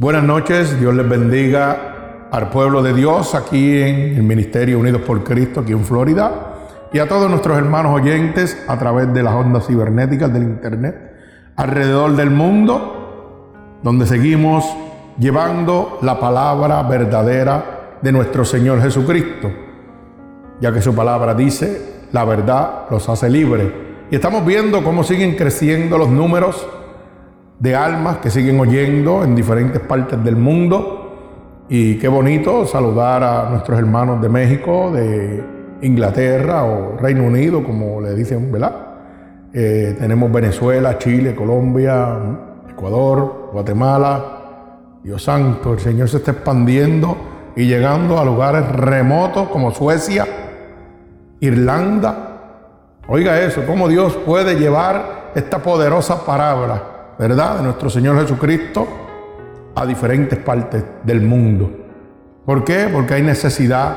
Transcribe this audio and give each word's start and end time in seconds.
Buenas 0.00 0.22
noches, 0.22 0.78
Dios 0.78 0.94
les 0.94 1.08
bendiga 1.08 2.28
al 2.30 2.50
pueblo 2.50 2.84
de 2.84 2.94
Dios 2.94 3.34
aquí 3.34 3.82
en 3.82 4.14
el 4.14 4.22
Ministerio 4.22 4.78
Unidos 4.78 5.02
por 5.02 5.24
Cristo, 5.24 5.58
aquí 5.58 5.72
en 5.72 5.84
Florida, 5.84 6.54
y 6.92 7.00
a 7.00 7.08
todos 7.08 7.28
nuestros 7.28 7.58
hermanos 7.58 8.00
oyentes 8.00 8.64
a 8.68 8.78
través 8.78 9.12
de 9.12 9.24
las 9.24 9.34
ondas 9.34 9.66
cibernéticas 9.66 10.32
del 10.32 10.44
Internet, 10.44 10.94
alrededor 11.56 12.14
del 12.14 12.30
mundo, 12.30 13.80
donde 13.82 14.06
seguimos 14.06 14.64
llevando 15.18 15.98
la 16.02 16.20
palabra 16.20 16.80
verdadera 16.84 17.98
de 18.00 18.12
nuestro 18.12 18.44
Señor 18.44 18.80
Jesucristo, 18.80 19.50
ya 20.60 20.72
que 20.72 20.80
su 20.80 20.94
palabra 20.94 21.34
dice, 21.34 22.04
la 22.12 22.24
verdad 22.24 22.86
los 22.88 23.08
hace 23.08 23.28
libres. 23.28 23.66
Y 24.12 24.14
estamos 24.14 24.46
viendo 24.46 24.84
cómo 24.84 25.02
siguen 25.02 25.34
creciendo 25.34 25.98
los 25.98 26.08
números 26.08 26.68
de 27.58 27.74
almas 27.74 28.18
que 28.18 28.30
siguen 28.30 28.60
oyendo 28.60 29.24
en 29.24 29.34
diferentes 29.34 29.80
partes 29.80 30.22
del 30.22 30.36
mundo. 30.36 31.64
Y 31.68 31.96
qué 31.96 32.08
bonito 32.08 32.64
saludar 32.66 33.22
a 33.22 33.50
nuestros 33.50 33.78
hermanos 33.78 34.22
de 34.22 34.28
México, 34.28 34.90
de 34.92 35.44
Inglaterra 35.82 36.64
o 36.64 36.96
Reino 36.96 37.24
Unido, 37.24 37.62
como 37.64 38.00
le 38.00 38.14
dicen, 38.14 38.50
¿verdad? 38.50 38.86
Eh, 39.52 39.96
tenemos 39.98 40.30
Venezuela, 40.30 40.98
Chile, 40.98 41.34
Colombia, 41.34 42.16
Ecuador, 42.70 43.50
Guatemala. 43.52 44.34
Dios 45.02 45.22
santo, 45.22 45.74
el 45.74 45.80
Señor 45.80 46.08
se 46.08 46.18
está 46.18 46.32
expandiendo 46.32 47.16
y 47.56 47.66
llegando 47.66 48.18
a 48.18 48.24
lugares 48.24 48.68
remotos 48.68 49.48
como 49.48 49.70
Suecia, 49.72 50.26
Irlanda. 51.40 52.24
Oiga 53.08 53.40
eso, 53.40 53.64
cómo 53.66 53.88
Dios 53.88 54.14
puede 54.26 54.56
llevar 54.56 55.30
esta 55.34 55.58
poderosa 55.58 56.24
palabra 56.26 56.97
¿verdad?, 57.18 57.58
de 57.58 57.64
nuestro 57.64 57.90
Señor 57.90 58.20
Jesucristo 58.20 58.86
a 59.74 59.84
diferentes 59.84 60.38
partes 60.38 60.84
del 61.02 61.20
mundo. 61.22 61.70
¿Por 62.44 62.64
qué? 62.64 62.88
Porque 62.92 63.14
hay 63.14 63.22
necesidad 63.22 63.96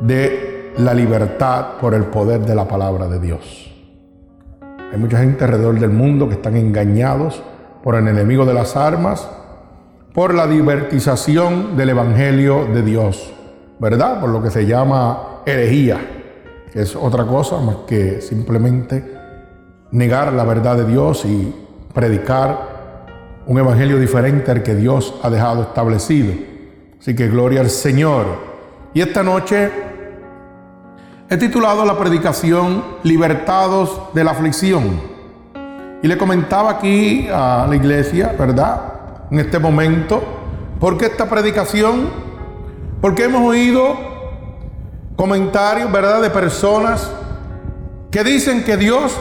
de 0.00 0.72
la 0.76 0.94
libertad 0.94 1.78
por 1.80 1.94
el 1.94 2.04
poder 2.04 2.40
de 2.40 2.54
la 2.54 2.66
palabra 2.66 3.08
de 3.08 3.20
Dios. 3.20 3.70
Hay 4.92 4.98
mucha 4.98 5.18
gente 5.18 5.44
alrededor 5.44 5.78
del 5.78 5.90
mundo 5.90 6.28
que 6.28 6.34
están 6.34 6.56
engañados 6.56 7.42
por 7.82 7.94
el 7.94 8.08
enemigo 8.08 8.44
de 8.44 8.54
las 8.54 8.76
armas, 8.76 9.28
por 10.12 10.34
la 10.34 10.46
divertización 10.46 11.76
del 11.76 11.90
Evangelio 11.90 12.66
de 12.66 12.82
Dios, 12.82 13.32
¿verdad? 13.78 14.20
Por 14.20 14.30
lo 14.30 14.42
que 14.42 14.50
se 14.50 14.66
llama 14.66 15.42
herejía, 15.46 15.98
que 16.72 16.82
es 16.82 16.96
otra 16.96 17.24
cosa 17.24 17.58
más 17.58 17.76
que 17.86 18.20
simplemente 18.20 19.18
negar 19.92 20.32
la 20.32 20.44
verdad 20.44 20.76
de 20.76 20.84
Dios 20.86 21.24
y 21.24 21.54
predicar 21.92 23.42
un 23.46 23.58
evangelio 23.58 23.98
diferente 23.98 24.50
al 24.50 24.62
que 24.62 24.74
Dios 24.74 25.14
ha 25.22 25.30
dejado 25.30 25.62
establecido. 25.62 26.32
Así 27.00 27.16
que 27.16 27.28
gloria 27.28 27.60
al 27.60 27.70
Señor. 27.70 28.26
Y 28.94 29.00
esta 29.00 29.22
noche 29.22 29.70
he 31.28 31.36
titulado 31.36 31.84
la 31.84 31.98
predicación 31.98 32.84
Libertados 33.02 34.12
de 34.14 34.24
la 34.24 34.32
aflicción. 34.32 35.00
Y 36.02 36.08
le 36.08 36.16
comentaba 36.16 36.70
aquí 36.70 37.28
a 37.32 37.66
la 37.68 37.76
iglesia, 37.76 38.34
¿verdad? 38.38 39.26
En 39.30 39.38
este 39.38 39.58
momento, 39.58 40.22
¿por 40.78 40.96
qué 40.96 41.06
esta 41.06 41.28
predicación? 41.28 42.08
Porque 43.00 43.24
hemos 43.24 43.42
oído 43.42 43.96
comentarios, 45.16 45.90
¿verdad? 45.92 46.22
De 46.22 46.30
personas 46.30 47.10
que 48.10 48.24
dicen 48.24 48.64
que 48.64 48.76
Dios 48.76 49.16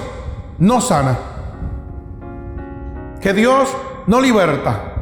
no 0.57 0.81
sana 0.81 1.28
que 3.21 3.33
Dios 3.33 3.69
no 4.07 4.21
liberta. 4.21 4.93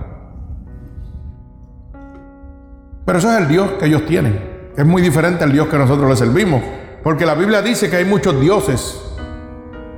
Pero 3.05 3.19
eso 3.19 3.31
es 3.31 3.37
el 3.39 3.47
Dios 3.47 3.71
que 3.79 3.85
ellos 3.85 4.05
tienen. 4.05 4.71
Es 4.75 4.85
muy 4.85 5.01
diferente 5.01 5.43
al 5.43 5.51
Dios 5.51 5.67
que 5.67 5.77
nosotros 5.77 6.09
le 6.09 6.15
servimos. 6.15 6.61
Porque 7.03 7.25
la 7.25 7.35
Biblia 7.35 7.61
dice 7.61 7.89
que 7.89 7.95
hay 7.95 8.05
muchos 8.05 8.39
dioses. 8.39 9.01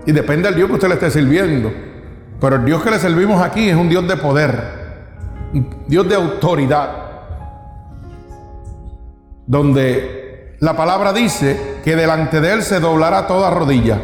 Y 0.06 0.12
depende 0.12 0.48
del 0.48 0.56
Dios 0.56 0.68
que 0.68 0.76
usted 0.76 0.88
le 0.90 0.94
esté 0.94 1.10
sirviendo. 1.10 1.72
Pero 2.40 2.58
el 2.58 2.66
Dios 2.66 2.84
que 2.84 2.92
le 2.92 3.00
servimos 3.00 3.42
aquí 3.42 3.70
es 3.70 3.76
un 3.76 3.90
Dios 3.90 4.08
de 4.08 4.16
poder. 4.16 4.80
Un 5.54 5.86
Dios 5.88 6.08
de 6.08 6.16
autoridad. 6.16 6.90
Donde 9.48 10.56
la 10.60 10.76
palabra 10.78 11.12
dice 11.12 11.80
que 11.84 11.96
delante 11.96 12.40
de 12.40 12.54
Él 12.54 12.62
se 12.62 12.80
doblará 12.80 13.26
toda 13.28 13.50
rodilla. 13.50 13.98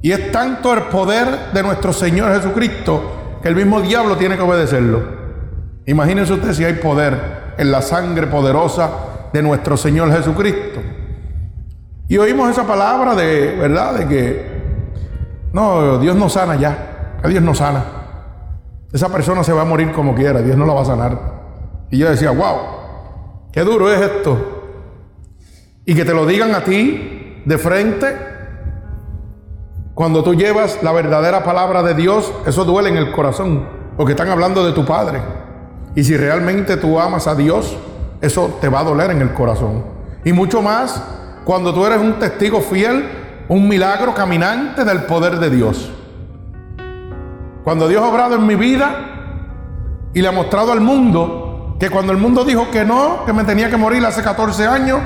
Y 0.00 0.12
es 0.12 0.30
tanto 0.32 0.72
el 0.72 0.82
poder 0.84 1.52
de 1.52 1.62
nuestro 1.62 1.92
Señor 1.92 2.32
Jesucristo 2.34 3.38
que 3.42 3.48
el 3.48 3.56
mismo 3.56 3.80
diablo 3.80 4.16
tiene 4.16 4.36
que 4.36 4.42
obedecerlo. 4.42 5.02
Imagínense 5.86 6.32
usted 6.32 6.52
si 6.52 6.64
hay 6.64 6.74
poder 6.74 7.54
en 7.56 7.70
la 7.70 7.82
sangre 7.82 8.26
poderosa 8.26 8.90
de 9.32 9.42
nuestro 9.42 9.76
Señor 9.76 10.12
Jesucristo. 10.12 10.80
Y 12.08 12.16
oímos 12.16 12.50
esa 12.50 12.66
palabra 12.66 13.14
de, 13.14 13.56
¿verdad? 13.56 13.94
De 13.98 14.06
que, 14.06 14.46
no, 15.52 15.98
Dios 15.98 16.16
no 16.16 16.28
sana 16.28 16.56
ya, 16.56 17.18
que 17.22 17.28
Dios 17.28 17.42
no 17.42 17.54
sana. 17.54 17.84
Esa 18.92 19.10
persona 19.10 19.44
se 19.44 19.52
va 19.52 19.62
a 19.62 19.66
morir 19.66 19.92
como 19.92 20.14
quiera, 20.14 20.40
Dios 20.40 20.56
no 20.56 20.64
la 20.64 20.72
va 20.72 20.82
a 20.82 20.86
sanar. 20.86 21.18
Y 21.90 21.98
yo 21.98 22.08
decía, 22.08 22.30
wow, 22.30 22.56
qué 23.52 23.62
duro 23.62 23.92
es 23.92 24.00
esto. 24.00 24.54
Y 25.84 25.94
que 25.94 26.04
te 26.04 26.14
lo 26.14 26.24
digan 26.26 26.54
a 26.54 26.64
ti 26.64 27.42
de 27.44 27.58
frente, 27.58 28.16
cuando 29.98 30.22
tú 30.22 30.32
llevas 30.34 30.80
la 30.84 30.92
verdadera 30.92 31.42
palabra 31.42 31.82
de 31.82 31.92
Dios, 31.92 32.32
eso 32.46 32.64
duele 32.64 32.88
en 32.88 32.96
el 32.96 33.10
corazón, 33.10 33.66
porque 33.96 34.12
están 34.12 34.28
hablando 34.28 34.64
de 34.64 34.70
tu 34.70 34.84
Padre. 34.84 35.20
Y 35.96 36.04
si 36.04 36.16
realmente 36.16 36.76
tú 36.76 37.00
amas 37.00 37.26
a 37.26 37.34
Dios, 37.34 37.76
eso 38.20 38.58
te 38.60 38.68
va 38.68 38.78
a 38.78 38.84
doler 38.84 39.10
en 39.10 39.22
el 39.22 39.34
corazón. 39.34 39.84
Y 40.24 40.32
mucho 40.32 40.62
más 40.62 41.02
cuando 41.44 41.74
tú 41.74 41.84
eres 41.84 41.98
un 41.98 42.12
testigo 42.20 42.60
fiel, 42.60 43.08
un 43.48 43.66
milagro 43.66 44.14
caminante 44.14 44.84
del 44.84 45.02
poder 45.02 45.40
de 45.40 45.50
Dios. 45.50 45.90
Cuando 47.64 47.88
Dios 47.88 48.00
ha 48.00 48.06
obrado 48.06 48.36
en 48.36 48.46
mi 48.46 48.54
vida 48.54 50.10
y 50.14 50.22
le 50.22 50.28
ha 50.28 50.32
mostrado 50.32 50.70
al 50.70 50.80
mundo 50.80 51.76
que 51.80 51.90
cuando 51.90 52.12
el 52.12 52.18
mundo 52.18 52.44
dijo 52.44 52.70
que 52.70 52.84
no, 52.84 53.24
que 53.26 53.32
me 53.32 53.42
tenía 53.42 53.68
que 53.68 53.76
morir 53.76 54.06
hace 54.06 54.22
14 54.22 54.64
años, 54.64 55.00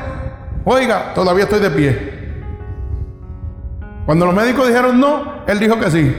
oiga, 0.67 1.15
todavía 1.15 1.45
estoy 1.45 1.61
de 1.61 1.71
pie. 1.71 2.22
Cuando 4.07 4.27
los 4.27 4.35
médicos 4.35 4.67
dijeron 4.67 4.99
no, 4.99 5.45
él 5.47 5.59
dijo 5.59 5.79
que 5.79 5.91
sí. 5.91 6.17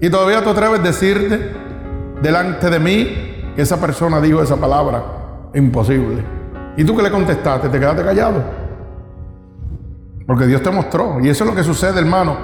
Y 0.00 0.10
todavía 0.10 0.42
tú 0.42 0.50
atreves 0.50 0.80
a 0.80 0.82
decirte 0.82 1.52
delante 2.22 2.70
de 2.70 2.78
mí 2.78 3.52
que 3.54 3.62
esa 3.62 3.80
persona 3.80 4.20
dijo 4.20 4.42
esa 4.42 4.56
palabra. 4.56 5.02
Imposible. 5.54 6.22
¿Y 6.76 6.84
tú 6.84 6.96
qué 6.96 7.02
le 7.02 7.10
contestaste? 7.10 7.68
¿Te 7.68 7.78
quedaste 7.78 8.02
callado? 8.02 8.42
Porque 10.26 10.46
Dios 10.46 10.62
te 10.62 10.70
mostró. 10.70 11.20
Y 11.20 11.28
eso 11.28 11.44
es 11.44 11.50
lo 11.50 11.56
que 11.56 11.62
sucede, 11.62 12.00
hermano. 12.00 12.36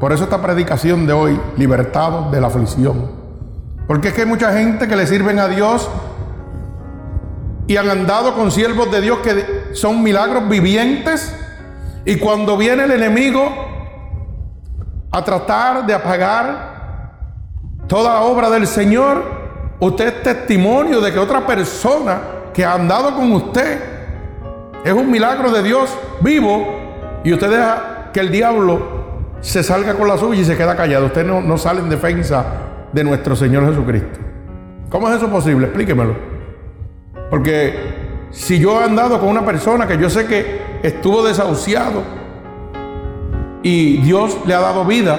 Por 0.00 0.12
eso 0.12 0.24
esta 0.24 0.42
predicación 0.42 1.06
de 1.06 1.12
hoy, 1.12 1.40
libertado 1.56 2.30
de 2.30 2.40
la 2.40 2.48
aflicción. 2.48 3.10
Porque 3.86 4.08
es 4.08 4.14
que 4.14 4.22
hay 4.22 4.26
mucha 4.26 4.52
gente 4.52 4.88
que 4.88 4.96
le 4.96 5.06
sirven 5.06 5.38
a 5.38 5.46
Dios 5.48 5.88
y 7.68 7.76
han 7.76 7.88
andado 7.88 8.34
con 8.34 8.50
siervos 8.50 8.90
de 8.90 9.00
Dios 9.00 9.18
que 9.18 9.74
son 9.74 10.02
milagros 10.02 10.48
vivientes 10.48 11.34
y 12.06 12.16
cuando 12.16 12.56
viene 12.56 12.84
el 12.84 12.92
enemigo 12.92 13.52
a 15.10 15.24
tratar 15.24 15.84
de 15.84 15.92
apagar 15.92 16.76
toda 17.88 18.20
obra 18.20 18.48
del 18.48 18.68
Señor, 18.68 19.24
usted 19.80 20.06
es 20.06 20.22
testimonio 20.22 21.00
de 21.00 21.12
que 21.12 21.18
otra 21.18 21.44
persona 21.44 22.20
que 22.54 22.64
ha 22.64 22.74
andado 22.74 23.16
con 23.16 23.32
usted 23.32 23.80
es 24.84 24.92
un 24.92 25.10
milagro 25.10 25.50
de 25.50 25.64
Dios 25.64 25.98
vivo 26.20 27.20
y 27.24 27.32
usted 27.32 27.50
deja 27.50 28.10
que 28.12 28.20
el 28.20 28.30
diablo 28.30 29.34
se 29.40 29.64
salga 29.64 29.94
con 29.94 30.06
la 30.06 30.16
suya 30.16 30.42
y 30.42 30.44
se 30.44 30.56
queda 30.56 30.76
callado. 30.76 31.06
Usted 31.06 31.26
no, 31.26 31.40
no 31.40 31.58
sale 31.58 31.80
en 31.80 31.88
defensa 31.88 32.44
de 32.92 33.02
nuestro 33.02 33.34
Señor 33.34 33.66
Jesucristo. 33.66 34.20
¿Cómo 34.90 35.10
es 35.10 35.16
eso 35.16 35.28
posible? 35.28 35.66
Explíquemelo. 35.66 36.14
Porque 37.30 38.05
si 38.36 38.58
yo 38.58 38.80
he 38.80 38.84
andado 38.84 39.18
con 39.18 39.30
una 39.30 39.44
persona 39.46 39.88
que 39.88 39.96
yo 39.96 40.10
sé 40.10 40.26
que 40.26 40.78
estuvo 40.82 41.24
desahuciado 41.24 42.02
y 43.62 43.96
Dios 43.96 44.36
le 44.44 44.52
ha 44.52 44.60
dado 44.60 44.84
vida, 44.84 45.18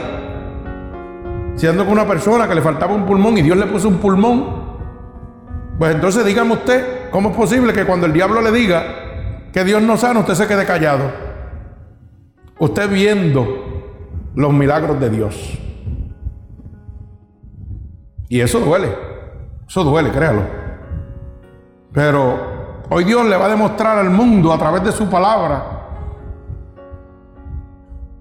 si 1.55 1.65
ando 1.65 1.83
con 1.83 1.93
una 1.93 2.07
persona 2.07 2.47
que 2.47 2.53
le 2.53 2.61
faltaba 2.61 2.93
un 2.93 3.07
pulmón 3.07 3.35
y 3.39 3.41
Dios 3.41 3.57
le 3.57 3.65
puso 3.65 3.87
un 3.87 3.97
pulmón, 3.97 4.45
pues 5.79 5.95
entonces 5.95 6.23
dígame 6.25 6.53
usted, 6.53 7.09
¿cómo 7.09 7.31
es 7.31 7.35
posible 7.35 7.73
que 7.73 7.85
cuando 7.85 8.05
el 8.05 8.13
diablo 8.13 8.39
le 8.39 8.51
diga 8.51 9.49
que 9.51 9.63
Dios 9.63 9.81
no 9.81 9.97
sana, 9.97 10.19
usted 10.19 10.35
se 10.35 10.47
quede 10.47 10.65
callado? 10.65 11.11
Usted 12.59 12.87
viendo 12.87 14.31
los 14.35 14.53
milagros 14.53 14.99
de 14.99 15.09
Dios. 15.09 15.57
Y 18.29 18.41
eso 18.41 18.59
duele, 18.59 18.95
eso 19.67 19.83
duele, 19.83 20.11
créalo. 20.11 20.43
Pero 21.91 22.56
Hoy 22.89 23.03
Dios 23.03 23.25
le 23.25 23.35
va 23.35 23.45
a 23.45 23.49
demostrar 23.49 23.97
al 23.97 24.09
mundo 24.09 24.53
a 24.53 24.57
través 24.57 24.83
de 24.83 24.91
su 24.91 25.09
palabra 25.09 25.77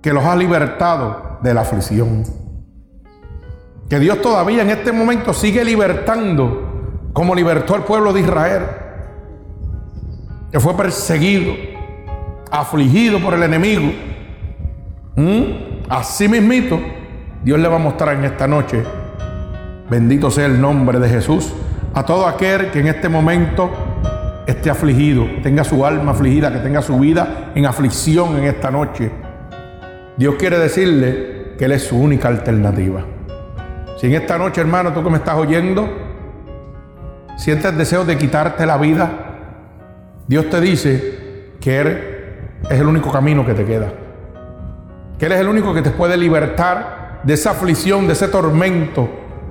que 0.03 0.13
los 0.13 0.25
ha 0.25 0.35
libertado 0.35 1.39
de 1.41 1.55
la 1.55 1.61
aflicción. 1.61 2.25
Que 3.89 4.01
Dios 4.01 4.21
todavía 4.21 4.63
en 4.63 4.71
este 4.71 4.91
momento 4.91 5.33
sigue 5.33 5.65
libertando 5.65 6.67
como 7.13 7.35
libertó 7.35 7.75
al 7.75 7.85
pueblo 7.85 8.13
de 8.13 8.21
Israel, 8.21 8.63
que 10.51 10.59
fue 10.59 10.77
perseguido, 10.77 11.55
afligido 12.51 13.21
por 13.21 13.35
el 13.35 13.45
enemigo. 13.45 13.93
¿Mm? 15.15 15.87
Así 15.89 16.29
mismito, 16.29 16.79
Dios 17.45 17.61
le 17.61 17.69
va 17.69 17.77
a 17.77 17.79
mostrar 17.79 18.17
en 18.17 18.25
esta 18.25 18.49
noche, 18.49 18.83
bendito 19.89 20.31
sea 20.31 20.47
el 20.47 20.61
nombre 20.61 20.99
de 20.99 21.09
Jesús, 21.09 21.53
a 21.95 22.05
todo 22.05 22.27
aquel 22.27 22.71
que 22.73 22.81
en 22.81 22.89
este 22.89 23.09
momento 23.09 23.71
esté 24.47 24.71
afligido, 24.71 25.27
tenga 25.43 25.65
su 25.65 25.85
alma 25.85 26.13
afligida, 26.13 26.53
que 26.53 26.61
tenga 26.61 26.81
su 26.81 26.99
vida 26.99 27.53
en 27.55 27.67
aflicción 27.67 28.37
en 28.37 28.45
esta 28.45 28.71
noche. 28.71 29.11
Dios 30.17 30.37
quiere 30.37 30.59
decirle 30.59 31.55
que 31.59 31.65
Él 31.65 31.73
es 31.73 31.83
su 31.85 31.99
única 31.99 32.29
alternativa. 32.29 33.05
Si 33.99 34.07
en 34.07 34.15
esta 34.15 34.39
noche, 34.39 34.61
hermano, 34.61 34.93
tú 34.93 35.03
que 35.03 35.11
me 35.11 35.17
estás 35.17 35.37
oyendo, 35.37 35.89
sientes 37.37 37.77
deseo 37.77 38.05
de 38.05 38.17
quitarte 38.17 38.65
la 38.67 38.77
vida, 38.77 39.11
Dios 40.27 40.49
te 40.49 40.61
dice 40.61 41.53
que 41.61 41.81
Él 41.81 41.87
es 42.71 42.81
el 42.81 42.87
único 42.87 43.11
camino 43.11 43.45
que 43.45 43.55
te 43.55 43.65
queda. 43.65 43.93
Que 45.19 45.27
Él 45.27 45.33
es 45.33 45.41
el 45.41 45.49
único 45.49 45.75
que 45.75 45.83
te 45.83 45.91
puede 45.91 46.17
libertar 46.17 47.21
de 47.23 47.35
esa 47.35 47.51
aflicción, 47.51 48.07
de 48.07 48.13
ese 48.13 48.29
tormento 48.29 49.09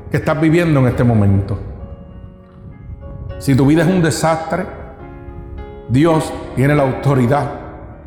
que 0.09 0.17
estás 0.17 0.39
viviendo 0.39 0.79
en 0.79 0.87
este 0.87 1.03
momento. 1.03 1.59
Si 3.39 3.55
tu 3.55 3.65
vida 3.65 3.83
es 3.83 3.87
un 3.87 4.01
desastre, 4.01 4.65
Dios 5.89 6.31
tiene 6.55 6.75
la 6.75 6.83
autoridad 6.83 7.51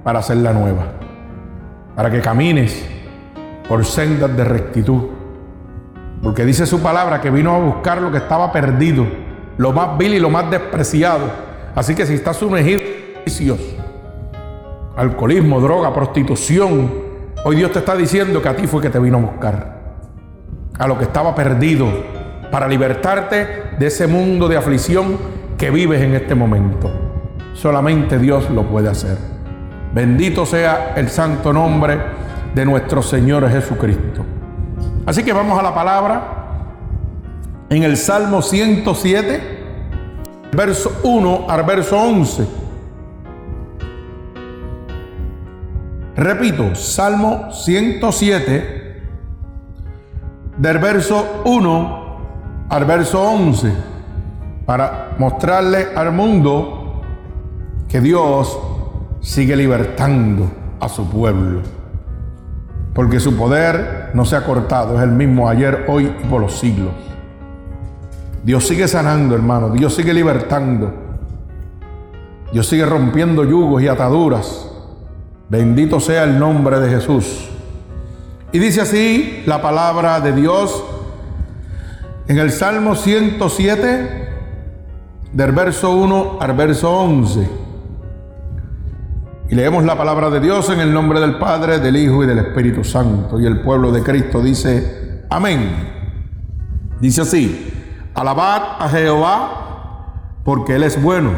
para 0.03 0.19
hacerla 0.21 0.53
nueva. 0.53 0.87
Para 1.95 2.11
que 2.11 2.21
camines 2.21 2.85
por 3.69 3.85
sendas 3.85 4.37
de 4.37 4.45
rectitud. 4.45 5.03
Porque 6.23 6.45
dice 6.45 6.67
su 6.67 6.81
palabra 6.81 7.21
que 7.21 7.31
vino 7.31 7.55
a 7.55 7.59
buscar 7.59 8.01
lo 8.01 8.11
que 8.11 8.19
estaba 8.19 8.51
perdido 8.53 9.07
lo 9.59 9.73
más 9.73 9.99
vil 9.99 10.15
y 10.15 10.21
lo 10.21 10.31
más 10.31 10.51
despreciado. 10.51 11.27
Así 11.75 11.95
que 11.95 12.07
si 12.07 12.15
estás 12.15 12.37
sumergido 12.39 12.81
en 12.81 13.25
vicios, 13.25 13.59
alcoholismo, 14.97 15.61
droga, 15.61 15.93
prostitución, 15.93 16.91
hoy 17.45 17.57
Dios 17.57 17.73
te 17.73 17.81
está 17.81 17.95
diciendo 17.95 18.41
que 18.41 18.49
a 18.49 18.57
ti 18.57 18.67
fue 18.67 18.81
que 18.81 18.89
te 18.89 18.99
vino 18.99 19.19
a 19.19 19.21
buscar. 19.21 19.79
A 20.79 20.87
lo 20.87 20.97
que 20.97 21.05
estaba 21.05 21.35
perdido, 21.35 21.87
para 22.51 22.67
libertarte 22.69 23.47
de 23.79 23.87
ese 23.87 24.07
mundo 24.07 24.49
de 24.49 24.57
aflicción 24.57 25.19
que 25.59 25.71
vives 25.71 26.01
en 26.01 26.15
este 26.15 26.35
momento. 26.35 27.08
Solamente 27.61 28.21
Dios 28.21 28.49
lo 28.51 28.63
puede 28.63 28.89
hacer. 28.89 29.19
Bendito 29.93 30.47
sea 30.47 30.93
el 30.95 31.09
santo 31.09 31.53
nombre 31.53 31.99
de 32.55 32.65
nuestro 32.65 33.03
Señor 33.03 33.51
Jesucristo. 33.51 34.25
Así 35.05 35.25
que 35.25 35.33
vamos 35.33 35.59
a 35.59 35.63
la 35.65 35.75
palabra 35.75 36.23
en 37.69 37.83
el 37.83 37.97
Salmo 37.97 38.43
107, 38.43 39.41
verso 40.53 41.01
1 41.03 41.47
al 41.49 41.65
verso 41.65 42.01
11. 42.01 42.47
Repito, 46.15 46.77
Salmo 46.77 47.51
107, 47.51 49.03
del 50.59 50.79
verso 50.79 51.43
1 51.45 52.19
al 52.69 52.85
verso 52.85 53.21
11, 53.21 53.73
para 54.65 55.17
mostrarle 55.19 55.89
al 55.97 56.13
mundo 56.13 56.78
que 57.89 58.01
Dios 58.01 58.59
sigue 59.21 59.57
libertando 59.57 60.51
a 60.81 60.89
su 60.89 61.09
pueblo. 61.09 61.61
Porque 62.95 63.21
su 63.21 63.37
poder 63.37 64.11
no 64.15 64.25
se 64.25 64.37
ha 64.37 64.45
cortado, 64.45 64.97
es 64.97 65.03
el 65.03 65.13
mismo 65.13 65.49
ayer, 65.49 65.85
hoy 65.89 66.13
y 66.23 66.27
por 66.27 66.41
los 66.41 66.59
siglos. 66.59 66.93
Dios 68.43 68.67
sigue 68.67 68.89
sanando, 68.89 69.35
hermano. 69.35 69.71
Dios 69.71 69.95
sigue 69.95 70.15
libertando. 70.15 70.93
Dios 72.53 72.67
sigue 72.67 72.87
rompiendo 72.87 73.45
yugos 73.45 73.83
y 73.83 73.89
ataduras. 73.89 74.71
Bendito 75.49 76.01
sea 76.01 76.25
el 76.25 76.39
nombre 76.39 76.81
de 76.81 76.91
Jesús. 76.91 77.49
Y 78.53 78.59
dice 78.59 78.81
así 78.81 79.43
la 79.47 79.61
palabra 79.61 80.21
de 80.21 80.33
Dios 80.33 80.83
en 82.27 82.39
el 82.39 82.51
Salmo 82.51 82.95
107, 82.95 84.29
del 85.33 85.53
verso 85.53 85.91
1 85.95 86.39
al 86.41 86.53
verso 86.55 86.91
11. 86.91 87.68
Y 89.51 89.55
leemos 89.55 89.85
la 89.85 89.97
palabra 89.97 90.29
de 90.29 90.41
Dios 90.41 90.69
en 90.69 90.81
el 90.81 90.93
nombre 90.93 91.21
del 91.21 91.39
Padre, 91.39 91.79
del 91.79 91.97
Hijo 91.97 92.23
y 92.23 92.27
del 92.27 92.39
Espíritu 92.39 92.85
Santo. 92.85 93.41
Y 93.41 93.47
el 93.47 93.61
pueblo 93.61 93.91
de 93.91 94.03
Cristo 94.03 94.43
dice, 94.43 95.25
amén. 95.31 95.97
Dice 97.01 97.23
así, 97.23 97.69
Alabad 98.15 98.83
a 98.83 98.89
Jehová 98.89 100.41
porque 100.45 100.75
Él 100.75 100.83
es 100.83 101.01
bueno, 101.01 101.31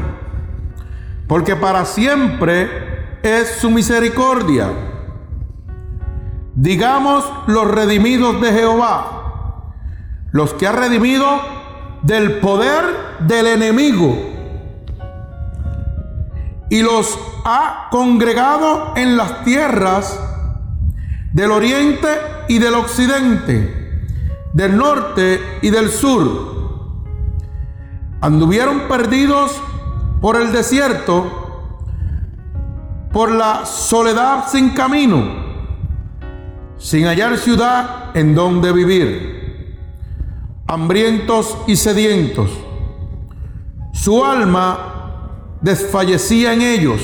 porque 1.27 1.55
para 1.55 1.85
siempre 1.85 3.19
es 3.23 3.59
su 3.61 3.71
misericordia. 3.71 4.71
Digamos 6.55 7.31
los 7.47 7.71
redimidos 7.71 8.41
de 8.41 8.53
Jehová, 8.53 9.75
los 10.33 10.55
que 10.55 10.67
ha 10.67 10.73
redimido 10.73 11.27
del 12.03 12.39
poder 12.39 12.85
del 13.21 13.47
enemigo 13.47 14.40
y 16.71 16.83
los 16.83 17.19
ha 17.45 17.89
congregado 17.91 18.95
en 18.97 19.17
las 19.17 19.45
tierras 19.45 20.19
del 21.33 21.51
oriente 21.51 22.09
y 22.49 22.59
del 22.59 22.75
occidente, 22.75 24.07
del 24.55 24.77
norte 24.77 25.41
y 25.63 25.71
del 25.71 25.91
sur 25.91 26.51
Anduvieron 28.23 28.81
perdidos 28.81 29.59
por 30.21 30.39
el 30.39 30.53
desierto, 30.53 31.79
por 33.15 33.31
la 33.33 33.65
soledad 33.65 34.45
sin 34.47 34.71
camino, 34.71 35.23
sin 36.77 37.07
hallar 37.07 37.39
ciudad 37.39 38.15
en 38.15 38.35
donde 38.35 38.73
vivir, 38.73 39.79
hambrientos 40.67 41.57
y 41.67 41.77
sedientos. 41.77 42.51
Su 43.95 44.23
alma 44.23 45.00
desfallecía 45.61 46.53
en 46.55 46.63
ellos. 46.63 47.01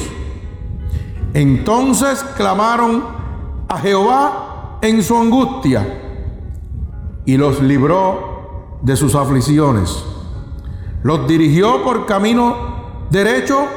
Entonces 1.34 2.24
clamaron 2.36 3.04
a 3.68 3.78
Jehová 3.78 4.78
en 4.82 5.02
su 5.02 5.16
angustia 5.16 6.02
y 7.24 7.36
los 7.36 7.60
libró 7.60 8.78
de 8.82 8.96
sus 8.96 9.14
aflicciones 9.14 10.04
los 11.06 11.28
dirigió 11.28 11.84
por 11.84 12.04
camino 12.04 12.56
derecho 13.10 13.68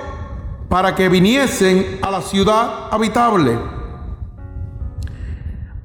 para 0.68 0.96
que 0.96 1.10
viniesen 1.10 2.00
a 2.02 2.10
la 2.10 2.24
ciudad 2.24 2.88
habitable. 2.90 3.56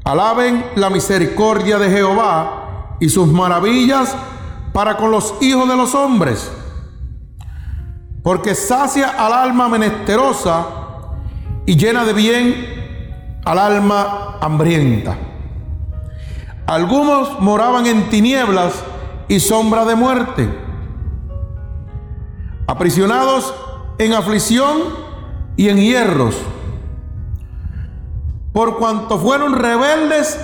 Alaben 0.04 0.64
la 0.76 0.88
misericordia 0.88 1.78
de 1.78 1.90
Jehová 1.90 2.96
y 2.98 3.10
sus 3.10 3.28
maravillas 3.28 4.16
para 4.72 4.96
con 4.96 5.10
los 5.10 5.34
hijos 5.42 5.68
de 5.68 5.76
los 5.76 5.94
hombres, 5.94 6.50
porque 8.24 8.54
sacia 8.54 9.10
al 9.22 9.34
alma 9.34 9.68
menesterosa 9.68 10.66
y 11.66 11.76
llena 11.76 12.04
de 12.04 12.14
bien 12.14 13.40
al 13.44 13.58
alma 13.58 14.38
hambrienta. 14.40 15.18
Algunos 16.66 17.38
moraban 17.40 17.84
en 17.84 18.08
tinieblas 18.08 18.82
y 19.28 19.40
sombra 19.40 19.84
de 19.84 19.94
muerte. 19.94 20.48
Aprisionados 22.66 23.54
en 23.98 24.14
aflicción 24.14 24.78
y 25.56 25.68
en 25.68 25.76
hierros, 25.76 26.34
por 28.54 28.78
cuanto 28.78 29.18
fueron 29.18 29.54
rebeldes 29.54 30.40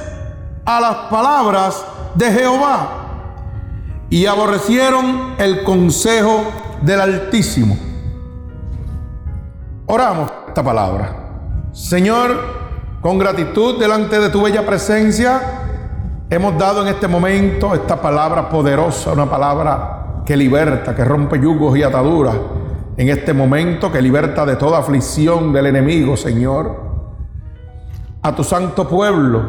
a 0.67 0.81
las 0.81 0.97
palabras 1.09 1.83
de 2.15 2.31
Jehová 2.31 3.00
y 4.11 4.27
aborrecieron 4.27 5.35
el 5.39 5.63
consejo 5.63 6.43
del 6.83 7.01
Altísimo. 7.01 7.79
Oramos 9.87 10.31
esta 10.49 10.63
palabra. 10.65 11.17
Señor, 11.73 12.37
con 13.01 13.19
gratitud 13.19 13.79
delante 13.79 14.19
de 14.19 14.29
tu 14.29 14.43
bella 14.43 14.67
presencia, 14.67 15.41
hemos 16.29 16.59
dado 16.59 16.83
en 16.83 16.89
este 16.89 17.07
momento 17.07 17.73
esta 17.73 18.01
palabra 18.01 18.49
poderosa, 18.49 19.13
una 19.13 19.31
palabra 19.31 20.23
que 20.27 20.37
liberta, 20.37 20.95
que 20.95 21.05
rompe 21.05 21.41
yugos 21.41 21.77
y 21.79 21.85
ataduras 21.85 22.37
en 22.97 23.09
este 23.09 23.33
momento, 23.33 23.91
que 23.93 24.03
liberta 24.03 24.45
de 24.45 24.57
toda 24.57 24.79
aflicción 24.79 25.53
del 25.53 25.67
enemigo, 25.67 26.17
Señor. 26.17 26.91
A 28.23 28.35
tu 28.35 28.45
santo 28.45 28.87
pueblo, 28.89 29.43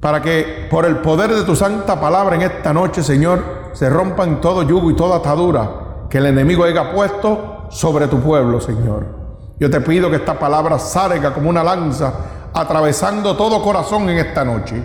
para 0.00 0.22
que 0.22 0.68
por 0.70 0.86
el 0.86 0.96
poder 0.98 1.34
de 1.34 1.42
tu 1.42 1.56
santa 1.56 2.00
palabra 2.00 2.36
en 2.36 2.42
esta 2.42 2.72
noche, 2.72 3.02
Señor, 3.02 3.63
se 3.74 3.90
rompan 3.90 4.40
todo 4.40 4.62
yugo 4.62 4.90
y 4.90 4.96
toda 4.96 5.16
atadura 5.16 6.06
que 6.08 6.18
el 6.18 6.26
enemigo 6.26 6.64
haya 6.64 6.92
puesto 6.92 7.66
sobre 7.70 8.06
tu 8.06 8.20
pueblo, 8.20 8.60
Señor. 8.60 9.04
Yo 9.58 9.68
te 9.68 9.80
pido 9.80 10.10
que 10.10 10.16
esta 10.16 10.38
palabra 10.38 10.78
salga 10.78 11.34
como 11.34 11.50
una 11.50 11.64
lanza, 11.64 12.12
atravesando 12.54 13.36
todo 13.36 13.62
corazón 13.62 14.08
en 14.08 14.18
esta 14.18 14.44
noche, 14.44 14.82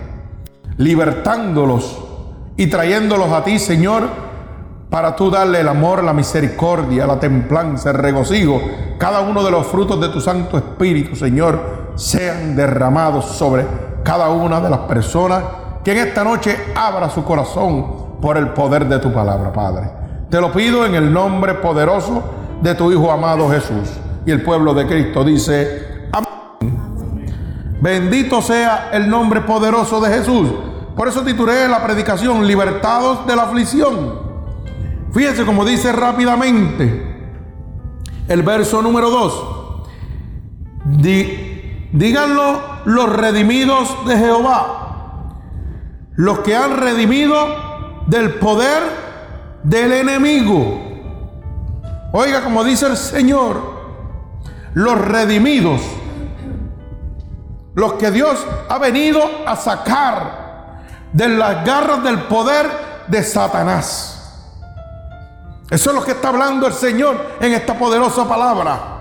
libertándolos 0.77 1.99
y 2.57 2.67
trayéndolos 2.67 3.31
a 3.31 3.43
ti, 3.43 3.59
Señor, 3.59 4.03
para 4.89 5.15
tú 5.15 5.29
darle 5.29 5.59
el 5.59 5.67
amor, 5.67 6.03
la 6.03 6.13
misericordia, 6.13 7.05
la 7.05 7.19
templanza, 7.19 7.91
el 7.91 7.97
regocijo, 7.97 8.59
cada 8.97 9.21
uno 9.21 9.43
de 9.43 9.51
los 9.51 9.67
frutos 9.67 10.01
de 10.01 10.09
tu 10.09 10.19
Santo 10.19 10.57
Espíritu, 10.57 11.15
Señor, 11.15 11.93
sean 11.93 12.55
derramados 12.55 13.25
sobre 13.25 13.67
cada 14.03 14.29
una 14.29 14.59
de 14.59 14.69
las 14.69 14.79
personas 14.79 15.43
que 15.83 15.91
en 15.91 16.07
esta 16.07 16.23
noche 16.23 16.57
abra 16.75 17.09
su 17.09 17.23
corazón 17.23 18.08
por 18.21 18.37
el 18.37 18.49
poder 18.49 18.87
de 18.87 18.99
tu 18.99 19.11
palabra, 19.11 19.51
Padre. 19.51 19.89
Te 20.29 20.39
lo 20.39 20.51
pido 20.51 20.85
en 20.85 20.95
el 20.95 21.11
nombre 21.11 21.55
poderoso 21.55 22.23
de 22.61 22.75
tu 22.75 22.91
Hijo 22.91 23.11
amado 23.11 23.49
Jesús. 23.49 23.89
Y 24.25 24.31
el 24.31 24.43
pueblo 24.43 24.73
de 24.73 24.85
Cristo 24.85 25.23
dice, 25.23 26.07
amén. 26.11 26.29
Bendito 27.81 28.41
sea 28.41 28.89
el 28.91 29.09
nombre 29.09 29.41
poderoso 29.41 30.01
de 30.01 30.09
Jesús. 30.17 30.49
Por 30.95 31.07
eso 31.07 31.21
titulé 31.21 31.67
la 31.67 31.83
predicación, 31.83 32.45
Libertados 32.45 33.25
de 33.25 33.35
la 33.35 33.43
aflicción. 33.43 34.19
Fíjense 35.13 35.45
como 35.45 35.65
dice 35.65 35.91
rápidamente 35.91 37.09
el 38.27 38.43
verso 38.43 38.81
número 38.81 39.09
2. 39.09 39.45
díganlo 41.91 42.59
los 42.85 43.15
redimidos 43.15 44.05
de 44.05 44.17
Jehová, 44.17 45.35
los 46.15 46.39
que 46.39 46.55
han 46.55 46.77
redimido 46.77 47.68
del 48.09 48.35
poder 48.35 48.81
del 49.61 49.91
enemigo. 49.93 50.81
Oiga, 52.11 52.43
como 52.43 52.63
dice 52.63 52.87
el 52.87 52.97
Señor, 52.97 53.61
los 54.73 54.99
redimidos, 54.99 55.81
los 57.75 57.93
que 57.93 58.09
Dios 58.09 58.45
ha 58.67 58.79
venido 58.79 59.21
a 59.45 59.55
sacar 59.55 60.81
de 61.13 61.29
las 61.29 61.63
garras 61.63 62.03
del 62.03 62.23
poder 62.23 62.67
de 63.07 63.21
Satanás. 63.23 64.15
Eso 65.69 65.91
es 65.91 65.95
lo 65.95 66.03
que 66.03 66.11
está 66.11 66.29
hablando 66.29 66.65
el 66.65 66.73
Señor 66.73 67.37
en 67.39 67.53
esta 67.53 67.77
poderosa 67.77 68.27
palabra. 68.27 68.97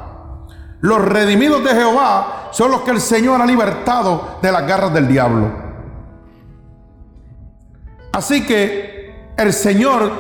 Los 0.81 1.01
redimidos 1.01 1.65
de 1.65 1.71
Jehová 1.71 2.51
son 2.53 2.71
los 2.71 2.83
que 2.83 2.91
el 2.91 3.01
Señor 3.01 3.41
ha 3.41 3.47
libertado 3.47 4.39
de 4.43 4.53
las 4.53 4.67
garras 4.67 4.93
del 4.93 5.09
diablo. 5.09 5.51
Así 8.13 8.47
que 8.47 8.98
el 9.39 9.53
Señor, 9.53 10.11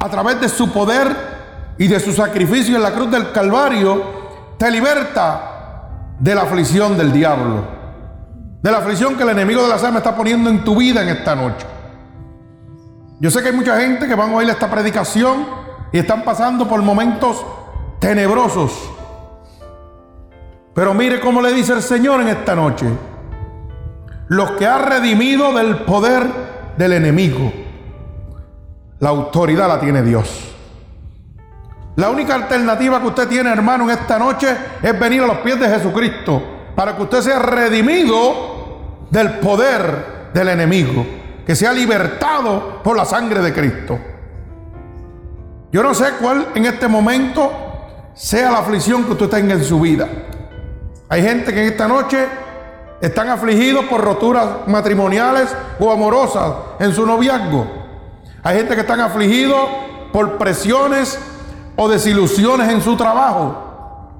a 0.00 0.08
través 0.08 0.40
de 0.40 0.48
su 0.48 0.72
poder 0.72 1.74
y 1.76 1.86
de 1.86 2.00
su 2.00 2.12
sacrificio 2.12 2.76
en 2.76 2.82
la 2.82 2.92
cruz 2.92 3.10
del 3.10 3.30
Calvario, 3.30 4.02
te 4.58 4.70
liberta 4.70 6.14
de 6.18 6.34
la 6.34 6.42
aflicción 6.42 6.96
del 6.96 7.12
diablo. 7.12 7.62
De 8.62 8.72
la 8.72 8.78
aflicción 8.78 9.16
que 9.16 9.22
el 9.22 9.28
enemigo 9.28 9.62
de 9.62 9.68
la 9.68 9.74
almas 9.74 9.96
está 9.96 10.16
poniendo 10.16 10.48
en 10.48 10.64
tu 10.64 10.74
vida 10.74 11.02
en 11.02 11.10
esta 11.10 11.34
noche. 11.34 11.66
Yo 13.20 13.30
sé 13.30 13.42
que 13.42 13.50
hay 13.50 13.54
mucha 13.54 13.78
gente 13.80 14.08
que 14.08 14.14
van 14.14 14.30
a 14.30 14.36
oír 14.36 14.48
esta 14.48 14.70
predicación 14.70 15.46
y 15.92 15.98
están 15.98 16.22
pasando 16.22 16.66
por 16.66 16.80
momentos 16.82 17.44
tenebrosos. 18.00 18.72
Pero 20.74 20.94
mire 20.94 21.20
cómo 21.20 21.42
le 21.42 21.52
dice 21.52 21.74
el 21.74 21.82
Señor 21.82 22.22
en 22.22 22.28
esta 22.28 22.54
noche. 22.54 22.86
Los 24.28 24.52
que 24.52 24.66
ha 24.66 24.78
redimido 24.78 25.52
del 25.52 25.80
poder 25.80 26.26
del 26.78 26.94
enemigo. 26.94 27.67
La 29.00 29.10
autoridad 29.10 29.68
la 29.68 29.78
tiene 29.78 30.02
Dios. 30.02 30.54
La 31.96 32.10
única 32.10 32.34
alternativa 32.34 33.00
que 33.00 33.06
usted 33.08 33.28
tiene, 33.28 33.50
hermano, 33.50 33.84
en 33.84 33.90
esta 33.90 34.18
noche 34.18 34.56
es 34.82 34.98
venir 34.98 35.22
a 35.22 35.26
los 35.26 35.38
pies 35.38 35.58
de 35.58 35.68
Jesucristo 35.68 36.42
para 36.74 36.96
que 36.96 37.02
usted 37.02 37.22
sea 37.22 37.38
redimido 37.40 39.06
del 39.10 39.38
poder 39.38 40.30
del 40.32 40.48
enemigo, 40.48 41.04
que 41.44 41.56
sea 41.56 41.72
libertado 41.72 42.82
por 42.82 42.96
la 42.96 43.04
sangre 43.04 43.40
de 43.40 43.52
Cristo. 43.52 43.98
Yo 45.72 45.82
no 45.82 45.94
sé 45.94 46.12
cuál 46.20 46.48
en 46.54 46.66
este 46.66 46.88
momento 46.88 47.50
sea 48.14 48.50
la 48.50 48.58
aflicción 48.58 49.04
que 49.04 49.12
usted 49.12 49.28
tenga 49.28 49.54
en 49.54 49.64
su 49.64 49.80
vida. 49.80 50.08
Hay 51.08 51.22
gente 51.22 51.52
que 51.52 51.62
en 51.62 51.72
esta 51.72 51.88
noche 51.88 52.26
están 53.00 53.28
afligidos 53.28 53.84
por 53.86 54.00
roturas 54.00 54.66
matrimoniales 54.66 55.54
o 55.78 55.90
amorosas 55.90 56.52
en 56.80 56.92
su 56.92 57.06
noviazgo. 57.06 57.87
Hay 58.42 58.56
gente 58.56 58.74
que 58.74 58.80
están 58.82 59.00
afligidos 59.00 59.68
por 60.12 60.38
presiones 60.38 61.18
o 61.76 61.88
desilusiones 61.88 62.68
en 62.68 62.80
su 62.80 62.96
trabajo. 62.96 64.10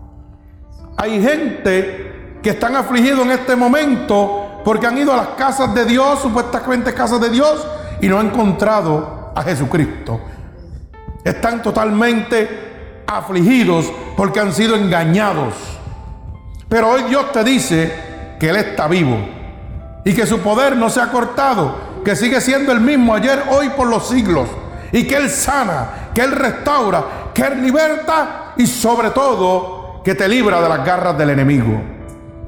Hay 0.97 1.23
gente 1.23 2.39
que 2.43 2.51
están 2.51 2.77
afligidos 2.77 3.25
en 3.25 3.33
este 3.33 3.57
momento 3.57 4.61
porque 4.65 4.87
han 4.87 4.99
ido 4.99 5.13
a 5.13 5.17
las 5.17 5.29
casas 5.29 5.75
de 5.75 5.85
Dios, 5.85 6.21
supuestamente 6.21 6.93
casas 6.93 7.21
de 7.21 7.31
Dios, 7.31 7.67
y 8.01 8.09
no 8.09 8.19
han 8.19 8.27
encontrado 8.27 9.33
a 9.35 9.43
Jesucristo 9.43 10.21
están 11.29 11.63
totalmente 11.63 13.03
afligidos 13.07 13.93
porque 14.17 14.41
han 14.41 14.53
sido 14.53 14.77
engañados. 14.77 15.55
Pero 16.69 16.91
hoy 16.91 17.05
Dios 17.05 17.33
te 17.33 17.45
dice 17.45 18.37
que 18.39 18.51
Él 18.51 18.57
está 18.57 18.89
vivo 18.89 19.17
y 20.05 20.15
que 20.15 20.27
su 20.27 20.41
poder 20.41 20.77
no 20.77 20.91
se 20.91 21.01
ha 21.01 21.11
cortado, 21.11 21.77
que 22.09 22.17
sigue 22.17 22.41
siendo 22.41 22.73
el 22.73 22.81
mismo 22.81 23.12
ayer, 23.12 23.43
hoy, 23.50 23.69
por 23.69 23.87
los 23.87 24.09
siglos. 24.09 24.49
Y 24.93 25.07
que 25.07 25.15
Él 25.15 25.29
sana, 25.29 26.09
que 26.15 26.23
Él 26.23 26.33
restaura, 26.33 27.05
que 27.35 27.43
Él 27.43 27.62
liberta 27.62 28.55
y 28.57 28.67
sobre 28.67 29.11
todo 29.11 30.00
que 30.03 30.15
te 30.15 30.27
libra 30.27 30.59
de 30.62 30.71
las 30.71 30.83
garras 30.87 31.19
del 31.19 31.29
enemigo. 31.29 31.79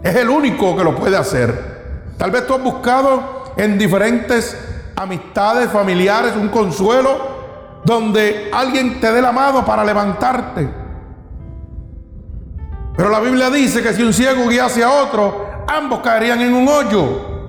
Es 0.02 0.16
el 0.16 0.30
único 0.30 0.74
que 0.74 0.82
lo 0.82 0.96
puede 0.96 1.14
hacer. 1.18 2.14
Tal 2.16 2.30
vez 2.30 2.46
tú 2.46 2.54
has 2.54 2.62
buscado 2.62 3.52
en 3.54 3.76
diferentes 3.76 4.56
amistades 4.96 5.70
familiares 5.70 6.32
un 6.36 6.48
consuelo 6.48 7.18
donde 7.84 8.48
alguien 8.54 8.98
te 8.98 9.12
dé 9.12 9.20
la 9.20 9.30
mano 9.30 9.62
para 9.62 9.84
levantarte. 9.84 10.70
Pero 12.96 13.10
la 13.10 13.20
Biblia 13.20 13.50
dice 13.50 13.82
que 13.82 13.92
si 13.92 14.02
un 14.02 14.14
ciego 14.14 14.48
guiase 14.48 14.82
a 14.82 14.90
otro, 14.90 15.50
ambos 15.68 16.00
caerían 16.00 16.40
en 16.40 16.54
un 16.54 16.66
hoyo. 16.66 17.39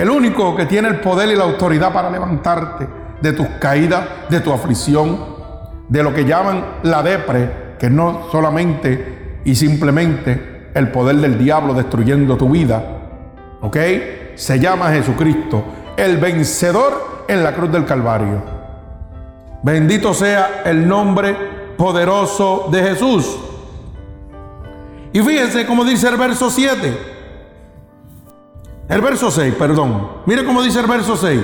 El 0.00 0.08
único 0.08 0.56
que 0.56 0.64
tiene 0.64 0.88
el 0.88 1.00
poder 1.00 1.28
y 1.28 1.36
la 1.36 1.44
autoridad 1.44 1.92
para 1.92 2.08
levantarte 2.08 2.88
de 3.20 3.34
tus 3.34 3.46
caídas, 3.60 4.02
de 4.30 4.40
tu 4.40 4.50
aflicción, 4.50 5.18
de 5.90 6.02
lo 6.02 6.14
que 6.14 6.24
llaman 6.24 6.64
la 6.84 7.02
depre, 7.02 7.74
que 7.78 7.90
no 7.90 8.22
solamente 8.32 9.40
y 9.44 9.54
simplemente 9.54 10.70
el 10.72 10.90
poder 10.90 11.16
del 11.16 11.36
diablo 11.36 11.74
destruyendo 11.74 12.38
tu 12.38 12.48
vida, 12.48 12.82
¿ok? 13.60 13.76
Se 14.36 14.58
llama 14.58 14.90
Jesucristo, 14.90 15.64
el 15.98 16.16
vencedor 16.16 17.26
en 17.28 17.44
la 17.44 17.52
cruz 17.52 17.70
del 17.70 17.84
Calvario. 17.84 18.42
Bendito 19.62 20.14
sea 20.14 20.62
el 20.64 20.88
nombre 20.88 21.36
poderoso 21.76 22.70
de 22.72 22.82
Jesús. 22.84 23.38
Y 25.12 25.20
fíjense 25.20 25.66
cómo 25.66 25.84
dice 25.84 26.08
el 26.08 26.16
verso 26.16 26.48
7. 26.48 27.09
El 28.90 29.00
verso 29.00 29.30
6, 29.30 29.54
perdón. 29.54 30.08
Mire 30.26 30.44
cómo 30.44 30.62
dice 30.62 30.80
el 30.80 30.86
verso 30.86 31.16
6. 31.16 31.40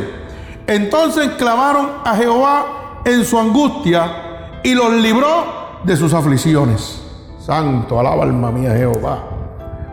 Entonces 0.67 1.31
clamaron 1.39 1.89
a 2.05 2.17
Jehová 2.17 3.01
en 3.05 3.25
su 3.25 3.39
angustia 3.39 4.59
y 4.65 4.75
los 4.75 4.93
libró 4.93 5.81
de 5.85 5.97
sus 5.97 6.13
aflicciones. 6.13 7.01
Santo, 7.39 8.01
alaba 8.01 8.25
alma 8.25 8.51
mía 8.51 8.75
Jehová. 8.77 9.23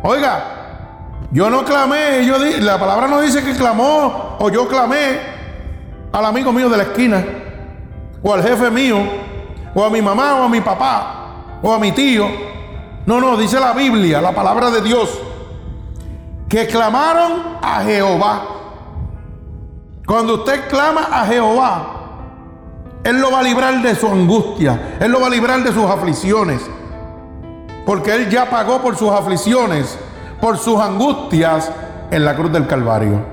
Oiga, 0.01 0.43
yo 1.31 1.50
no 1.51 1.63
clamé, 1.63 2.25
yo 2.25 2.38
la 2.60 2.79
palabra 2.79 3.07
no 3.07 3.22
dice 3.22 3.43
que 3.43 3.53
clamó 3.53 4.38
o 4.39 4.50
yo 4.50 4.67
clamé 4.67 5.19
al 6.12 6.25
amigo 6.25 6.51
mío 6.51 6.67
de 6.69 6.77
la 6.77 6.83
esquina 6.83 7.24
o 8.24 8.33
al 8.33 8.41
jefe 8.41 8.72
mío, 8.72 8.98
o 9.75 9.83
a 9.83 9.89
mi 9.89 10.01
mamá, 10.01 10.36
o 10.36 10.43
a 10.43 10.50
mi 10.50 10.62
papá, 10.62 11.60
o 11.62 11.74
a 11.74 11.77
mi 11.77 11.91
tío. 11.91 12.25
No, 13.05 13.19
no, 13.19 13.36
dice 13.36 13.60
la 13.60 13.74
Biblia, 13.74 14.22
la 14.22 14.33
palabra 14.33 14.72
de 14.72 14.81
Dios, 14.81 15.19
que 16.53 16.67
clamaron 16.67 17.57
a 17.63 17.81
Jehová. 17.81 18.43
Cuando 20.05 20.36
usted 20.36 20.67
clama 20.69 21.07
a 21.12 21.25
Jehová, 21.25 21.88
Él 23.03 23.19
lo 23.19 23.31
va 23.31 23.39
a 23.39 23.41
librar 23.41 23.81
de 23.81 23.95
su 23.95 24.07
angustia, 24.07 24.98
Él 25.00 25.12
lo 25.12 25.19
va 25.19 25.25
a 25.25 25.29
librar 25.31 25.63
de 25.63 25.72
sus 25.72 25.89
aflicciones, 25.89 26.62
porque 27.88 28.13
Él 28.13 28.29
ya 28.29 28.51
pagó 28.51 28.83
por 28.83 28.95
sus 28.95 29.10
aflicciones, 29.10 29.98
por 30.39 30.60
sus 30.60 30.79
angustias 30.79 31.72
en 32.12 32.24
la 32.24 32.36
cruz 32.36 32.51
del 32.51 32.67
Calvario. 32.67 33.25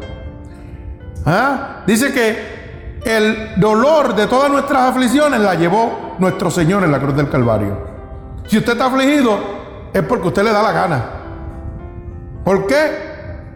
¿Ah? 1.26 1.82
Dice 1.86 2.14
que 2.14 3.00
el 3.04 3.60
dolor 3.60 4.14
de 4.14 4.28
todas 4.28 4.50
nuestras 4.50 4.92
aflicciones 4.92 5.40
la 5.40 5.56
llevó 5.56 6.14
nuestro 6.18 6.50
Señor 6.50 6.84
en 6.84 6.92
la 6.92 6.98
cruz 6.98 7.14
del 7.14 7.28
Calvario. 7.28 7.76
Si 8.46 8.56
usted 8.56 8.72
está 8.72 8.86
afligido, 8.86 9.38
es 9.92 10.02
porque 10.04 10.28
usted 10.28 10.42
le 10.42 10.52
da 10.52 10.62
la 10.62 10.72
gana. 10.72 11.04
¿Por 12.42 12.66
qué? 12.66 13.09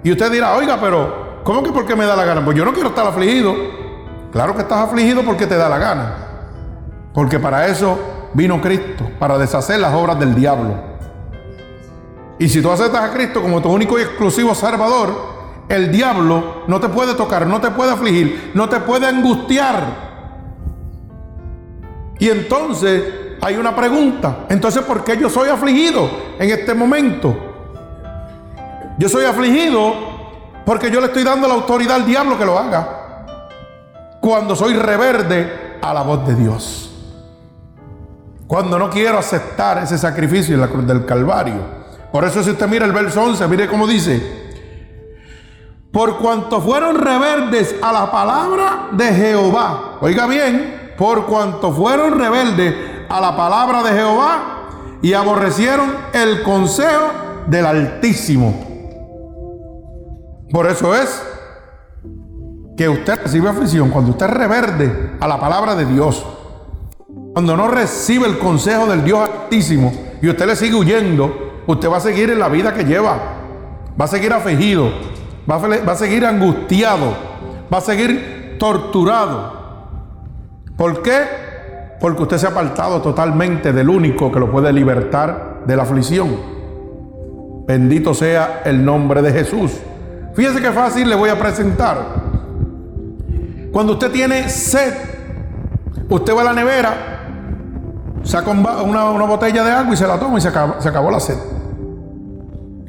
Y 0.05 0.13
usted 0.13 0.31
dirá, 0.31 0.55
oiga, 0.55 0.79
pero 0.79 1.41
¿cómo 1.43 1.63
que 1.63 1.73
por 1.73 1.87
qué 1.87 1.97
me 1.97 2.05
da 2.05 2.15
la 2.15 2.27
gana? 2.27 2.45
Pues 2.45 2.57
yo 2.57 2.65
no 2.65 2.75
quiero 2.75 2.91
estar 2.91 3.07
afligido. 3.07 3.55
Claro 4.31 4.55
que 4.55 4.61
estás 4.61 4.79
afligido 4.79 5.23
porque 5.23 5.47
te 5.47 5.57
da 5.57 5.69
la 5.69 5.79
gana. 5.79 6.15
Porque 7.15 7.39
para 7.41 7.67
eso 7.67 7.99
vino 8.35 8.61
Cristo, 8.61 9.09
para 9.19 9.39
deshacer 9.39 9.81
las 9.81 9.95
obras 9.95 10.21
del 10.21 10.35
diablo. 10.35 10.75
Y 12.39 12.49
si 12.49 12.61
tú 12.61 12.71
aceptas 12.71 13.03
a 13.03 13.13
Cristo 13.15 13.41
como 13.41 13.63
tu 13.63 13.71
único 13.71 13.99
y 13.99 14.03
exclusivo 14.03 14.55
Salvador, 14.55 15.35
el 15.71 15.91
diablo 15.91 16.65
no 16.67 16.79
te 16.81 16.89
puede 16.91 17.15
tocar, 17.15 17.47
no 17.47 17.61
te 17.61 17.71
puede 17.71 17.93
afligir, 17.93 18.51
no 18.55 18.69
te 18.69 18.81
puede 18.81 19.07
angustiar. 19.07 19.85
Y 22.19 22.29
entonces 22.29 23.05
hay 23.41 23.57
una 23.57 23.75
pregunta. 23.75 24.47
Entonces, 24.51 24.83
¿por 24.83 25.03
qué 25.03 25.17
yo 25.17 25.31
soy 25.31 25.49
afligido 25.49 26.11
en 26.39 26.51
este 26.51 26.75
momento? 26.75 27.54
Yo 28.99 29.09
soy 29.09 29.25
afligido 29.25 29.93
porque 30.65 30.91
yo 30.91 31.01
le 31.01 31.07
estoy 31.07 31.25
dando 31.25 31.49
la 31.49 31.55
autoridad 31.55 31.97
al 31.97 32.07
diablo 32.07 32.39
que 32.39 32.45
lo 32.45 32.59
haga. 32.59 33.27
Cuando 34.21 34.57
soy 34.57 34.75
reverde 34.75 35.79
a 35.83 35.93
la 35.93 36.03
voz 36.03 36.27
de 36.27 36.35
Dios. 36.35 36.91
Cuando 38.47 38.79
no 38.79 38.89
quiero 38.89 39.19
aceptar 39.19 39.79
ese 39.79 39.99
sacrificio 39.99 40.55
en 40.55 40.61
la 40.61 40.69
cruz 40.69 40.87
del 40.87 41.05
Calvario. 41.05 41.85
Por 42.13 42.25
eso 42.25 42.43
si 42.43 42.51
usted 42.51 42.69
mira 42.69 42.87
el 42.87 42.93
verso 42.93 43.23
11, 43.23 43.49
mire 43.49 43.69
cómo 43.69 43.87
dice. 43.87 44.45
Por 45.93 46.19
cuanto 46.19 46.61
fueron 46.61 46.97
rebeldes 46.97 47.75
a 47.83 47.93
la 47.93 48.11
palabra 48.11 48.89
de 48.93 49.13
Jehová. 49.13 49.99
Oiga 50.01 50.27
bien, 50.27 50.93
por 50.97 51.27
cuanto 51.27 51.73
fueron 51.73 52.19
rebeldes 52.19 52.75
a 53.09 53.21
la 53.21 53.37
palabra 53.37 53.83
de 53.83 53.93
Jehová 53.93 54.99
y 55.03 55.13
aborrecieron 55.13 55.95
el 56.13 56.43
consejo 56.43 57.11
del 57.47 57.67
Altísimo. 57.67 58.74
Por 60.55 60.69
eso 60.69 60.95
es 60.95 61.21
que 62.77 62.89
usted 62.89 63.19
recibe 63.25 63.49
aflicción 63.49 63.91
cuando 63.91 64.13
usted 64.13 64.29
reverde 64.29 65.11
a 65.19 65.27
la 65.27 65.41
palabra 65.41 65.75
de 65.75 65.85
Dios. 65.85 66.25
Cuando 67.33 67.57
no 67.57 67.67
recibe 67.67 68.29
el 68.29 68.39
consejo 68.39 68.87
del 68.87 69.03
Dios 69.03 69.19
Altísimo 69.19 69.93
y 70.23 70.29
usted 70.29 70.47
le 70.47 70.55
sigue 70.55 70.77
huyendo, 70.77 71.65
usted 71.67 71.91
va 71.91 71.97
a 71.97 72.01
seguir 72.01 72.31
en 72.31 72.39
la 72.39 72.49
vida 72.49 72.73
que 72.73 72.85
lleva. 72.85 73.19
Va 74.01 74.05
a 74.05 74.07
seguir 74.07 74.33
afligido, 74.33 74.93
va 75.51 75.57
a, 75.57 75.85
va 75.85 75.93
a 75.93 75.97
seguir 75.97 76.25
angustiado, 76.25 77.17
va 77.73 77.79
a 77.79 77.81
seguir 77.81 78.57
torturado. 78.57 79.55
¿Por 80.77 81.03
qué? 81.03 81.97
Porque 81.99 82.23
usted 82.23 82.39
se 82.39 82.47
ha 82.47 82.51
apartado 82.51 83.03
totalmente 83.03 83.73
del 83.73 83.89
único 83.89 84.31
que 84.31 84.39
lo 84.39 84.53
puede 84.53 84.73
libertar 84.73 85.63
de 85.67 85.77
la 85.77 85.83
aflicción. 85.83 86.37
Bendito 87.67 88.15
sea 88.15 88.63
el 88.65 88.85
nombre 88.85 89.21
de 89.21 89.33
Jesús. 89.33 89.81
Fíjese 90.35 90.61
qué 90.61 90.73
fácil 90.73 91.09
le 91.09 91.15
voy 91.15 91.31
a 91.31 91.39
presentar. 91.39 92.25
Cuando 93.73 93.93
usted 93.95 94.11
tiene 94.11 94.49
sed, 94.49 94.95
usted 96.09 96.35
va 96.35 96.43
a 96.43 96.45
la 96.45 96.53
nevera, 96.53 96.95
saca 98.25 98.51
una, 98.51 99.05
botella 99.27 99.65
de 99.65 99.71
agua 99.71 99.95
y 99.95 99.97
se 99.97 100.07
la 100.07 100.19
toma 100.19 100.39
y 100.39 100.41
se 100.41 100.49
acabó, 100.49 100.81
se 100.81 100.89
acabó 100.89 101.11
la 101.11 101.21
sed. 101.21 101.37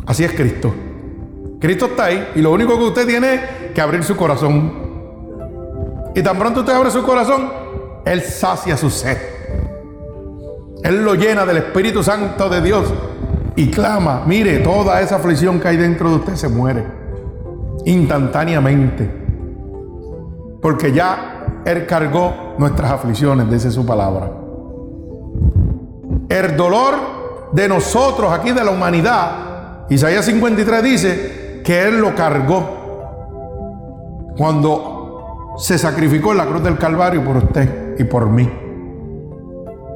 Así 0.08 0.24
es 0.24 0.34
Cristo. 0.34 0.74
Cristo 1.60 1.86
está 1.86 2.06
ahí 2.06 2.32
y 2.36 2.42
lo 2.42 2.52
único 2.52 2.78
que 2.78 2.84
usted 2.84 3.08
tiene 3.08 3.34
es 3.36 3.42
que 3.74 3.82
abrir 3.82 4.04
su 4.04 4.16
corazón. 4.16 4.86
Y 6.16 6.22
tan 6.22 6.38
pronto 6.38 6.62
usted 6.62 6.74
abre 6.74 6.90
su 6.90 7.04
corazón, 7.04 7.52
Él 8.06 8.22
sacia 8.22 8.76
su 8.76 8.90
sed. 8.90 9.18
Él 10.84 11.04
lo 11.04 11.16
llena 11.16 11.46
del 11.46 11.58
Espíritu 11.58 12.04
Santo 12.04 12.50
de 12.50 12.62
Dios 12.62 12.92
y 13.56 13.70
clama, 13.70 14.24
mire, 14.26 14.60
toda 14.60 15.02
esa 15.02 15.16
aflicción 15.16 15.60
que 15.60 15.68
hay 15.68 15.78
dentro 15.78 16.10
de 16.10 16.16
usted 16.18 16.36
se 16.36 16.48
muere 16.48 17.05
instantáneamente. 17.86 19.10
Porque 20.62 20.92
ya 20.92 21.62
Él 21.66 21.86
cargó 21.86 22.56
nuestras 22.58 22.92
aflicciones, 22.92 23.50
dice 23.50 23.72
su 23.72 23.86
palabra. 23.86 24.32
El 26.28 26.58
dolor 26.58 27.50
de 27.52 27.68
nosotros 27.68 28.32
aquí, 28.32 28.52
de 28.52 28.64
la 28.64 28.72
humanidad, 28.72 29.86
Isaías 29.90 30.26
53 30.26 30.84
dice 30.84 31.62
que 31.64 31.84
Él 31.84 32.00
lo 32.00 32.16
cargó 32.16 32.86
cuando 34.38 35.54
se 35.58 35.78
sacrificó 35.78 36.32
en 36.32 36.38
la 36.38 36.46
cruz 36.46 36.64
del 36.64 36.78
Calvario 36.78 37.24
por 37.24 37.38
usted 37.38 37.96
y 37.98 38.04
por 38.04 38.30
mí. 38.30 38.50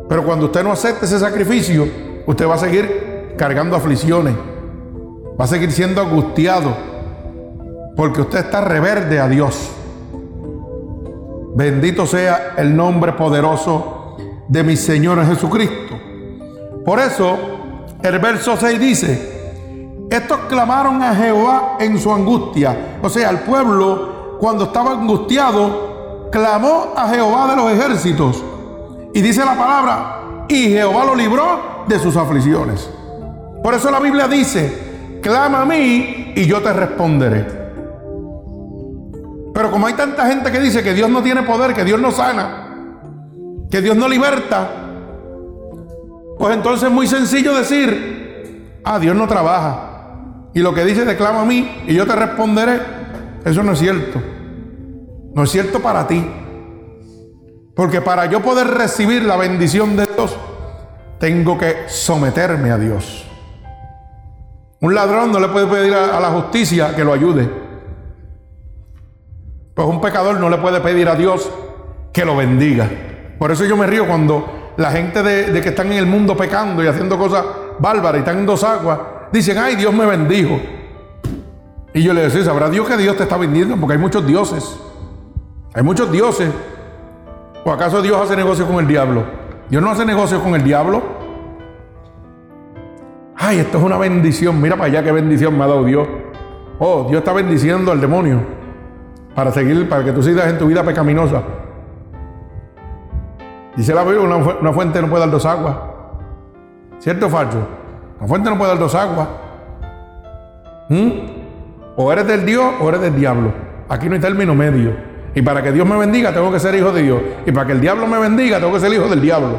Pero 0.07 0.23
cuando 0.23 0.45
usted 0.45 0.63
no 0.63 0.71
acepte 0.71 1.05
ese 1.05 1.19
sacrificio, 1.19 1.87
usted 2.25 2.47
va 2.47 2.55
a 2.55 2.59
seguir 2.59 3.35
cargando 3.37 3.75
aflicciones, 3.75 4.33
va 5.39 5.45
a 5.45 5.47
seguir 5.47 5.71
siendo 5.71 6.01
angustiado, 6.01 6.75
porque 7.99 8.21
usted 8.21 8.39
está 8.45 8.61
reverde 8.61 9.19
a 9.19 9.27
Dios. 9.27 9.71
Bendito 11.53 12.05
sea 12.07 12.53
el 12.55 12.73
nombre 12.73 13.11
poderoso 13.11 14.15
de 14.47 14.63
mi 14.63 14.77
Señor 14.77 15.21
Jesucristo. 15.25 15.99
Por 16.85 16.97
eso, 17.01 17.37
el 18.01 18.19
verso 18.19 18.55
6 18.55 18.79
dice, 18.79 20.07
estos 20.09 20.39
clamaron 20.47 21.03
a 21.03 21.13
Jehová 21.13 21.75
en 21.81 21.99
su 21.99 22.09
angustia. 22.13 22.99
O 23.03 23.09
sea, 23.09 23.31
el 23.31 23.39
pueblo, 23.39 24.37
cuando 24.39 24.63
estaba 24.63 24.91
angustiado, 24.91 26.29
clamó 26.31 26.93
a 26.95 27.09
Jehová 27.09 27.49
de 27.49 27.55
los 27.57 27.69
ejércitos. 27.69 28.41
Y 29.13 29.21
dice 29.21 29.43
la 29.43 29.57
palabra, 29.57 30.45
y 30.47 30.69
Jehová 30.69 31.03
lo 31.03 31.15
libró 31.15 31.83
de 31.85 31.99
sus 31.99 32.15
aflicciones. 32.15 32.89
Por 33.61 33.73
eso 33.73 33.91
la 33.91 33.99
Biblia 33.99 34.29
dice, 34.29 35.19
clama 35.21 35.63
a 35.63 35.65
mí 35.65 36.31
y 36.33 36.45
yo 36.45 36.61
te 36.61 36.71
responderé. 36.71 37.58
Pero 39.53 39.71
como 39.71 39.87
hay 39.87 39.93
tanta 39.93 40.27
gente 40.27 40.51
que 40.51 40.59
dice 40.59 40.83
que 40.83 40.93
Dios 40.93 41.09
no 41.09 41.21
tiene 41.21 41.43
poder, 41.43 41.73
que 41.73 41.83
Dios 41.83 41.99
no 41.99 42.11
sana, 42.11 42.67
que 43.69 43.81
Dios 43.81 43.95
no 43.95 44.07
liberta, 44.07 44.69
pues 46.37 46.55
entonces 46.55 46.87
es 46.87 46.93
muy 46.93 47.07
sencillo 47.07 47.53
decir, 47.55 48.79
ah, 48.83 48.99
Dios 48.99 49.15
no 49.15 49.27
trabaja. 49.27 49.89
Y 50.53 50.59
lo 50.59 50.73
que 50.73 50.85
dice, 50.85 51.05
declama 51.05 51.41
a 51.41 51.45
mí 51.45 51.83
y 51.87 51.93
yo 51.93 52.07
te 52.07 52.15
responderé. 52.15 52.79
Eso 53.45 53.63
no 53.63 53.73
es 53.73 53.79
cierto. 53.79 54.21
No 55.33 55.43
es 55.43 55.51
cierto 55.51 55.79
para 55.79 56.07
ti. 56.07 56.25
Porque 57.75 58.01
para 58.01 58.25
yo 58.25 58.41
poder 58.41 58.67
recibir 58.67 59.23
la 59.23 59.37
bendición 59.37 59.95
de 59.95 60.05
Dios, 60.05 60.35
tengo 61.19 61.57
que 61.57 61.87
someterme 61.87 62.71
a 62.71 62.77
Dios. 62.77 63.25
Un 64.81 64.95
ladrón 64.95 65.31
no 65.31 65.39
le 65.39 65.49
puede 65.49 65.67
pedir 65.67 65.93
a, 65.93 66.19
la 66.19 66.29
justicia 66.29 66.95
que 66.95 67.03
lo 67.03 67.13
ayude. 67.13 67.49
Pues 69.73 69.87
un 69.87 70.01
pecador 70.01 70.39
no 70.39 70.49
le 70.49 70.57
puede 70.57 70.81
pedir 70.81 71.07
a 71.07 71.15
Dios 71.15 71.49
que 72.11 72.25
lo 72.25 72.35
bendiga. 72.35 72.89
Por 73.37 73.51
eso 73.51 73.65
yo 73.65 73.77
me 73.77 73.87
río 73.87 74.07
cuando 74.07 74.73
la 74.77 74.91
gente 74.91 75.23
de, 75.23 75.61
que 75.61 75.69
están 75.69 75.91
en 75.91 75.97
el 75.97 76.05
mundo 76.05 76.35
pecando 76.35 76.83
y 76.83 76.87
haciendo 76.87 77.17
cosas 77.17 77.45
bárbaras 77.79 78.15
y 78.15 78.19
están 78.19 78.39
en 78.39 78.45
dos 78.45 78.63
aguas, 78.63 78.99
dicen, 79.31 79.57
ay, 79.57 79.75
Dios 79.75 79.93
me 79.93 80.05
bendijo. 80.05 80.59
Y 81.93 82.03
yo 82.03 82.13
le 82.13 82.21
decía, 82.23 82.43
¿sabrá 82.43 82.69
Dios 82.69 82.87
que 82.87 82.97
Dios 82.97 83.15
te 83.17 83.23
está 83.23 83.37
bendiendo? 83.37 83.75
Porque 83.77 83.93
hay 83.93 83.99
muchos 83.99 84.25
dioses. 84.25 84.79
Hay 85.73 85.83
muchos 85.83 86.11
dioses. 86.11 86.49
¿O 87.63 87.71
acaso 87.71 88.01
Dios 88.01 88.19
hace 88.21 88.35
negocio 88.35 88.67
con 88.67 88.79
el 88.79 88.87
diablo? 88.87 89.23
Dios 89.69 89.81
no 89.81 89.91
hace 89.91 90.05
negocio 90.05 90.41
con 90.41 90.55
el 90.55 90.63
diablo. 90.63 91.01
Ay, 93.35 93.59
esto 93.59 93.77
es 93.77 93.83
una 93.83 93.97
bendición. 93.97 94.61
Mira 94.61 94.75
para 94.75 94.87
allá 94.87 95.03
qué 95.03 95.11
bendición 95.11 95.57
me 95.57 95.63
ha 95.63 95.67
dado 95.67 95.83
Dios. 95.83 96.07
Oh, 96.79 97.05
Dios 97.09 97.19
está 97.19 97.33
bendiciendo 97.33 97.91
al 97.91 98.01
demonio 98.01 98.58
para 99.39 99.53
seguir, 99.53 99.87
para 99.87 100.03
que 100.03 100.11
tú 100.11 100.21
sigas 100.21 100.47
en 100.47 100.57
tu 100.57 100.65
vida 100.65 100.83
pecaminosa. 100.83 101.41
Dice 103.73 103.93
la 103.93 104.03
Biblia, 104.03 104.19
una, 104.19 104.73
fuente 104.73 105.01
no 105.01 105.07
puede 105.07 105.21
dar 105.21 105.31
dos 105.31 105.45
aguas. 105.45 105.77
¿Cierto 106.97 107.27
o 107.27 107.29
falso? 107.29 107.65
Una 108.19 108.27
fuente 108.27 108.49
no 108.49 108.57
puede 108.57 108.71
dar 108.71 108.79
dos 108.79 108.93
aguas. 108.93 109.29
¿Mm? 110.89 111.09
O 111.95 112.11
eres 112.11 112.27
del 112.27 112.45
Dios 112.45 112.65
o 112.81 112.89
eres 112.89 112.99
del 112.99 113.15
diablo. 113.15 113.53
Aquí 113.87 114.09
no 114.09 114.15
hay 114.15 114.19
término 114.19 114.53
medio. 114.53 114.93
Y 115.33 115.41
para 115.41 115.63
que 115.63 115.71
Dios 115.71 115.87
me 115.87 115.95
bendiga, 115.95 116.33
tengo 116.33 116.51
que 116.51 116.59
ser 116.59 116.75
hijo 116.75 116.91
de 116.91 117.03
Dios. 117.03 117.21
Y 117.45 117.53
para 117.53 117.65
que 117.65 117.71
el 117.71 117.79
diablo 117.79 118.07
me 118.07 118.19
bendiga, 118.19 118.59
tengo 118.59 118.73
que 118.73 118.81
ser 118.81 118.91
hijo 118.91 119.07
del 119.07 119.21
diablo. 119.21 119.57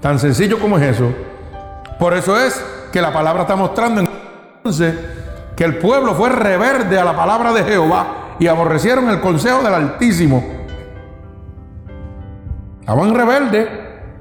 Tan 0.00 0.18
sencillo 0.18 0.58
como 0.58 0.78
es 0.78 0.96
eso. 0.96 1.12
Por 1.98 2.14
eso 2.14 2.40
es 2.40 2.64
que 2.90 3.02
la 3.02 3.12
palabra 3.12 3.42
está 3.42 3.56
mostrando 3.56 4.00
entonces 4.56 4.94
que 5.54 5.64
el 5.64 5.76
pueblo 5.76 6.14
fue 6.14 6.30
reverde 6.30 6.98
a 6.98 7.04
la 7.04 7.14
palabra 7.14 7.52
de 7.52 7.62
Jehová 7.64 8.20
y 8.40 8.48
aborrecieron 8.48 9.08
el 9.10 9.20
consejo 9.20 9.62
del 9.62 9.74
Altísimo. 9.74 10.42
Estaban 12.80 13.14
rebeldes, 13.14 13.68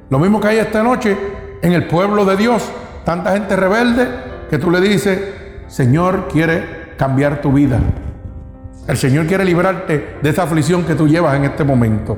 lo 0.10 0.19
mismo 0.19 0.41
que 0.41 0.49
hay 0.49 0.58
esta 0.58 0.84
noche 0.84 1.17
en 1.62 1.73
el 1.73 1.88
pueblo 1.88 2.25
de 2.25 2.36
Dios. 2.36 2.69
Tanta 3.05 3.32
gente 3.32 3.55
rebelde 3.55 4.08
que 4.49 4.60
tú 4.60 4.69
le 4.69 4.82
dices, 4.82 5.19
Señor 5.67 6.27
quiere 6.27 6.95
cambiar 6.97 7.41
tu 7.41 7.53
vida. 7.53 7.79
El 8.88 8.97
Señor 8.97 9.25
quiere 9.25 9.45
librarte 9.45 10.17
de 10.21 10.29
esa 10.29 10.43
aflicción 10.43 10.84
que 10.84 10.95
tú 10.95 11.08
llevas 11.08 11.36
en 11.36 11.45
este 11.45 11.63
momento. 11.63 12.17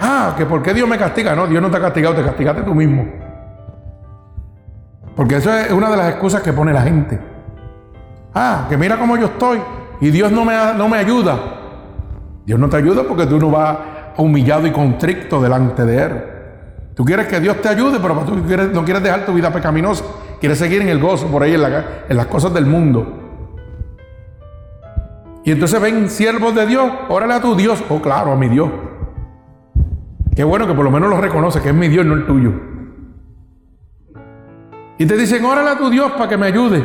Ah, 0.00 0.34
que 0.36 0.46
por 0.46 0.62
qué 0.62 0.74
Dios 0.74 0.88
me 0.88 0.98
castiga. 0.98 1.36
No, 1.36 1.46
Dios 1.46 1.62
no 1.62 1.70
te 1.70 1.76
ha 1.76 1.80
castigado, 1.80 2.16
te 2.16 2.24
castigaste 2.24 2.62
tú 2.62 2.74
mismo. 2.74 3.06
Porque 5.14 5.36
eso 5.36 5.54
es 5.56 5.70
una 5.70 5.90
de 5.90 5.96
las 5.96 6.08
excusas 6.10 6.42
que 6.42 6.52
pone 6.52 6.72
la 6.72 6.82
gente. 6.82 7.20
Ah, 8.34 8.66
que 8.68 8.76
mira 8.76 8.98
cómo 8.98 9.16
yo 9.16 9.26
estoy 9.26 9.60
y 10.00 10.10
Dios 10.10 10.32
no 10.32 10.44
me, 10.44 10.54
no 10.76 10.88
me 10.88 10.98
ayuda. 10.98 11.38
Dios 12.46 12.58
no 12.58 12.68
te 12.68 12.76
ayuda 12.76 13.04
porque 13.04 13.26
tú 13.26 13.38
no 13.38 13.50
vas 13.50 13.78
humillado 14.16 14.66
y 14.66 14.70
contrito 14.70 15.40
delante 15.40 15.84
de 15.84 16.02
Él. 16.02 16.24
Tú 16.94 17.04
quieres 17.04 17.26
que 17.26 17.40
Dios 17.40 17.60
te 17.60 17.68
ayude, 17.68 17.98
pero 18.00 18.14
tú 18.20 18.36
no 18.36 18.84
quieres 18.84 19.02
dejar 19.02 19.26
tu 19.26 19.32
vida 19.32 19.52
pecaminosa. 19.52 20.04
Quieres 20.40 20.58
seguir 20.58 20.82
en 20.82 20.88
el 20.88 21.00
gozo 21.00 21.26
por 21.28 21.42
ahí, 21.42 21.54
en, 21.54 21.62
en 22.08 22.16
las 22.16 22.26
cosas 22.26 22.52
del 22.54 22.66
mundo. 22.66 23.20
Y 25.44 25.50
entonces 25.50 25.80
ven 25.80 26.08
siervos 26.08 26.54
de 26.54 26.66
Dios, 26.66 26.90
órale 27.08 27.34
a 27.34 27.40
tu 27.40 27.54
Dios. 27.54 27.82
Oh, 27.88 28.00
claro, 28.00 28.32
a 28.32 28.36
mi 28.36 28.48
Dios. 28.48 28.70
Qué 30.34 30.44
bueno 30.44 30.66
que 30.66 30.74
por 30.74 30.84
lo 30.84 30.90
menos 30.90 31.10
lo 31.10 31.20
reconoce, 31.20 31.60
que 31.60 31.68
es 31.68 31.74
mi 31.74 31.88
Dios, 31.88 32.06
no 32.06 32.14
el 32.14 32.26
tuyo. 32.26 32.52
Y 34.98 35.06
te 35.06 35.16
dicen, 35.16 35.44
órale 35.44 35.70
a 35.70 35.78
tu 35.78 35.90
Dios 35.90 36.12
para 36.12 36.28
que 36.28 36.36
me 36.36 36.46
ayude. 36.46 36.84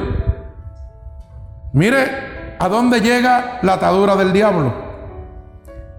Mire 1.73 2.38
a 2.59 2.67
dónde 2.67 2.99
llega 2.99 3.59
la 3.61 3.73
atadura 3.73 4.15
del 4.15 4.33
diablo. 4.33 4.73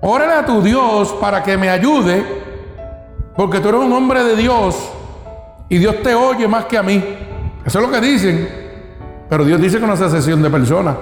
Órale 0.02 0.34
a 0.34 0.44
tu 0.44 0.62
Dios 0.62 1.12
para 1.20 1.42
que 1.42 1.56
me 1.56 1.70
ayude, 1.70 2.24
porque 3.34 3.60
tú 3.60 3.70
eres 3.70 3.80
un 3.80 3.92
hombre 3.92 4.22
de 4.22 4.36
Dios 4.36 4.92
y 5.68 5.78
Dios 5.78 6.02
te 6.02 6.14
oye 6.14 6.46
más 6.46 6.66
que 6.66 6.78
a 6.78 6.82
mí. 6.82 7.02
Eso 7.64 7.80
es 7.80 7.86
lo 7.86 7.90
que 7.90 8.00
dicen. 8.00 8.48
Pero 9.28 9.44
Dios 9.44 9.60
dice 9.60 9.78
que 9.78 9.86
no 9.86 9.94
es 9.94 10.00
sesión 10.00 10.42
de 10.42 10.50
personas. 10.50 10.96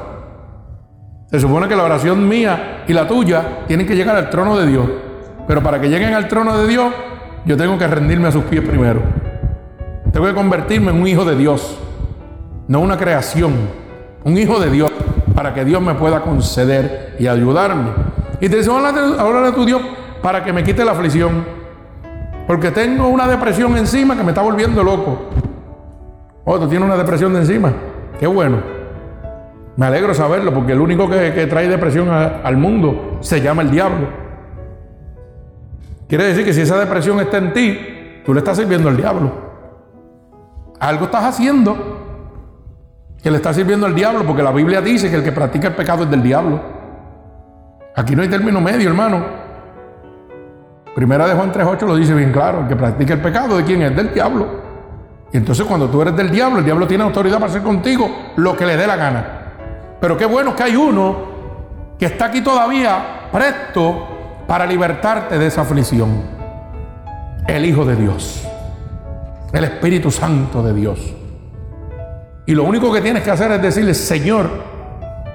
Se 1.31 1.41
supone 1.41 1.69
que 1.69 1.77
la 1.77 1.85
oración 1.85 2.27
mía 2.29 2.85
y 2.87 2.93
la 2.93 3.07
tuya 3.07 3.65
tienen 3.67 3.87
que 3.87 3.97
llegar 3.97 4.17
al 4.17 4.31
trono 4.31 4.57
de 4.57 4.67
Dios. 4.67 4.89
Pero 5.47 5.63
para 5.63 5.81
que 5.81 5.89
lleguen 5.89 6.15
al 6.15 6.29
trono 6.29 6.57
de 6.57 6.67
Dios, 6.67 6.93
yo 7.45 7.57
tengo 7.57 7.79
que 7.79 7.87
rendirme 7.87 8.29
a 8.29 8.33
sus 8.33 8.45
pies 8.45 8.63
primero. 8.63 9.03
Tengo 10.13 10.27
que 10.27 10.35
convertirme 10.35 10.91
en 10.91 11.01
un 11.01 11.07
hijo 11.07 11.25
de 11.25 11.37
Dios, 11.37 11.79
no 12.67 12.81
una 12.81 12.97
creación, 12.97 13.53
un 14.25 14.37
hijo 14.37 14.59
de 14.59 14.71
Dios, 14.71 14.91
para 15.39 15.55
que 15.55 15.65
Dios 15.65 15.81
me 15.81 15.95
pueda 15.95 16.23
conceder 16.23 17.15
y 17.21 17.29
ayudarme. 17.29 17.93
Y 18.41 18.49
te 18.49 18.57
dice, 18.57 18.73
hablar 18.73 19.45
a 19.45 19.55
tu 19.55 19.65
Dios 19.65 19.81
para 20.21 20.43
que 20.43 20.53
me 20.53 20.65
quite 20.65 20.85
la 20.85 20.91
aflicción. 20.91 21.45
Porque 22.45 22.73
tengo 22.73 23.07
una 23.07 23.29
depresión 23.29 23.77
encima 23.77 24.17
que 24.17 24.25
me 24.25 24.31
está 24.31 24.43
volviendo 24.43 24.83
loco. 24.83 25.31
Oh, 26.45 26.59
tú 26.59 26.67
tienes 26.67 26.85
una 26.85 26.97
depresión 26.97 27.33
de 27.35 27.39
encima. 27.39 27.73
Qué 28.19 28.27
bueno. 28.27 28.57
Me 29.77 29.87
alegro 29.87 30.13
saberlo 30.13 30.53
porque 30.53 30.73
el 30.73 30.81
único 30.81 31.09
que, 31.09 31.47
trae 31.49 31.69
depresión 31.69 32.09
al 32.11 32.57
mundo 32.57 33.19
se 33.21 33.41
llama 33.41 33.63
el 33.63 33.71
diablo. 33.71 34.09
Quiere 36.09 36.25
decir 36.25 36.45
que 36.45 36.53
si 36.53 36.63
esa 36.63 36.81
depresión 36.81 37.21
está 37.21 37.39
en 37.39 37.53
ti, 37.53 37.79
tú 38.27 38.35
le 38.35 38.41
estás 38.41 38.57
sirviendo 38.57 38.89
al 38.89 38.97
diablo. 38.97 39.31
Algo 40.81 41.05
estás 41.05 41.23
haciendo 41.23 42.08
que 43.23 43.31
le 43.31 43.37
estás 43.37 43.57
sirviendo 43.57 43.87
al 43.87 43.95
diablo 43.95 44.25
porque 44.25 44.43
la 44.43 44.53
Biblia 44.53 44.81
dice 44.81 45.11
que 45.11 45.17
el 45.17 45.25
que 45.25 45.33
practica 45.33 45.69
el 45.69 45.75
pecado 45.75 46.05
es 46.05 46.11
del 46.11 46.23
diablo. 46.23 46.61
Aquí 47.97 48.15
no 48.15 48.23
hay 48.23 48.29
término 48.29 48.61
medio, 48.61 48.89
hermano. 48.89 49.25
Primera 50.95 51.27
de 51.27 51.35
Juan 51.35 51.53
3.8 51.53 51.87
lo 51.87 51.97
dice 51.97 52.15
bien 52.15 52.33
claro, 52.33 52.61
el 52.61 52.69
que 52.69 52.77
practica 52.77 53.15
el 53.15 53.21
pecado, 53.21 53.57
¿de 53.57 53.65
quién 53.65 53.83
es? 53.83 53.95
Del 53.95 54.13
diablo. 54.13 54.47
Y 55.33 55.37
entonces 55.37 55.67
cuando 55.67 55.89
tú 55.89 56.01
eres 56.03 56.17
del 56.17 56.31
diablo, 56.31 56.59
el 56.59 56.65
diablo 56.65 56.87
tiene 56.87 57.05
autoridad 57.05 57.39
para 57.39 57.51
hacer 57.51 57.63
contigo 57.63 58.09
lo 58.37 58.57
que 58.57 58.65
le 58.65 58.77
dé 58.77 58.87
la 58.87 58.97
gana. 58.97 59.27
Pero 60.01 60.17
qué 60.17 60.25
bueno 60.25 60.55
que 60.55 60.63
hay 60.63 60.77
uno 60.77 61.39
que 61.99 62.07
está 62.07 62.27
aquí 62.27 62.41
todavía 62.41 63.29
presto 63.33 64.45
para 64.47 64.65
libertarte 64.65 65.39
de 65.39 65.47
esa 65.47 65.63
aflicción. 65.63 66.23
El 67.47 67.65
Hijo 67.65 67.85
de 67.85 67.97
Dios. 67.97 68.47
El 69.53 69.65
Espíritu 69.65 70.11
Santo 70.11 70.63
de 70.63 70.73
Dios. 70.73 71.18
Y 72.49 72.55
lo 72.55 72.65
único 72.65 72.91
que 72.91 73.03
tienes 73.03 73.23
que 73.23 73.31
hacer 73.31 73.53
es 73.53 73.61
decirle, 73.61 73.93
Señor, 73.93 74.49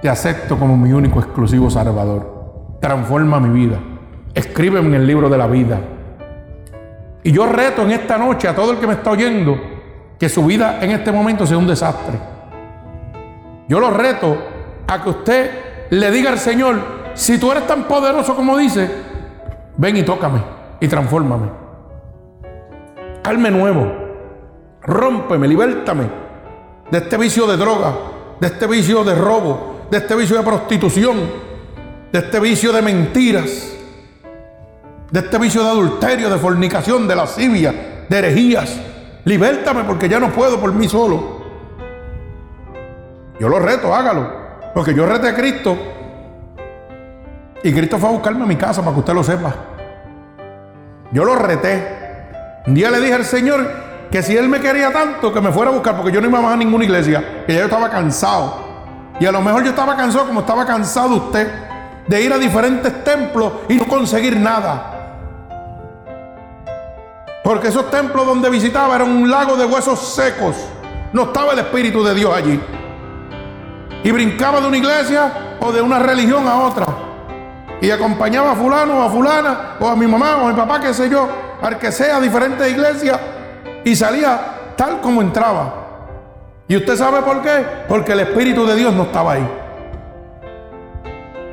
te 0.01 0.09
acepto 0.09 0.57
como 0.57 0.75
mi 0.75 0.91
único 0.93 1.19
exclusivo 1.19 1.69
Salvador. 1.69 2.77
Transforma 2.81 3.39
mi 3.39 3.49
vida. 3.49 3.77
Escríbeme 4.33 4.87
en 4.87 4.95
el 4.95 5.05
libro 5.05 5.29
de 5.29 5.37
la 5.37 5.45
vida. 5.45 5.79
Y 7.21 7.31
yo 7.31 7.45
reto 7.45 7.83
en 7.83 7.91
esta 7.91 8.17
noche 8.17 8.47
a 8.47 8.55
todo 8.55 8.71
el 8.71 8.79
que 8.79 8.87
me 8.87 8.93
está 8.93 9.11
oyendo 9.11 9.55
que 10.17 10.27
su 10.27 10.43
vida 10.43 10.79
en 10.81 10.89
este 10.89 11.11
momento 11.11 11.45
sea 11.45 11.59
un 11.59 11.67
desastre. 11.67 12.17
Yo 13.69 13.79
lo 13.79 13.91
reto 13.91 14.35
a 14.87 15.03
que 15.03 15.09
usted 15.11 15.51
le 15.91 16.09
diga 16.09 16.31
al 16.31 16.39
Señor, 16.39 16.77
si 17.13 17.37
tú 17.37 17.51
eres 17.51 17.67
tan 17.67 17.83
poderoso 17.83 18.35
como 18.35 18.57
dice, 18.57 18.89
ven 19.77 19.97
y 19.97 20.01
tócame 20.01 20.41
y 20.79 20.87
transfórmame. 20.87 21.45
Hazme 23.23 23.51
nuevo, 23.51 23.85
rómpeme, 24.81 25.47
libértame 25.47 26.22
de 26.93 26.99
este 26.99 27.17
vicio 27.17 27.47
de 27.47 27.57
droga, 27.57 27.91
de 28.39 28.45
este 28.45 28.67
vicio 28.67 29.03
de 29.03 29.15
robo, 29.15 29.87
de 29.89 29.97
este 29.97 30.15
vicio 30.15 30.37
de 30.37 30.43
prostitución, 30.43 31.21
de 32.11 32.19
este 32.19 32.39
vicio 32.39 32.71
de 32.71 32.83
mentiras, 32.83 33.73
de 35.09 35.19
este 35.19 35.39
vicio 35.39 35.63
de 35.63 35.69
adulterio, 35.71 36.29
de 36.29 36.37
fornicación, 36.37 37.07
de 37.07 37.15
lascivia, 37.15 38.05
de 38.07 38.15
herejías. 38.15 38.79
Libértame 39.25 39.85
porque 39.85 40.07
ya 40.07 40.19
no 40.19 40.31
puedo 40.31 40.59
por 40.59 40.71
mí 40.71 40.87
solo. 40.87 41.41
Yo 43.39 43.49
lo 43.49 43.57
reto, 43.57 43.91
hágalo. 43.91 44.31
Porque 44.75 44.93
yo 44.93 45.07
reté 45.07 45.29
a 45.29 45.35
Cristo. 45.35 45.75
Y 47.63 47.73
Cristo 47.73 47.97
fue 47.97 48.09
a 48.09 48.11
buscarme 48.11 48.43
a 48.43 48.45
mi 48.45 48.55
casa 48.55 48.81
para 48.83 48.93
que 48.93 48.99
usted 48.99 49.13
lo 49.15 49.23
sepa. 49.23 49.55
Yo 51.11 51.25
lo 51.25 51.37
reté. 51.37 51.87
Un 52.67 52.75
día 52.75 52.91
le 52.91 52.99
dije 52.99 53.15
al 53.15 53.25
Señor 53.25 53.92
que 54.13 54.21
si 54.21 54.37
Él 54.37 54.47
me 54.47 54.61
quería 54.61 54.93
tanto, 54.93 55.33
que 55.33 55.41
me 55.41 55.51
fuera 55.51 55.71
a 55.71 55.73
buscar, 55.73 55.97
porque 55.97 56.11
yo 56.11 56.21
no 56.21 56.27
iba 56.27 56.39
más 56.39 56.53
a 56.53 56.55
ninguna 56.55 56.83
iglesia, 56.83 57.43
que 57.47 57.53
ya 57.53 57.61
yo 57.61 57.65
estaba 57.65 57.89
cansado. 57.89 58.59
Y 59.19 59.25
a 59.25 59.31
lo 59.31 59.41
mejor 59.41 59.63
yo 59.63 59.71
estaba 59.71 59.97
cansado 59.97 60.27
como 60.27 60.41
estaba 60.41 60.67
cansado 60.67 61.15
usted 61.15 61.51
de 62.05 62.21
ir 62.21 62.31
a 62.31 62.37
diferentes 62.37 63.03
templos 63.03 63.51
y 63.67 63.73
no 63.73 63.87
conseguir 63.87 64.37
nada. 64.37 65.15
Porque 67.43 67.69
esos 67.69 67.89
templos 67.89 68.23
donde 68.23 68.51
visitaba 68.51 68.95
eran 68.97 69.09
un 69.09 69.31
lago 69.31 69.55
de 69.55 69.65
huesos 69.65 70.13
secos. 70.13 70.57
No 71.11 71.23
estaba 71.23 71.53
el 71.53 71.59
Espíritu 71.59 72.03
de 72.03 72.13
Dios 72.13 72.31
allí 72.35 72.61
y 74.03 74.11
brincaba 74.11 74.61
de 74.61 74.67
una 74.67 74.77
iglesia 74.77 75.55
o 75.59 75.71
de 75.71 75.81
una 75.81 75.97
religión 75.97 76.47
a 76.47 76.59
otra. 76.59 76.85
Y 77.81 77.89
acompañaba 77.89 78.51
a 78.51 78.55
fulano 78.55 78.99
o 78.99 79.01
a 79.01 79.09
fulana 79.09 79.75
o 79.79 79.87
a 79.87 79.95
mi 79.95 80.05
mamá 80.05 80.35
o 80.35 80.49
a 80.49 80.51
mi 80.51 80.55
papá, 80.55 80.79
qué 80.79 80.93
sé 80.93 81.09
yo, 81.09 81.27
al 81.63 81.79
que 81.79 81.91
sea, 81.91 82.19
diferentes 82.19 82.69
iglesias 82.69 83.19
y 83.83 83.95
salía 83.95 84.73
tal 84.75 85.01
como 85.01 85.21
entraba. 85.21 85.83
¿Y 86.67 86.77
usted 86.77 86.95
sabe 86.95 87.21
por 87.21 87.41
qué? 87.41 87.65
Porque 87.87 88.13
el 88.13 88.21
Espíritu 88.21 88.65
de 88.65 88.75
Dios 88.75 88.93
no 88.93 89.03
estaba 89.03 89.33
ahí. 89.33 89.47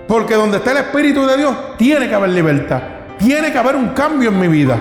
Porque 0.06 0.34
donde 0.34 0.58
está 0.58 0.72
el 0.72 0.78
Espíritu 0.78 1.26
de 1.26 1.36
Dios 1.36 1.54
tiene 1.76 2.08
que 2.08 2.14
haber 2.14 2.30
libertad. 2.30 2.82
Tiene 3.18 3.52
que 3.52 3.58
haber 3.58 3.76
un 3.76 3.88
cambio 3.88 4.30
en 4.30 4.40
mi 4.40 4.48
vida. 4.48 4.80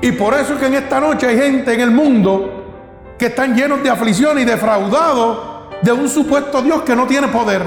Y 0.00 0.12
por 0.12 0.34
eso 0.34 0.54
es 0.54 0.60
que 0.60 0.66
en 0.66 0.74
esta 0.74 1.00
noche 1.00 1.26
hay 1.26 1.38
gente 1.38 1.72
en 1.72 1.80
el 1.80 1.90
mundo 1.90 3.14
que 3.18 3.26
están 3.26 3.54
llenos 3.54 3.82
de 3.82 3.90
aflicción 3.90 4.38
y 4.38 4.44
defraudados 4.44 5.54
de 5.80 5.92
un 5.92 6.08
supuesto 6.08 6.60
Dios 6.62 6.82
que 6.82 6.96
no 6.96 7.06
tiene 7.06 7.28
poder. 7.28 7.62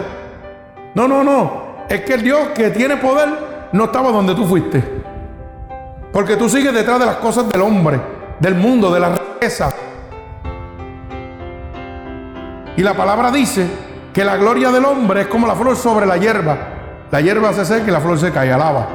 No, 0.94 1.08
no, 1.08 1.24
no. 1.24 1.86
Es 1.90 2.02
que 2.02 2.16
el 2.16 2.24
Dios 2.24 2.50
que 2.54 2.70
tiene 2.72 2.98
poder 2.98 3.30
no 3.72 3.86
estaba 3.86 4.12
donde 4.12 4.36
tú 4.36 4.46
fuiste. 4.46 4.84
Porque 6.18 6.36
tú 6.36 6.50
sigues 6.50 6.74
detrás 6.74 7.00
de 7.00 7.06
las 7.06 7.18
cosas 7.18 7.48
del 7.48 7.62
hombre, 7.62 8.02
del 8.40 8.56
mundo, 8.56 8.92
de 8.92 9.00
la 9.00 9.10
riqueza. 9.10 9.70
Y 12.76 12.82
la 12.82 12.96
palabra 12.96 13.30
dice 13.30 13.68
que 14.12 14.26
la 14.26 14.36
gloria 14.36 14.72
del 14.72 14.84
hombre 14.84 15.22
es 15.22 15.28
como 15.28 15.46
la 15.46 15.54
flor 15.54 15.76
sobre 15.76 16.08
la 16.08 16.18
hierba. 16.18 16.58
La 17.12 17.22
hierba 17.22 17.54
se 17.54 17.66
seca 17.66 17.88
y 17.88 17.92
la 17.92 18.02
flor 18.02 18.18
se 18.18 18.32
cae, 18.32 18.52
alaba. 18.52 18.88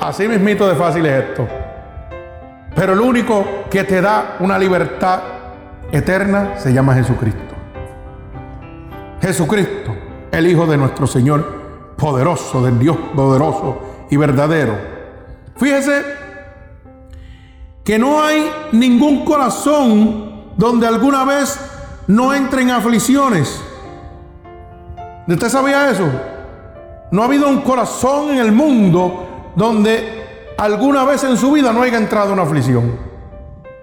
Así 0.00 0.26
mismito 0.28 0.66
de 0.66 0.76
fácil 0.76 1.04
es 1.04 1.24
esto. 1.24 1.46
Pero 2.74 2.94
el 2.94 3.00
único 3.00 3.44
que 3.70 3.84
te 3.84 4.00
da 4.00 4.36
una 4.40 4.58
libertad 4.58 5.20
eterna 5.92 6.54
se 6.56 6.72
llama 6.72 6.94
Jesucristo. 6.94 7.54
Jesucristo, 9.20 9.94
el 10.32 10.46
Hijo 10.46 10.64
de 10.64 10.78
nuestro 10.78 11.06
Señor, 11.06 11.94
poderoso, 11.98 12.64
del 12.64 12.78
Dios 12.78 12.96
poderoso 13.14 14.06
y 14.08 14.16
verdadero. 14.16 14.78
Fíjese 15.58 16.29
que 17.84 17.98
no 17.98 18.22
hay 18.22 18.50
ningún 18.72 19.24
corazón 19.24 20.52
donde 20.56 20.86
alguna 20.86 21.24
vez 21.24 21.58
no 22.06 22.34
entren 22.34 22.70
aflicciones. 22.70 23.60
¿Usted 25.26 25.48
sabía 25.48 25.90
eso? 25.90 26.08
No 27.10 27.22
ha 27.22 27.26
habido 27.26 27.48
un 27.48 27.62
corazón 27.62 28.30
en 28.30 28.38
el 28.38 28.52
mundo 28.52 29.52
donde 29.56 30.52
alguna 30.58 31.04
vez 31.04 31.24
en 31.24 31.36
su 31.36 31.52
vida 31.52 31.72
no 31.72 31.82
haya 31.82 31.98
entrado 31.98 32.32
una 32.32 32.42
aflicción. 32.42 32.98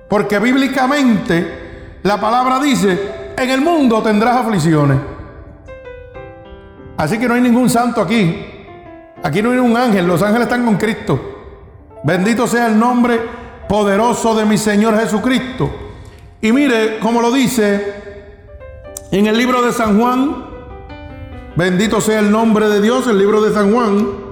Porque 0.09 0.39
bíblicamente 0.39 1.99
la 2.03 2.19
palabra 2.19 2.59
dice, 2.59 3.33
en 3.37 3.49
el 3.49 3.61
mundo 3.61 4.01
tendrás 4.01 4.37
aflicciones. 4.37 4.97
Así 6.97 7.17
que 7.17 7.27
no 7.27 7.33
hay 7.33 7.41
ningún 7.41 7.69
santo 7.69 8.01
aquí. 8.01 8.45
Aquí 9.23 9.41
no 9.41 9.51
hay 9.51 9.57
un 9.57 9.75
ángel. 9.75 10.07
Los 10.07 10.21
ángeles 10.21 10.43
están 10.47 10.65
con 10.65 10.77
Cristo. 10.77 11.19
Bendito 12.03 12.47
sea 12.47 12.67
el 12.67 12.79
nombre 12.79 13.19
poderoso 13.67 14.35
de 14.35 14.45
mi 14.45 14.57
Señor 14.57 14.97
Jesucristo. 14.99 15.69
Y 16.41 16.51
mire 16.51 16.99
cómo 16.99 17.21
lo 17.21 17.31
dice 17.31 17.95
en 19.11 19.27
el 19.27 19.37
libro 19.37 19.61
de 19.61 19.71
San 19.71 19.99
Juan. 19.99 20.45
Bendito 21.55 22.01
sea 22.01 22.19
el 22.19 22.31
nombre 22.31 22.69
de 22.69 22.81
Dios, 22.81 23.07
el 23.07 23.17
libro 23.17 23.41
de 23.41 23.53
San 23.53 23.73
Juan. 23.73 24.27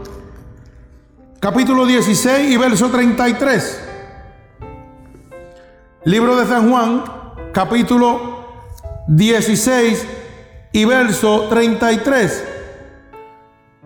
Capítulo 1.40 1.86
16 1.86 2.52
y 2.52 2.58
verso 2.58 2.90
33. 2.90 3.82
Libro 6.06 6.36
de 6.36 6.46
San 6.46 6.70
Juan, 6.70 7.04
capítulo 7.52 8.46
16 9.08 10.06
y 10.72 10.86
verso 10.86 11.48
33. 11.50 12.44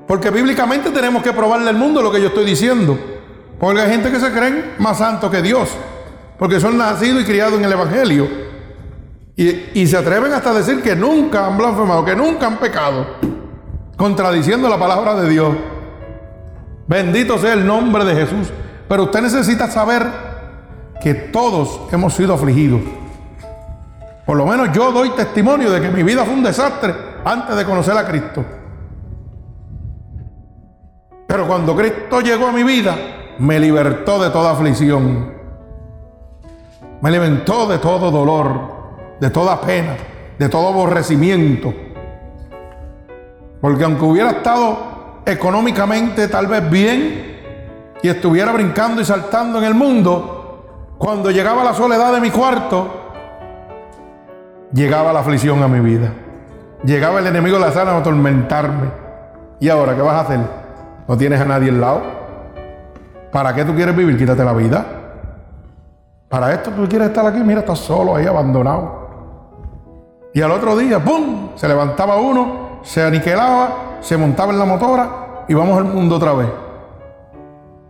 Porque 0.06 0.30
bíblicamente 0.30 0.90
tenemos 0.92 1.24
que 1.24 1.32
probarle 1.32 1.70
al 1.70 1.78
mundo 1.78 2.02
lo 2.02 2.12
que 2.12 2.20
yo 2.20 2.28
estoy 2.28 2.46
diciendo. 2.46 3.00
Porque 3.60 3.82
hay 3.82 3.92
gente 3.92 4.10
que 4.10 4.20
se 4.20 4.32
creen 4.32 4.76
más 4.80 4.98
santo 4.98 5.30
que 5.30 5.42
Dios, 5.42 5.70
porque 6.38 6.60
son 6.60 6.78
nacidos 6.78 7.24
y 7.24 7.26
criados 7.26 7.60
en 7.60 7.66
el 7.66 7.72
Evangelio. 7.72 8.28
Y, 9.36 9.82
y 9.82 9.88
se 9.88 9.98
atreven 9.98 10.34
hasta 10.34 10.52
a 10.52 10.54
decir 10.54 10.82
que 10.82 10.96
nunca 10.96 11.48
han 11.48 11.58
blasfemado, 11.58 12.04
que 12.06 12.16
nunca 12.16 12.48
han 12.48 12.58
pecado, 12.58 13.06
contradiciendo 13.98 14.70
la 14.70 14.80
palabra 14.80 15.16
de 15.16 15.30
Dios. 15.30 15.56
Bendito 16.88 17.38
sea 17.38 17.54
el 17.54 17.66
nombre 17.66 18.06
de 18.06 18.16
Jesús. 18.16 18.52
Pero 18.88 19.04
usted 19.04 19.22
necesita 19.22 19.70
saber 19.70 20.08
que 21.02 21.14
todos 21.14 21.82
hemos 21.92 22.14
sido 22.14 22.34
afligidos. 22.34 22.82
Por 24.26 24.38
lo 24.38 24.46
menos 24.46 24.72
yo 24.74 24.92
doy 24.92 25.12
testimonio 25.12 25.72
de 25.72 25.82
que 25.82 25.90
mi 25.90 26.04
vida 26.04 26.26
fue 26.26 26.34
un 26.34 26.44
desastre 26.44 26.94
antes 27.24 27.56
de 27.56 27.66
conocer 27.66 27.96
a 27.96 28.08
Cristo. 28.08 28.44
Pero 31.28 31.48
cuando 31.48 31.76
Cristo 31.76 32.22
llegó 32.22 32.48
a 32.48 32.52
mi 32.52 32.64
vida, 32.64 32.96
me 33.40 33.60
libertó 33.60 34.22
de 34.22 34.30
toda 34.30 34.52
aflicción. 34.52 35.34
Me 37.02 37.10
libertó 37.10 37.68
de 37.68 37.78
todo 37.78 38.12
dolor, 38.12 39.18
de 39.20 39.30
toda 39.30 39.62
pena, 39.62 39.96
de 40.38 40.50
todo 40.50 40.68
aborrecimiento. 40.68 41.74
Porque 43.62 43.84
aunque 43.86 44.04
hubiera 44.04 44.32
estado 44.32 45.22
económicamente 45.26 46.28
tal 46.28 46.48
vez 46.48 46.70
bien 46.70 47.40
y 48.02 48.10
estuviera 48.10 48.52
brincando 48.52 49.02
y 49.02 49.06
saltando 49.06 49.60
en 49.60 49.66
el 49.66 49.74
mundo, 49.74 50.96
cuando 50.98 51.32
llegaba 51.32 51.64
la 51.64 51.74
soledad 51.74 52.14
de 52.14 52.20
mi 52.20 52.32
cuarto, 52.32 52.88
llegaba 54.74 55.14
la 55.14 55.22
aflicción 55.22 55.64
a 55.64 55.68
mi 55.70 55.80
vida. 55.80 56.12
Llegaba 56.84 57.20
el 57.20 57.28
enemigo 57.28 57.58
de 57.58 57.66
la 57.66 57.72
sana 57.72 57.92
a 57.92 57.98
atormentarme. 58.00 58.90
¿Y 59.62 59.70
ahora 59.70 59.96
qué 59.96 60.02
vas 60.02 60.16
a 60.16 60.20
hacer? 60.22 60.40
¿No 61.08 61.18
tienes 61.18 61.40
a 61.40 61.46
nadie 61.46 61.70
al 61.70 61.82
lado? 61.82 62.19
¿Para 63.32 63.54
qué 63.54 63.64
tú 63.66 63.76
quieres 63.76 63.96
vivir? 63.96 64.18
Quítate 64.18 64.44
la 64.44 64.54
vida. 64.54 64.86
Para 66.30 66.54
esto 66.54 66.72
tú 66.72 66.88
quieres 66.88 67.10
estar 67.10 67.26
aquí, 67.26 67.40
mira, 67.40 67.62
estás 67.62 67.80
solo 67.80 68.16
ahí, 68.16 68.26
abandonado. 68.26 69.00
Y 70.34 70.42
al 70.42 70.52
otro 70.52 70.78
día, 70.78 71.04
¡pum! 71.04 71.50
Se 71.56 71.68
levantaba 71.68 72.18
uno, 72.18 72.80
se 72.84 73.04
aniquilaba, 73.04 73.98
se 74.00 74.16
montaba 74.16 74.54
en 74.54 74.60
la 74.60 74.66
motora 74.66 75.10
y 75.48 75.54
vamos 75.54 75.78
al 75.78 75.86
mundo 75.86 76.18
otra 76.18 76.34
vez. 76.34 76.50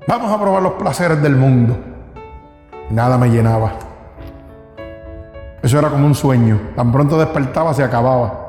Vamos 0.07 0.31
a 0.31 0.39
probar 0.39 0.63
los 0.63 0.73
placeres 0.73 1.21
del 1.21 1.35
mundo. 1.35 1.77
Nada 2.89 3.17
me 3.17 3.29
llenaba. 3.29 3.73
Eso 5.61 5.77
era 5.77 5.89
como 5.89 6.05
un 6.05 6.15
sueño. 6.15 6.59
Tan 6.75 6.91
pronto 6.91 7.17
despertaba, 7.17 7.73
se 7.73 7.83
acababa. 7.83 8.47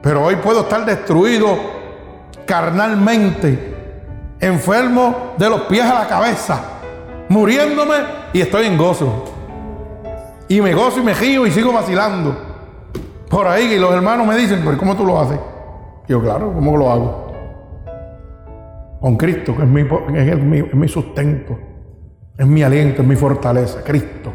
Pero 0.00 0.24
hoy 0.24 0.36
puedo 0.36 0.60
estar 0.60 0.84
destruido 0.84 1.48
carnalmente, 2.46 3.79
enfermo 4.40 5.34
de 5.36 5.48
los 5.48 5.62
pies 5.62 5.84
a 5.84 5.94
la 5.94 6.08
cabeza, 6.08 6.60
muriéndome 7.28 7.96
y 8.32 8.40
estoy 8.40 8.66
en 8.66 8.76
gozo. 8.76 9.24
Y 10.48 10.60
me 10.60 10.74
gozo 10.74 11.00
y 11.00 11.02
me 11.02 11.14
río 11.14 11.46
y 11.46 11.50
sigo 11.50 11.72
vacilando. 11.72 12.36
Por 13.28 13.46
ahí 13.46 13.74
y 13.74 13.78
los 13.78 13.92
hermanos 13.92 14.26
me 14.26 14.36
dicen, 14.36 14.62
pero 14.64 14.76
¿cómo 14.76 14.96
tú 14.96 15.04
lo 15.04 15.20
haces? 15.20 15.38
yo, 16.08 16.20
claro, 16.20 16.52
¿cómo 16.52 16.76
lo 16.76 16.90
hago? 16.90 17.32
Con 19.00 19.16
Cristo, 19.16 19.56
que 19.56 19.62
es 19.62 19.68
mi, 19.68 19.84
mi, 19.84 20.58
es 20.58 20.74
mi 20.74 20.88
sustento, 20.88 21.56
es 22.36 22.46
mi 22.46 22.64
aliento, 22.64 23.02
es 23.02 23.08
mi 23.08 23.14
fortaleza, 23.14 23.84
Cristo. 23.84 24.32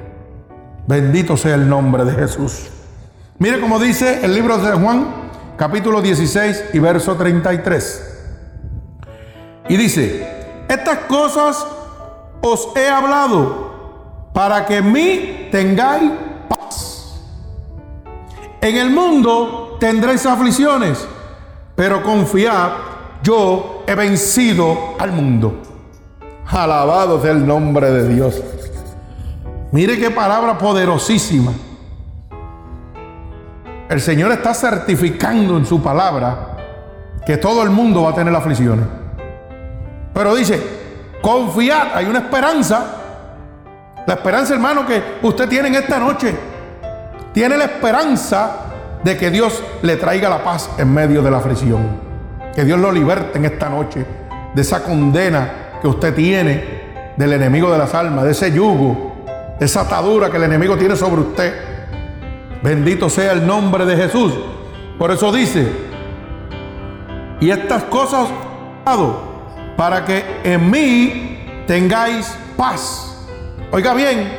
Bendito 0.88 1.36
sea 1.36 1.56
el 1.56 1.68
nombre 1.68 2.06
de 2.06 2.14
Jesús. 2.14 2.70
Mire 3.40 3.60
cómo 3.60 3.78
dice 3.80 4.24
el 4.24 4.34
libro 4.34 4.58
de 4.58 4.72
Juan, 4.72 5.08
capítulo 5.58 6.02
16 6.02 6.70
y 6.74 6.80
verso 6.80 7.16
33. 7.16 8.05
Y 9.68 9.78
dice, 9.78 10.66
estas 10.68 11.00
cosas 11.00 11.66
os 12.42 12.70
he 12.76 12.88
hablado 12.88 14.30
para 14.34 14.66
que 14.66 14.78
en 14.78 14.92
mí 14.92 15.48
tengáis 15.52 16.12
paz. 16.48 17.22
En 18.62 18.78
el 18.78 18.92
mundo 18.92 19.78
tendréis 19.80 20.26
aflicciones, 20.26 21.08
pero 21.76 22.04
confiad, 22.04 22.72
yo 23.24 23.84
he 23.88 23.96
vencido 23.96 24.96
al 25.00 25.12
mundo. 25.12 25.62
Alabado 26.48 27.22
sea 27.22 27.32
el 27.32 27.46
nombre 27.46 27.90
de 27.90 28.14
Dios. 28.14 28.42
Mire 29.72 29.98
qué 29.98 30.12
palabra 30.12 30.58
poderosísima. 30.58 31.52
El 33.90 34.02
Señor 34.02 34.32
está 34.32 34.54
certificando 34.54 35.58
en 35.58 35.66
su 35.66 35.82
palabra 35.82 36.58
que 37.26 37.38
todo 37.38 37.64
el 37.64 37.72
mundo 37.72 38.04
va 38.04 38.12
a 38.12 38.16
tener 38.16 38.36
aflicciones. 38.36 39.05
Pero 40.16 40.34
dice, 40.34 40.60
confiad, 41.22 41.90
hay 41.94 42.06
una 42.06 42.20
esperanza. 42.20 42.86
La 44.08 44.14
esperanza, 44.16 44.54
hermano, 44.54 44.88
que 44.88 45.20
usted 45.22 45.48
tiene 45.48 45.68
en 45.68 45.76
esta 45.76 46.00
noche. 46.00 46.34
Tiene 47.34 47.58
la 47.58 47.66
esperanza 47.66 48.52
de 49.04 49.18
que 49.18 49.30
Dios 49.30 49.62
le 49.82 49.98
traiga 49.98 50.30
la 50.30 50.44
paz 50.44 50.70
en 50.78 50.92
medio 50.94 51.22
de 51.22 51.30
la 51.30 51.38
aflicción. 51.38 52.00
Que 52.56 52.64
Dios 52.64 52.80
lo 52.80 52.92
liberte 52.92 53.38
en 53.38 53.46
esta 53.46 53.70
noche 53.70 54.06
de 54.54 54.62
esa 54.62 54.82
condena 54.82 55.80
que 55.82 55.88
usted 55.88 56.16
tiene 56.16 57.14
del 57.18 57.34
enemigo 57.34 57.70
de 57.72 57.78
las 57.78 57.94
almas, 57.94 58.24
de 58.24 58.32
ese 58.32 58.52
yugo 58.52 59.16
esa 59.60 59.82
atadura 59.82 60.30
que 60.30 60.38
el 60.38 60.44
enemigo 60.44 60.78
tiene 60.78 60.96
sobre 60.96 61.22
usted. 61.22 61.54
Bendito 62.62 63.10
sea 63.10 63.34
el 63.34 63.46
nombre 63.46 63.86
de 63.86 63.96
Jesús. 63.96 64.34
Por 64.98 65.12
eso 65.12 65.32
dice, 65.32 65.72
y 67.40 67.50
estas 67.50 67.84
cosas 67.84 68.28
para 69.76 70.06
que 70.06 70.24
en 70.44 70.70
mí 70.70 71.64
tengáis 71.68 72.36
paz. 72.56 73.28
Oiga 73.72 73.94
bien, 73.94 74.32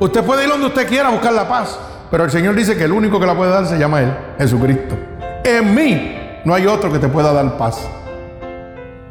usted 0.00 0.24
puede 0.24 0.44
ir 0.44 0.50
donde 0.50 0.66
usted 0.66 0.88
quiera 0.88 1.08
a 1.08 1.12
buscar 1.12 1.32
la 1.32 1.48
paz, 1.48 1.78
pero 2.10 2.24
el 2.24 2.30
Señor 2.30 2.54
dice 2.54 2.76
que 2.76 2.84
el 2.84 2.92
único 2.92 3.20
que 3.20 3.26
la 3.26 3.36
puede 3.36 3.50
dar 3.50 3.66
se 3.66 3.78
llama 3.78 4.00
Él, 4.00 4.16
Jesucristo. 4.38 4.96
En 5.44 5.74
mí 5.74 6.40
no 6.44 6.54
hay 6.54 6.66
otro 6.66 6.92
que 6.92 6.98
te 6.98 7.08
pueda 7.08 7.32
dar 7.32 7.56
paz. 7.56 7.80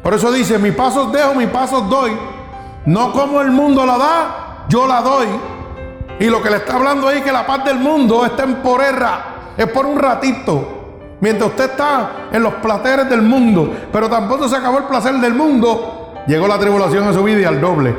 Por 0.03 0.13
eso 0.13 0.31
dice, 0.31 0.59
mi 0.59 0.71
pasos 0.71 1.11
dejo, 1.11 1.33
mi 1.33 1.47
pasos 1.47 1.89
doy, 1.89 2.11
no 2.85 3.11
como 3.11 3.41
el 3.41 3.51
mundo 3.51 3.85
la 3.85 3.97
da, 3.97 4.65
yo 4.69 4.87
la 4.87 5.01
doy. 5.01 5.27
Y 6.19 6.25
lo 6.25 6.41
que 6.41 6.49
le 6.49 6.57
está 6.57 6.75
hablando 6.75 7.07
ahí 7.07 7.21
que 7.21 7.31
la 7.31 7.45
paz 7.45 7.65
del 7.65 7.79
mundo 7.79 8.25
es 8.25 8.35
temporera, 8.35 9.53
es 9.57 9.67
por 9.67 9.85
un 9.85 9.97
ratito. 9.97 10.84
Mientras 11.21 11.49
usted 11.49 11.71
está 11.71 12.27
en 12.31 12.43
los 12.43 12.55
placeres 12.55 13.09
del 13.09 13.21
mundo, 13.21 13.73
pero 13.91 14.09
tampoco 14.09 14.47
se 14.47 14.55
acabó 14.55 14.79
el 14.79 14.83
placer 14.85 15.15
del 15.15 15.33
mundo, 15.33 16.13
llegó 16.27 16.47
la 16.47 16.59
tribulación 16.59 17.07
a 17.07 17.13
su 17.13 17.23
vida 17.23 17.41
y 17.41 17.45
al 17.45 17.61
doble. 17.61 17.95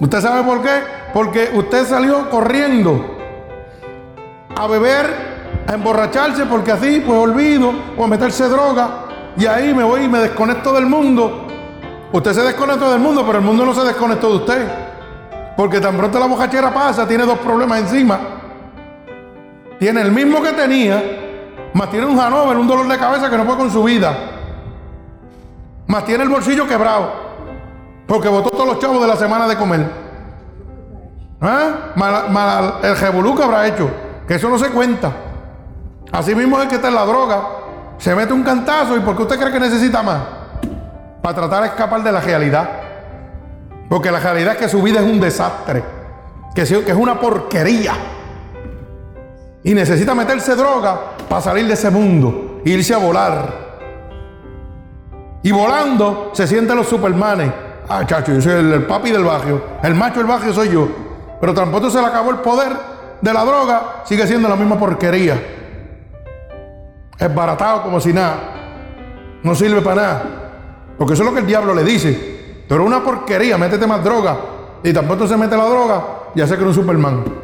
¿Usted 0.00 0.20
sabe 0.20 0.42
por 0.42 0.60
qué? 0.62 0.80
Porque 1.12 1.50
usted 1.54 1.86
salió 1.86 2.28
corriendo 2.28 3.16
a 4.56 4.66
beber, 4.66 5.06
a 5.66 5.74
emborracharse, 5.74 6.46
porque 6.46 6.72
así 6.72 7.02
pues 7.04 7.16
olvido, 7.18 7.72
o 7.96 8.04
a 8.04 8.08
meterse 8.08 8.48
droga, 8.48 9.04
y 9.36 9.46
ahí 9.46 9.72
me 9.72 9.84
voy 9.84 10.02
y 10.02 10.08
me 10.08 10.18
desconecto 10.18 10.72
del 10.72 10.86
mundo. 10.86 11.46
Usted 12.12 12.32
se 12.32 12.42
desconectó 12.42 12.90
del 12.90 13.00
mundo, 13.00 13.24
pero 13.26 13.38
el 13.38 13.44
mundo 13.44 13.64
no 13.64 13.74
se 13.74 13.82
desconectó 13.82 14.30
de 14.30 14.36
usted. 14.36 14.68
Porque 15.56 15.80
tan 15.80 15.96
pronto 15.96 16.18
la 16.18 16.26
bocachera 16.26 16.72
pasa, 16.72 17.06
tiene 17.06 17.24
dos 17.24 17.38
problemas 17.38 17.80
encima. 17.80 18.18
Tiene 19.78 20.02
el 20.02 20.12
mismo 20.12 20.42
que 20.42 20.52
tenía, 20.52 21.23
más 21.74 21.90
tiene 21.90 22.06
un 22.06 22.18
Hanover, 22.18 22.56
un 22.56 22.68
dolor 22.68 22.86
de 22.86 22.96
cabeza 22.96 23.28
que 23.28 23.36
no 23.36 23.44
puede 23.44 23.58
con 23.58 23.70
su 23.70 23.82
vida. 23.82 24.16
Más 25.88 26.04
tiene 26.04 26.22
el 26.22 26.30
bolsillo 26.30 26.68
quebrado. 26.68 27.12
Porque 28.06 28.28
votó 28.28 28.50
todos 28.50 28.66
los 28.66 28.78
chavos 28.78 29.00
de 29.00 29.08
la 29.08 29.16
semana 29.16 29.48
de 29.48 29.56
comer. 29.56 29.90
¿Ah? 31.40 32.78
el 32.82 32.96
revolú 32.96 33.34
que 33.34 33.42
habrá 33.42 33.66
hecho. 33.66 33.90
Que 34.26 34.36
eso 34.36 34.48
no 34.48 34.56
se 34.56 34.70
cuenta. 34.70 35.10
Así 36.12 36.32
mismo 36.34 36.62
es 36.62 36.68
que 36.68 36.76
está 36.76 36.88
en 36.88 36.94
la 36.94 37.04
droga. 37.04 37.42
Se 37.98 38.14
mete 38.14 38.32
un 38.32 38.44
cantazo 38.44 38.96
y 38.96 39.00
porque 39.00 39.22
usted 39.22 39.38
cree 39.38 39.52
que 39.52 39.60
necesita 39.60 40.00
más. 40.00 40.22
Para 41.22 41.34
tratar 41.34 41.62
de 41.62 41.68
escapar 41.70 42.04
de 42.04 42.12
la 42.12 42.20
realidad. 42.20 42.70
Porque 43.88 44.12
la 44.12 44.20
realidad 44.20 44.52
es 44.54 44.60
que 44.60 44.68
su 44.68 44.80
vida 44.80 45.00
es 45.00 45.06
un 45.06 45.20
desastre, 45.20 45.82
que 46.54 46.62
es 46.62 46.94
una 46.94 47.18
porquería. 47.18 48.13
Y 49.64 49.74
necesita 49.74 50.14
meterse 50.14 50.54
droga 50.54 51.16
para 51.26 51.40
salir 51.40 51.66
de 51.66 51.72
ese 51.72 51.90
mundo, 51.90 52.60
irse 52.66 52.92
a 52.92 52.98
volar. 52.98 53.64
Y 55.42 55.50
volando 55.50 56.30
se 56.34 56.46
sienten 56.46 56.76
los 56.76 56.86
supermanes. 56.86 57.50
Ah, 57.88 58.04
chacho, 58.06 58.34
yo 58.34 58.42
soy 58.42 58.52
el, 58.52 58.84
papi 58.84 59.10
del 59.10 59.24
barrio. 59.24 59.62
El 59.82 59.94
macho 59.94 60.20
del 60.20 60.26
barrio 60.26 60.52
soy 60.52 60.68
yo. 60.70 60.86
Pero 61.40 61.54
tampoco 61.54 61.88
se 61.88 61.98
le 61.98 62.06
acabó 62.06 62.30
el 62.30 62.38
poder 62.38 62.72
de 63.20 63.32
la 63.32 63.42
droga, 63.42 64.02
sigue 64.04 64.26
siendo 64.26 64.48
la 64.48 64.56
misma 64.56 64.78
porquería. 64.78 65.42
Es 67.18 67.34
baratado 67.34 67.82
como 67.82 68.00
si 68.00 68.12
nada. 68.12 68.36
No 69.42 69.54
sirve 69.54 69.80
para 69.80 69.96
nada. 69.96 70.22
Porque 70.98 71.14
eso 71.14 71.22
es 71.22 71.28
lo 71.28 71.34
que 71.34 71.40
el 71.40 71.46
diablo 71.46 71.74
le 71.74 71.84
dice. 71.84 72.64
Pero 72.68 72.84
una 72.84 73.02
porquería, 73.02 73.56
métete 73.56 73.86
más 73.86 74.04
droga. 74.04 74.36
Y 74.82 74.92
tampoco 74.92 75.26
se 75.26 75.38
mete 75.38 75.56
la 75.56 75.64
droga, 75.64 76.04
ya 76.34 76.46
que 76.46 76.54
era 76.54 76.66
un 76.66 76.74
Superman. 76.74 77.43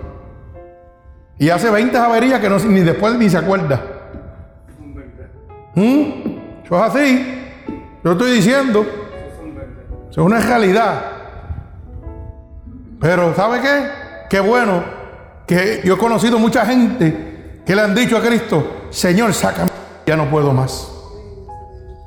Y 1.41 1.49
hace 1.49 1.71
20 1.71 1.97
averías 1.97 2.39
que 2.39 2.51
no, 2.51 2.59
ni 2.59 2.81
después 2.81 3.15
ni 3.15 3.31
se 3.31 3.39
acuerda. 3.39 3.83
¿Mm? 5.75 6.63
Eso 6.63 6.77
es 6.77 6.83
así. 6.83 7.43
Yo 8.05 8.13
estoy 8.13 8.33
diciendo. 8.33 8.87
es 10.11 10.19
una 10.19 10.39
realidad. 10.39 11.01
Pero 13.01 13.35
¿sabe 13.35 13.63
qué? 13.63 13.89
Qué 14.29 14.41
bueno 14.41 14.85
que 15.47 15.81
yo 15.83 15.95
he 15.95 15.99
conocido 15.99 16.39
mucha 16.39 16.67
gente 16.67 17.63
que 17.65 17.75
le 17.75 17.81
han 17.81 17.95
dicho 17.95 18.19
a 18.19 18.21
Cristo, 18.21 18.89
Señor, 18.91 19.33
sácame, 19.33 19.71
ya 20.05 20.17
no 20.17 20.29
puedo 20.29 20.53
más. 20.53 20.93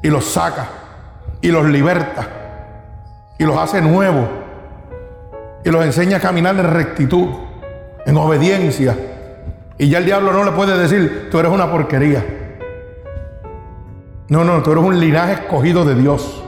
Y 0.04 0.10
los 0.10 0.26
saca 0.26 0.68
y 1.42 1.48
los 1.48 1.66
liberta 1.66 2.28
y 3.40 3.46
los 3.46 3.58
hace 3.58 3.82
nuevos 3.82 4.30
y 5.66 5.72
los 5.72 5.84
enseña 5.84 6.18
a 6.18 6.20
caminar 6.20 6.56
en 6.56 6.72
rectitud, 6.72 7.30
en 8.06 8.16
obediencia. 8.16 8.96
Y 9.78 9.90
ya 9.90 9.98
el 9.98 10.06
diablo 10.06 10.32
no 10.32 10.44
le 10.44 10.52
puede 10.52 10.78
decir, 10.78 11.30
tú 11.32 11.40
eres 11.40 11.52
una 11.52 11.70
porquería. 11.72 12.24
No, 14.30 14.44
no, 14.44 14.62
tú 14.64 14.72
eres 14.72 14.84
un 14.84 15.00
linaje 15.00 15.34
escogido 15.34 15.84
de 15.86 15.96
Dios. 15.96 16.44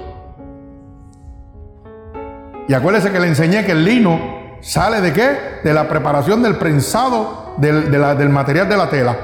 Y 2.67 2.73
acuérdese 2.73 3.11
que 3.11 3.19
le 3.19 3.27
enseñé 3.27 3.65
que 3.65 3.73
el 3.73 3.83
lino 3.83 4.19
sale 4.61 5.01
de 5.01 5.13
qué? 5.13 5.38
De 5.63 5.73
la 5.73 5.88
preparación 5.88 6.41
del 6.41 6.55
prensado 6.55 7.55
del, 7.57 7.91
del 7.91 8.29
material 8.29 8.67
de 8.69 8.77
la 8.77 8.89
tela. 8.89 9.17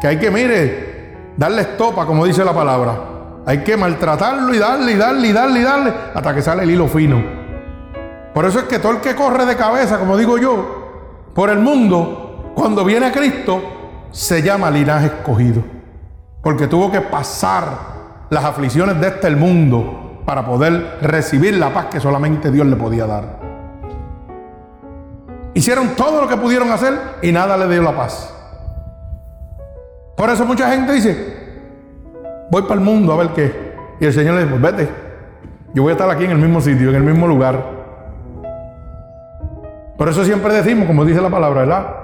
Que 0.00 0.08
hay 0.08 0.18
que, 0.18 0.30
mire, 0.30 1.32
darle 1.36 1.62
estopa, 1.62 2.06
como 2.06 2.24
dice 2.24 2.44
la 2.44 2.54
palabra. 2.54 2.98
Hay 3.46 3.58
que 3.64 3.76
maltratarlo 3.76 4.54
y 4.54 4.58
darle 4.58 4.92
y 4.92 4.96
darle 4.96 5.28
y 5.28 5.32
darle 5.32 5.60
y 5.60 5.62
darle 5.62 5.92
hasta 6.14 6.34
que 6.34 6.42
sale 6.42 6.62
el 6.62 6.70
hilo 6.70 6.88
fino. 6.88 7.22
Por 8.34 8.44
eso 8.44 8.60
es 8.60 8.64
que 8.66 8.78
todo 8.78 8.92
el 8.92 9.00
que 9.00 9.14
corre 9.14 9.44
de 9.44 9.56
cabeza, 9.56 9.98
como 9.98 10.16
digo 10.16 10.38
yo, 10.38 11.30
por 11.34 11.50
el 11.50 11.58
mundo, 11.58 12.29
cuando 12.54 12.84
viene 12.84 13.06
a 13.06 13.12
Cristo, 13.12 13.62
se 14.10 14.42
llama 14.42 14.70
linaje 14.70 15.06
escogido. 15.06 15.62
Porque 16.42 16.66
tuvo 16.66 16.90
que 16.90 17.00
pasar 17.00 17.64
las 18.30 18.44
aflicciones 18.44 19.00
de 19.00 19.08
este 19.08 19.30
mundo 19.30 20.22
para 20.24 20.44
poder 20.44 20.98
recibir 21.02 21.56
la 21.56 21.72
paz 21.72 21.86
que 21.86 22.00
solamente 22.00 22.50
Dios 22.50 22.66
le 22.66 22.76
podía 22.76 23.06
dar. 23.06 23.40
Hicieron 25.54 25.90
todo 25.96 26.22
lo 26.22 26.28
que 26.28 26.36
pudieron 26.36 26.70
hacer 26.70 26.94
y 27.22 27.32
nada 27.32 27.56
le 27.56 27.68
dio 27.68 27.82
la 27.82 27.96
paz. 27.96 28.34
Por 30.16 30.30
eso 30.30 30.44
mucha 30.44 30.70
gente 30.70 30.92
dice, 30.92 31.36
voy 32.50 32.62
para 32.62 32.74
el 32.74 32.80
mundo 32.80 33.12
a 33.12 33.16
ver 33.16 33.28
qué. 33.30 33.74
Y 34.00 34.06
el 34.06 34.12
Señor 34.12 34.34
le 34.34 34.44
dice, 34.44 34.56
pues 34.56 34.62
vete, 34.62 34.88
yo 35.74 35.82
voy 35.82 35.90
a 35.90 35.92
estar 35.92 36.08
aquí 36.08 36.24
en 36.24 36.30
el 36.30 36.38
mismo 36.38 36.60
sitio, 36.60 36.90
en 36.90 36.96
el 36.96 37.02
mismo 37.02 37.26
lugar. 37.26 37.80
Por 39.96 40.08
eso 40.08 40.24
siempre 40.24 40.54
decimos, 40.54 40.86
como 40.86 41.04
dice 41.04 41.20
la 41.20 41.28
palabra, 41.28 41.60
¿verdad? 41.60 41.96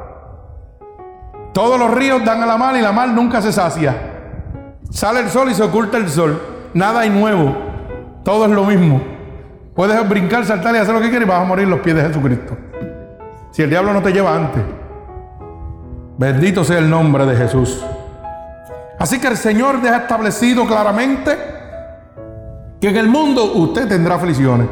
Todos 1.57 1.79
los 1.79 1.91
ríos 1.91 2.23
dan 2.23 2.43
a 2.43 2.47
la 2.47 2.59
mar 2.59 2.77
y 2.77 2.83
la 2.83 2.93
mar 2.93 3.09
nunca 3.09 3.41
se 3.41 3.51
sacia. 3.51 3.97
Sale 4.91 5.21
el 5.21 5.31
sol 5.31 5.51
y 5.51 5.55
se 5.55 5.63
oculta 5.63 5.97
el 5.97 6.07
sol. 6.11 6.39
Nada 6.75 7.01
hay 7.01 7.09
nuevo. 7.09 7.57
Todo 8.23 8.45
es 8.45 8.51
lo 8.51 8.63
mismo. 8.65 9.01
Puedes 9.75 10.07
brincar, 10.07 10.45
saltar 10.45 10.75
y 10.75 10.79
hacer 10.81 10.93
lo 10.93 11.01
que 11.01 11.09
quieras 11.09 11.27
y 11.27 11.31
vas 11.31 11.41
a 11.41 11.45
morir 11.47 11.67
los 11.67 11.81
pies 11.81 11.97
de 11.97 12.03
Jesucristo. 12.03 12.59
Si 13.53 13.63
el 13.63 13.71
diablo 13.71 13.95
no 13.95 14.03
te 14.03 14.13
lleva 14.13 14.37
antes. 14.37 14.63
Bendito 16.19 16.63
sea 16.63 16.77
el 16.77 16.91
nombre 16.91 17.25
de 17.25 17.35
Jesús. 17.35 17.83
Así 18.99 19.19
que 19.19 19.29
el 19.29 19.39
Señor 19.39 19.81
deja 19.81 19.97
establecido 19.97 20.67
claramente 20.67 21.39
que 22.79 22.91
en 22.91 22.99
el 22.99 23.09
mundo 23.09 23.55
usted 23.55 23.89
tendrá 23.89 24.17
aflicciones. 24.17 24.69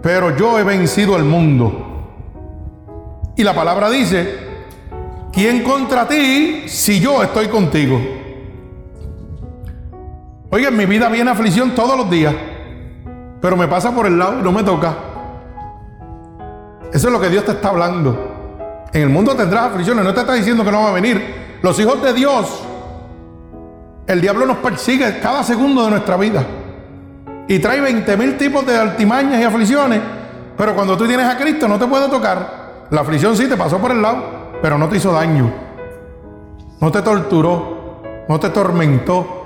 Pero 0.00 0.34
yo 0.34 0.58
he 0.58 0.64
vencido 0.64 1.14
el 1.14 1.24
mundo. 1.24 2.06
Y 3.36 3.44
la 3.44 3.52
palabra 3.52 3.90
dice, 3.90 4.41
¿quién 5.32 5.62
contra 5.62 6.06
ti 6.06 6.64
si 6.66 7.00
yo 7.00 7.22
estoy 7.22 7.48
contigo? 7.48 8.00
Oye, 10.50 10.68
en 10.68 10.76
mi 10.76 10.84
vida 10.86 11.08
viene 11.08 11.30
aflicción 11.30 11.74
todos 11.74 11.96
los 11.96 12.10
días, 12.10 12.34
pero 13.40 13.56
me 13.56 13.66
pasa 13.66 13.94
por 13.94 14.06
el 14.06 14.18
lado 14.18 14.38
y 14.38 14.42
no 14.42 14.52
me 14.52 14.62
toca. 14.62 14.94
Eso 16.92 17.06
es 17.06 17.12
lo 17.12 17.18
que 17.18 17.30
Dios 17.30 17.44
te 17.44 17.52
está 17.52 17.70
hablando. 17.70 18.88
En 18.92 19.02
el 19.02 19.08
mundo 19.08 19.34
tendrás 19.34 19.70
aflicciones, 19.70 20.04
no 20.04 20.12
te 20.12 20.20
está 20.20 20.34
diciendo 20.34 20.62
que 20.62 20.70
no 20.70 20.82
va 20.82 20.90
a 20.90 20.92
venir. 20.92 21.58
Los 21.62 21.78
hijos 21.80 22.02
de 22.02 22.12
Dios, 22.12 22.62
el 24.06 24.20
diablo 24.20 24.44
nos 24.44 24.58
persigue 24.58 25.20
cada 25.20 25.42
segundo 25.42 25.84
de 25.84 25.90
nuestra 25.92 26.18
vida 26.18 26.44
y 27.48 27.58
trae 27.58 27.80
20 27.80 28.16
mil 28.16 28.36
tipos 28.36 28.66
de 28.66 28.76
altimañas 28.76 29.40
y 29.40 29.44
aflicciones, 29.44 30.00
pero 30.56 30.74
cuando 30.74 30.96
tú 30.96 31.06
tienes 31.06 31.26
a 31.26 31.38
Cristo 31.38 31.66
no 31.66 31.78
te 31.78 31.86
puede 31.86 32.08
tocar. 32.08 32.86
La 32.90 33.00
aflicción 33.00 33.34
sí 33.36 33.48
te 33.48 33.56
pasó 33.56 33.78
por 33.78 33.90
el 33.90 34.02
lado, 34.02 34.41
pero 34.62 34.78
no 34.78 34.88
te 34.88 34.96
hizo 34.96 35.12
daño, 35.12 35.50
no 36.80 36.90
te 36.90 37.02
torturó, 37.02 38.02
no 38.28 38.40
te 38.40 38.48
tormentó, 38.48 39.42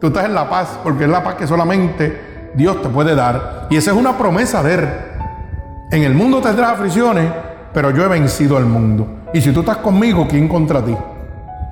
Tú 0.00 0.06
estás 0.06 0.24
en 0.24 0.34
la 0.34 0.48
paz 0.48 0.78
porque 0.82 1.04
es 1.04 1.10
la 1.10 1.22
paz 1.22 1.34
que 1.34 1.46
solamente 1.46 2.50
Dios 2.54 2.80
te 2.80 2.88
puede 2.88 3.14
dar. 3.14 3.66
Y 3.68 3.76
esa 3.76 3.90
es 3.90 3.96
una 3.96 4.16
promesa 4.16 4.62
de 4.62 4.74
Él. 4.74 4.88
En 5.90 6.04
el 6.04 6.14
mundo 6.14 6.40
tendrás 6.40 6.72
aflicciones, 6.72 7.30
pero 7.74 7.90
yo 7.90 8.04
he 8.04 8.08
vencido 8.08 8.56
al 8.56 8.64
mundo. 8.64 9.06
Y 9.34 9.42
si 9.42 9.52
tú 9.52 9.60
estás 9.60 9.76
conmigo, 9.76 10.26
¿quién 10.26 10.48
contra 10.48 10.82
ti? 10.82 10.96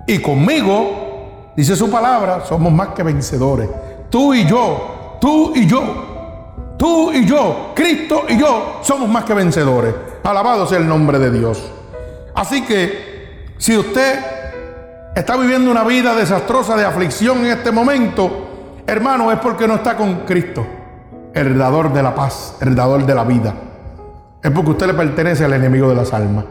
Y 0.06 0.18
conmigo, 0.18 1.52
dice 1.56 1.74
su 1.74 1.90
palabra, 1.90 2.44
somos 2.44 2.70
más 2.70 2.88
que 2.88 3.02
vencedores. 3.02 3.70
Tú 4.10 4.34
y 4.34 4.44
yo, 4.44 5.16
tú 5.18 5.52
y 5.54 5.66
yo, 5.66 6.74
tú 6.76 7.10
y 7.10 7.24
yo, 7.24 7.72
Cristo 7.74 8.24
y 8.28 8.38
yo, 8.38 8.80
somos 8.82 9.08
más 9.08 9.24
que 9.24 9.32
vencedores. 9.32 9.94
Alabado 10.22 10.66
sea 10.66 10.78
el 10.78 10.86
nombre 10.86 11.18
de 11.18 11.30
Dios. 11.30 11.72
Así 12.38 12.62
que, 12.62 13.48
si 13.58 13.76
usted 13.76 14.20
está 15.12 15.36
viviendo 15.36 15.72
una 15.72 15.82
vida 15.82 16.14
desastrosa 16.14 16.76
de 16.76 16.84
aflicción 16.84 17.38
en 17.38 17.46
este 17.46 17.72
momento, 17.72 18.82
hermano, 18.86 19.32
es 19.32 19.40
porque 19.40 19.66
no 19.66 19.74
está 19.74 19.96
con 19.96 20.20
Cristo, 20.20 20.64
el 21.34 21.58
dador 21.58 21.92
de 21.92 22.00
la 22.00 22.14
paz, 22.14 22.56
el 22.60 22.76
dador 22.76 23.04
de 23.04 23.12
la 23.12 23.24
vida. 23.24 23.54
Es 24.40 24.52
porque 24.52 24.70
usted 24.70 24.86
le 24.86 24.94
pertenece 24.94 25.44
al 25.44 25.52
enemigo 25.54 25.88
de 25.88 25.96
las 25.96 26.14
almas. 26.14 26.44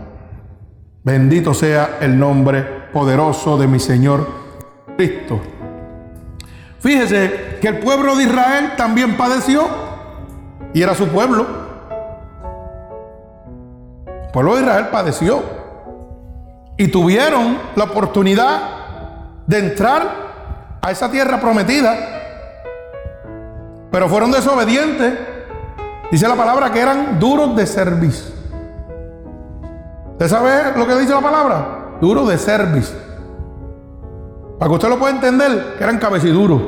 Bendito 1.05 1.53
sea 1.53 1.99
el 2.01 2.19
nombre 2.19 2.63
poderoso 2.91 3.57
de 3.57 3.67
mi 3.67 3.79
Señor 3.79 4.27
Cristo. 4.97 5.39
Fíjese 6.81 7.59
que 7.61 7.67
el 7.69 7.79
pueblo 7.79 8.17
de 8.17 8.23
Israel 8.25 8.73
también 8.75 9.15
padeció 9.15 9.65
y 10.73 10.81
era 10.81 10.93
su 10.93 11.07
pueblo. 11.07 11.47
El 14.25 14.31
pueblo 14.33 14.55
de 14.57 14.63
Israel 14.63 14.87
padeció 14.91 15.56
y 16.77 16.87
tuvieron 16.89 17.57
la 17.75 17.85
oportunidad 17.85 18.61
de 19.47 19.59
entrar 19.59 20.27
a 20.81 20.91
esa 20.91 21.09
tierra 21.09 21.39
prometida, 21.39 21.95
pero 23.91 24.07
fueron 24.07 24.31
desobedientes. 24.31 25.13
Dice 26.11 26.27
la 26.27 26.35
palabra 26.35 26.71
que 26.71 26.79
eran 26.79 27.19
duros 27.19 27.55
de 27.55 27.65
servicio. 27.65 28.35
¿Usted 30.11 30.27
sabe 30.27 30.77
lo 30.77 30.87
que 30.87 30.95
dice 30.95 31.13
la 31.13 31.21
palabra? 31.21 31.97
Duros 31.99 32.27
de 32.27 32.37
servicio. 32.37 32.95
Para 34.57 34.69
que 34.69 34.75
usted 34.75 34.89
lo 34.89 34.97
pueda 34.97 35.13
entender, 35.13 35.75
que 35.77 35.83
eran 35.83 35.97
cabeciduros. 35.97 36.61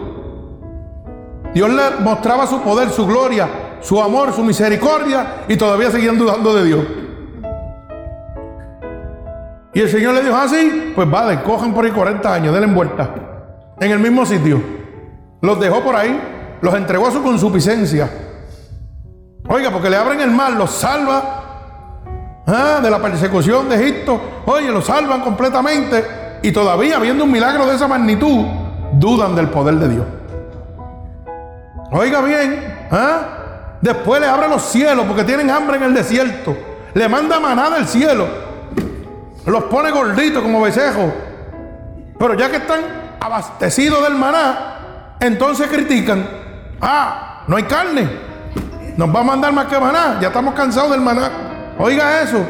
Dios 1.54 1.70
le 1.70 2.02
mostraba 2.02 2.46
su 2.46 2.62
poder, 2.62 2.90
su 2.90 3.08
gloria, 3.08 3.78
su 3.82 4.02
amor, 4.02 4.34
su 4.34 4.44
misericordia 4.44 5.46
y 5.48 5.58
todavía 5.58 5.90
seguían 5.90 6.18
dudando 6.18 6.54
de 6.54 6.66
Dios. 6.66 6.86
Y 9.74 9.82
el 9.82 9.90
Señor 9.90 10.16
le 10.16 10.24
dijo 10.24 10.36
así, 10.36 10.56
ah, 10.56 10.92
pues 10.96 11.10
vale, 11.10 11.42
cojan 11.44 11.74
por 11.74 11.86
ahí 11.86 11.92
40 11.92 12.34
años, 12.34 12.54
denle 12.54 12.74
vuelta. 12.74 13.10
En 13.80 13.92
el 13.92 14.00
mismo 14.00 14.26
sitio. 14.26 14.62
Los 15.42 15.60
dejó 15.60 15.82
por 15.82 15.96
ahí, 15.96 16.20
los 16.62 16.74
entregó 16.74 17.08
a 17.08 17.12
su 17.12 17.22
consuficiencia. 17.22 18.10
Oiga, 19.48 19.72
porque 19.72 19.90
le 19.90 19.96
abren 19.96 20.20
el 20.22 20.32
mar, 20.32 20.54
los 20.54 20.72
salva 20.72 22.44
ah, 22.48 22.80
de 22.82 22.90
la 22.90 23.00
persecución 23.00 23.70
de 23.70 23.76
Egipto. 23.76 24.20
Oye, 24.46 24.72
los 24.72 24.86
salvan 24.86 25.22
completamente. 25.22 26.04
Y 26.42 26.52
todavía, 26.52 27.00
viendo 27.00 27.24
un 27.24 27.32
milagro 27.32 27.66
de 27.68 27.76
esa 27.76 27.88
magnitud, 27.88 28.46
dudan 28.94 29.36
del 29.36 29.50
poder 29.50 29.76
de 29.76 29.90
Dios. 29.90 30.06
Oiga 31.92 32.22
bien, 32.22 32.88
¿ah? 32.92 33.78
después 33.82 34.22
le 34.22 34.28
abre 34.28 34.48
los 34.48 34.62
cielos 34.64 35.06
porque 35.08 35.24
tienen 35.24 35.50
hambre 35.50 35.78
en 35.78 35.84
el 35.84 35.94
desierto. 35.94 36.56
Le 36.94 37.08
manda 37.08 37.40
maná 37.40 37.70
del 37.70 37.88
cielo 37.88 38.49
los 39.50 39.64
pone 39.66 39.92
gorditos 39.92 40.42
como 40.42 40.62
becejos. 40.62 41.12
Pero 42.18 42.34
ya 42.36 42.50
que 42.50 42.58
están 42.58 42.82
abastecidos 43.20 44.04
del 44.04 44.16
maná, 44.16 45.16
entonces 45.20 45.68
critican. 45.68 46.28
Ah, 46.82 47.44
no 47.48 47.56
hay 47.56 47.64
carne. 47.64 48.10
Nos 48.98 49.16
va 49.16 49.22
a 49.22 49.24
mandar 49.24 49.54
más 49.54 49.68
que 49.68 49.80
maná. 49.80 50.18
Ya 50.22 50.28
estamos 50.28 50.54
cansados 50.54 50.92
del 50.92 51.02
maná. 51.02 51.32
Oiga 51.78 52.22
eso. 52.22 52.46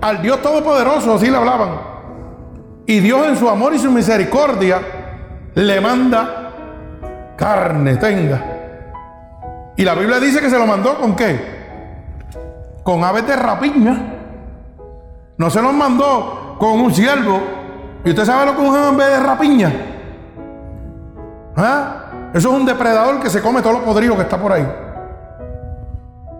Al 0.00 0.20
Dios 0.20 0.42
Todopoderoso, 0.42 1.14
así 1.14 1.30
le 1.30 1.36
hablaban. 1.36 1.70
Y 2.86 3.00
Dios 3.00 3.26
en 3.26 3.36
su 3.36 3.48
amor 3.48 3.72
y 3.74 3.78
su 3.78 3.90
misericordia 3.90 4.80
le 5.54 5.80
manda 5.80 6.50
carne, 7.36 7.96
tenga. 7.96 8.42
Y 9.76 9.84
la 9.84 9.94
Biblia 9.94 10.20
dice 10.20 10.40
que 10.40 10.50
se 10.50 10.58
lo 10.58 10.66
mandó 10.66 10.98
con 10.98 11.16
qué? 11.16 11.54
Con 12.82 13.02
aves 13.02 13.26
de 13.26 13.36
rapiña. 13.36 14.13
No 15.36 15.50
se 15.50 15.60
los 15.60 15.72
mandó 15.72 16.56
con 16.58 16.80
un 16.80 16.94
siervo. 16.94 17.40
¿Y 18.04 18.10
usted 18.10 18.24
sabe 18.24 18.46
lo 18.46 18.56
que 18.56 18.62
un 18.62 18.96
vez 18.96 19.08
de 19.08 19.20
rapiña? 19.20 19.72
¿Ah? 21.56 22.30
Eso 22.34 22.50
es 22.50 22.60
un 22.60 22.66
depredador 22.66 23.20
que 23.20 23.30
se 23.30 23.40
come 23.40 23.62
todo 23.62 23.74
lo 23.74 23.84
podrido 23.84 24.16
que 24.16 24.22
está 24.22 24.40
por 24.40 24.52
ahí. 24.52 24.66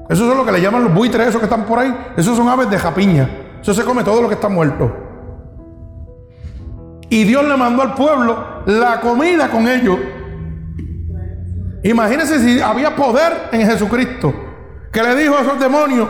Eso 0.08 0.30
es 0.30 0.36
lo 0.36 0.44
que 0.44 0.52
le 0.52 0.60
llaman 0.60 0.84
los 0.84 0.94
buitres, 0.94 1.28
esos 1.28 1.40
que 1.40 1.46
están 1.46 1.64
por 1.64 1.78
ahí. 1.78 1.94
Esos 2.16 2.36
son 2.36 2.48
aves 2.48 2.68
de 2.68 2.78
japiña. 2.78 3.28
Eso 3.60 3.72
se 3.72 3.84
come 3.84 4.04
todo 4.04 4.20
lo 4.20 4.28
que 4.28 4.34
está 4.34 4.48
muerto. 4.48 4.92
Y 7.08 7.24
Dios 7.24 7.44
le 7.44 7.56
mandó 7.56 7.82
al 7.82 7.94
pueblo 7.94 8.62
la 8.66 9.00
comida 9.00 9.48
con 9.48 9.68
ellos. 9.68 9.98
Imagínense 11.82 12.40
si 12.40 12.60
había 12.60 12.96
poder 12.96 13.50
en 13.52 13.66
Jesucristo, 13.66 14.34
que 14.90 15.02
le 15.02 15.14
dijo 15.14 15.36
a 15.36 15.42
esos 15.42 15.60
demonios, 15.60 16.08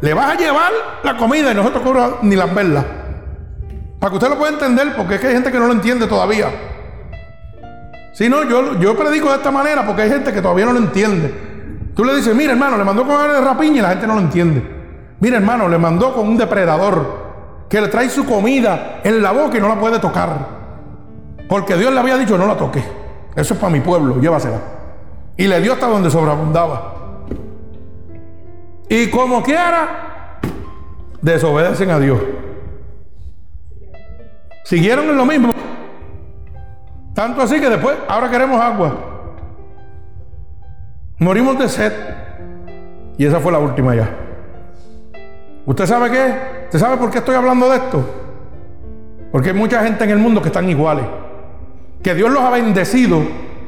le 0.00 0.14
vas 0.14 0.32
a 0.32 0.36
llevar 0.36 0.72
la 1.02 1.16
comida 1.16 1.52
y 1.52 1.54
nosotros 1.54 1.82
cobramos 1.82 2.22
ni 2.22 2.36
las 2.36 2.54
verlas. 2.54 2.84
Para 3.98 4.10
que 4.10 4.16
usted 4.16 4.28
lo 4.28 4.38
pueda 4.38 4.52
entender, 4.52 4.94
porque 4.96 5.16
es 5.16 5.20
que 5.20 5.26
hay 5.26 5.34
gente 5.34 5.50
que 5.50 5.58
no 5.58 5.66
lo 5.66 5.72
entiende 5.72 6.06
todavía. 6.06 6.50
Si 8.12 8.28
no, 8.28 8.44
yo, 8.44 8.78
yo 8.78 8.96
predico 8.96 9.28
de 9.28 9.36
esta 9.36 9.50
manera 9.50 9.84
porque 9.86 10.02
hay 10.02 10.10
gente 10.10 10.32
que 10.32 10.40
todavía 10.40 10.66
no 10.66 10.72
lo 10.72 10.78
entiende. 10.78 11.92
Tú 11.94 12.04
le 12.04 12.14
dices, 12.14 12.34
mira 12.34 12.52
hermano, 12.52 12.78
le 12.78 12.84
mandó 12.84 13.04
con 13.04 13.16
de 13.28 13.40
rapiña 13.40 13.78
y 13.78 13.80
la 13.80 13.88
gente 13.90 14.06
no 14.06 14.14
lo 14.14 14.20
entiende. 14.20 14.62
Mira 15.20 15.38
hermano, 15.38 15.68
le 15.68 15.78
mandó 15.78 16.14
con 16.14 16.28
un 16.28 16.36
depredador 16.36 17.66
que 17.68 17.80
le 17.80 17.88
trae 17.88 18.08
su 18.08 18.24
comida 18.24 19.00
en 19.02 19.20
la 19.20 19.32
boca 19.32 19.58
y 19.58 19.60
no 19.60 19.68
la 19.68 19.78
puede 19.80 19.98
tocar. 19.98 20.58
Porque 21.48 21.76
Dios 21.76 21.92
le 21.92 21.98
había 21.98 22.16
dicho, 22.16 22.38
no 22.38 22.46
la 22.46 22.56
toque. 22.56 22.82
Eso 23.34 23.54
es 23.54 23.60
para 23.60 23.72
mi 23.72 23.80
pueblo, 23.80 24.20
llévasela. 24.20 24.58
Y 25.36 25.46
le 25.46 25.60
dio 25.60 25.72
hasta 25.72 25.86
donde 25.86 26.10
sobreabundaba. 26.10 26.97
Y 28.88 29.08
como 29.08 29.42
quiera, 29.42 30.38
desobedecen 31.20 31.90
a 31.90 31.98
Dios. 31.98 32.20
Siguieron 34.64 35.08
en 35.08 35.16
lo 35.16 35.26
mismo. 35.26 35.52
Tanto 37.14 37.42
así 37.42 37.60
que 37.60 37.68
después, 37.68 37.96
ahora 38.08 38.30
queremos 38.30 38.60
agua. 38.60 38.96
Morimos 41.18 41.58
de 41.58 41.68
sed. 41.68 41.92
Y 43.18 43.26
esa 43.26 43.40
fue 43.40 43.50
la 43.50 43.58
última 43.58 43.94
ya. 43.94 44.08
¿Usted 45.66 45.86
sabe 45.86 46.10
qué? 46.10 46.64
¿Usted 46.66 46.78
sabe 46.78 46.96
por 46.96 47.10
qué 47.10 47.18
estoy 47.18 47.34
hablando 47.34 47.68
de 47.68 47.76
esto? 47.76 48.04
Porque 49.32 49.50
hay 49.50 49.54
mucha 49.54 49.82
gente 49.82 50.04
en 50.04 50.10
el 50.10 50.18
mundo 50.18 50.40
que 50.40 50.48
están 50.48 50.68
iguales. 50.68 51.04
Que 52.02 52.14
Dios 52.14 52.30
los 52.30 52.42
ha 52.42 52.50
bendecido 52.50 53.22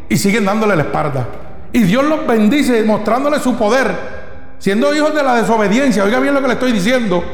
y 0.09 0.17
siguen 0.17 0.45
dándole 0.45 0.77
la 0.77 0.83
espalda. 0.83 1.27
Y 1.73 1.83
Dios 1.83 2.05
los 2.05 2.27
bendice 2.27 2.83
mostrándole 2.85 3.39
su 3.41 3.57
poder. 3.57 4.20
Siendo 4.61 4.95
hijos 4.95 5.15
de 5.15 5.23
la 5.23 5.35
desobediencia. 5.37 6.05
Oiga 6.05 6.21
bien 6.21 6.35
lo 6.35 6.41
que 6.41 6.47
le 6.47 6.53
estoy 6.53 6.71
diciendo. 6.71 7.25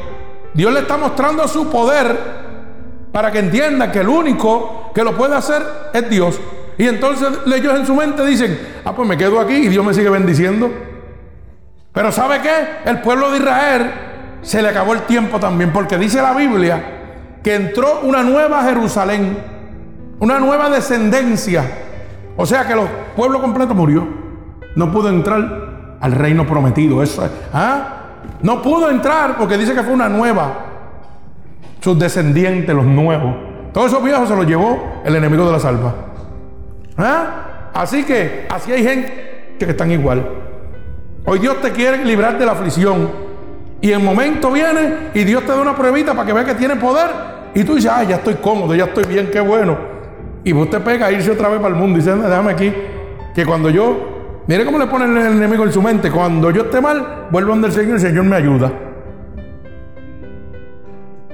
Dios 0.53 0.73
le 0.73 0.79
está 0.79 0.97
mostrando 0.97 1.47
su 1.47 1.69
poder 1.69 2.17
para 3.11 3.31
que 3.31 3.39
entienda 3.39 3.91
que 3.91 3.99
el 3.99 4.07
único 4.07 4.91
que 4.95 5.03
lo 5.03 5.15
puede 5.15 5.35
hacer 5.35 5.61
es 5.93 6.09
Dios. 6.09 6.39
Y 6.77 6.87
entonces 6.87 7.27
ellos 7.53 7.75
en 7.75 7.85
su 7.85 7.93
mente 7.95 8.25
dicen, 8.25 8.57
ah, 8.85 8.95
pues 8.95 9.07
me 9.07 9.17
quedo 9.17 9.39
aquí 9.41 9.53
y 9.53 9.67
Dios 9.67 9.85
me 9.85 9.93
sigue 9.93 10.09
bendiciendo. 10.09 10.71
Pero 11.91 12.11
¿sabe 12.11 12.41
qué? 12.41 12.89
El 12.89 13.01
pueblo 13.01 13.29
de 13.29 13.39
Israel 13.39 13.91
se 14.41 14.61
le 14.61 14.69
acabó 14.69 14.93
el 14.93 15.01
tiempo 15.01 15.39
también, 15.39 15.73
porque 15.73 15.97
dice 15.97 16.21
la 16.21 16.33
Biblia 16.33 16.81
que 17.43 17.55
entró 17.55 18.01
una 18.03 18.23
nueva 18.23 18.63
Jerusalén, 18.63 19.37
una 20.19 20.39
nueva 20.39 20.69
descendencia. 20.69 21.63
O 22.37 22.45
sea 22.45 22.65
que 22.65 22.73
el 22.73 22.79
pueblo 23.15 23.41
completo 23.41 23.73
murió. 23.73 24.07
No 24.75 24.91
pudo 24.91 25.09
entrar 25.09 25.66
al 25.99 26.11
reino 26.11 26.45
prometido. 26.45 27.01
Eso, 27.01 27.27
¿ah? 27.53 27.97
No 28.41 28.61
pudo 28.61 28.89
entrar 28.89 29.37
porque 29.37 29.57
dice 29.57 29.73
que 29.73 29.83
fue 29.83 29.93
una 29.93 30.09
nueva. 30.09 30.65
Sus 31.79 31.97
descendientes, 31.97 32.75
los 32.75 32.85
nuevos. 32.85 33.35
Todos 33.73 33.91
esos 33.91 34.03
viejos 34.03 34.27
se 34.27 34.35
los 34.35 34.45
llevó 34.45 35.01
el 35.05 35.15
enemigo 35.15 35.45
de 35.45 35.51
la 35.51 35.59
salva. 35.59 35.93
¿Ah? 36.97 37.69
Así 37.73 38.03
que 38.03 38.47
así 38.49 38.71
hay 38.71 38.83
gente 38.83 39.55
que 39.59 39.65
están 39.65 39.91
igual. 39.91 40.27
Hoy 41.25 41.39
Dios 41.39 41.61
te 41.61 41.71
quiere 41.71 42.03
librar 42.03 42.37
de 42.37 42.45
la 42.45 42.53
aflicción. 42.53 43.09
Y 43.81 43.91
el 43.91 44.01
momento 44.01 44.51
viene 44.51 45.09
y 45.13 45.23
Dios 45.23 45.43
te 45.43 45.51
da 45.51 45.61
una 45.61 45.75
pruebita 45.75 46.13
para 46.13 46.25
que 46.25 46.33
vea 46.33 46.45
que 46.45 46.55
tiene 46.55 46.75
poder. 46.77 47.09
Y 47.53 47.63
tú 47.63 47.75
dices, 47.75 47.91
ah, 47.93 48.03
ya 48.03 48.15
estoy 48.15 48.35
cómodo, 48.35 48.73
ya 48.73 48.85
estoy 48.85 49.05
bien, 49.05 49.29
qué 49.31 49.39
bueno. 49.39 49.77
Y 50.43 50.51
vos 50.51 50.69
te 50.69 50.79
pega 50.79 51.07
a 51.07 51.11
irse 51.11 51.31
otra 51.31 51.49
vez 51.49 51.59
para 51.59 51.73
el 51.73 51.79
mundo 51.79 51.99
y 51.99 52.01
dice, 52.01 52.15
déjame 52.15 52.51
aquí. 52.51 52.73
Que 53.35 53.45
cuando 53.45 53.69
yo, 53.69 54.16
mire 54.47 54.65
cómo 54.65 54.79
le 54.79 54.87
pone 54.87 55.05
el 55.05 55.17
enemigo 55.17 55.63
en 55.65 55.71
su 55.71 55.81
mente, 55.81 56.09
cuando 56.09 56.51
yo 56.51 56.63
esté 56.63 56.81
mal, 56.81 57.27
vuelvo 57.29 57.51
donde 57.51 57.67
el 57.67 57.73
Señor 57.73 57.89
y 57.89 57.93
el 57.93 57.99
Señor 57.99 58.23
me 58.23 58.35
ayuda. 58.35 58.71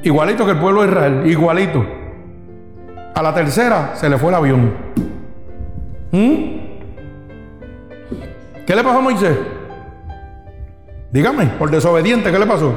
Igualito 0.02 0.46
que 0.46 0.52
el 0.52 0.60
pueblo 0.60 0.82
de 0.82 0.90
Israel, 0.90 1.24
igualito. 1.26 1.86
A 3.16 3.22
la 3.22 3.34
tercera 3.34 3.92
se 3.96 4.10
le 4.10 4.18
fue 4.18 4.30
el 4.30 4.36
avión. 4.36 4.74
¿Mm? 6.12 6.44
¿Qué 8.66 8.76
le 8.76 8.84
pasó 8.84 8.98
a 8.98 9.02
Moisés? 9.02 9.38
Dígame, 11.12 11.46
por 11.60 11.70
desobediente, 11.70 12.32
¿qué 12.32 12.40
le 12.40 12.46
pasó? 12.46 12.74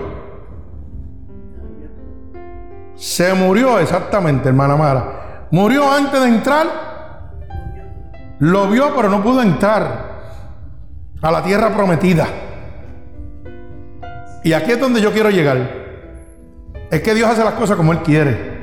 Se 2.95 3.35
murió 3.35 3.79
exactamente, 3.79 4.49
hermana 4.49 4.77
Mara. 4.77 5.47
Murió 5.51 5.91
antes 5.91 6.21
de 6.21 6.29
entrar. 6.29 6.67
Lo 8.39 8.69
vio, 8.69 8.95
pero 8.95 9.09
no 9.09 9.23
pudo 9.23 9.43
entrar 9.43 10.16
a 11.23 11.31
la 11.31 11.43
tierra 11.43 11.75
prometida. 11.75 12.27
Y 14.45 14.53
aquí 14.53 14.73
es 14.73 14.81
donde 14.81 15.01
yo 15.01 15.13
quiero 15.13 15.31
llegar. 15.31 15.59
Es 16.91 17.01
que 17.01 17.15
Dios 17.15 17.29
hace 17.29 17.43
las 17.43 17.55
cosas 17.55 17.77
como 17.77 17.93
Él 17.93 17.99
quiere. 18.03 18.57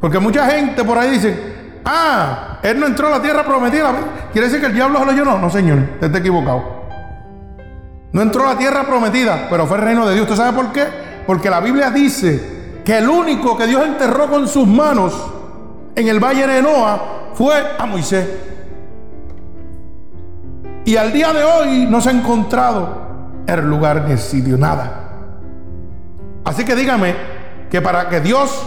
Porque 0.00 0.18
mucha 0.18 0.46
gente 0.46 0.82
por 0.84 0.96
ahí 0.96 1.10
dice, 1.10 1.38
ah, 1.84 2.58
Él 2.62 2.80
no 2.80 2.86
entró 2.86 3.08
a 3.08 3.10
la 3.10 3.22
tierra 3.22 3.44
prometida. 3.44 3.92
¿Quiere 4.32 4.46
decir 4.46 4.60
que 4.60 4.66
el 4.68 4.74
diablo 4.74 4.98
se 5.00 5.06
lo 5.06 5.12
llenó? 5.12 5.38
No, 5.38 5.50
señor, 5.50 5.80
está 6.00 6.18
equivocado. 6.18 6.80
No 8.12 8.22
entró 8.22 8.44
a 8.44 8.54
la 8.54 8.58
tierra 8.58 8.84
prometida, 8.84 9.46
pero 9.50 9.66
fue 9.66 9.76
el 9.76 9.84
reino 9.84 10.06
de 10.06 10.14
Dios. 10.14 10.24
¿Usted 10.24 10.36
sabe 10.36 10.56
por 10.56 10.72
qué? 10.72 10.84
Porque 11.26 11.50
la 11.50 11.60
Biblia 11.60 11.90
dice 11.90 12.80
que 12.84 12.98
el 12.98 13.08
único 13.08 13.56
que 13.56 13.66
Dios 13.66 13.84
enterró 13.84 14.28
con 14.28 14.48
sus 14.48 14.66
manos 14.66 15.14
en 15.94 16.08
el 16.08 16.18
valle 16.18 16.46
de 16.46 16.62
Noa 16.62 17.30
fue 17.34 17.54
a 17.78 17.86
Moisés. 17.86 18.26
Y 20.90 20.96
al 20.96 21.12
día 21.12 21.32
de 21.32 21.44
hoy 21.44 21.86
no 21.88 22.00
se 22.00 22.08
ha 22.08 22.12
encontrado 22.12 22.88
el 23.46 23.60
lugar 23.60 24.06
ni 24.06 24.10
el 24.10 24.18
sitio, 24.18 24.58
nada. 24.58 25.12
Así 26.44 26.64
que 26.64 26.74
dígame 26.74 27.14
que 27.70 27.80
para 27.80 28.08
que 28.08 28.20
Dios 28.20 28.66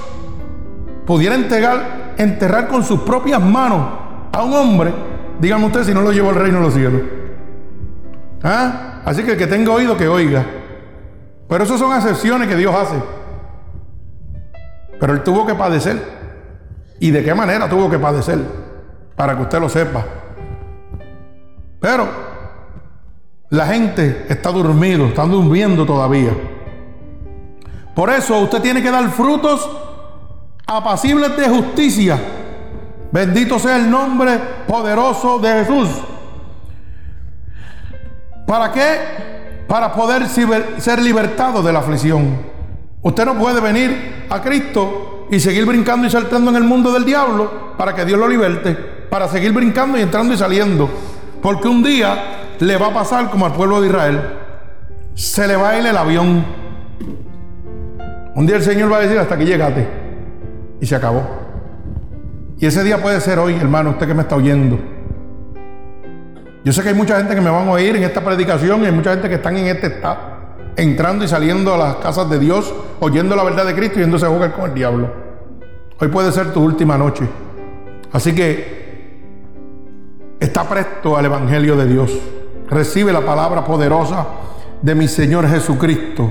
pudiera 1.06 1.36
enterrar, 1.36 2.14
enterrar 2.16 2.70
con 2.70 2.82
sus 2.82 3.02
propias 3.02 3.42
manos 3.42 3.90
a 4.32 4.42
un 4.42 4.54
hombre, 4.54 4.94
dígame 5.42 5.66
usted 5.66 5.84
si 5.84 5.94
no 5.94 6.00
lo 6.00 6.14
llevó 6.14 6.30
al 6.30 6.36
reino 6.36 6.60
de 6.60 6.64
los 6.64 6.74
cielos. 6.74 7.02
¿Ah? 8.42 9.02
Así 9.04 9.24
que 9.24 9.32
el 9.32 9.38
que 9.38 9.48
tenga 9.48 9.74
oído 9.74 9.98
que 9.98 10.08
oiga. 10.08 10.46
Pero 11.50 11.66
eso 11.66 11.78
son 11.78 11.94
excepciones 11.94 12.48
que 12.48 12.56
Dios 12.56 12.74
hace. 12.74 13.04
Pero 14.98 15.12
él 15.12 15.24
tuvo 15.24 15.46
que 15.46 15.56
padecer. 15.56 16.02
¿Y 17.02 17.12
de 17.12 17.22
qué 17.22 17.36
manera 17.36 17.68
tuvo 17.68 17.90
que 17.90 18.00
padecer? 18.00 18.40
Para 19.14 19.36
que 19.36 19.42
usted 19.42 19.60
lo 19.60 19.68
sepa. 19.68 20.06
Pero 21.84 22.08
la 23.50 23.66
gente 23.66 24.26
está 24.30 24.52
durmiendo, 24.52 25.08
está 25.08 25.26
durmiendo 25.26 25.86
todavía. 25.86 26.32
Por 27.94 28.10
eso 28.10 28.40
usted 28.40 28.62
tiene 28.62 28.82
que 28.82 28.90
dar 28.90 29.10
frutos 29.10 29.70
apacibles 30.66 31.36
de 31.36 31.50
justicia. 31.50 32.18
Bendito 33.12 33.60
sea 33.60 33.76
el 33.76 33.92
nombre 33.92 34.40
poderoso 34.66 35.40
de 35.40 35.50
Jesús. 35.56 35.90
¿Para 38.48 38.72
qué? 38.72 39.66
Para 39.68 39.92
poder 39.92 40.26
ser 40.30 41.02
libertado 41.02 41.62
de 41.62 41.74
la 41.74 41.80
aflicción. 41.80 42.44
Usted 43.02 43.26
no 43.26 43.38
puede 43.38 43.60
venir 43.60 44.26
a 44.30 44.42
Cristo 44.42 45.28
y 45.30 45.38
seguir 45.38 45.66
brincando 45.66 46.08
y 46.08 46.10
saltando 46.10 46.50
en 46.50 46.56
el 46.56 46.64
mundo 46.64 46.94
del 46.94 47.04
diablo 47.04 47.76
para 47.78 47.94
que 47.94 48.06
Dios 48.06 48.18
lo 48.18 48.30
liberte, 48.30 48.74
para 48.74 49.28
seguir 49.28 49.52
brincando 49.52 49.98
y 49.98 50.02
entrando 50.02 50.34
y 50.34 50.38
saliendo. 50.38 50.90
Porque 51.44 51.68
un 51.68 51.84
día 51.84 52.56
le 52.60 52.78
va 52.78 52.88
a 52.88 52.94
pasar 52.94 53.30
como 53.30 53.46
al 53.46 53.52
pueblo 53.52 53.82
de 53.82 53.88
Israel. 53.88 54.22
Se 55.14 55.46
le 55.46 55.58
va 55.58 55.72
a 55.72 55.80
ir 55.80 55.86
el 55.86 55.98
avión. 55.98 56.46
Un 58.34 58.46
día 58.48 58.56
el 58.56 58.64
Señor 58.64 58.92
va 58.92 58.98
a 58.98 59.02
decir 59.02 59.20
hasta 59.20 59.38
que 59.38 59.46
llegate. 59.46 59.86
Y 60.80 60.86
se 60.86 60.96
acabó. 60.96 61.22
Y 62.60 62.66
ese 62.66 62.82
día 62.82 63.02
puede 63.02 63.20
ser 63.20 63.40
hoy, 63.40 63.56
hermano, 63.56 63.90
usted 63.90 64.08
que 64.08 64.14
me 64.14 64.22
está 64.22 64.38
oyendo. 64.38 64.80
Yo 66.64 66.72
sé 66.72 66.82
que 66.82 66.90
hay 66.90 66.96
mucha 66.96 67.18
gente 67.18 67.36
que 67.36 67.42
me 67.42 67.50
van 67.50 67.68
a 67.68 67.72
oír 67.72 67.94
en 67.98 68.04
esta 68.04 68.24
predicación 68.24 68.82
y 68.82 68.86
hay 68.86 68.94
mucha 68.94 69.12
gente 69.12 69.28
que 69.28 69.36
están 69.36 69.58
en 69.58 69.68
este 69.68 69.88
estado, 69.88 70.18
entrando 70.78 71.26
y 71.26 71.28
saliendo 71.28 71.74
a 71.74 71.78
las 71.78 71.96
casas 71.98 72.30
de 72.30 72.40
Dios, 72.40 72.74
oyendo 73.02 73.36
la 73.36 73.44
verdad 73.44 73.66
de 73.66 73.76
Cristo 73.76 74.00
y 74.00 74.04
yéndose 74.04 74.26
a 74.26 74.30
jugar 74.30 74.54
con 74.54 74.70
el 74.70 74.74
diablo. 74.74 75.12
Hoy 76.00 76.08
puede 76.08 76.32
ser 76.32 76.54
tu 76.54 76.64
última 76.64 76.98
noche. 76.98 77.28
Así 78.14 78.34
que 78.34 78.83
está 80.44 80.68
presto 80.68 81.16
al 81.18 81.26
Evangelio 81.26 81.78
de 81.78 81.88
Dios. 81.88 82.12
Recibe 82.70 83.14
la 83.14 83.26
palabra 83.26 83.64
poderosa 83.64 84.28
de 84.82 84.94
mi 84.94 85.08
Señor 85.08 85.48
Jesucristo. 85.48 86.30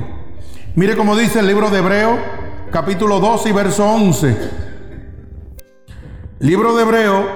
Mire 0.75 0.97
cómo 0.97 1.17
dice 1.17 1.41
el 1.41 1.47
libro 1.47 1.71
de 1.71 1.79
Hebreo, 1.79 2.19
capítulo 2.71 3.21
12 3.21 3.49
y 3.49 3.53
verso 3.53 3.87
11. 3.87 4.37
Libro 6.41 6.77
de 6.77 6.83
Hebreo, 6.83 7.27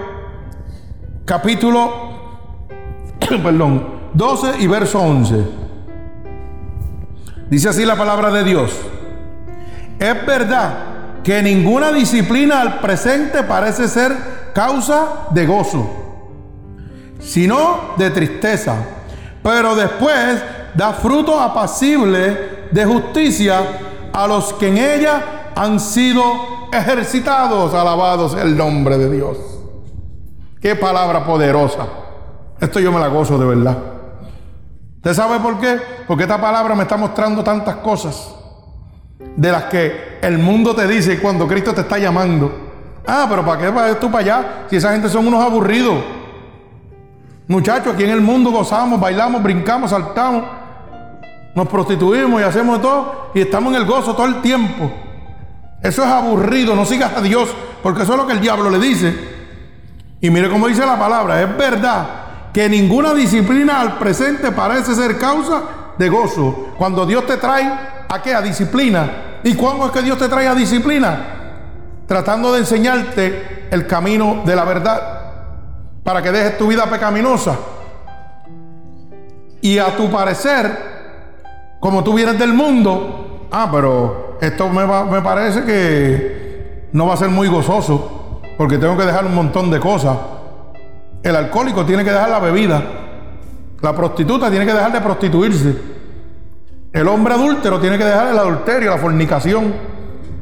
capítulo 1.24 2.66
perdón, 3.42 4.10
12 4.12 4.60
y 4.60 4.66
verso 4.66 5.00
11. 5.00 5.44
Dice 7.48 7.70
así 7.70 7.86
la 7.86 7.96
palabra 7.96 8.30
de 8.30 8.44
Dios. 8.44 8.76
Es 9.98 10.26
verdad 10.26 11.22
que 11.24 11.42
ninguna 11.42 11.90
disciplina 11.90 12.60
al 12.60 12.80
presente 12.80 13.44
parece 13.44 13.88
ser 13.88 14.12
causa 14.52 15.28
de 15.30 15.46
gozo, 15.46 16.05
sino 17.18 17.94
de 17.96 18.10
tristeza. 18.10 18.76
Pero 19.42 19.74
después 19.74 20.42
da 20.74 20.92
fruto 20.92 21.38
apacible 21.40 22.68
de 22.70 22.84
justicia 22.84 23.60
a 24.12 24.26
los 24.26 24.52
que 24.54 24.68
en 24.68 24.78
ella 24.78 25.52
han 25.54 25.80
sido 25.80 26.22
ejercitados. 26.72 27.74
Alabados 27.74 28.34
el 28.34 28.56
nombre 28.56 28.98
de 28.98 29.10
Dios. 29.10 29.38
Qué 30.60 30.74
palabra 30.74 31.24
poderosa. 31.24 31.86
Esto 32.60 32.80
yo 32.80 32.90
me 32.90 32.98
la 32.98 33.08
gozo 33.08 33.38
de 33.38 33.46
verdad. 33.46 33.76
¿Usted 34.96 35.14
sabe 35.14 35.38
por 35.38 35.60
qué? 35.60 35.78
Porque 36.08 36.24
esta 36.24 36.40
palabra 36.40 36.74
me 36.74 36.82
está 36.82 36.96
mostrando 36.96 37.44
tantas 37.44 37.76
cosas 37.76 38.34
de 39.36 39.52
las 39.52 39.64
que 39.64 40.18
el 40.22 40.38
mundo 40.38 40.74
te 40.74 40.86
dice 40.86 41.20
cuando 41.20 41.46
Cristo 41.46 41.72
te 41.72 41.82
está 41.82 41.98
llamando. 41.98 42.50
Ah, 43.06 43.26
pero 43.28 43.44
¿para 43.44 43.60
qué 43.60 43.70
vas 43.70 44.00
tú 44.00 44.10
para 44.10 44.24
allá? 44.24 44.66
Si 44.68 44.76
esa 44.76 44.92
gente 44.92 45.08
son 45.08 45.26
unos 45.28 45.44
aburridos. 45.44 46.15
Muchachos, 47.48 47.94
aquí 47.94 48.02
en 48.02 48.10
el 48.10 48.20
mundo 48.20 48.50
gozamos, 48.50 48.98
bailamos, 48.98 49.40
brincamos, 49.40 49.90
saltamos, 49.90 50.42
nos 51.54 51.68
prostituimos 51.68 52.40
y 52.40 52.44
hacemos 52.44 52.82
todo 52.82 53.30
y 53.34 53.40
estamos 53.40 53.72
en 53.72 53.80
el 53.80 53.86
gozo 53.86 54.14
todo 54.14 54.26
el 54.26 54.42
tiempo. 54.42 54.90
Eso 55.80 56.02
es 56.02 56.08
aburrido, 56.08 56.74
no 56.74 56.84
sigas 56.84 57.12
a 57.16 57.20
Dios, 57.20 57.48
porque 57.84 58.02
eso 58.02 58.12
es 58.12 58.18
lo 58.18 58.26
que 58.26 58.32
el 58.32 58.40
diablo 58.40 58.68
le 58.68 58.80
dice. 58.80 59.14
Y 60.20 60.28
mire 60.30 60.50
cómo 60.50 60.66
dice 60.66 60.84
la 60.84 60.98
palabra, 60.98 61.40
es 61.40 61.56
verdad 61.56 62.06
que 62.52 62.68
ninguna 62.68 63.14
disciplina 63.14 63.80
al 63.80 63.96
presente 63.98 64.50
parece 64.50 64.96
ser 64.96 65.16
causa 65.16 65.62
de 65.96 66.08
gozo. 66.08 66.74
Cuando 66.76 67.06
Dios 67.06 67.26
te 67.26 67.36
trae 67.36 67.64
a 68.08 68.22
qué? 68.22 68.34
A 68.34 68.42
disciplina. 68.42 69.38
¿Y 69.44 69.54
cuándo 69.54 69.86
es 69.86 69.92
que 69.92 70.02
Dios 70.02 70.18
te 70.18 70.28
trae 70.28 70.48
a 70.48 70.54
disciplina? 70.54 71.26
Tratando 72.08 72.52
de 72.52 72.60
enseñarte 72.60 73.68
el 73.70 73.86
camino 73.86 74.42
de 74.44 74.56
la 74.56 74.64
verdad 74.64 75.15
para 76.06 76.22
que 76.22 76.30
dejes 76.30 76.56
tu 76.56 76.68
vida 76.68 76.88
pecaminosa. 76.88 77.56
Y 79.60 79.76
a 79.78 79.96
tu 79.96 80.08
parecer, 80.08 80.70
como 81.80 82.04
tú 82.04 82.14
vienes 82.14 82.38
del 82.38 82.54
mundo, 82.54 83.48
ah, 83.50 83.68
pero 83.72 84.38
esto 84.40 84.68
me, 84.68 84.86
me 84.86 85.20
parece 85.20 85.64
que 85.64 86.88
no 86.92 87.08
va 87.08 87.14
a 87.14 87.16
ser 87.16 87.28
muy 87.28 87.48
gozoso, 87.48 88.40
porque 88.56 88.78
tengo 88.78 88.96
que 88.96 89.04
dejar 89.04 89.26
un 89.26 89.34
montón 89.34 89.68
de 89.68 89.80
cosas. 89.80 90.16
El 91.24 91.34
alcohólico 91.34 91.84
tiene 91.84 92.04
que 92.04 92.12
dejar 92.12 92.30
la 92.30 92.38
bebida. 92.38 92.84
La 93.82 93.92
prostituta 93.92 94.48
tiene 94.48 94.64
que 94.64 94.74
dejar 94.74 94.92
de 94.92 95.00
prostituirse. 95.00 95.74
El 96.92 97.08
hombre 97.08 97.34
adúltero 97.34 97.80
tiene 97.80 97.98
que 97.98 98.04
dejar 98.04 98.28
el 98.28 98.38
adulterio, 98.38 98.90
la 98.90 98.98
fornicación. 98.98 99.74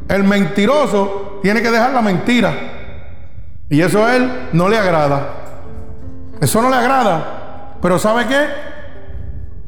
El 0.08 0.24
mentiroso 0.24 1.38
tiene 1.42 1.62
que 1.62 1.70
dejar 1.70 1.94
la 1.94 2.02
mentira. 2.02 2.52
Y 3.70 3.80
eso 3.80 4.04
a 4.04 4.14
él 4.14 4.30
no 4.52 4.68
le 4.68 4.76
agrada. 4.76 5.43
Eso 6.40 6.62
no 6.62 6.70
le 6.70 6.76
agrada. 6.76 7.76
Pero 7.80 7.98
¿sabe 7.98 8.26
qué? 8.26 8.46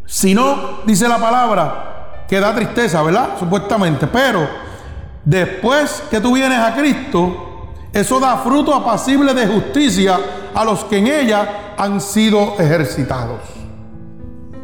Si 0.06 0.34
no, 0.34 0.80
dice 0.86 1.08
la 1.08 1.18
palabra, 1.18 2.24
que 2.28 2.40
da 2.40 2.54
tristeza, 2.54 3.02
¿verdad? 3.02 3.30
Supuestamente. 3.38 4.06
Pero 4.06 4.48
después 5.24 6.02
que 6.10 6.20
tú 6.20 6.34
vienes 6.34 6.58
a 6.58 6.74
Cristo, 6.74 7.72
eso 7.92 8.20
da 8.20 8.38
fruto 8.38 8.74
apacible 8.74 9.34
de 9.34 9.46
justicia 9.46 10.18
a 10.54 10.64
los 10.64 10.84
que 10.84 10.98
en 10.98 11.06
ella 11.08 11.74
han 11.76 12.00
sido 12.00 12.54
ejercitados. 12.58 13.40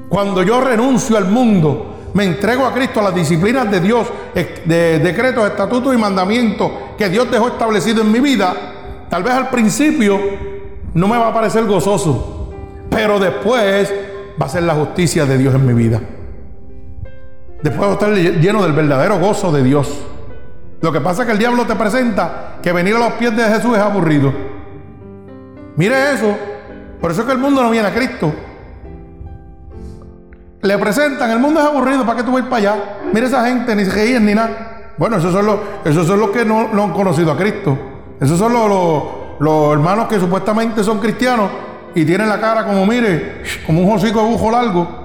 Cuando 0.09 0.43
yo 0.43 0.61
renuncio 0.61 1.17
al 1.17 1.27
mundo, 1.27 2.11
me 2.15 2.25
entrego 2.25 2.67
a 2.67 2.75
Cristo, 2.75 3.01
a 3.01 3.05
las 3.05 3.15
disciplinas 3.15 3.71
de 3.71 3.81
Dios, 3.81 4.07
de 4.35 4.99
decretos, 4.99 5.47
estatutos 5.47 5.95
y 5.95 5.99
mandamientos 5.99 6.71
que 6.99 7.09
Dios 7.09 7.31
dejó 7.31 7.49
establecido 7.49 8.03
en 8.03 8.13
mi 8.13 8.21
vida, 8.21 8.55
tal 9.09 9.23
vez 9.23 9.33
al 9.33 9.49
principio 9.49 10.52
no 10.95 11.09
me 11.09 11.19
va 11.19 11.29
a 11.29 11.35
parecer 11.35 11.65
gozoso, 11.65 12.51
pero 12.91 13.19
después 13.19 13.93
va 14.41 14.47
a 14.47 14.49
ser 14.49 14.63
la 14.65 14.75
justicia 14.75 15.25
de 15.27 15.39
Dios 15.39 15.55
en 15.55 15.67
mi 15.67 15.73
vida. 15.73 16.01
Después 17.63 17.89
va 17.89 17.93
a 17.93 17.95
estar 17.95 18.13
lleno 18.13 18.63
del 18.63 18.73
verdadero 18.73 19.19
gozo 19.19 19.53
de 19.53 19.63
Dios. 19.63 19.89
Lo 20.81 20.93
que 20.93 21.01
pasa 21.01 21.23
es 21.23 21.27
que 21.27 21.33
el 21.33 21.39
diablo 21.39 21.65
te 21.65 21.77
presenta 21.77 22.59
que 22.61 22.73
venir 22.73 22.97
a 22.97 22.99
los 22.99 23.13
pies 23.13 23.37
de 23.37 23.45
Jesús 23.45 23.77
es 23.77 23.83
aburrido. 23.83 24.33
Mire 25.77 26.13
eso. 26.13 26.37
Por 27.01 27.13
eso 27.13 27.21
es 27.21 27.27
que 27.27 27.33
el 27.33 27.39
mundo 27.39 27.63
no 27.63 27.71
viene 27.71 27.89
a 27.89 27.95
Cristo. 27.95 28.33
Le 30.61 30.79
presentan, 30.79 31.31
el 31.31 31.39
mundo 31.41 31.61
es 31.61 31.67
aburrido, 31.67 32.05
¿para 32.05 32.19
qué 32.19 32.25
tú 32.25 32.33
vas 32.33 32.43
para 32.45 32.57
allá? 32.57 32.75
Mire 33.13 33.27
esa 33.27 33.45
gente, 33.47 33.75
ni 33.75 33.85
se 33.85 33.91
reíen 33.91 34.25
ni 34.27 34.35
nada. 34.35 34.93
Bueno, 34.97 35.17
esos 35.17 35.33
son 35.33 35.47
los, 35.47 35.59
esos 35.85 36.07
son 36.07 36.21
los 36.21 36.31
que 36.31 36.45
no, 36.45 36.69
han 36.71 36.93
conocido 36.93 37.33
a 37.33 37.37
Cristo. 37.37 37.77
Esos 38.21 38.39
son 38.39 38.53
los, 38.53 38.69
los, 38.69 39.03
hermanos 39.73 40.09
que 40.09 40.21
supuestamente 40.21 40.85
son 40.85 41.01
cristianos 41.01 41.51
y 41.95 42.05
tienen 42.05 42.29
la 42.29 42.41
cara 42.41 42.65
como, 42.65 42.87
mire, 42.87 43.43
como 43.67 43.83
un 43.83 43.97
hocico 43.97 44.21
de 44.21 44.27
bujo 44.27 44.51
largo. 44.51 45.03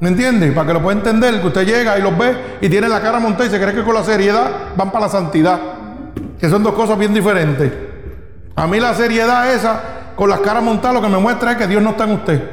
¿Me 0.00 0.08
entiende? 0.08 0.50
Para 0.52 0.68
que 0.68 0.72
lo 0.72 0.82
pueda 0.82 0.96
entender, 0.96 1.40
que 1.40 1.46
usted 1.46 1.66
llega 1.66 1.98
y 1.98 2.02
los 2.02 2.16
ve 2.16 2.58
y 2.62 2.68
tiene 2.70 2.88
la 2.88 3.00
cara 3.00 3.20
montada 3.20 3.46
y 3.46 3.50
se 3.50 3.60
cree 3.60 3.74
que 3.74 3.84
con 3.84 3.94
la 3.94 4.02
seriedad 4.02 4.50
van 4.76 4.90
para 4.90 5.06
la 5.06 5.12
santidad. 5.12 5.60
Que 6.38 6.48
son 6.48 6.62
dos 6.62 6.72
cosas 6.72 6.98
bien 6.98 7.12
diferentes. 7.12 7.70
A 8.56 8.66
mí 8.66 8.80
la 8.80 8.94
seriedad 8.94 9.52
esa, 9.52 9.80
con 10.16 10.30
las 10.30 10.40
caras 10.40 10.62
montadas, 10.62 10.96
lo 10.96 11.02
que 11.02 11.08
me 11.08 11.18
muestra 11.18 11.52
es 11.52 11.58
que 11.58 11.66
Dios 11.66 11.82
no 11.82 11.90
está 11.90 12.04
en 12.04 12.12
usted. 12.12 12.50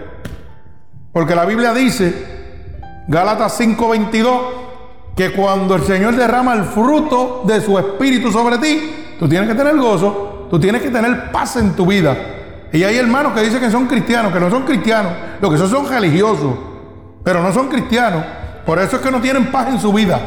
Porque 1.13 1.35
la 1.35 1.45
Biblia 1.45 1.73
dice, 1.73 2.37
Gálatas 3.07 3.57
5:22, 3.59 4.39
que 5.15 5.31
cuando 5.31 5.75
el 5.75 5.83
Señor 5.83 6.15
derrama 6.15 6.53
el 6.53 6.65
fruto 6.65 7.43
de 7.45 7.61
su 7.61 7.79
espíritu 7.79 8.29
sobre 8.29 8.57
ti, 8.57 9.15
tú 9.17 9.27
tienes 9.29 9.49
que 9.49 9.55
tener 9.55 9.77
gozo, 9.77 10.26
tú 10.49 10.59
tienes 10.59 10.81
que 10.81 10.89
tener 10.89 11.31
paz 11.31 11.57
en 11.57 11.73
tu 11.73 11.85
vida. 11.85 12.15
Y 12.71 12.83
hay 12.83 12.97
hermanos 12.97 13.33
que 13.33 13.41
dicen 13.41 13.59
que 13.59 13.71
son 13.71 13.87
cristianos, 13.87 14.33
que 14.33 14.39
no 14.39 14.49
son 14.49 14.63
cristianos, 14.63 15.11
lo 15.41 15.49
que 15.49 15.57
son 15.57 15.69
son 15.69 15.89
religiosos, 15.89 16.53
pero 17.23 17.41
no 17.41 17.51
son 17.53 17.69
cristianos. 17.69 18.23
Por 18.65 18.79
eso 18.79 18.97
es 18.97 19.01
que 19.01 19.11
no 19.11 19.21
tienen 19.21 19.51
paz 19.51 19.69
en 19.69 19.79
su 19.79 19.93
vida. 19.93 20.19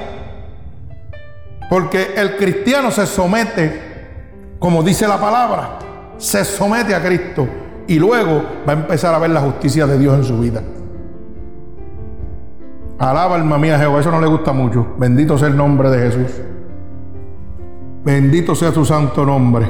Porque 1.68 2.14
el 2.16 2.36
cristiano 2.36 2.90
se 2.90 3.06
somete 3.06 3.90
como 4.60 4.82
dice 4.82 5.08
la 5.08 5.18
palabra, 5.18 5.78
se 6.18 6.44
somete 6.44 6.94
a 6.94 7.02
Cristo 7.02 7.48
y 7.88 7.98
luego 7.98 8.44
va 8.68 8.74
a 8.74 8.76
empezar 8.76 9.14
a 9.14 9.18
ver 9.18 9.30
la 9.30 9.40
justicia 9.40 9.86
de 9.86 9.98
Dios 9.98 10.14
en 10.18 10.24
su 10.24 10.38
vida. 10.38 10.62
Alaba 12.98 13.36
alma 13.36 13.56
mía 13.56 13.78
Jehová, 13.78 14.00
eso 14.00 14.10
no 14.10 14.20
le 14.20 14.26
gusta 14.26 14.52
mucho. 14.52 14.86
Bendito 14.98 15.38
sea 15.38 15.48
el 15.48 15.56
nombre 15.56 15.88
de 15.88 15.98
Jesús. 15.98 16.42
Bendito 18.04 18.54
sea 18.54 18.70
su 18.70 18.84
santo 18.84 19.24
nombre. 19.24 19.66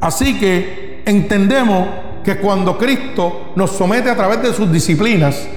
Así 0.00 0.38
que 0.38 1.02
entendemos 1.06 1.88
que 2.24 2.38
cuando 2.38 2.76
Cristo 2.78 3.52
nos 3.56 3.70
somete 3.70 4.10
a 4.10 4.16
través 4.16 4.42
de 4.42 4.52
sus 4.52 4.70
disciplinas, 4.70 5.48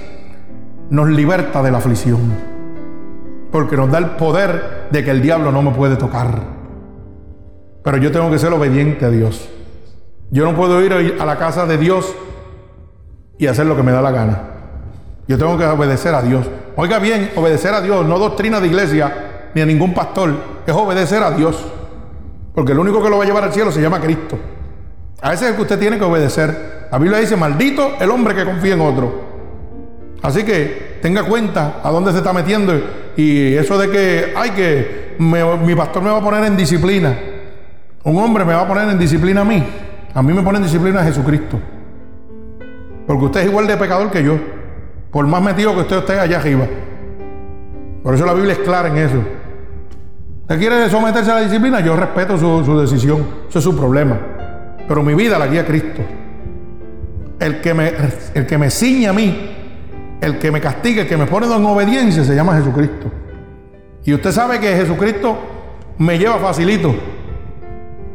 nos 0.89 1.10
liberta 1.10 1.62
de 1.62 1.72
la 1.72 1.78
aflicción. 1.78 2.20
Porque 3.52 3.76
nos 3.76 3.92
da 3.92 3.98
el 3.98 4.12
poder 4.12 4.88
de 4.92 5.04
que 5.04 5.12
el 5.12 5.22
diablo 5.22 5.52
no 5.52 5.62
me 5.62 5.72
puede 5.72 5.96
tocar. 5.96 6.42
Pero 7.84 7.98
yo 7.98 8.12
tengo 8.12 8.32
que 8.32 8.39
ser 8.39 8.54
obediente 8.54 9.06
a 9.06 9.10
Dios. 9.10 9.50
Yo 10.30 10.46
no 10.46 10.56
puedo 10.56 10.82
ir 10.82 11.18
a 11.20 11.26
la 11.26 11.38
casa 11.38 11.66
de 11.66 11.78
Dios 11.78 12.16
y 13.38 13.48
hacer 13.48 13.66
lo 13.66 13.76
que 13.76 13.84
me 13.84 13.92
da 13.92 14.02
la 14.02 14.12
gana. 14.12 14.39
Yo 15.28 15.38
tengo 15.38 15.58
que 15.58 15.66
obedecer 15.66 16.14
a 16.14 16.22
Dios. 16.22 16.46
Oiga 16.76 17.00
bien, 17.00 17.32
obedecer 17.36 17.74
a 17.74 17.82
Dios, 17.82 18.06
no 18.06 18.18
doctrina 18.18 18.60
de 18.60 18.68
iglesia 18.68 19.50
ni 19.54 19.62
a 19.62 19.66
ningún 19.66 19.94
pastor, 19.94 20.34
es 20.66 20.74
obedecer 20.74 21.22
a 21.22 21.32
Dios. 21.32 21.58
Porque 22.54 22.74
el 22.74 22.80
único 22.80 23.02
que 23.02 23.10
lo 23.10 23.18
va 23.18 23.24
a 23.24 23.28
llevar 23.28 23.43
al 23.43 23.54
cielo 23.54 23.72
se 23.72 23.82
llama 23.82 23.99
Cristo. 23.99 24.38
A 25.22 25.34
ese 25.34 25.45
es 25.45 25.49
el 25.52 25.56
que 25.56 25.62
usted 25.62 25.80
tiene 25.80 25.97
que 25.97 26.04
obedecer. 26.04 26.88
La 26.91 26.97
Biblia 26.97 27.20
dice, 27.20 27.36
maldito 27.36 27.93
el 27.99 28.10
hombre 28.10 28.36
que 28.36 28.43
confía 28.43 28.74
en 28.74 28.82
otro. 28.82 29.32
Así 30.22 30.43
que 30.43 30.99
tenga 31.02 31.24
cuenta 31.24 31.80
a 31.84 31.89
dónde 31.91 32.12
se 32.12 32.18
está 32.18 32.34
metiendo. 32.34 32.74
Y 33.16 33.54
eso 33.54 33.78
de 33.78 33.89
que, 33.89 34.34
ay, 34.36 34.52
que 34.52 35.16
mi 35.20 35.76
pastor 35.76 36.04
me 36.04 36.10
va 36.10 36.18
a 36.18 36.22
poner 36.22 36.43
en 36.45 36.58
disciplina. 36.58 37.18
Un 38.04 38.18
hombre 38.18 38.43
me 38.43 38.54
va 38.54 38.62
a 38.62 38.68
poner 38.68 38.89
en 38.89 38.99
disciplina 38.99 39.41
a 39.41 39.45
mí. 39.45 39.64
A 40.14 40.22
mí 40.22 40.34
me 40.34 40.41
pone 40.41 40.58
en 40.58 40.64
disciplina 40.64 41.02
a 41.02 41.04
Jesucristo. 41.04 41.60
Porque 43.08 43.26
usted 43.26 43.41
es 43.41 43.45
igual 43.47 43.68
de 43.68 43.78
pecador 43.78 44.12
que 44.12 44.24
yo. 44.24 44.38
Por 45.12 45.26
más 45.28 45.41
metido 45.41 45.74
que 45.74 45.82
usted 45.82 45.97
esté 45.97 46.20
allá 46.20 46.38
arriba. 46.38 46.66
Por 48.04 48.16
eso 48.16 48.26
la 48.26 48.34
Biblia 48.34 48.54
es 48.54 48.60
clara 48.60 48.89
en 48.89 48.97
eso. 48.97 49.24
¿Usted 50.52 50.60
quiere 50.60 50.89
someterse 50.89 51.32
a 51.32 51.36
la 51.36 51.41
disciplina? 51.43 51.80
Yo 51.80 51.95
respeto 51.95 52.38
su, 52.38 52.78
decisión. 52.78 53.26
Eso 53.47 53.60
es 53.60 53.64
su 53.64 53.74
problema. 53.74 54.20
Pero 54.86 55.02
mi 55.02 55.14
vida 55.14 55.39
la 55.39 55.47
guía 55.47 55.66
Cristo. 55.66 56.02
El 57.39 57.62
que, 57.62 57.74
me, 57.74 57.93
el 58.34 58.45
que 58.45 58.58
me 58.58 58.70
ciñe 58.70 59.08
a 59.08 59.14
mí, 59.14 59.49
el 60.20 60.38
que 60.39 60.52
me 60.52 60.60
castiga, 60.60 61.04
el 61.04 61.08
que 61.08 61.16
me 61.16 61.26
pone 61.26 61.45
en 61.45 61.66
obediencia, 61.66 62.26
se 62.26 62.36
llama 62.36 62.58
Jesucristo. 62.58 63.10
Y 64.04 64.14
usted 64.14 64.34
sabe 64.34 64.60
que 64.60 64.76
Jesucristo 64.76 65.38
me 65.99 66.20
lleva 66.20 66.38
facilito. 66.38 66.93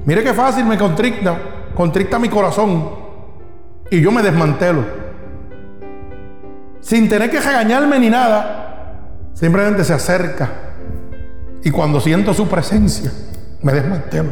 Mire 0.04 0.22
qué 0.22 0.34
fácil 0.34 0.66
me 0.66 0.76
contricta, 0.76 1.38
contricta 1.74 2.18
mi 2.18 2.28
corazón. 2.28 2.86
y 3.90 3.98
yo 3.98 4.12
me 4.12 4.22
desmantelo. 4.22 4.84
Sin 6.80 7.08
tener 7.08 7.30
que 7.30 7.40
regañarme 7.40 7.98
ni 7.98 8.10
nada, 8.10 9.30
simplemente 9.32 9.84
se 9.84 9.94
acerca. 9.94 10.65
Y 11.66 11.72
cuando 11.72 11.98
siento 11.98 12.32
su 12.32 12.46
presencia, 12.46 13.10
me 13.60 13.72
desmantelo. 13.72 14.30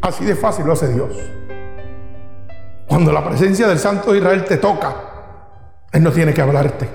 Así 0.00 0.24
de 0.24 0.34
fácil 0.34 0.64
lo 0.64 0.72
hace 0.72 0.90
Dios. 0.90 1.10
Cuando 2.88 3.12
la 3.12 3.22
presencia 3.22 3.68
del 3.68 3.78
Santo 3.78 4.12
de 4.12 4.18
Israel 4.20 4.46
te 4.46 4.56
toca, 4.56 4.96
Él 5.92 6.02
no 6.02 6.10
tiene 6.10 6.32
que 6.32 6.40
hablarte. 6.40 6.88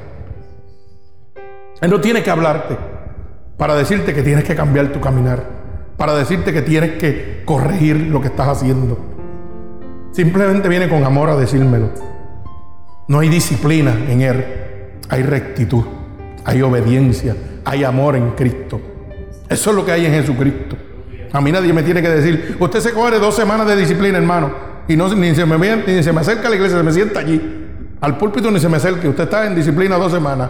Él 1.81 1.91
no 1.91 2.01
tiene 2.01 2.23
que 2.23 2.31
hablarte 2.31 2.75
para 3.57 3.75
decirte 3.75 4.11
que 4.11 4.23
tienes 4.23 4.43
que 4.43 4.55
cambiar 4.55 4.87
tu 4.87 4.99
caminar, 4.99 5.43
para 5.95 6.15
decirte 6.15 6.51
que 6.51 6.63
tienes 6.63 6.97
que 6.97 7.43
corregir 7.45 7.95
lo 8.07 8.21
que 8.21 8.29
estás 8.29 8.47
haciendo. 8.47 8.97
Simplemente 10.13 10.67
viene 10.67 10.89
con 10.89 11.03
amor 11.03 11.29
a 11.29 11.35
decírmelo. 11.35 11.91
No 13.07 13.19
hay 13.19 13.29
disciplina 13.29 13.95
en 14.09 14.21
Él, 14.21 14.45
hay 15.09 15.21
rectitud, 15.21 15.85
hay 16.45 16.61
obediencia, 16.61 17.35
hay 17.65 17.83
amor 17.83 18.15
en 18.15 18.31
Cristo. 18.31 18.79
Eso 19.49 19.69
es 19.69 19.75
lo 19.75 19.85
que 19.85 19.91
hay 19.91 20.05
en 20.05 20.13
Jesucristo. 20.13 20.75
A 21.33 21.41
mí 21.41 21.51
nadie 21.51 21.73
me 21.73 21.83
tiene 21.83 22.01
que 22.01 22.09
decir, 22.09 22.57
usted 22.59 22.79
se 22.79 22.91
coge 22.91 23.19
dos 23.19 23.35
semanas 23.35 23.67
de 23.67 23.75
disciplina, 23.75 24.17
hermano 24.17 24.71
y 24.87 24.95
no, 24.97 25.07
ni, 25.15 25.33
se 25.33 25.45
me, 25.45 25.57
ni 25.77 26.03
se 26.03 26.11
me 26.11 26.21
acerca 26.21 26.47
a 26.47 26.49
la 26.49 26.55
iglesia, 26.55 26.77
se 26.77 26.83
me 26.83 26.91
sienta 26.91 27.19
allí. 27.19 27.39
Al 28.01 28.17
púlpito 28.17 28.49
ni 28.51 28.59
se 28.59 28.67
me 28.67 28.77
acerque. 28.77 29.07
Usted 29.07 29.23
está 29.23 29.45
en 29.45 29.55
disciplina 29.55 29.95
dos 29.97 30.11
semanas. 30.11 30.49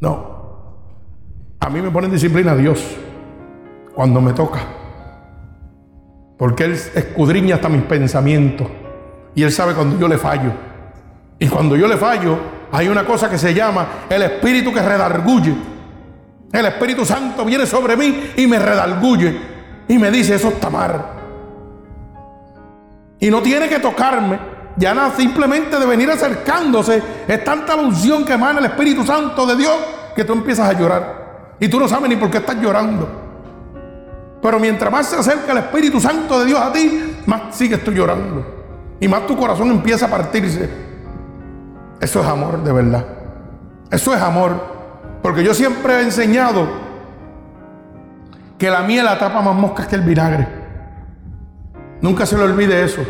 No. 0.00 0.36
A 1.60 1.68
mí 1.68 1.82
me 1.82 1.90
pone 1.90 2.06
en 2.06 2.12
disciplina 2.12 2.54
Dios 2.54 2.96
cuando 3.94 4.20
me 4.20 4.32
toca. 4.32 4.60
Porque 6.38 6.64
Él 6.64 6.72
escudriña 6.72 7.56
hasta 7.56 7.68
mis 7.68 7.82
pensamientos. 7.82 8.68
Y 9.34 9.42
Él 9.42 9.50
sabe 9.50 9.74
cuando 9.74 9.98
yo 9.98 10.06
le 10.06 10.16
fallo. 10.16 10.52
Y 11.38 11.48
cuando 11.48 11.76
yo 11.76 11.88
le 11.88 11.96
fallo, 11.96 12.38
hay 12.76 12.88
una 12.88 13.06
cosa 13.06 13.30
que 13.30 13.38
se 13.38 13.54
llama 13.54 13.86
el 14.06 14.20
espíritu 14.20 14.70
que 14.70 14.82
redarguye. 14.82 15.54
El 16.52 16.66
Espíritu 16.66 17.06
Santo 17.06 17.42
viene 17.42 17.64
sobre 17.64 17.96
mí 17.96 18.32
y 18.36 18.46
me 18.46 18.58
redarguye. 18.58 19.34
Y 19.88 19.96
me 19.96 20.10
dice, 20.10 20.34
eso 20.34 20.48
está 20.48 20.68
mal. 20.68 21.06
Y 23.18 23.30
no 23.30 23.40
tiene 23.40 23.70
que 23.70 23.78
tocarme. 23.78 24.38
Ya 24.76 24.92
nada, 24.92 25.10
simplemente 25.16 25.78
de 25.78 25.86
venir 25.86 26.10
acercándose. 26.10 27.02
Es 27.26 27.44
tanta 27.44 27.76
la 27.76 27.82
unción 27.82 28.26
que 28.26 28.34
emana 28.34 28.58
el 28.58 28.66
Espíritu 28.66 29.06
Santo 29.06 29.46
de 29.46 29.56
Dios 29.56 29.74
que 30.14 30.24
tú 30.24 30.34
empiezas 30.34 30.68
a 30.68 30.74
llorar. 30.74 31.56
Y 31.58 31.68
tú 31.68 31.80
no 31.80 31.88
sabes 31.88 32.10
ni 32.10 32.16
por 32.16 32.30
qué 32.30 32.38
estás 32.38 32.60
llorando. 32.60 33.08
Pero 34.42 34.60
mientras 34.60 34.92
más 34.92 35.06
se 35.06 35.16
acerca 35.16 35.52
el 35.52 35.58
Espíritu 35.58 35.98
Santo 35.98 36.40
de 36.40 36.44
Dios 36.44 36.60
a 36.60 36.70
ti, 36.70 37.22
más 37.24 37.56
sigues 37.56 37.82
tú 37.82 37.90
llorando. 37.90 38.96
Y 39.00 39.08
más 39.08 39.26
tu 39.26 39.34
corazón 39.34 39.70
empieza 39.70 40.04
a 40.04 40.10
partirse. 40.10 40.85
Eso 42.00 42.20
es 42.20 42.26
amor 42.26 42.62
de 42.62 42.72
verdad. 42.72 43.04
Eso 43.90 44.14
es 44.14 44.20
amor. 44.20 44.76
Porque 45.22 45.42
yo 45.42 45.54
siempre 45.54 45.94
he 45.94 46.02
enseñado 46.02 46.66
que 48.58 48.70
la 48.70 48.82
miel 48.82 49.06
atrapa 49.08 49.40
más 49.42 49.54
moscas 49.54 49.86
que 49.86 49.96
el 49.96 50.02
vinagre. 50.02 50.46
Nunca 52.00 52.26
se 52.26 52.36
le 52.36 52.44
olvide 52.44 52.84
eso. 52.84 53.02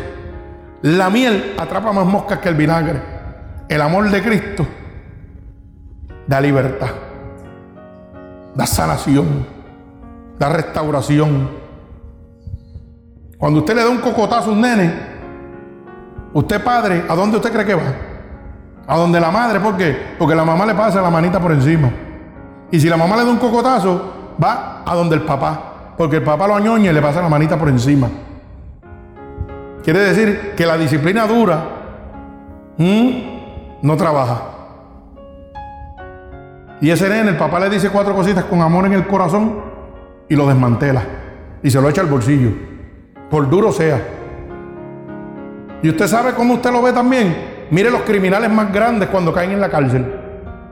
La 0.81 1.09
miel 1.09 1.55
atrapa 1.57 1.91
más 1.91 2.05
moscas 2.05 2.39
que 2.39 2.49
el 2.49 2.55
vinagre. 2.55 3.01
El 3.67 3.81
amor 3.81 4.09
de 4.09 4.23
Cristo 4.23 4.65
da 6.25 6.39
libertad, 6.41 6.89
da 8.55 8.65
sanación, 8.65 9.45
da 10.39 10.49
restauración. 10.49 11.49
Cuando 13.37 13.59
usted 13.59 13.75
le 13.75 13.83
da 13.83 13.89
un 13.89 13.99
cocotazo 13.99 14.49
a 14.49 14.53
un 14.53 14.61
nene, 14.61 14.93
usted 16.33 16.63
padre, 16.63 17.03
¿a 17.07 17.15
dónde 17.15 17.37
usted 17.37 17.51
cree 17.51 17.65
que 17.65 17.75
va? 17.75 17.93
A 18.87 18.97
donde 18.97 19.19
la 19.19 19.29
madre, 19.31 19.59
¿por 19.59 19.75
qué? 19.75 20.15
Porque 20.17 20.33
la 20.33 20.45
mamá 20.45 20.65
le 20.65 20.73
pasa 20.73 21.01
la 21.01 21.09
manita 21.09 21.39
por 21.39 21.51
encima. 21.51 21.91
Y 22.71 22.79
si 22.79 22.89
la 22.89 22.97
mamá 22.97 23.17
le 23.17 23.25
da 23.25 23.29
un 23.29 23.37
cocotazo, 23.37 24.13
va 24.41 24.83
a 24.85 24.95
donde 24.95 25.15
el 25.15 25.23
papá, 25.23 25.93
porque 25.97 26.17
el 26.17 26.23
papá 26.23 26.47
lo 26.47 26.55
añoña 26.55 26.91
y 26.91 26.93
le 26.93 27.01
pasa 27.01 27.21
la 27.21 27.29
manita 27.29 27.57
por 27.57 27.67
encima. 27.69 28.09
Quiere 29.83 29.99
decir 29.99 30.53
que 30.55 30.65
la 30.65 30.77
disciplina 30.77 31.27
dura 31.27 31.63
no 33.81 33.97
trabaja. 33.97 34.41
Y 36.79 36.91
ese 36.91 37.09
nene, 37.09 37.31
el 37.31 37.37
papá 37.37 37.59
le 37.59 37.69
dice 37.69 37.89
cuatro 37.89 38.13
cositas 38.13 38.45
con 38.45 38.61
amor 38.61 38.85
en 38.85 38.93
el 38.93 39.07
corazón 39.07 39.61
y 40.29 40.35
lo 40.35 40.47
desmantela. 40.47 41.01
Y 41.63 41.71
se 41.71 41.81
lo 41.81 41.89
echa 41.89 42.01
al 42.01 42.07
bolsillo. 42.07 42.51
Por 43.29 43.49
duro 43.49 43.71
sea. 43.71 43.99
Y 45.81 45.89
usted 45.89 46.07
sabe 46.07 46.33
cómo 46.33 46.53
usted 46.55 46.71
lo 46.71 46.81
ve 46.81 46.93
también. 46.93 47.56
Mire 47.69 47.91
los 47.91 48.01
criminales 48.01 48.49
más 48.49 48.71
grandes 48.71 49.09
cuando 49.09 49.33
caen 49.33 49.51
en 49.51 49.61
la 49.61 49.69
cárcel. 49.69 50.05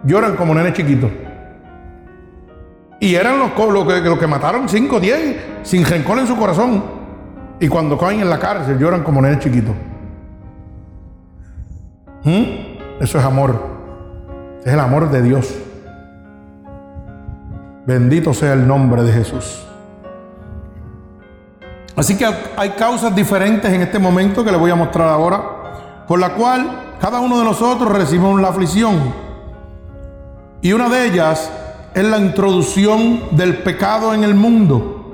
Lloran 0.04 0.36
como 0.36 0.54
nenes 0.54 0.74
chiquitos. 0.74 1.12
Y 3.00 3.16
eran 3.16 3.39
los, 3.39 3.52
que, 3.52 4.02
los 4.02 4.20
que 4.20 4.28
mataron 4.28 4.70
5 4.70 4.96
o 4.96 5.00
10 5.00 5.36
sin 5.64 5.86
rencor 5.86 6.20
en 6.20 6.28
su 6.28 6.38
corazón. 6.38 6.84
Y 7.60 7.68
cuando 7.68 7.98
caen 7.98 8.22
en 8.22 8.30
la 8.30 8.39
cárcel 8.39 8.78
lloran 8.78 9.04
como 9.04 9.22
nenes 9.22 9.39
chiquitos. 9.39 9.76
¿Mm? 12.24 13.02
Eso 13.02 13.18
es 13.18 13.24
amor. 13.24 13.62
Es 14.64 14.74
el 14.74 14.80
amor 14.80 15.10
de 15.12 15.22
Dios. 15.22 15.54
Bendito 17.86 18.34
sea 18.34 18.54
el 18.54 18.68
nombre 18.68 19.04
de 19.04 19.12
Jesús. 19.12 19.66
Así 21.96 22.18
que 22.18 22.26
hay 22.58 22.72
causas 22.72 23.16
diferentes 23.16 23.72
en 23.72 23.82
este 23.82 24.00
momento 24.00 24.43
que 24.43 24.52
le 24.52 24.58
voy 24.58 24.72
a 24.72 24.76
mostrar 24.76 25.08
ahora, 25.08 26.06
por 26.08 26.20
la 26.20 26.34
cual 26.34 26.85
cada 27.00 27.20
uno 27.20 27.39
de 27.39 27.46
nosotros 27.46 27.91
recibimos 27.91 28.41
la 28.41 28.50
aflicción. 28.50 29.14
Y 30.62 30.74
una 30.74 30.89
de 30.89 31.08
ellas 31.08 31.52
es 31.93 32.04
la 32.04 32.18
introducción 32.18 33.36
del 33.36 33.60
pecado 33.60 34.14
en 34.14 34.24
el 34.24 34.36
mundo. 34.36 35.14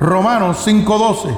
Romanos 0.00 0.66
5.12. 0.66 1.36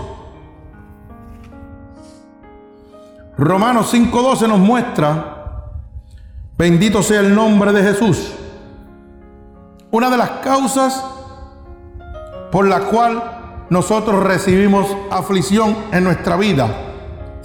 Romanos 3.39 3.93
5.12 3.93 4.49
nos 4.49 4.59
muestra, 4.59 5.73
bendito 6.57 7.03
sea 7.03 7.21
el 7.21 7.35
nombre 7.35 7.71
de 7.73 7.83
Jesús, 7.83 8.33
una 9.91 10.09
de 10.09 10.17
las 10.17 10.31
causas 10.43 11.05
por 12.51 12.67
la 12.67 12.81
cual 12.81 13.67
nosotros 13.69 14.23
recibimos 14.23 14.87
aflicción 15.11 15.77
en 15.93 16.05
nuestra 16.05 16.37
vida. 16.37 16.86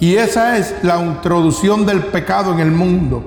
Y 0.02 0.16
esa 0.16 0.56
es 0.56 0.82
la 0.82 1.00
introducción 1.00 1.86
del 1.86 2.02
pecado 2.06 2.52
en 2.52 2.58
el 2.58 2.72
mundo. 2.72 3.22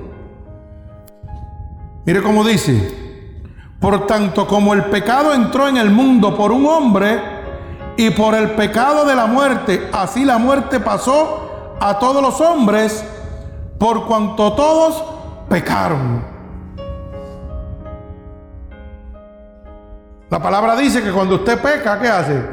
Mire 2.04 2.20
cómo 2.22 2.44
dice, 2.44 3.40
por 3.80 4.06
tanto 4.06 4.46
como 4.46 4.74
el 4.74 4.84
pecado 4.84 5.32
entró 5.32 5.68
en 5.68 5.78
el 5.78 5.88
mundo 5.88 6.36
por 6.36 6.52
un 6.52 6.66
hombre, 6.66 7.18
y 7.96 8.10
por 8.10 8.34
el 8.34 8.50
pecado 8.50 9.06
de 9.06 9.14
la 9.14 9.24
muerte, 9.24 9.88
así 9.90 10.26
la 10.26 10.36
muerte 10.36 10.78
pasó 10.78 11.76
a 11.80 11.98
todos 11.98 12.20
los 12.20 12.42
hombres, 12.42 13.02
por 13.78 14.04
cuanto 14.04 14.52
todos 14.52 15.02
pecaron. 15.48 16.22
La 20.28 20.42
palabra 20.42 20.76
dice 20.76 21.02
que 21.02 21.10
cuando 21.10 21.36
usted 21.36 21.58
peca, 21.58 21.98
¿qué 21.98 22.08
hace? 22.08 22.46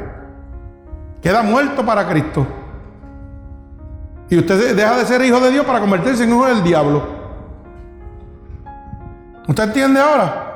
Queda 1.20 1.42
muerto 1.42 1.84
para 1.84 2.08
Cristo. 2.08 2.63
Y 4.34 4.38
usted 4.38 4.74
deja 4.74 4.96
de 4.96 5.06
ser 5.06 5.24
hijo 5.24 5.38
de 5.38 5.52
Dios 5.52 5.64
para 5.64 5.78
convertirse 5.78 6.24
en 6.24 6.30
hijo 6.30 6.44
del 6.44 6.64
diablo. 6.64 7.04
¿Usted 9.46 9.62
entiende 9.62 10.00
ahora? 10.00 10.50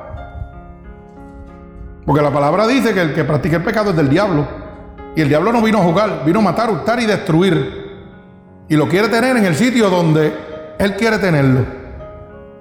Porque 2.05 2.21
la 2.21 2.29
palabra 2.29 2.67
dice 2.67 2.93
que 2.93 2.99
el 2.99 3.13
que 3.13 3.23
practica 3.23 3.55
el 3.55 3.63
pecado 3.63 3.91
es 3.91 3.95
del 3.95 4.09
diablo. 4.09 4.45
Y 5.15 5.21
el 5.21 5.29
diablo 5.29 5.53
no 5.53 5.61
vino 5.61 5.77
a 5.77 5.83
jugar, 5.83 6.23
vino 6.25 6.39
a 6.39 6.41
matar, 6.41 6.69
hurtar 6.69 6.99
y 6.99 7.05
destruir. 7.05 8.65
Y 8.67 8.75
lo 8.75 8.89
quiere 8.89 9.07
tener 9.07 9.37
en 9.37 9.45
el 9.45 9.55
sitio 9.55 9.89
donde 9.89 10.33
él 10.77 10.97
quiere 10.97 11.17
tenerlo. 11.17 11.61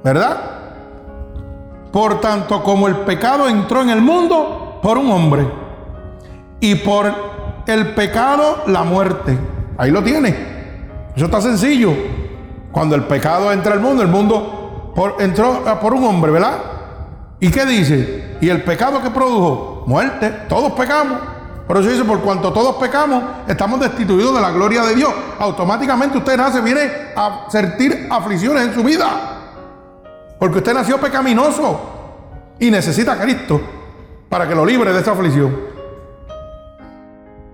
¿Verdad? 0.05 0.41
Por 1.91 2.21
tanto, 2.21 2.63
como 2.63 2.87
el 2.87 2.99
pecado 2.99 3.49
entró 3.49 3.83
en 3.83 3.91
el 3.91 4.03
mundo 4.03 4.79
por 4.81 4.97
un 4.97 5.11
hombre. 5.11 5.49
Y 6.61 6.77
por 6.77 7.13
el 7.67 7.89
pecado 7.95 8.63
la 8.69 8.85
muerte. 8.85 9.37
Ahí 9.79 9.91
lo 9.91 10.01
tiene. 10.05 10.58
Eso 11.19 11.25
está 11.25 11.41
sencillo. 11.41 11.93
Cuando 12.71 12.95
el 12.95 13.03
pecado 13.03 13.51
entra 13.51 13.73
al 13.73 13.81
mundo, 13.81 14.05
el 14.05 14.09
mundo 14.09 14.95
entró 15.19 15.65
por 15.81 15.93
un 15.93 16.05
hombre, 16.05 16.31
¿verdad? 16.31 16.59
¿Y 17.41 17.51
qué 17.51 17.67
dice? 17.67 18.37
Y 18.41 18.49
el 18.49 18.63
pecado 18.63 19.03
que 19.03 19.11
produjo, 19.11 19.83
muerte. 19.89 20.31
Todos 20.49 20.75
pecamos. 20.75 21.19
Por 21.67 21.77
eso 21.79 21.91
dice, 21.91 22.05
por 22.05 22.21
cuanto 22.21 22.53
todos 22.53 22.77
pecamos, 22.77 23.21
estamos 23.49 23.81
destituidos 23.81 24.33
de 24.33 24.41
la 24.41 24.53
gloria 24.53 24.85
de 24.85 24.95
Dios. 24.95 25.13
Automáticamente 25.41 26.19
usted 26.19 26.37
nace, 26.37 26.61
viene 26.61 26.89
a 27.17 27.47
sentir 27.49 28.07
aflicciones 28.09 28.69
en 28.69 28.75
su 28.75 28.85
vida. 28.85 29.09
Porque 30.39 30.59
usted 30.59 30.73
nació 30.73 31.01
pecaminoso 31.01 31.81
y 32.61 32.71
necesita 32.71 33.15
a 33.15 33.19
Cristo 33.19 33.61
para 34.29 34.47
que 34.47 34.55
lo 34.55 34.65
libre 34.65 34.93
de 34.93 35.01
esa 35.01 35.11
aflicción. 35.11 35.53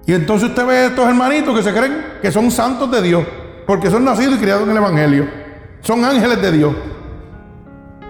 Y 0.04 0.12
entonces 0.12 0.50
usted 0.50 0.66
ve 0.66 0.76
a 0.76 0.86
estos 0.88 1.08
hermanitos 1.08 1.56
que 1.56 1.62
se 1.62 1.72
creen 1.72 2.18
que 2.20 2.30
son 2.30 2.50
santos 2.50 2.90
de 2.90 3.00
Dios. 3.00 3.24
Porque 3.66 3.90
son 3.90 4.04
nacidos 4.04 4.36
y 4.36 4.38
criados 4.38 4.64
en 4.64 4.70
el 4.70 4.76
Evangelio. 4.76 5.26
Son 5.80 6.04
ángeles 6.04 6.40
de 6.40 6.52
Dios. 6.52 6.74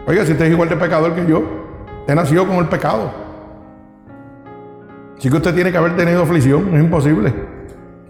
Oiga, 0.06 0.24
si 0.24 0.32
usted 0.32 0.46
es 0.46 0.52
igual 0.52 0.68
de 0.68 0.76
pecador 0.76 1.14
que 1.14 1.26
yo, 1.26 1.42
usted 2.00 2.14
nació 2.14 2.46
con 2.46 2.56
el 2.56 2.66
pecado. 2.66 3.10
Así 5.16 5.30
que 5.30 5.36
usted 5.36 5.54
tiene 5.54 5.72
que 5.72 5.78
haber 5.78 5.96
tenido 5.96 6.22
aflicción, 6.22 6.74
es 6.74 6.80
imposible. 6.80 7.32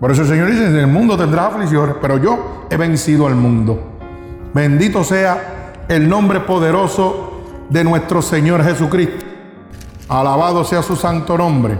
Por 0.00 0.10
eso 0.10 0.22
el 0.22 0.28
Señor 0.28 0.50
dice, 0.50 0.66
en 0.66 0.76
el 0.76 0.86
mundo 0.86 1.16
tendrá 1.16 1.46
aflicciones, 1.46 1.96
pero 2.00 2.18
yo 2.18 2.66
he 2.70 2.76
vencido 2.76 3.26
al 3.26 3.36
mundo. 3.36 3.78
Bendito 4.52 5.04
sea 5.04 5.72
el 5.88 6.08
nombre 6.08 6.40
poderoso 6.40 7.42
de 7.68 7.84
nuestro 7.84 8.20
Señor 8.20 8.64
Jesucristo. 8.64 9.24
Alabado 10.08 10.64
sea 10.64 10.82
su 10.82 10.96
santo 10.96 11.38
nombre. 11.38 11.78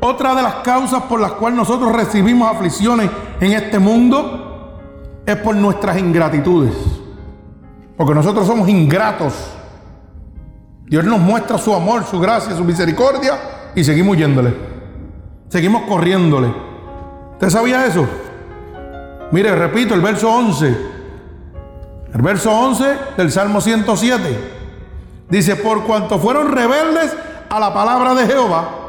Otra 0.00 0.34
de 0.34 0.42
las 0.42 0.56
causas 0.56 1.02
por 1.04 1.20
las 1.20 1.32
cuales 1.32 1.56
nosotros 1.56 1.92
recibimos 1.92 2.50
aflicciones 2.50 3.10
en 3.40 3.52
este 3.52 3.78
mundo 3.78 4.80
es 5.24 5.36
por 5.36 5.56
nuestras 5.56 5.98
ingratitudes. 5.98 6.74
Porque 7.96 8.14
nosotros 8.14 8.46
somos 8.46 8.68
ingratos. 8.68 9.32
Dios 10.86 11.04
nos 11.04 11.18
muestra 11.18 11.58
su 11.58 11.74
amor, 11.74 12.04
su 12.04 12.20
gracia, 12.20 12.54
su 12.54 12.64
misericordia 12.64 13.38
y 13.74 13.82
seguimos 13.82 14.16
yéndole. 14.16 14.54
Seguimos 15.48 15.82
corriéndole. 15.82 16.52
¿Usted 17.32 17.50
sabía 17.50 17.86
eso? 17.86 18.06
Mire, 19.32 19.54
repito, 19.56 19.94
el 19.94 20.00
verso 20.00 20.30
11. 20.30 20.76
El 22.14 22.22
verso 22.22 22.52
11 22.52 22.84
del 23.16 23.32
Salmo 23.32 23.60
107. 23.60 24.52
Dice, 25.28 25.56
por 25.56 25.82
cuanto 25.84 26.18
fueron 26.18 26.52
rebeldes 26.52 27.16
a 27.48 27.58
la 27.58 27.74
palabra 27.74 28.14
de 28.14 28.26
Jehová 28.26 28.85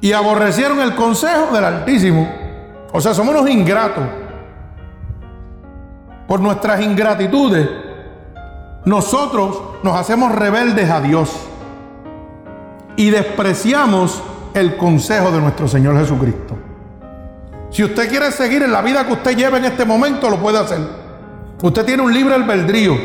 y 0.00 0.12
aborrecieron 0.12 0.80
el 0.80 0.94
consejo 0.94 1.52
del 1.52 1.64
Altísimo. 1.64 2.28
O 2.92 3.00
sea, 3.00 3.14
somos 3.14 3.34
unos 3.34 3.50
ingratos. 3.50 4.04
Por 6.26 6.40
nuestras 6.40 6.80
ingratitudes, 6.82 7.68
nosotros 8.84 9.60
nos 9.82 9.96
hacemos 9.96 10.32
rebeldes 10.32 10.90
a 10.90 11.00
Dios 11.00 11.34
y 12.96 13.10
despreciamos 13.10 14.22
el 14.54 14.76
consejo 14.76 15.30
de 15.30 15.40
nuestro 15.40 15.68
Señor 15.68 15.98
Jesucristo. 15.98 16.56
Si 17.70 17.84
usted 17.84 18.08
quiere 18.08 18.30
seguir 18.30 18.62
en 18.62 18.72
la 18.72 18.82
vida 18.82 19.06
que 19.06 19.12
usted 19.12 19.36
lleva 19.36 19.58
en 19.58 19.66
este 19.66 19.84
momento, 19.84 20.30
lo 20.30 20.38
puede 20.38 20.58
hacer. 20.58 20.80
Usted 21.62 21.84
tiene 21.84 22.02
un 22.02 22.12
libre 22.12 22.34
albedrío. 22.34 22.96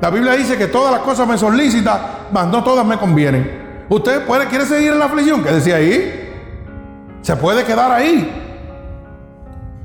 La 0.00 0.10
Biblia 0.10 0.32
dice 0.34 0.56
que 0.56 0.66
todas 0.66 0.92
las 0.92 1.00
cosas 1.00 1.26
me 1.26 1.38
son 1.38 1.56
lícitas, 1.56 1.98
mas 2.32 2.46
no 2.48 2.62
todas 2.62 2.84
me 2.84 2.98
convienen. 2.98 3.63
Usted 3.88 4.26
quiere 4.48 4.64
seguir 4.64 4.92
en 4.92 4.98
la 4.98 5.06
aflicción, 5.06 5.42
que 5.42 5.52
decía 5.52 5.76
ahí. 5.76 6.32
Se 7.22 7.36
puede 7.36 7.64
quedar 7.64 7.90
ahí. 7.90 8.42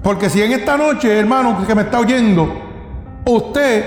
Porque 0.02 0.30
si 0.30 0.42
en 0.42 0.54
esta 0.54 0.78
noche, 0.78 1.20
hermano, 1.20 1.66
que 1.66 1.76
me 1.76 1.82
está 1.84 2.00
oyendo, 2.00 2.50
usted 3.26 3.84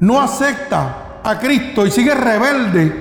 no 0.00 0.20
acepta 0.20 1.20
a 1.24 1.38
Cristo 1.38 1.86
y 1.86 1.90
sigue 1.90 2.14
rebelde, 2.14 2.92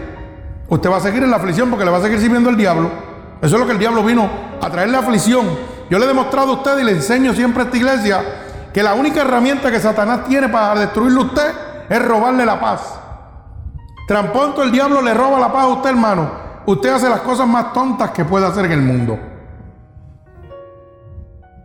usted 0.67 0.89
va 0.89 0.97
a 0.97 1.01
seguir 1.01 1.23
en 1.23 1.29
la 1.29 1.37
aflicción 1.37 1.69
porque 1.69 1.85
le 1.85 1.91
va 1.91 1.97
a 1.97 2.01
seguir 2.01 2.19
sirviendo 2.19 2.49
el 2.49 2.57
diablo. 2.57 2.89
Eso 3.41 3.55
es 3.55 3.59
lo 3.59 3.65
que 3.65 3.73
el 3.73 3.79
diablo 3.79 4.03
vino 4.03 4.29
a 4.61 4.69
traerle 4.69 4.97
aflicción. 4.97 5.45
Yo 5.89 5.99
le 5.99 6.05
he 6.05 6.07
demostrado 6.07 6.53
a 6.53 6.55
usted 6.55 6.79
y 6.79 6.83
le 6.83 6.91
enseño 6.93 7.33
siempre 7.33 7.63
a 7.63 7.65
esta 7.65 7.77
iglesia 7.77 8.21
que 8.73 8.81
la 8.81 8.93
única 8.93 9.21
herramienta 9.21 9.71
que 9.71 9.79
Satanás 9.79 10.25
tiene 10.27 10.49
para 10.49 10.79
destruirle 10.79 11.19
a 11.19 11.23
usted 11.23 11.53
es 11.89 12.05
robarle 12.05 12.45
la 12.45 12.59
paz. 12.59 12.99
Tan 14.07 14.31
pronto 14.31 14.63
el 14.63 14.71
diablo 14.71 15.01
le 15.01 15.13
roba 15.13 15.37
la 15.37 15.51
paz 15.51 15.65
a 15.65 15.67
usted, 15.67 15.89
hermano, 15.89 16.31
usted 16.65 16.93
hace 16.93 17.09
las 17.09 17.19
cosas 17.21 17.45
más 17.45 17.73
tontas 17.73 18.11
que 18.11 18.23
puede 18.23 18.45
hacer 18.45 18.65
en 18.65 18.71
el 18.71 18.81
mundo. 18.81 19.19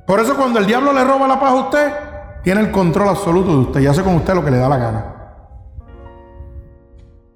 Por 0.07 0.19
eso 0.19 0.37
cuando 0.37 0.59
el 0.59 0.67
diablo 0.67 0.93
le 0.93 1.05
roba 1.05 1.29
la 1.29 1.39
paz 1.39 1.51
a 1.53 1.55
usted, 1.55 1.93
tiene 2.43 2.63
el 2.63 2.73
control 2.73 3.11
absoluto 3.11 3.53
de 3.53 3.59
usted 3.59 3.81
y 3.81 3.87
hace 3.87 4.03
con 4.03 4.17
usted 4.17 4.35
lo 4.35 4.45
que 4.45 4.51
le 4.51 4.59
da 4.59 4.69
la 4.69 4.77
gana. 4.77 5.05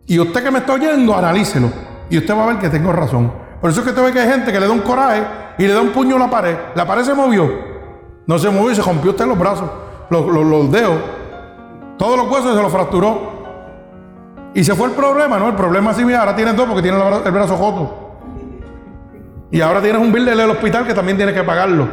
Y 0.07 0.19
usted 0.19 0.43
que 0.43 0.51
me 0.51 0.59
está 0.59 0.75
oyendo, 0.75 1.17
analícelo. 1.17 1.71
Y 2.11 2.19
usted 2.19 2.37
va 2.37 2.45
a 2.45 2.47
ver 2.47 2.59
que 2.59 2.69
tengo 2.69 2.93
razón. 2.93 3.33
Por 3.61 3.71
eso 3.71 3.81
es 3.81 3.85
que 3.85 3.91
usted 3.91 4.05
ve 4.05 4.13
que 4.13 4.21
hay 4.21 4.29
gente 4.29 4.53
que 4.53 4.59
le 4.59 4.67
da 4.67 4.73
un 4.73 4.81
coraje 4.81 5.25
y 5.59 5.67
le 5.67 5.73
da 5.73 5.81
un 5.81 5.91
puño 5.91 6.17
a 6.17 6.19
la 6.19 6.31
pared. 6.31 6.57
La 6.75 6.85
pared 6.85 7.03
se 7.03 7.15
movió. 7.15 7.49
No 8.27 8.39
se 8.39 8.51
movió 8.51 8.73
y 8.73 8.75
se 8.75 8.83
rompió 8.83 9.13
usted 9.13 9.27
los 9.27 9.39
brazos, 9.39 9.71
los, 10.11 10.27
los 10.27 10.71
dedos. 10.71 10.99
Todos 11.97 12.17
los 12.17 12.31
huesos 12.31 12.57
se 12.57 12.63
los 12.63 12.73
fracturó. 12.73 13.36
Y 14.57 14.65
se 14.65 14.75
fue 14.75 14.89
el 14.89 14.95
problema, 14.95 15.39
¿no? 15.39 15.51
El 15.51 15.55
problema 15.55 15.93
sí, 15.93 16.03
mira, 16.03 16.21
ahora 16.21 16.35
tienes 16.35 16.57
dos 16.57 16.67
porque 16.67 16.81
tienes 16.81 16.99
el 17.27 17.31
brazo 17.31 17.59
joto. 17.59 18.17
Y 19.51 19.61
ahora 19.61 19.83
tienes 19.83 20.01
un 20.01 20.11
bill 20.11 20.25
del 20.25 20.49
hospital 20.49 20.87
que 20.87 20.95
también 20.95 21.19
tienes 21.19 21.35
que 21.35 21.45
pagarlo. 21.45 21.87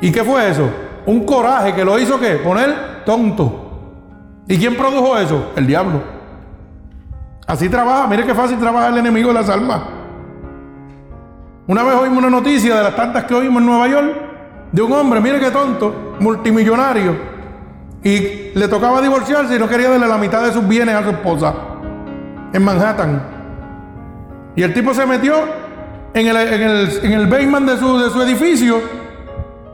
¿Y 0.00 0.10
qué 0.10 0.24
fue 0.24 0.48
eso? 0.48 0.70
Un 1.04 1.26
coraje 1.26 1.74
que 1.74 1.84
lo 1.84 1.98
hizo 1.98 2.18
qué? 2.18 2.36
Poner 2.36 3.04
tonto. 3.04 4.40
¿Y 4.48 4.56
quién 4.56 4.78
produjo 4.78 5.18
eso? 5.18 5.52
El 5.54 5.66
diablo. 5.66 6.00
Así 7.46 7.68
trabaja, 7.68 8.06
mire 8.06 8.24
qué 8.24 8.34
fácil 8.34 8.58
trabaja 8.58 8.88
el 8.88 8.96
enemigo 8.96 9.28
de 9.28 9.34
las 9.34 9.50
almas. 9.50 9.82
Una 11.66 11.82
vez 11.82 11.94
oímos 11.96 12.16
una 12.16 12.30
noticia 12.30 12.76
de 12.76 12.82
las 12.82 12.96
tantas 12.96 13.24
que 13.24 13.34
oímos 13.34 13.60
en 13.60 13.66
Nueva 13.66 13.88
York 13.88 14.14
de 14.72 14.80
un 14.80 14.92
hombre, 14.92 15.20
mire 15.20 15.38
qué 15.38 15.50
tonto, 15.50 16.14
multimillonario, 16.18 17.14
y 18.04 18.50
le 18.54 18.68
tocaba 18.68 19.00
divorciarse 19.00 19.54
y 19.54 19.58
no 19.58 19.68
quería 19.68 19.90
darle 19.90 20.08
la 20.08 20.18
mitad 20.18 20.42
de 20.44 20.52
sus 20.52 20.66
bienes 20.66 20.94
a 20.94 21.02
su 21.02 21.10
esposa 21.10 21.54
en 22.52 22.64
Manhattan. 22.64 23.22
Y 24.56 24.62
el 24.62 24.74
tipo 24.74 24.92
se 24.92 25.06
metió 25.06 25.34
en 26.12 26.26
el, 26.26 26.36
en 26.36 27.12
el, 27.12 27.26
basement 27.26 27.68
de 27.68 27.76
su, 27.78 27.98
de 27.98 28.10
su 28.10 28.20
edificio 28.22 28.80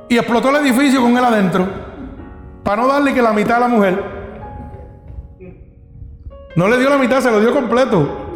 y 0.09 0.17
explotó 0.17 0.51
el 0.51 0.67
edificio 0.67 1.01
con 1.01 1.17
él 1.17 1.25
adentro 1.25 1.67
para 2.63 2.83
no 2.83 2.89
darle 2.89 3.15
que 3.15 3.23
la 3.23 3.33
mitad 3.33 3.57
a 3.57 3.61
la 3.61 3.69
mujer. 3.69 4.19
No 6.55 6.69
le 6.69 6.79
dio 6.79 6.91
la 6.91 6.99
mitad, 6.99 7.21
se 7.21 7.31
lo 7.31 7.41
dio 7.41 7.53
completo. 7.53 8.31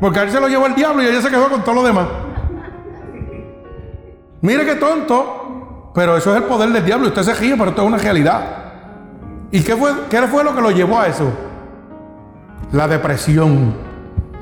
Porque 0.00 0.18
a 0.20 0.22
él 0.24 0.30
se 0.30 0.40
lo 0.40 0.48
llevó 0.48 0.66
el 0.66 0.74
diablo 0.74 1.02
y 1.02 1.06
ella 1.06 1.20
se 1.20 1.30
quedó 1.30 1.48
con 1.48 1.62
todo 1.62 1.76
lo 1.76 1.82
demás. 1.82 2.06
Mire 4.40 4.64
qué 4.64 4.76
tonto, 4.76 5.90
pero 5.94 6.16
eso 6.16 6.30
es 6.30 6.42
el 6.42 6.44
poder 6.44 6.70
del 6.70 6.84
diablo. 6.84 7.08
Usted 7.08 7.22
se 7.22 7.34
ríe, 7.34 7.56
pero 7.56 7.70
esto 7.70 7.82
es 7.82 7.88
una 7.88 7.98
realidad. 7.98 8.67
¿Y 9.50 9.62
qué 9.62 9.76
fue, 9.76 9.92
qué 10.10 10.22
fue 10.22 10.44
lo 10.44 10.54
que 10.54 10.60
lo 10.60 10.70
llevó 10.70 11.00
a 11.00 11.06
eso? 11.06 11.30
La 12.72 12.86
depresión. 12.86 13.74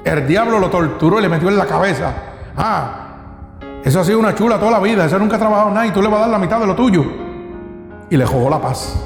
El 0.04 0.26
diablo 0.26 0.58
lo 0.58 0.68
torturó 0.68 1.18
y 1.18 1.22
le 1.22 1.28
metió 1.28 1.48
en 1.48 1.56
la 1.56 1.66
cabeza. 1.66 2.12
Ah, 2.56 3.06
eso 3.84 4.00
ha 4.00 4.04
sido 4.04 4.18
una 4.18 4.34
chula 4.34 4.58
toda 4.58 4.72
la 4.72 4.80
vida. 4.80 5.04
Eso 5.04 5.18
nunca 5.18 5.36
ha 5.36 5.38
trabajado 5.38 5.70
nada 5.70 5.86
y 5.86 5.90
tú 5.90 6.02
le 6.02 6.08
vas 6.08 6.18
a 6.18 6.20
dar 6.22 6.30
la 6.30 6.38
mitad 6.38 6.58
de 6.58 6.66
lo 6.66 6.74
tuyo. 6.74 7.04
Y 8.10 8.16
le 8.16 8.26
jugó 8.26 8.50
la 8.50 8.60
paz. 8.60 8.96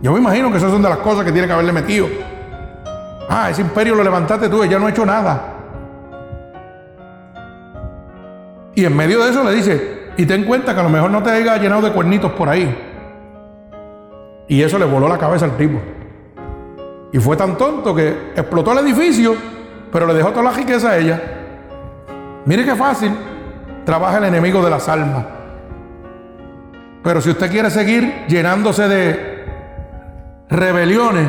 Yo 0.00 0.12
me 0.12 0.18
imagino 0.18 0.50
que 0.50 0.58
esas 0.58 0.70
son 0.70 0.82
de 0.82 0.88
las 0.88 0.98
cosas 0.98 1.24
que 1.24 1.32
tiene 1.32 1.46
que 1.46 1.52
haberle 1.52 1.72
metido. 1.72 2.06
Ah, 3.28 3.50
ese 3.50 3.60
imperio 3.60 3.94
lo 3.94 4.02
levantaste 4.02 4.48
tú 4.48 4.64
y 4.64 4.68
ya 4.68 4.78
no 4.78 4.86
ha 4.86 4.90
hecho 4.90 5.04
nada. 5.04 5.54
Y 8.74 8.84
en 8.84 8.96
medio 8.96 9.22
de 9.22 9.30
eso 9.30 9.42
le 9.44 9.52
dice, 9.52 10.12
y 10.16 10.24
ten 10.24 10.44
cuenta 10.44 10.72
que 10.72 10.80
a 10.80 10.84
lo 10.84 10.88
mejor 10.88 11.10
no 11.10 11.22
te 11.22 11.30
haya 11.30 11.56
llenado 11.58 11.82
de 11.82 11.92
cuernitos 11.92 12.32
por 12.32 12.48
ahí. 12.48 12.87
Y 14.48 14.62
eso 14.62 14.78
le 14.78 14.86
voló 14.86 15.08
la 15.08 15.18
cabeza 15.18 15.44
al 15.44 15.56
tipo. 15.56 15.78
Y 17.12 17.18
fue 17.18 17.36
tan 17.36 17.56
tonto 17.56 17.94
que 17.94 18.32
explotó 18.34 18.72
el 18.72 18.78
edificio, 18.78 19.34
pero 19.92 20.06
le 20.06 20.14
dejó 20.14 20.30
toda 20.30 20.44
la 20.44 20.50
riqueza 20.52 20.90
a 20.90 20.98
ella. 20.98 21.22
Mire 22.44 22.64
qué 22.64 22.74
fácil 22.74 23.12
trabaja 23.84 24.18
el 24.18 24.24
enemigo 24.24 24.62
de 24.62 24.70
las 24.70 24.88
almas. 24.88 25.24
Pero 27.02 27.20
si 27.20 27.30
usted 27.30 27.50
quiere 27.50 27.70
seguir 27.70 28.26
llenándose 28.28 28.88
de 28.88 29.44
rebeliones 30.50 31.28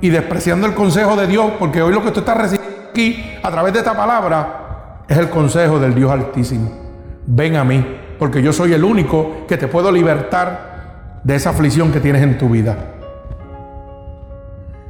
y 0.00 0.08
despreciando 0.08 0.66
el 0.66 0.74
consejo 0.74 1.16
de 1.16 1.26
Dios, 1.26 1.52
porque 1.58 1.82
hoy 1.82 1.92
lo 1.92 2.00
que 2.02 2.08
usted 2.08 2.20
está 2.20 2.34
recibiendo 2.34 2.88
aquí 2.90 3.38
a 3.42 3.50
través 3.50 3.72
de 3.72 3.80
esta 3.80 3.96
palabra 3.96 5.02
es 5.08 5.16
el 5.16 5.30
consejo 5.30 5.78
del 5.78 5.94
Dios 5.94 6.10
Altísimo. 6.10 6.72
Ven 7.26 7.56
a 7.56 7.64
mí, 7.64 7.84
porque 8.18 8.42
yo 8.42 8.52
soy 8.52 8.72
el 8.72 8.84
único 8.84 9.44
que 9.46 9.56
te 9.56 9.68
puedo 9.68 9.92
libertar 9.92 10.65
de 11.26 11.34
esa 11.34 11.50
aflicción 11.50 11.90
que 11.90 11.98
tienes 11.98 12.22
en 12.22 12.38
tu 12.38 12.48
vida. 12.48 12.76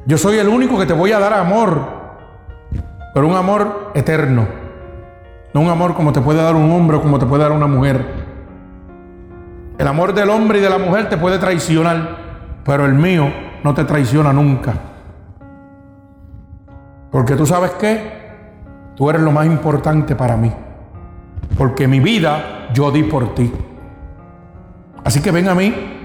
Yo 0.05 0.19
soy 0.19 0.37
el 0.37 0.49
único 0.49 0.79
que 0.79 0.85
te 0.85 0.93
voy 0.93 1.11
a 1.13 1.19
dar 1.19 1.33
amor, 1.33 1.81
pero 3.15 3.27
un 3.27 3.35
amor 3.35 3.93
eterno. 3.95 4.47
No 5.55 5.63
un 5.63 5.71
amor 5.71 5.95
como 5.95 6.13
te 6.13 6.21
puede 6.21 6.43
dar 6.43 6.55
un 6.55 6.71
hombre 6.71 6.99
o 6.99 7.01
como 7.01 7.19
te 7.19 7.25
puede 7.25 7.43
dar 7.43 7.53
una 7.53 7.67
mujer. 7.67 8.05
El 9.79 9.89
amor 9.89 10.13
del 10.13 10.29
hombre 10.29 10.59
y 10.59 10.61
de 10.61 10.69
la 10.69 10.77
mujer 10.77 11.09
te 11.09 11.17
puede 11.17 11.39
traicionar, 11.39 12.19
pero 12.67 12.85
el 12.85 12.93
mío 12.93 13.33
no 13.65 13.73
te 13.73 13.85
traiciona 13.85 14.31
nunca. 14.31 14.75
Porque 17.11 17.35
tú 17.35 17.47
sabes 17.47 17.71
qué, 17.81 18.93
tú 18.95 19.09
eres 19.09 19.23
lo 19.23 19.33
más 19.33 19.47
importante 19.47 20.15
para 20.15 20.37
mí. 20.37 20.53
Porque 21.57 21.89
mi 21.89 21.99
vida 21.99 22.69
yo 22.75 22.91
di 22.91 23.05
por 23.05 23.35
ti. 23.35 23.51
Así 25.03 25.23
que 25.23 25.31
ven 25.31 25.49
a 25.49 25.55
mí 25.55 25.97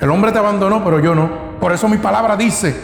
el 0.00 0.10
hombre 0.10 0.32
te 0.32 0.38
abandonó, 0.38 0.82
pero 0.82 0.98
yo 1.00 1.14
no. 1.14 1.30
Por 1.60 1.72
eso 1.72 1.88
mi 1.88 1.98
palabra 1.98 2.36
dice, 2.36 2.74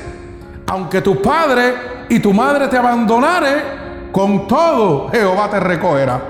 aunque 0.66 1.00
tu 1.00 1.20
padre 1.20 2.06
y 2.08 2.20
tu 2.20 2.32
madre 2.32 2.68
te 2.68 2.76
abandonare, 2.76 4.11
con 4.12 4.46
todo 4.46 5.08
Jehová 5.11 5.50
te 5.50 5.61
recogerá. 5.61 6.20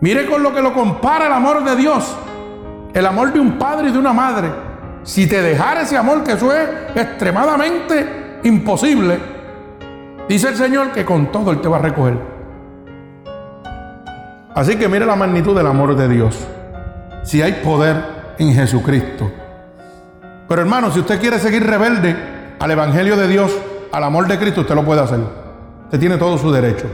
Mire 0.00 0.26
con 0.26 0.42
lo 0.42 0.54
que 0.54 0.62
lo 0.62 0.72
compara 0.72 1.26
el 1.26 1.32
amor 1.32 1.62
de 1.62 1.76
Dios, 1.76 2.16
el 2.94 3.04
amor 3.04 3.32
de 3.32 3.40
un 3.40 3.58
padre 3.58 3.88
y 3.90 3.92
de 3.92 3.98
una 3.98 4.12
madre. 4.12 4.50
Si 5.02 5.26
te 5.26 5.40
dejara 5.42 5.82
ese 5.82 5.96
amor, 5.96 6.24
que 6.24 6.32
eso 6.32 6.52
es 6.54 6.68
extremadamente 6.94 8.38
imposible, 8.44 9.18
dice 10.28 10.48
el 10.48 10.56
Señor 10.56 10.92
que 10.92 11.04
con 11.04 11.30
todo 11.30 11.50
Él 11.50 11.60
te 11.60 11.68
va 11.68 11.78
a 11.78 11.82
recoger. 11.82 12.18
Así 14.54 14.76
que 14.76 14.88
mire 14.88 15.06
la 15.06 15.16
magnitud 15.16 15.54
del 15.54 15.66
amor 15.66 15.94
de 15.96 16.08
Dios. 16.08 16.46
Si 17.22 17.40
hay 17.40 17.60
poder 17.64 18.19
en 18.40 18.54
Jesucristo. 18.54 19.30
Pero 20.48 20.62
hermano, 20.62 20.90
si 20.90 20.98
usted 20.98 21.20
quiere 21.20 21.38
seguir 21.38 21.64
rebelde 21.64 22.16
al 22.58 22.70
Evangelio 22.70 23.16
de 23.16 23.28
Dios, 23.28 23.52
al 23.92 24.02
amor 24.02 24.26
de 24.26 24.38
Cristo, 24.38 24.62
usted 24.62 24.74
lo 24.74 24.84
puede 24.84 25.02
hacer. 25.02 25.20
Usted 25.84 26.00
tiene 26.00 26.16
todo 26.16 26.38
su 26.38 26.50
derecho. 26.50 26.86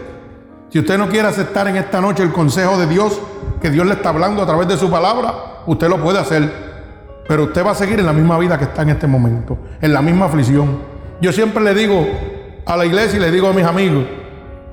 Si 0.71 0.81
usted 0.81 0.99
no 0.99 1.09
quiere 1.09 1.29
aceptar 1.29 1.69
en 1.69 1.77
esta 1.77 2.01
noche 2.01 2.25
el 2.25 2.33
consejo 2.33 2.77
de 2.77 2.89
Dios, 2.89 3.21
que 3.63 3.71
Dios 3.71 3.87
le 3.87 3.95
está 3.95 4.09
hablando 4.09 4.43
a 4.43 4.47
través 4.47 4.67
de 4.67 4.77
su 4.77 4.91
palabra, 4.91 5.63
usted 5.67 5.89
lo 5.89 6.03
puede 6.03 6.19
hacer. 6.19 6.53
Pero 7.29 7.45
usted 7.45 7.65
va 7.65 7.71
a 7.71 7.75
seguir 7.77 8.01
en 8.01 8.07
la 8.07 8.13
misma 8.13 8.39
vida 8.39 8.59
que 8.59 8.65
está 8.65 8.83
en 8.83 8.91
este 8.91 9.07
momento, 9.07 9.57
en 9.81 9.93
la 9.93 10.03
misma 10.03 10.27
aflicción. 10.27 10.79
Yo 11.21 11.33
siempre 11.33 11.63
le 11.63 11.75
digo 11.75 12.07
a 12.67 12.77
la 12.77 12.85
iglesia 12.85 13.19
y 13.19 13.21
le 13.21 13.31
digo 13.31 13.49
a 13.49 13.53
mis 13.53 13.65
amigos, 13.65 14.05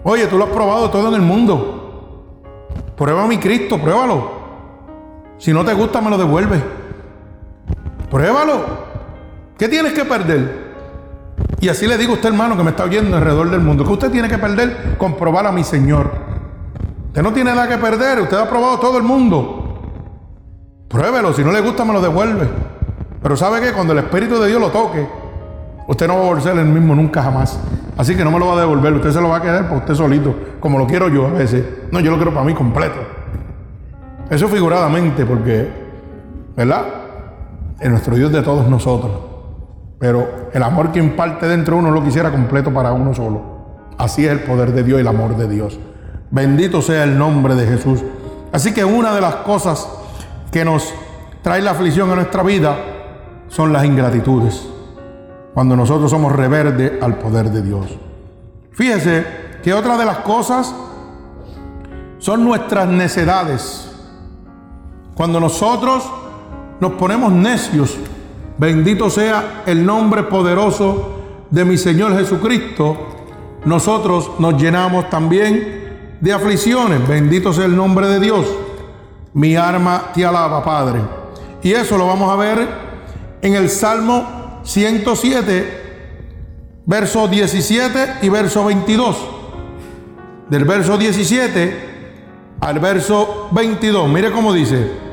oye, 0.04 0.26
tú 0.26 0.40
lo 0.40 0.46
has 0.46 0.50
probado 0.50 0.90
todo 0.90 1.10
en 1.10 1.14
el 1.14 1.22
mundo. 1.22 2.42
Prueba 2.98 3.28
mi 3.28 3.38
Cristo, 3.38 3.80
pruébalo. 3.80 4.43
Si 5.44 5.52
no 5.52 5.66
te 5.66 5.74
gusta, 5.74 6.00
me 6.00 6.10
lo 6.10 6.18
devuelve. 6.18 6.64
Pruébalo. 8.10 8.62
¿Qué 9.58 9.68
tienes 9.68 9.92
que 9.92 10.06
perder? 10.06 10.72
Y 11.60 11.68
así 11.68 11.86
le 11.86 11.98
digo 11.98 12.14
a 12.14 12.16
usted, 12.16 12.30
hermano, 12.30 12.56
que 12.56 12.64
me 12.64 12.70
está 12.70 12.86
oyendo 12.86 13.18
alrededor 13.18 13.50
del 13.50 13.60
mundo, 13.60 13.84
que 13.84 13.92
usted 13.92 14.10
tiene 14.10 14.30
que 14.30 14.38
perder 14.38 14.96
comprobar 14.98 15.46
a 15.46 15.52
mi 15.52 15.66
Señor. 15.66 16.10
Usted 17.08 17.22
no 17.22 17.34
tiene 17.34 17.54
nada 17.54 17.68
que 17.68 17.78
perder, 17.78 18.22
usted 18.22 18.38
ha 18.38 18.50
probado 18.50 18.80
todo 18.80 18.98
el 18.98 19.04
mundo. 19.04 19.82
Pruébelo, 20.88 21.34
si 21.34 21.44
no 21.44 21.52
le 21.52 21.60
gusta 21.60 21.84
me 21.84 21.92
lo 21.92 22.00
devuelve. 22.00 22.48
Pero 23.22 23.36
sabe 23.36 23.60
que 23.60 23.74
cuando 23.74 23.92
el 23.92 24.00
Espíritu 24.00 24.40
de 24.40 24.48
Dios 24.48 24.62
lo 24.62 24.70
toque, 24.70 25.06
usted 25.90 26.08
no 26.08 26.20
va 26.20 26.22
a 26.22 26.28
volver 26.28 26.58
el 26.58 26.68
mismo 26.68 26.96
nunca 26.96 27.22
jamás. 27.22 27.60
Así 27.98 28.16
que 28.16 28.24
no 28.24 28.32
me 28.32 28.40
lo 28.40 28.48
va 28.48 28.54
a 28.54 28.62
devolver, 28.62 28.94
usted 28.94 29.12
se 29.12 29.20
lo 29.20 29.28
va 29.28 29.40
a 29.40 29.42
quedar 29.42 29.68
por 29.68 29.80
usted 29.80 29.94
solito, 29.94 30.34
como 30.62 30.80
lo 30.80 30.88
quiero 30.88 31.10
yo 31.10 31.28
a 31.28 31.32
veces. 31.32 31.66
No, 31.92 32.00
yo 32.00 32.12
lo 32.12 32.16
quiero 32.16 32.34
para 32.34 32.46
mí 32.46 32.54
completo. 32.54 33.23
Eso 34.34 34.48
figuradamente, 34.48 35.28
porque, 35.28 35.70
¿verdad? 36.56 36.86
Es 37.80 37.88
nuestro 37.88 38.16
Dios 38.16 38.32
de 38.32 38.42
todos 38.42 38.68
nosotros. 38.68 39.12
Pero 40.00 40.50
el 40.52 40.64
amor 40.64 40.92
que 40.92 40.98
imparte 40.98 41.48
dentro 41.48 41.76
de 41.76 41.82
uno 41.84 41.92
lo 41.92 42.04
quisiera 42.04 42.32
completo 42.32 42.74
para 42.74 42.94
uno 42.94 43.14
solo. 43.14 43.42
Así 43.98 44.26
es 44.26 44.32
el 44.32 44.40
poder 44.40 44.72
de 44.72 44.84
Dios 44.84 44.98
y 44.98 45.02
el 45.02 45.08
amor 45.08 45.38
de 45.38 45.48
Dios. 45.48 45.80
Bendito 46.32 46.82
sea 46.82 47.04
el 47.04 47.16
nombre 47.16 47.54
de 47.54 47.68
Jesús. 47.68 48.04
Así 48.52 48.74
que 48.74 48.84
una 48.84 49.14
de 49.14 49.22
las 49.22 49.36
cosas 49.36 49.88
que 50.52 50.66
nos 50.66 50.92
trae 51.44 51.62
la 51.62 51.72
aflicción 51.72 52.10
a 52.10 52.16
nuestra 52.16 52.42
vida 52.42 52.76
son 53.50 53.72
las 53.72 53.86
ingratitudes. 53.86 54.68
Cuando 55.54 55.76
nosotros 55.76 56.10
somos 56.10 56.32
reverde 56.32 56.98
al 57.00 57.20
poder 57.20 57.52
de 57.52 57.62
Dios. 57.62 57.86
Fíjese 58.72 59.26
que 59.62 59.76
otra 59.76 59.96
de 59.96 60.06
las 60.06 60.18
cosas 60.18 60.74
son 62.18 62.44
nuestras 62.44 62.88
necedades. 62.88 63.93
Cuando 65.16 65.40
nosotros 65.40 66.04
nos 66.80 66.94
ponemos 66.94 67.32
necios 67.32 67.98
Bendito 68.58 69.10
sea 69.10 69.64
el 69.66 69.86
nombre 69.86 70.24
poderoso 70.24 71.48
de 71.50 71.66
mi 71.66 71.78
Señor 71.78 72.16
Jesucristo. 72.18 73.10
Nosotros 73.66 74.32
nos 74.38 74.62
llenamos 74.62 75.10
también 75.10 76.18
de 76.22 76.34
aflicciones. 76.34 77.08
Bendito 77.08 77.52
sea 77.52 77.66
el 77.66 77.76
nombre 77.76 78.08
de 78.08 78.20
Dios. 78.20 78.46
Mi 79.34 79.56
arma 79.56 80.12
te 80.14 80.24
alaba, 80.24 80.64
Padre. 80.64 81.02
Y 81.64 81.72
eso 81.72 81.98
lo 81.98 82.06
vamos 82.06 82.32
a 82.32 82.36
ver 82.36 82.68
en 83.42 83.56
el 83.56 83.70
Salmo 83.70 84.62
107, 84.64 85.82
verso 86.86 87.28
17 87.28 88.16
y 88.22 88.30
verso 88.30 88.66
22. 88.66 89.18
Del 90.50 90.66
verso 90.66 90.98
17 90.98 91.93
al 92.64 92.80
verso 92.80 93.50
22. 93.52 94.10
Mire 94.10 94.32
cómo 94.32 94.54
dice. 94.54 95.04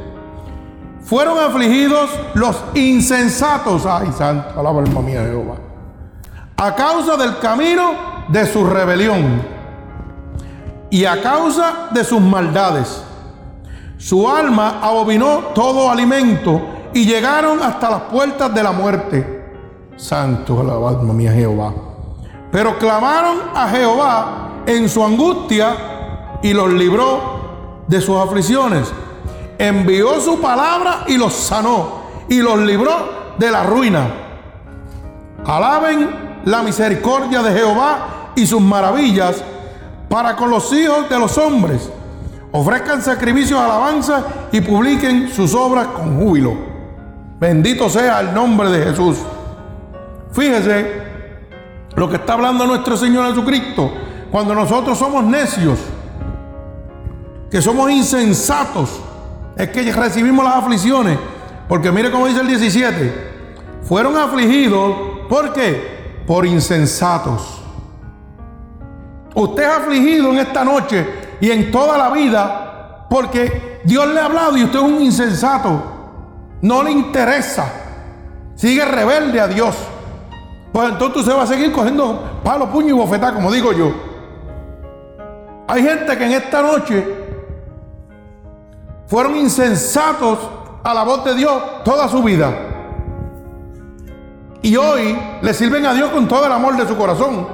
Fueron 1.03 1.39
afligidos 1.39 2.09
los 2.35 2.57
insensatos. 2.75 3.85
Ay, 3.87 4.13
santo, 4.17 4.59
alaba 4.59 4.81
alma 4.81 5.01
mía 5.01 5.23
Jehová. 5.23 5.57
A 6.57 6.75
causa 6.75 7.17
del 7.17 7.39
camino 7.39 7.93
de 8.29 8.47
su 8.47 8.65
rebelión 8.65 9.43
y 10.91 11.05
a 11.05 11.21
causa 11.21 11.89
de 11.91 12.05
sus 12.05 12.21
maldades. 12.21 13.03
Su 13.99 14.29
alma 14.29 14.79
abominó 14.81 15.51
todo 15.55 15.91
alimento 15.91 16.61
y 16.95 17.05
llegaron 17.05 17.63
hasta 17.63 17.91
las 17.91 18.01
puertas 18.03 18.55
de 18.55 18.63
la 18.63 18.73
muerte. 18.73 19.41
Santo, 19.97 20.61
alaba 20.61 20.91
alma 20.91 21.13
mía 21.13 21.33
Jehová. 21.33 21.73
Pero 22.53 22.79
clamaron 22.79 23.39
a 23.55 23.69
Jehová 23.69 24.63
en 24.67 24.89
su 24.89 25.05
angustia 25.05 26.39
y 26.43 26.55
los 26.55 26.73
libró 26.73 27.40
de 27.91 28.01
sus 28.01 28.17
aflicciones 28.17 28.93
envió 29.59 30.21
su 30.21 30.41
palabra 30.41 31.05
y 31.09 31.19
los 31.19 31.35
sanó 31.35 32.03
y 32.29 32.41
los 32.41 32.61
libró 32.61 33.35
de 33.37 33.51
la 33.51 33.65
ruina. 33.65 34.07
Alaben 35.45 36.41
la 36.45 36.63
misericordia 36.63 37.43
de 37.43 37.53
Jehová 37.53 38.31
y 38.37 38.47
sus 38.47 38.61
maravillas 38.61 39.43
para 40.09 40.37
con 40.37 40.51
los 40.51 40.73
hijos 40.73 41.11
de 41.11 41.19
los 41.19 41.37
hombres. 41.37 41.91
Ofrezcan 42.53 43.03
sacrificios 43.03 43.61
alabanza 43.61 44.25
y 44.53 44.61
publiquen 44.61 45.29
sus 45.29 45.53
obras 45.53 45.89
con 45.89 46.17
júbilo. 46.17 46.55
Bendito 47.41 47.91
sea 47.91 48.21
el 48.21 48.33
nombre 48.33 48.71
de 48.71 48.85
Jesús. 48.85 49.19
Fíjese 50.33 51.03
lo 51.97 52.09
que 52.09 52.17
está 52.17 52.35
hablando 52.35 52.67
nuestro 52.67 52.97
Señor 52.97 53.27
Jesucristo. 53.31 53.93
Cuando 54.31 54.55
nosotros 54.55 54.97
somos 54.97 55.25
necios, 55.25 55.81
que 57.51 57.61
somos 57.61 57.91
insensatos, 57.91 59.01
es 59.57 59.69
que 59.71 59.93
recibimos 59.93 60.45
las 60.45 60.57
aflicciones. 60.57 61.19
Porque 61.69 61.93
mire 61.93 62.11
cómo 62.11 62.27
dice 62.27 62.41
el 62.41 62.49
17. 62.49 63.31
Fueron 63.83 64.17
afligidos, 64.17 64.97
¿por 65.29 65.53
qué? 65.53 66.23
Por 66.27 66.47
insensatos. 66.47 67.63
Usted 69.35 69.63
es 69.63 69.69
afligido 69.69 70.31
en 70.31 70.39
esta 70.39 70.65
noche 70.65 71.07
y 71.41 71.51
en 71.51 71.71
toda 71.71 71.97
la 71.97 72.11
vida 72.11 73.07
porque 73.09 73.81
Dios 73.85 74.07
le 74.09 74.21
ha 74.21 74.27
hablado 74.27 74.57
y 74.57 74.65
usted 74.65 74.79
es 74.79 74.85
un 74.85 75.03
insensato. 75.03 75.83
No 76.63 76.83
le 76.83 76.93
interesa. 76.93 77.73
Sigue 78.55 78.85
rebelde 78.85 79.41
a 79.41 79.49
Dios. 79.49 79.77
Pues 80.73 80.89
entonces 80.91 81.23
usted 81.23 81.37
va 81.37 81.43
a 81.43 81.47
seguir 81.47 81.73
cogiendo 81.73 82.41
palo, 82.45 82.71
puño 82.71 82.91
y 82.91 82.93
bofetá, 82.93 83.33
como 83.33 83.51
digo 83.51 83.73
yo. 83.73 83.93
Hay 85.67 85.83
gente 85.83 86.17
que 86.17 86.25
en 86.25 86.33
esta 86.33 86.63
noche 86.63 87.20
fueron 89.11 89.37
insensatos 89.37 90.39
a 90.85 90.95
la 90.95 91.03
voz 91.03 91.25
de 91.25 91.35
Dios 91.35 91.83
toda 91.83 92.07
su 92.07 92.23
vida. 92.23 92.49
Y 94.63 94.77
hoy 94.77 95.19
le 95.43 95.53
sirven 95.53 95.85
a 95.85 95.93
Dios 95.93 96.11
con 96.11 96.29
todo 96.29 96.47
el 96.47 96.53
amor 96.53 96.77
de 96.77 96.87
su 96.87 96.97
corazón. 96.97 97.49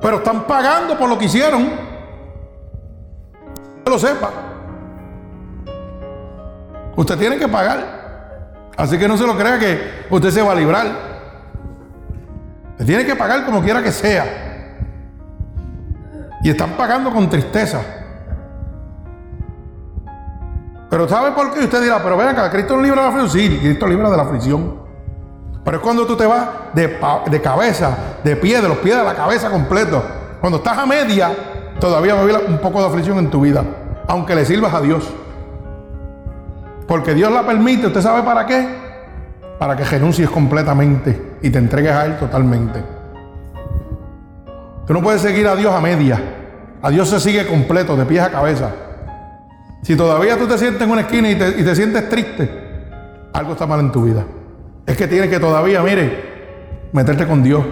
Pero 0.00 0.16
están 0.16 0.44
pagando 0.44 0.96
por 0.96 1.06
lo 1.06 1.18
que 1.18 1.26
hicieron. 1.26 1.68
Que 3.84 3.90
lo 3.90 3.98
sepa. 3.98 4.30
Usted 6.96 7.18
tiene 7.18 7.36
que 7.36 7.48
pagar. 7.48 8.70
Así 8.78 8.98
que 8.98 9.06
no 9.06 9.18
se 9.18 9.26
lo 9.26 9.36
crea 9.36 9.58
que 9.58 10.06
usted 10.08 10.30
se 10.30 10.40
va 10.40 10.52
a 10.52 10.54
librar. 10.54 10.86
tiene 12.86 13.04
que 13.04 13.14
pagar 13.14 13.44
como 13.44 13.60
quiera 13.60 13.82
que 13.82 13.92
sea. 13.92 14.78
Y 16.42 16.48
están 16.48 16.70
pagando 16.70 17.12
con 17.12 17.28
tristeza. 17.28 17.99
Pero 20.90 21.08
¿sabe 21.08 21.30
por 21.30 21.52
qué? 21.54 21.60
Usted 21.60 21.82
dirá, 21.82 22.02
pero 22.02 22.16
vean 22.16 22.30
acá, 22.30 22.50
Cristo 22.50 22.76
no 22.76 22.82
libra 22.82 23.02
de 23.02 23.08
la 23.08 23.14
aflicción. 23.14 23.42
Sí, 23.42 23.58
Cristo 23.60 23.86
libra 23.86 24.10
de 24.10 24.16
la 24.16 24.24
aflicción. 24.24 24.74
Pero 25.64 25.76
es 25.76 25.82
cuando 25.82 26.04
tú 26.04 26.16
te 26.16 26.26
vas 26.26 26.48
de, 26.74 26.98
de, 27.30 27.40
cabeza, 27.40 27.96
de 28.24 28.34
pie, 28.34 28.60
de 28.60 28.68
los 28.68 28.78
pies 28.78 28.96
de 28.96 29.04
la 29.04 29.14
cabeza 29.14 29.50
completo. 29.50 30.02
Cuando 30.40 30.58
estás 30.58 30.76
a 30.76 30.86
media, 30.86 31.30
todavía 31.78 32.14
va 32.14 32.20
a 32.20 32.22
haber 32.24 32.44
un 32.48 32.58
poco 32.58 32.80
de 32.80 32.88
aflicción 32.88 33.18
en 33.18 33.30
tu 33.30 33.40
vida. 33.40 33.62
Aunque 34.08 34.34
le 34.34 34.44
sirvas 34.44 34.74
a 34.74 34.80
Dios. 34.80 35.08
Porque 36.88 37.14
Dios 37.14 37.30
la 37.30 37.46
permite, 37.46 37.86
¿usted 37.86 38.00
sabe 38.00 38.24
para 38.24 38.46
qué? 38.46 38.66
Para 39.60 39.76
que 39.76 39.84
renuncies 39.84 40.28
completamente 40.28 41.36
y 41.40 41.50
te 41.50 41.58
entregues 41.58 41.92
a 41.92 42.06
Él 42.06 42.18
totalmente. 42.18 42.82
Tú 44.88 44.94
no 44.94 45.02
puedes 45.02 45.22
seguir 45.22 45.46
a 45.46 45.54
Dios 45.54 45.72
a 45.72 45.80
media. 45.80 46.20
A 46.82 46.90
Dios 46.90 47.08
se 47.08 47.20
sigue 47.20 47.46
completo, 47.46 47.96
de 47.96 48.06
pies 48.06 48.24
a 48.24 48.30
cabeza. 48.30 48.70
Si 49.82 49.96
todavía 49.96 50.36
tú 50.36 50.46
te 50.46 50.58
sientes 50.58 50.82
en 50.82 50.90
una 50.90 51.02
esquina 51.02 51.30
y 51.30 51.36
te, 51.36 51.74
sientes 51.74 52.08
triste, 52.08 52.48
algo 53.32 53.52
está 53.52 53.66
mal 53.66 53.80
en 53.80 53.92
tu 53.92 54.02
vida. 54.02 54.24
Es 54.86 54.96
que 54.96 55.08
tienes 55.08 55.30
que 55.30 55.40
todavía, 55.40 55.82
mire, 55.82 56.88
meterte 56.92 57.26
con 57.26 57.42
Dios. 57.42 57.64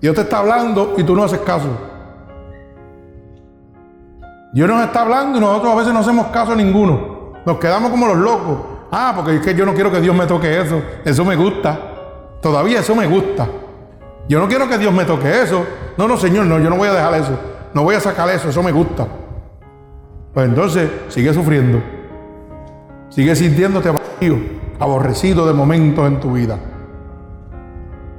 Dios 0.00 0.14
te 0.14 0.22
está 0.22 0.38
hablando 0.38 0.94
y 0.96 1.02
tú 1.02 1.16
no 1.16 1.24
haces 1.24 1.40
caso. 1.40 1.68
Dios 4.52 4.68
nos 4.68 4.84
está 4.84 5.02
hablando 5.02 5.38
y 5.38 5.40
nosotros 5.40 5.72
a 5.72 5.76
veces 5.76 5.92
no 5.92 6.00
hacemos 6.00 6.26
caso 6.28 6.52
a 6.52 6.56
ninguno. 6.56 7.32
Nos 7.44 7.58
quedamos 7.58 7.90
como 7.90 8.06
los 8.06 8.18
locos. 8.18 8.58
Ah, 8.90 9.12
porque 9.16 9.36
es 9.36 9.40
que 9.40 9.54
yo 9.54 9.64
no 9.64 9.74
quiero 9.74 9.90
que 9.90 10.00
Dios 10.00 10.14
me 10.14 10.26
toque 10.26 10.60
eso. 10.60 10.82
Eso 11.04 11.24
me 11.24 11.34
gusta. 11.34 11.78
Todavía 12.40 12.80
eso 12.80 12.94
me 12.94 13.06
gusta. 13.06 13.48
Yo 14.28 14.38
no 14.38 14.48
quiero 14.48 14.68
que 14.68 14.78
Dios 14.78 14.92
me 14.92 15.04
toque 15.04 15.42
eso. 15.42 15.64
No, 15.96 16.06
no, 16.06 16.16
Señor, 16.16 16.46
no, 16.46 16.58
yo 16.58 16.68
no 16.68 16.76
voy 16.76 16.88
a 16.88 16.92
dejar 16.92 17.14
eso. 17.14 17.38
No 17.72 17.82
voy 17.82 17.94
a 17.94 18.00
sacar 18.00 18.28
eso, 18.28 18.50
eso 18.50 18.62
me 18.62 18.72
gusta. 18.72 19.06
Pues 20.34 20.48
entonces 20.48 20.90
sigue 21.08 21.34
sufriendo. 21.34 21.82
Sigue 23.10 23.36
sintiéndote 23.36 23.90
vacío, 23.90 24.38
aborrecido 24.78 25.46
de 25.46 25.52
momentos 25.52 26.06
en 26.06 26.20
tu 26.20 26.32
vida. 26.32 26.58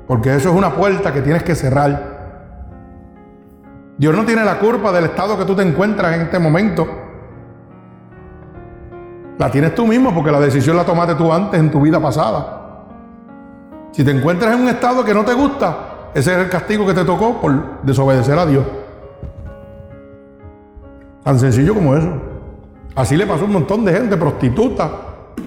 Porque 0.08 0.36
eso 0.36 0.50
es 0.50 0.56
una 0.56 0.76
puerta 0.76 1.12
que 1.12 1.22
tienes 1.22 1.42
que 1.42 1.56
cerrar. 1.56 2.14
Dios 3.98 4.16
no 4.16 4.26
tiene 4.26 4.44
la 4.46 4.60
culpa 4.60 4.92
del 4.92 5.06
estado 5.06 5.38
que 5.38 5.46
tú 5.46 5.56
te 5.56 5.64
encuentras 5.64 6.16
en 6.16 6.22
este 6.22 6.38
momento. 6.38 6.88
La 9.40 9.50
tienes 9.50 9.74
tú 9.74 9.88
mismo 9.88 10.14
porque 10.14 10.32
la 10.32 10.40
decisión 10.40 10.78
la 10.78 10.86
tomaste 10.86 11.16
tú 11.16 11.34
antes 11.34 11.60
en 11.60 11.72
tu 11.72 11.82
vida 11.82 12.00
pasada. 12.00 12.86
Si 13.92 14.04
te 14.04 14.12
encuentras 14.12 14.54
en 14.54 14.62
un 14.62 14.70
estado 14.70 15.04
que 15.04 15.14
no 15.14 15.26
te 15.26 15.34
gusta, 15.34 16.12
ese 16.14 16.34
es 16.34 16.38
el 16.38 16.50
castigo 16.50 16.86
que 16.86 16.94
te 16.94 17.04
tocó 17.04 17.42
por 17.42 17.82
desobedecer 17.82 18.38
a 18.38 18.46
Dios. 18.46 18.64
Tan 21.24 21.40
sencillo 21.40 21.74
como 21.74 21.96
eso. 21.96 22.12
Así 22.96 23.16
le 23.16 23.26
pasó 23.26 23.44
a 23.44 23.46
un 23.46 23.54
montón 23.54 23.86
de 23.86 23.94
gente, 23.94 24.18
prostituta 24.18 24.92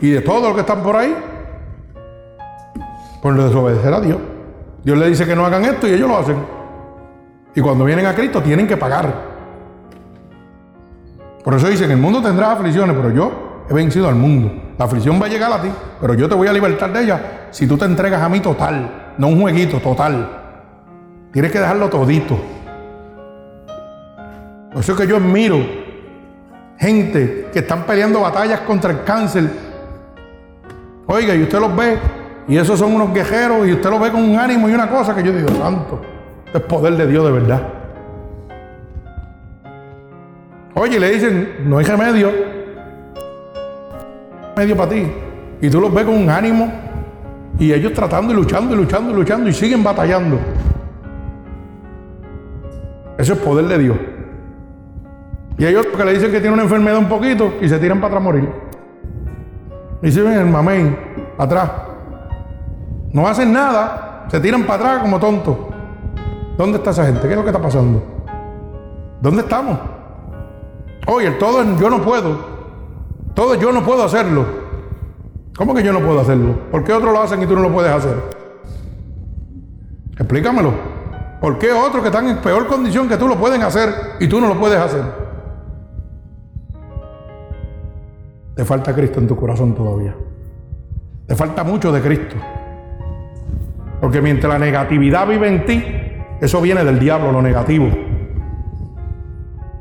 y 0.01 0.11
de 0.11 0.21
todos 0.21 0.43
los 0.43 0.55
que 0.55 0.61
están 0.61 0.83
por 0.83 0.97
ahí, 0.97 1.15
por 3.23 3.35
desobedecer 3.37 3.93
a 3.93 4.01
Dios. 4.01 4.19
Dios 4.83 4.99
le 4.99 5.09
dice 5.09 5.27
que 5.27 5.37
no 5.37 5.45
hagan 5.45 5.65
esto 5.65 5.87
y 5.87 5.93
ellos 5.93 6.09
lo 6.09 6.17
hacen. 6.17 6.37
Y 7.55 7.61
cuando 7.61 7.85
vienen 7.85 8.07
a 8.07 8.15
Cristo 8.15 8.43
tienen 8.43 8.67
que 8.67 8.77
pagar. 8.77 9.37
Por 11.43 11.55
eso 11.55 11.69
dicen, 11.69 11.91
el 11.91 11.97
mundo 11.99 12.21
tendrá 12.21 12.53
aflicciones, 12.53 12.97
pero 12.97 13.11
yo 13.11 13.65
he 13.71 13.75
vencido 13.75 14.09
al 14.09 14.17
mundo. 14.17 14.53
La 14.79 14.85
aflicción 14.85 15.21
va 15.21 15.27
a 15.27 15.29
llegar 15.29 15.53
a 15.53 15.63
ti, 15.63 15.69
pero 16.01 16.15
yo 16.15 16.29
te 16.29 16.35
voy 16.35 16.49
a 16.49 16.53
libertar 16.53 16.93
de 16.93 17.03
ella 17.03 17.49
si 17.51 17.67
tú 17.67 17.79
te 17.79 17.85
entregas 17.85 18.21
a 18.21 18.29
mí 18.29 18.41
total, 18.41 19.15
no 19.17 19.29
un 19.29 19.41
jueguito, 19.41 19.79
total. 19.79 20.29
Tienes 21.33 21.53
que 21.53 21.61
dejarlo 21.61 21.89
todito. 21.89 22.37
Por 24.77 24.83
eso 24.83 24.93
es 24.93 24.99
que 24.99 25.07
yo 25.07 25.17
admiro 25.17 25.57
gente 26.79 27.49
que 27.51 27.61
están 27.61 27.85
peleando 27.85 28.21
batallas 28.21 28.61
contra 28.61 28.91
el 28.91 29.05
cáncer. 29.05 29.49
Oiga, 31.07 31.35
y 31.35 31.45
usted 31.45 31.59
los 31.61 31.75
ve, 31.75 31.97
y 32.47 32.59
esos 32.59 32.79
son 32.79 32.95
unos 32.95 33.15
guerreros, 33.15 33.67
y 33.67 33.73
usted 33.73 33.89
los 33.89 33.99
ve 33.99 34.11
con 34.11 34.23
un 34.23 34.39
ánimo 34.39 34.69
y 34.69 34.75
una 34.75 34.87
cosa 34.91 35.15
que 35.15 35.23
yo 35.23 35.33
digo, 35.33 35.49
santo, 35.49 36.03
es 36.53 36.61
poder 36.61 36.95
de 36.95 37.07
Dios 37.07 37.25
de 37.25 37.33
verdad. 37.33 37.63
Oye, 40.75 41.01
le 41.01 41.11
dicen, 41.11 41.57
no 41.65 41.79
hay 41.79 41.85
remedio, 41.87 42.31
medio 44.59 44.77
para 44.77 44.91
ti. 44.91 45.11
Y 45.63 45.71
tú 45.71 45.81
los 45.81 45.95
ves 45.95 46.05
con 46.05 46.17
un 46.17 46.29
ánimo, 46.29 46.71
y 47.59 47.73
ellos 47.73 47.95
tratando 47.95 48.35
y 48.35 48.37
luchando 48.37 48.75
y 48.75 48.77
luchando 48.77 49.11
y 49.11 49.15
luchando, 49.15 49.49
y 49.49 49.55
siguen 49.55 49.83
batallando. 49.83 50.39
Eso 53.17 53.33
es 53.33 53.39
poder 53.39 53.69
de 53.69 53.79
Dios. 53.79 53.97
Y 55.59 55.65
hay 55.65 55.75
otros 55.75 55.97
que 55.97 56.05
le 56.05 56.13
dicen 56.13 56.31
que 56.31 56.41
tiene 56.41 56.55
una 56.55 56.65
enfermedad 56.65 56.99
un 56.99 57.09
poquito 57.09 57.55
y 57.61 57.69
se 57.69 57.79
tiran 57.79 58.01
para 58.01 58.09
atrás 58.09 58.21
a 58.21 58.25
morir. 58.25 58.49
Y 60.03 60.13
se 60.13 60.23
ven 60.23 60.35
el 60.35 60.47
mamey, 60.47 60.97
atrás. 61.39 61.71
No 63.13 63.27
hacen 63.27 63.53
nada, 63.53 64.27
se 64.29 64.39
tiran 64.41 64.65
para 64.65 64.75
atrás 64.75 65.03
como 65.03 65.19
tontos. 65.19 65.57
¿Dónde 66.59 66.79
está 66.79 66.91
esa 66.91 67.07
gente? 67.07 67.23
¿Qué 67.23 67.31
es 67.31 67.37
lo 67.37 67.43
que 67.43 67.51
está 67.51 67.61
pasando? 67.61 68.03
¿Dónde 69.21 69.43
estamos? 69.43 69.79
Oye, 71.07 71.29
el 71.29 71.39
todo 71.39 71.63
es 71.63 71.81
yo 71.81 71.89
no 71.89 72.03
puedo. 72.03 72.57
Todo 73.35 73.55
yo 73.55 73.73
no 73.73 73.83
puedo 73.83 74.05
hacerlo. 74.05 74.45
¿Cómo 75.57 75.75
que 75.75 75.83
yo 75.83 75.93
no 75.93 76.01
puedo 76.01 76.21
hacerlo? 76.21 76.55
¿Por 76.71 76.85
qué 76.85 76.93
otros 76.93 77.13
lo 77.13 77.23
hacen 77.23 77.43
y 77.43 77.47
tú 77.47 77.55
no 77.55 77.63
lo 77.63 77.73
puedes 77.73 77.91
hacer? 77.91 78.17
Explícamelo. 80.19 80.73
¿Por 81.41 81.59
qué 81.59 81.73
otros 81.73 82.03
que 82.03 82.09
están 82.09 82.29
en 82.29 82.39
peor 82.39 82.67
condición 82.67 83.09
que 83.09 83.17
tú 83.17 83.29
lo 83.29 83.37
pueden 83.37 83.63
hacer 83.63 84.17
y 84.21 84.29
tú 84.29 84.41
no 84.41 84.49
lo 84.49 84.59
puedes 84.59 84.79
hacer? 84.79 85.26
Te 88.57 88.65
falta 88.65 88.95
Cristo 88.95 89.21
en 89.21 89.29
tu 89.29 89.37
corazón 89.37 89.75
todavía. 89.75 90.17
Te 91.27 91.37
falta 91.37 91.63
mucho 91.63 91.93
de 91.93 92.01
Cristo. 92.01 92.37
Porque 94.01 94.23
mientras 94.23 94.51
la 94.51 94.59
negatividad 94.59 95.29
vive 95.29 95.47
en 95.47 95.67
ti, 95.67 95.85
eso 96.41 96.63
viene 96.63 96.83
del 96.83 96.99
diablo, 96.99 97.33
lo 97.33 97.43
negativo. 97.43 97.87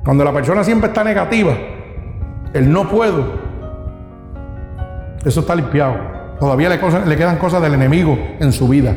Cuando 0.04 0.26
la 0.26 0.34
persona 0.34 0.62
siempre 0.64 0.90
está 0.90 1.06
negativa, 1.06 1.54
el 2.54 2.70
no 2.70 2.90
puedo, 2.90 3.26
eso 5.24 5.40
está 5.40 5.56
limpiado. 5.56 5.96
Todavía 6.38 6.68
le, 6.68 7.16
quedan 7.16 7.38
cosas 7.38 7.62
del 7.62 7.76
enemigo 7.76 8.18
en 8.40 8.52
su 8.52 8.68
vida. 8.68 8.94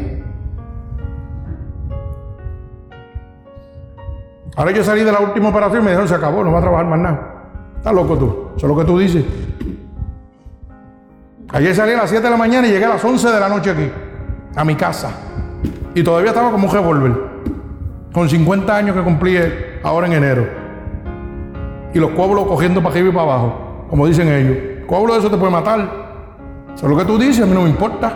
Ahora 4.57 4.72
yo 4.72 4.83
salí 4.83 5.05
de 5.05 5.12
la 5.12 5.20
última 5.20 5.51
operación 5.51 5.83
y 5.83 5.85
me 5.85 5.91
dijeron, 5.93 6.09
se 6.09 6.16
acabó, 6.16 6.43
no 6.43 6.51
va 6.51 6.59
a 6.59 6.62
trabajar 6.62 6.87
más 6.87 6.99
nada. 6.99 7.35
Estás 7.76 7.95
loco 7.95 8.18
tú. 8.18 8.49
Eso 8.57 8.66
es 8.66 8.72
lo 8.72 8.76
que 8.76 8.85
tú 8.85 8.99
dices. 8.99 9.24
Ayer 11.51 11.74
salí 11.74 11.92
a 11.92 11.96
las 11.96 12.11
7 12.11 12.22
de 12.22 12.30
la 12.30 12.36
mañana 12.36 12.68
y 12.68 12.72
llegué 12.72 12.84
a 12.84 12.90
las 12.90 13.03
11 13.03 13.30
de 13.30 13.40
la 13.40 13.49
noche 13.49 13.70
aquí, 13.70 13.90
a 14.55 14.64
mi 14.64 14.74
casa. 14.74 15.11
Y 15.94 16.03
todavía 16.03 16.30
estaba 16.30 16.51
como 16.51 16.68
un 16.68 16.74
revólver, 16.74 17.12
con 18.12 18.28
50 18.28 18.76
años 18.76 18.94
que 18.94 19.03
cumplí 19.03 19.38
ahora 19.82 20.07
en 20.07 20.12
enero. 20.12 20.46
Y 21.94 21.99
los 21.99 22.11
coágulos 22.11 22.46
cogiendo 22.46 22.82
para 22.82 22.94
arriba 22.94 23.09
y 23.09 23.12
para 23.12 23.22
abajo, 23.22 23.86
como 23.88 24.07
dicen 24.07 24.28
ellos. 24.28 24.57
De 24.88 25.18
eso 25.18 25.30
te 25.30 25.36
puede 25.38 25.53
matar. 25.53 25.80
Eso 26.74 26.86
es 26.86 26.90
lo 26.90 26.99
que 26.99 27.05
tú 27.05 27.18
dices, 27.18 27.42
a 27.42 27.46
mí 27.46 27.55
no 27.55 27.62
me 27.62 27.70
importa. 27.70 28.12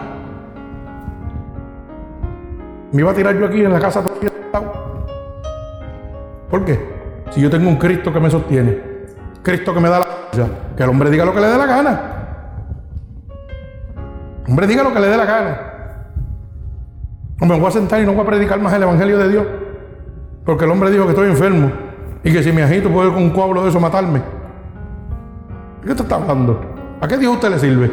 Me 2.93 3.01
iba 3.01 3.13
a 3.13 3.15
tirar 3.15 3.35
yo 3.39 3.47
aquí 3.47 3.65
en 3.65 3.73
la 3.73 3.81
casa 3.81 4.03
¿Por 6.51 6.65
qué? 6.67 6.79
Si 7.31 7.41
yo 7.41 7.49
tengo 7.49 7.67
un 7.67 7.77
Cristo 7.77 8.13
que 8.13 8.21
me 8.21 8.29
sostiene, 8.29 8.79
Cristo 9.43 9.73
que 9.73 9.81
me 9.81 9.89
da 9.89 10.01
la 10.01 10.07
que 10.77 10.83
el 10.83 10.91
hombre 10.91 11.11
diga 11.11 11.25
lo 11.25 11.33
que 11.33 11.41
le 11.41 11.47
dé 11.47 11.57
la 11.57 11.67
gana. 11.67 12.12
Hombre, 14.49 14.67
diga 14.67 14.83
lo 14.83 14.93
que 14.93 15.01
le 15.01 15.09
dé 15.09 15.17
la 15.17 15.25
gana. 15.25 15.61
Hombre, 17.41 17.57
me 17.57 17.61
voy 17.61 17.69
a 17.69 17.73
sentar 17.73 18.01
y 18.01 18.07
no 18.07 18.13
voy 18.13 18.23
a 18.23 18.27
predicar 18.27 18.61
más 18.61 18.73
el 18.73 18.83
Evangelio 18.83 19.19
de 19.19 19.29
Dios. 19.29 19.47
Porque 20.45 20.65
el 20.65 20.71
hombre 20.71 20.91
dijo 20.91 21.05
que 21.05 21.11
estoy 21.11 21.29
enfermo 21.29 21.71
y 22.25 22.33
que 22.33 22.43
si 22.43 22.53
me 22.53 22.63
agito 22.63 22.91
puede 22.91 23.13
con 23.13 23.23
un 23.23 23.31
coágulo 23.31 23.63
de 23.63 23.71
eso 23.71 23.81
matarme. 23.81 24.21
¿De 25.81 25.89
qué 25.89 25.95
te 25.95 26.03
está 26.03 26.17
hablando? 26.17 26.61
¿A 27.01 27.09
qué 27.09 27.19
Dios 27.19 27.35
usted 27.35 27.51
le 27.51 27.59
sirve? 27.59 27.93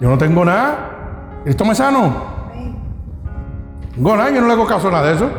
Yo 0.00 0.08
no 0.08 0.18
tengo 0.18 0.44
nada. 0.44 0.90
¿Esto 1.44 1.64
me 1.64 1.74
sano? 1.74 2.00
No 3.96 4.10
tengo 4.10 4.16
nada, 4.16 4.30
yo 4.30 4.40
no 4.40 4.46
le 4.46 4.52
hago 4.52 4.66
caso 4.66 4.88
a 4.88 4.90
nada 4.92 5.06
de 5.08 5.14
eso. 5.14 5.30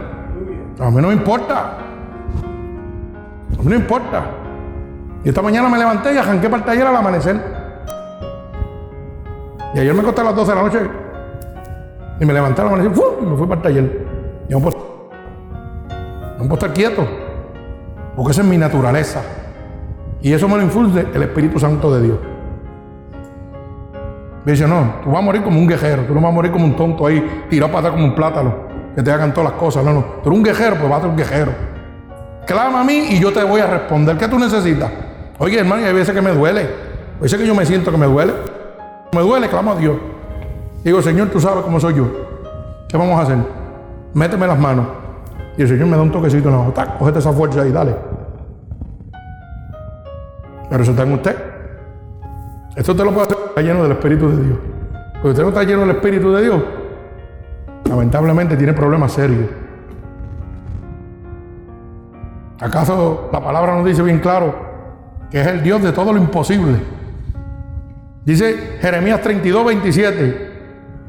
A 0.79 0.89
mí 0.89 1.01
no 1.01 1.07
me 1.07 1.13
importa. 1.13 1.77
A 3.57 3.61
mí 3.61 3.69
no 3.69 3.75
importa. 3.75 4.25
Y 5.23 5.29
esta 5.29 5.41
mañana 5.41 5.69
me 5.69 5.77
levanté 5.77 6.13
y 6.13 6.17
arranqué 6.17 6.49
para 6.49 6.57
el 6.57 6.65
taller 6.65 6.87
al 6.87 6.95
amanecer. 6.95 7.64
Y 9.75 9.79
ayer 9.79 9.93
me 9.93 9.99
acosté 9.99 10.21
a 10.21 10.23
las 10.23 10.35
12 10.35 10.51
de 10.51 10.55
la 10.55 10.63
noche 10.63 10.79
y 12.21 12.25
me 12.25 12.31
levantaron 12.31 12.79
y 12.79 12.87
me 12.87 12.95
fui 13.35 13.45
para 13.45 13.55
el 13.55 13.61
taller. 13.61 14.07
Y 14.47 14.53
no 14.53 14.61
puedo, 14.61 15.09
no 16.37 16.43
puedo 16.43 16.53
estar 16.53 16.71
quieto, 16.71 17.05
porque 18.15 18.31
esa 18.31 18.41
es 18.41 18.47
mi 18.47 18.57
naturaleza. 18.57 19.21
Y 20.21 20.31
eso 20.31 20.47
me 20.47 20.55
lo 20.55 20.63
infunde 20.63 21.05
el 21.13 21.23
Espíritu 21.23 21.59
Santo 21.59 21.93
de 21.93 22.03
Dios. 22.03 22.17
Me 24.45 24.53
dice, 24.53 24.65
no, 24.65 25.01
tú 25.03 25.09
vas 25.09 25.19
a 25.19 25.21
morir 25.21 25.43
como 25.43 25.59
un 25.59 25.67
guerrero, 25.67 26.03
tú 26.03 26.13
no 26.13 26.21
vas 26.21 26.29
a 26.29 26.33
morir 26.33 26.53
como 26.53 26.63
un 26.63 26.77
tonto 26.77 27.05
ahí, 27.05 27.45
tirado 27.49 27.69
para 27.73 27.87
atrás 27.87 27.95
como 27.95 28.05
un 28.05 28.15
plátano, 28.15 28.55
que 28.95 29.03
te 29.03 29.11
hagan 29.11 29.33
todas 29.33 29.51
las 29.51 29.59
cosas. 29.59 29.83
No, 29.83 29.91
no, 29.91 30.05
tú 30.23 30.29
eres 30.29 30.37
un 30.37 30.43
guerrero, 30.43 30.77
pues 30.77 30.89
vas 30.89 30.99
a 30.99 31.01
ser 31.01 31.09
un 31.09 31.17
guerrero. 31.17 31.51
Clama 32.47 32.79
a 32.79 32.83
mí 32.85 33.07
y 33.09 33.19
yo 33.19 33.33
te 33.33 33.43
voy 33.43 33.59
a 33.59 33.67
responder. 33.67 34.15
¿Qué 34.17 34.29
tú 34.29 34.39
necesitas? 34.39 34.89
Oye, 35.37 35.59
hermano, 35.59 35.85
hay 35.85 35.93
veces 35.93 36.15
que 36.15 36.21
me 36.21 36.31
duele. 36.31 36.61
Hay 36.61 37.21
veces 37.23 37.37
que 37.37 37.45
yo 37.45 37.53
me 37.53 37.65
siento 37.65 37.91
que 37.91 37.97
me 37.97 38.05
duele. 38.05 38.31
Me 39.15 39.21
duele, 39.21 39.47
clamo 39.47 39.71
a 39.71 39.75
Dios. 39.77 39.95
Digo, 40.83 41.01
Señor, 41.01 41.29
tú 41.29 41.39
sabes 41.39 41.63
cómo 41.63 41.79
soy 41.79 41.93
yo. 41.93 42.05
¿Qué 42.89 42.97
vamos 42.97 43.17
a 43.17 43.23
hacer? 43.23 43.37
Méteme 44.13 44.45
las 44.45 44.59
manos. 44.59 44.87
Y 45.57 45.61
el 45.61 45.69
Señor 45.69 45.87
me 45.87 45.95
da 45.95 46.03
un 46.03 46.11
toquecito 46.11 46.49
en 46.49 46.55
la 46.55 46.61
mano. 46.61 46.73
Cógete 46.99 47.19
esa 47.19 47.31
fuerza 47.31 47.65
y 47.65 47.71
dale. 47.71 47.95
Pero 50.69 50.83
eso 50.83 50.91
está 50.91 51.03
en 51.03 51.13
usted. 51.13 51.35
Esto 52.75 52.93
te 52.93 53.05
lo 53.05 53.13
puede 53.13 53.27
hacer 53.27 53.63
lleno 53.63 53.83
del 53.83 53.93
Espíritu 53.93 54.27
de 54.27 54.43
Dios. 54.43 54.57
Porque 55.13 55.29
usted 55.29 55.43
no 55.43 55.49
está 55.49 55.63
lleno 55.63 55.79
del 55.81 55.91
Espíritu 55.91 56.31
de 56.33 56.43
Dios, 56.43 56.61
lamentablemente 57.89 58.57
tiene 58.57 58.73
problemas 58.73 59.13
serios. 59.13 59.49
¿Acaso 62.59 63.29
la 63.31 63.41
palabra 63.41 63.75
nos 63.75 63.85
dice 63.85 64.01
bien 64.01 64.19
claro 64.19 64.53
que 65.31 65.39
es 65.39 65.47
el 65.47 65.63
Dios 65.63 65.81
de 65.81 65.93
todo 65.93 66.11
lo 66.11 66.19
imposible? 66.19 67.04
Dice 68.25 68.79
Jeremías 68.81 69.21
32, 69.21 69.65
27. 69.65 70.51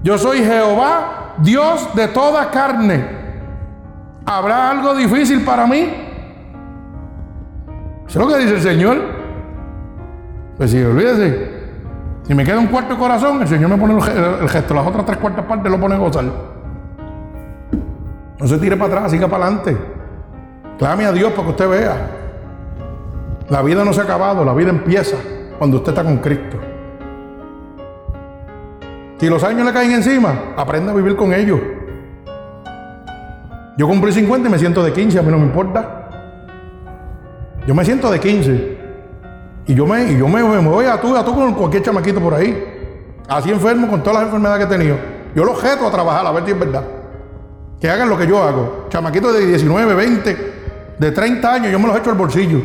Yo 0.03 0.19
soy 0.19 0.45
Jehová, 0.45 1.35
Dios 1.39 1.89
de 1.95 2.09
toda 2.09 2.51
carne. 2.51 3.05
¿Habrá 4.27 4.71
algo 4.71 4.95
difícil 4.95 5.43
para 5.43 5.67
mí? 5.67 5.89
Eso 8.07 8.21
es 8.21 8.27
lo 8.27 8.33
que 8.33 8.39
dice 8.39 8.55
el 8.55 8.61
Señor. 8.61 8.99
Pues 10.59 10.71
sí, 10.71 10.83
olvídese. 10.83 11.57
Si 12.25 12.35
me 12.35 12.45
queda 12.45 12.59
un 12.59 12.67
cuarto 12.67 12.95
de 12.95 13.01
corazón, 13.01 13.41
el 13.41 13.49
Señor 13.49 13.71
me 13.71 13.79
pone 13.79 13.95
el 13.95 14.49
gesto. 14.49 14.75
Las 14.75 14.87
otras 14.87 15.07
tres 15.07 15.19
cuartas 15.19 15.45
partes 15.47 15.73
lo 15.73 15.81
pone 15.81 15.95
a 15.95 15.99
gozar. 15.99 16.25
No 18.39 18.47
se 18.47 18.59
tire 18.59 18.77
para 18.77 18.97
atrás, 18.97 19.11
siga 19.11 19.27
para 19.27 19.47
adelante. 19.47 19.77
Clame 20.79 21.07
a 21.07 21.13
Dios 21.13 21.33
para 21.33 21.45
que 21.45 21.51
usted 21.51 21.69
vea. 21.69 22.11
La 23.49 23.63
vida 23.63 23.85
no 23.85 23.93
se 23.93 24.01
ha 24.01 24.05
acabado, 24.05 24.45
la 24.45 24.53
vida 24.53 24.71
empieza 24.71 25.17
cuando 25.57 25.79
usted 25.79 25.93
está 25.93 26.05
con 26.05 26.19
Cristo. 26.19 26.59
Si 29.19 29.29
los 29.31 29.43
años 29.45 29.67
le 29.67 29.73
caen 29.73 29.93
encima, 29.93 30.55
aprenda 30.57 30.93
a 30.93 30.95
vivir 30.95 31.17
con 31.17 31.33
ellos. 31.33 31.59
Yo 33.79 33.87
cumplí 33.87 34.13
50 34.13 34.49
y 34.49 34.53
me 34.53 34.59
siento 34.59 34.83
de 34.83 34.93
15, 34.93 35.19
a 35.19 35.23
mí 35.23 35.31
no 35.31 35.39
me 35.39 35.47
importa. 35.47 36.09
Yo 37.67 37.75
me 37.75 37.85
siento 37.85 38.11
de 38.11 38.21
15. 38.21 38.79
Y 39.67 39.75
yo 39.75 39.87
me, 39.87 40.13
y 40.13 40.19
yo 40.19 40.29
me, 40.29 40.43
voy 40.43 40.87
a 40.87 41.01
tú, 41.01 41.17
a 41.17 41.25
tú 41.25 41.35
con 41.35 41.55
cualquier 41.55 41.83
chamaquito 41.83 42.21
por 42.21 42.35
ahí. 42.35 42.75
Así 43.29 43.51
enfermo 43.51 43.89
con 43.89 44.03
todas 44.03 44.19
las 44.19 44.25
enfermedades 44.27 44.67
que 44.67 44.75
he 44.75 44.79
tenido. 44.79 44.97
Yo 45.35 45.45
los 45.45 45.61
jeto 45.61 45.87
a 45.87 45.91
trabajar, 45.91 46.27
a 46.27 46.31
ver 46.33 46.45
si 46.45 46.53
es 46.53 46.59
verdad. 46.59 46.85
Que 47.81 47.89
hagan 47.89 48.09
lo 48.09 48.17
que 48.17 48.27
yo 48.27 48.43
hago. 48.43 48.87
Chamaquitos 48.89 49.35
de 49.35 49.47
19, 49.47 49.95
20, 49.95 50.37
de 50.99 51.11
30 51.11 51.53
años, 51.53 51.73
yo 51.73 51.79
me 51.79 51.89
los 51.89 51.97
echo 51.97 52.11
al 52.11 52.17
bolsillo. 52.17 52.61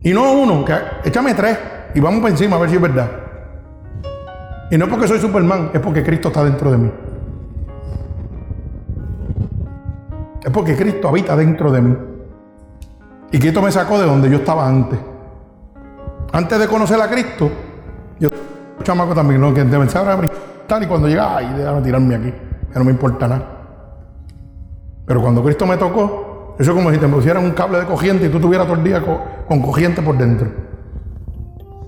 Y 0.00 0.12
no 0.12 0.32
uno, 0.32 0.64
que 0.64 0.74
échame 1.04 1.34
tres 1.34 1.58
y 1.94 2.00
vamos 2.00 2.20
para 2.20 2.32
encima 2.32 2.56
a 2.56 2.60
ver 2.60 2.70
si 2.70 2.76
es 2.76 2.82
verdad. 2.82 3.21
Y 4.72 4.78
no 4.78 4.88
porque 4.88 5.06
soy 5.06 5.20
Superman, 5.20 5.70
es 5.72 5.80
porque 5.80 6.02
Cristo 6.02 6.28
está 6.28 6.42
dentro 6.42 6.70
de 6.70 6.78
mí. 6.78 6.90
Es 10.42 10.50
porque 10.50 10.74
Cristo 10.74 11.08
habita 11.08 11.36
dentro 11.36 11.70
de 11.70 11.80
mí. 11.82 11.96
Y 13.30 13.38
Cristo 13.38 13.62
me 13.62 13.70
sacó 13.70 14.00
de 14.00 14.06
donde 14.06 14.28
yo 14.30 14.38
estaba 14.38 14.66
antes. 14.66 14.98
Antes 16.32 16.58
de 16.58 16.66
conocer 16.66 17.00
a 17.00 17.08
Cristo, 17.08 17.50
yo 18.18 18.30
chamaco 18.82 19.14
también, 19.14 19.40
¿no? 19.40 19.52
Que 19.52 19.62
deben 19.62 19.88
saber 19.90 20.30
y 20.80 20.86
cuando 20.86 21.06
llega, 21.06 21.36
ay, 21.36 21.52
déjame 21.54 21.82
tirarme 21.82 22.14
aquí, 22.14 22.32
que 22.72 22.78
no 22.78 22.84
me 22.84 22.92
importa 22.92 23.28
nada. 23.28 23.46
Pero 25.04 25.20
cuando 25.20 25.42
Cristo 25.42 25.66
me 25.66 25.76
tocó, 25.76 26.54
eso 26.58 26.70
es 26.70 26.76
como 26.76 26.90
si 26.90 26.96
te 26.96 27.06
pusieran 27.08 27.44
un 27.44 27.50
cable 27.50 27.78
de 27.80 27.84
cogiente 27.84 28.24
y 28.24 28.28
tú 28.30 28.36
estuvieras 28.36 28.66
todo 28.66 28.76
el 28.76 28.84
día 28.84 29.02
con, 29.46 29.60
cogiente 29.60 30.00
por 30.00 30.16
dentro. 30.16 30.48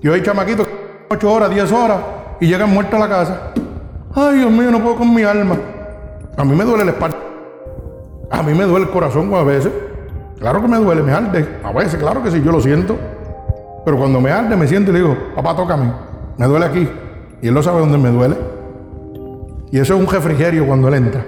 Y 0.03 0.07
hoy 0.07 0.21
chamaquitos, 0.21 0.67
8 1.09 1.33
horas, 1.33 1.49
10 1.49 1.71
horas, 1.71 1.97
y 2.39 2.47
llegan 2.47 2.73
muertos 2.73 2.95
a 2.95 2.99
la 2.99 3.09
casa. 3.09 3.51
Ay, 4.13 4.39
Dios 4.39 4.51
mío, 4.51 4.71
no 4.71 4.81
puedo 4.81 4.95
con 4.95 5.13
mi 5.13 5.23
alma. 5.23 5.57
A 6.37 6.43
mí 6.43 6.55
me 6.55 6.63
duele 6.63 6.83
el 6.83 6.89
espalda. 6.89 7.17
A 8.31 8.43
mí 8.43 8.53
me 8.53 8.63
duele 8.63 8.85
el 8.85 8.91
corazón 8.91 9.33
a 9.33 9.43
veces. 9.43 9.71
Claro 10.39 10.61
que 10.61 10.67
me 10.67 10.77
duele, 10.77 11.01
me 11.01 11.11
arde. 11.11 11.59
A 11.63 11.71
veces, 11.71 11.95
claro 11.95 12.21
que 12.23 12.31
sí, 12.31 12.41
yo 12.43 12.51
lo 12.51 12.59
siento. 12.59 12.97
Pero 13.85 13.97
cuando 13.97 14.19
me 14.19 14.31
arde, 14.31 14.55
me 14.55 14.67
siento 14.67 14.91
y 14.91 14.93
le 14.93 14.99
digo, 14.99 15.17
papá, 15.35 15.55
tócame. 15.55 15.91
Me 16.37 16.45
duele 16.45 16.65
aquí. 16.65 16.89
Y 17.41 17.47
él 17.47 17.53
no 17.53 17.61
sabe 17.61 17.79
dónde 17.79 17.97
me 17.97 18.09
duele. 18.09 18.35
Y 19.71 19.79
eso 19.79 19.93
es 19.95 19.99
un 19.99 20.07
refrigerio 20.07 20.65
cuando 20.65 20.87
él 20.87 20.95
entra. 20.95 21.25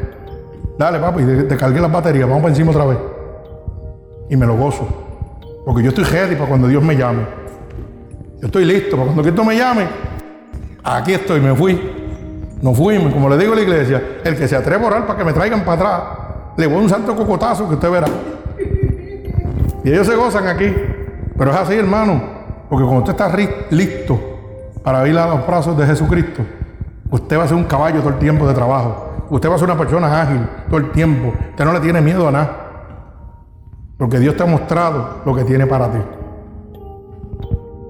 Dale, 0.78 0.99
papi, 0.99 1.24
te, 1.47 1.58
cargué 1.58 1.82
las 1.82 1.91
baterías, 1.91 2.28
vamos 2.28 2.43
para 2.43 2.51
encima 2.53 2.72
otra 2.72 2.86
vez. 2.86 2.97
Y 4.30 4.38
me 4.38 4.45
lo 4.45 4.55
gozo. 4.55 4.88
Porque 5.66 5.84
yo 5.84 5.89
estoy 5.89 6.03
ready 6.03 6.36
para 6.36 6.47
cuando 6.47 6.68
Dios 6.68 6.84
me 6.84 6.95
llame. 6.95 7.24
Yo 8.39 8.47
estoy 8.47 8.66
listo 8.66 8.91
para 8.91 9.05
cuando 9.05 9.24
Cristo 9.24 9.43
me 9.43 9.58
llame. 9.58 9.86
Aquí 10.84 11.14
estoy, 11.14 11.40
me 11.40 11.56
fui. 11.56 11.80
No 12.62 12.74
fuimos, 12.74 13.14
como 13.14 13.30
le 13.30 13.38
digo 13.38 13.54
a 13.54 13.56
la 13.56 13.62
iglesia, 13.62 14.20
el 14.24 14.36
que 14.36 14.48
se 14.48 14.56
atreve 14.56 14.84
a 14.84 14.88
orar 14.88 15.06
para 15.06 15.20
que 15.20 15.26
me 15.26 15.34
traigan 15.34 15.62
para 15.62 15.74
atrás, 15.74 16.02
le 16.58 16.66
voy 16.66 16.78
a 16.78 16.82
un 16.82 16.90
santo 16.90 17.16
cocotazo 17.16 17.68
que 17.68 17.76
usted 17.76 17.92
verá. 17.92 18.08
Y 19.84 19.92
ellos 19.92 20.08
se 20.08 20.16
gozan 20.16 20.48
aquí. 20.48 20.74
Pero 21.38 21.52
es 21.52 21.58
así, 21.58 21.76
hermano. 21.76 22.22
Porque 22.70 22.84
cuando 22.84 23.04
usted 23.04 23.14
está 23.14 23.32
listo 23.70 24.20
para 24.84 25.08
ir 25.08 25.18
a 25.18 25.28
los 25.28 25.46
brazos 25.46 25.78
de 25.78 25.86
Jesucristo, 25.86 26.44
usted 27.12 27.38
va 27.38 27.44
a 27.44 27.48
ser 27.48 27.56
un 27.56 27.64
caballo 27.66 28.00
todo 28.00 28.10
el 28.10 28.20
tiempo 28.20 28.48
de 28.48 28.54
trabajo. 28.54 29.28
Usted 29.30 29.50
va 29.50 29.56
a 29.56 29.58
ser 29.58 29.70
una 29.70 29.78
persona 29.78 30.22
ágil 30.22 30.42
todo 30.68 30.78
el 30.80 30.92
tiempo. 30.92 31.34
Usted 31.52 31.64
no 31.64 31.74
le 31.74 31.80
tiene 31.80 32.02
miedo 32.02 32.28
a 32.28 32.32
nada. 32.32 32.52
Porque 33.98 34.20
Dios 34.20 34.36
te 34.36 34.44
ha 34.44 34.46
mostrado 34.46 35.22
lo 35.26 35.36
que 35.36 35.44
tiene 35.44 35.68
para 35.68 35.92
ti. 35.92 36.00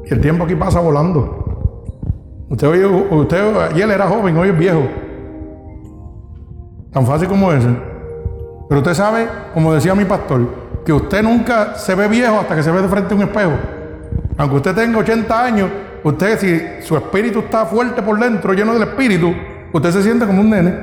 Y 0.06 0.14
el 0.14 0.22
tiempo 0.22 0.44
aquí 0.44 0.56
pasa 0.56 0.80
volando. 0.80 1.47
Usted, 2.50 2.68
hoy, 2.68 2.86
usted 2.86 3.58
ayer 3.58 3.89
era 3.89 4.08
joven, 4.08 4.38
hoy 4.38 4.50
es 4.50 4.58
viejo. 4.58 4.84
Tan 6.91 7.06
fácil 7.06 7.28
como 7.28 7.52
ese. 7.52 7.68
Pero 8.70 8.82
usted 8.82 8.93
sabe, 8.93 9.28
como 9.54 9.74
decía 9.74 9.93
mi 9.95 10.06
pastor, 10.06 10.48
que 10.86 10.93
usted 10.93 11.22
nunca 11.24 11.76
se 11.76 11.93
ve 11.95 12.08
viejo 12.08 12.39
hasta 12.39 12.56
que 12.56 12.64
se 12.64 12.72
ve 12.72 12.82
de 12.82 12.88
frente 12.88 13.14
a 13.14 13.18
un 13.18 13.24
espejo. 13.24 13.52
Aunque 14.38 14.56
usted 14.56 14.76
tenga 14.76 15.00
80 15.00 15.43
años, 15.43 15.70
usted 16.04 16.39
si 16.39 16.86
su 16.88 16.95
espíritu 16.95 17.39
está 17.39 17.66
fuerte 17.66 18.02
por 18.02 18.18
dentro, 18.18 18.54
lleno 18.54 18.74
del 18.74 18.84
espíritu, 18.84 19.34
usted 19.74 19.91
se 19.91 20.04
siente 20.04 20.26
como 20.26 20.41
un 20.41 20.50
nene. 20.50 20.74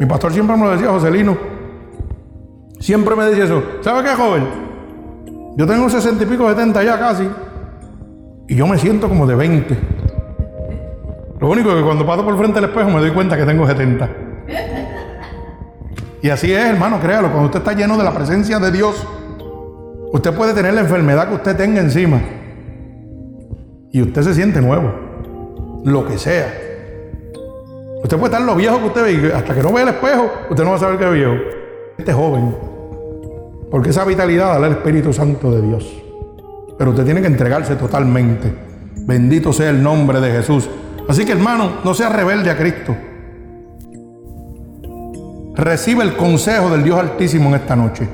Mi 0.00 0.06
pastor 0.06 0.32
siempre 0.32 0.56
me 0.56 0.64
lo 0.64 0.70
decía, 0.72 0.88
Joselino. 0.90 1.36
Siempre 2.80 3.16
me 3.16 3.24
decía 3.24 3.44
eso. 3.44 3.62
¿Sabe 3.80 4.08
qué, 4.08 4.14
joven? 4.14 4.44
Yo 5.56 5.66
tengo 5.66 5.88
60 5.88 6.22
y 6.22 6.26
pico, 6.26 6.48
70 6.48 6.82
ya 6.84 6.98
casi. 6.98 7.28
Y 8.48 8.54
yo 8.54 8.66
me 8.66 8.78
siento 8.78 9.08
como 9.08 9.26
de 9.26 9.34
20. 9.34 9.76
Lo 11.40 11.50
único 11.50 11.74
que 11.74 11.82
cuando 11.82 12.04
paso 12.04 12.24
por 12.24 12.36
frente 12.36 12.60
del 12.60 12.70
espejo 12.70 12.90
me 12.90 13.00
doy 13.00 13.10
cuenta 13.10 13.36
que 13.36 13.44
tengo 13.44 13.66
70. 13.66 14.10
Y 16.20 16.30
así 16.30 16.52
es, 16.52 16.64
hermano, 16.64 16.98
créalo. 17.00 17.28
Cuando 17.28 17.46
usted 17.46 17.60
está 17.60 17.72
lleno 17.74 17.96
de 17.96 18.04
la 18.04 18.12
presencia 18.12 18.58
de 18.58 18.72
Dios, 18.72 19.06
usted 20.12 20.34
puede 20.34 20.52
tener 20.52 20.74
la 20.74 20.80
enfermedad 20.80 21.28
que 21.28 21.34
usted 21.34 21.56
tenga 21.56 21.80
encima. 21.80 22.20
Y 23.92 24.02
usted 24.02 24.22
se 24.22 24.34
siente 24.34 24.60
nuevo. 24.60 24.92
Lo 25.84 26.06
que 26.06 26.18
sea. 26.18 26.52
Usted 28.02 28.16
puede 28.16 28.32
estar 28.32 28.42
lo 28.42 28.56
viejo 28.56 28.78
que 28.80 28.86
usted 28.86 29.02
ve. 29.02 29.32
hasta 29.32 29.54
que 29.54 29.62
no 29.62 29.72
vea 29.72 29.84
el 29.84 29.88
espejo, 29.90 30.30
usted 30.50 30.64
no 30.64 30.70
va 30.70 30.76
a 30.76 30.80
saber 30.80 30.98
que 30.98 31.04
es 31.04 31.12
viejo. 31.12 31.34
Este 31.98 32.12
joven. 32.12 32.56
Porque 33.70 33.90
esa 33.90 34.04
vitalidad 34.04 34.60
da 34.60 34.66
el 34.66 34.72
Espíritu 34.72 35.12
Santo 35.12 35.52
de 35.52 35.62
Dios. 35.62 36.02
Pero 36.78 36.90
usted 36.90 37.04
tiene 37.04 37.20
que 37.20 37.26
entregarse 37.28 37.76
totalmente. 37.76 38.52
Bendito 39.06 39.52
sea 39.52 39.70
el 39.70 39.82
nombre 39.82 40.20
de 40.20 40.30
Jesús. 40.32 40.68
Así 41.08 41.24
que 41.24 41.32
hermano, 41.32 41.78
no 41.84 41.94
sea 41.94 42.10
rebelde 42.10 42.50
a 42.50 42.56
Cristo. 42.56 42.94
Recibe 45.54 46.04
el 46.04 46.16
consejo 46.16 46.68
del 46.68 46.84
Dios 46.84 47.00
Altísimo 47.00 47.48
en 47.48 47.54
esta 47.54 47.74
noche. 47.74 48.06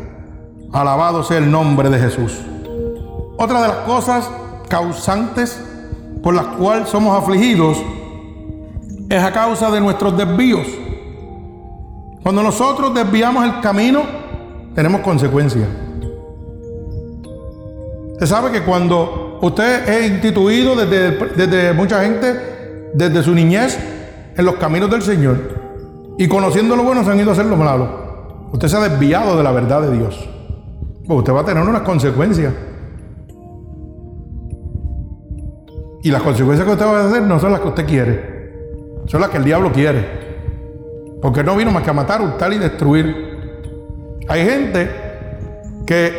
Alabado 0.72 1.24
sea 1.24 1.38
el 1.38 1.50
nombre 1.50 1.90
de 1.90 1.98
Jesús. 1.98 2.40
Otra 3.36 3.62
de 3.62 3.68
las 3.68 3.76
cosas 3.78 4.30
causantes 4.68 5.60
por 6.22 6.34
las 6.34 6.46
cuales 6.46 6.88
somos 6.88 7.20
afligidos 7.20 7.82
es 9.10 9.22
a 9.22 9.32
causa 9.32 9.70
de 9.72 9.80
nuestros 9.80 10.16
desvíos. 10.16 10.66
Cuando 12.22 12.42
nosotros 12.44 12.94
desviamos 12.94 13.44
el 13.44 13.60
camino, 13.60 14.02
tenemos 14.74 15.00
consecuencias. 15.00 15.68
Usted 18.12 18.26
sabe 18.26 18.52
que 18.52 18.62
cuando 18.62 19.38
usted 19.42 19.88
es 19.88 20.12
instituido 20.12 20.76
desde, 20.76 21.10
desde 21.34 21.72
mucha 21.72 22.02
gente 22.02 22.53
desde 22.94 23.22
su 23.22 23.34
niñez 23.34 23.78
en 24.36 24.44
los 24.44 24.54
caminos 24.56 24.90
del 24.90 25.02
Señor 25.02 25.36
y 26.16 26.28
conociendo 26.28 26.76
lo 26.76 26.84
bueno 26.84 27.04
se 27.04 27.10
han 27.10 27.18
ido 27.18 27.30
a 27.30 27.32
hacer 27.32 27.46
lo 27.46 27.56
malo. 27.56 28.48
Usted 28.52 28.68
se 28.68 28.76
ha 28.76 28.88
desviado 28.88 29.36
de 29.36 29.42
la 29.42 29.50
verdad 29.50 29.82
de 29.82 29.96
Dios. 29.96 30.28
Pues 31.06 31.18
usted 31.18 31.32
va 31.32 31.40
a 31.40 31.44
tener 31.44 31.62
unas 31.64 31.82
consecuencias. 31.82 32.54
Y 36.02 36.10
las 36.10 36.22
consecuencias 36.22 36.66
que 36.66 36.72
usted 36.72 36.86
va 36.86 37.00
a 37.00 37.08
hacer 37.08 37.22
no 37.22 37.40
son 37.40 37.52
las 37.52 37.60
que 37.60 37.68
usted 37.68 37.86
quiere, 37.86 38.52
son 39.06 39.20
las 39.20 39.30
que 39.30 39.38
el 39.38 39.44
diablo 39.44 39.72
quiere. 39.72 40.24
Porque 41.20 41.42
no 41.42 41.56
vino 41.56 41.72
más 41.72 41.82
que 41.82 41.90
a 41.90 41.94
matar, 41.94 42.20
hurtar 42.20 42.52
y 42.52 42.58
destruir. 42.58 43.16
Hay 44.28 44.44
gente 44.44 44.90
que, 45.86 46.12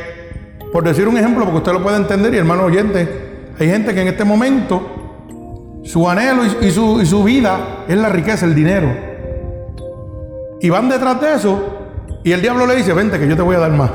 por 0.74 0.84
decir 0.84 1.08
un 1.08 1.18
ejemplo, 1.18 1.46
porque 1.46 1.60
usted 1.60 1.72
lo 1.72 1.84
puede 1.84 1.98
entender 1.98 2.34
y 2.34 2.38
hermano 2.38 2.64
oyente, 2.64 3.08
hay 3.58 3.70
gente 3.70 3.94
que 3.94 4.02
en 4.02 4.08
este 4.08 4.24
momento 4.26 5.05
su 5.86 6.10
anhelo 6.10 6.42
y, 6.44 6.72
su, 6.72 7.24
vida 7.24 7.86
es 7.88 7.96
la 7.96 8.10
riqueza, 8.10 8.46
el 8.46 8.56
dinero. 8.56 8.92
Y 10.60 10.70
van 10.70 10.90
detrás 10.90 11.22
de 11.22 11.34
eso 11.36 11.60
y 12.24 12.32
el 12.32 12.42
diablo 12.42 12.66
le 12.66 12.76
dice, 12.76 12.92
vente 12.92 13.20
que 13.20 13.28
yo 13.28 13.36
te 13.36 13.44
voy 13.44 13.56
a 13.56 13.60
dar 13.60 13.72
más. 13.72 13.92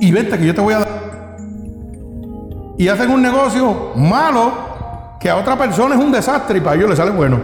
Y 0.00 0.10
vente 0.12 0.38
que 0.38 0.46
yo 0.46 0.54
te 0.54 0.62
voy 0.62 0.72
a 0.72 0.78
dar. 0.78 0.88
Y 2.78 2.88
hacen 2.88 3.10
un 3.10 3.20
negocio 3.20 3.92
malo 3.96 4.52
que 5.20 5.28
a 5.28 5.36
otra 5.36 5.58
persona 5.58 5.94
es 5.94 6.00
un 6.00 6.10
desastre 6.10 6.58
y 6.58 6.60
para 6.62 6.76
ellos 6.76 6.88
le 6.88 6.96
sale 6.96 7.10
bueno. 7.10 7.38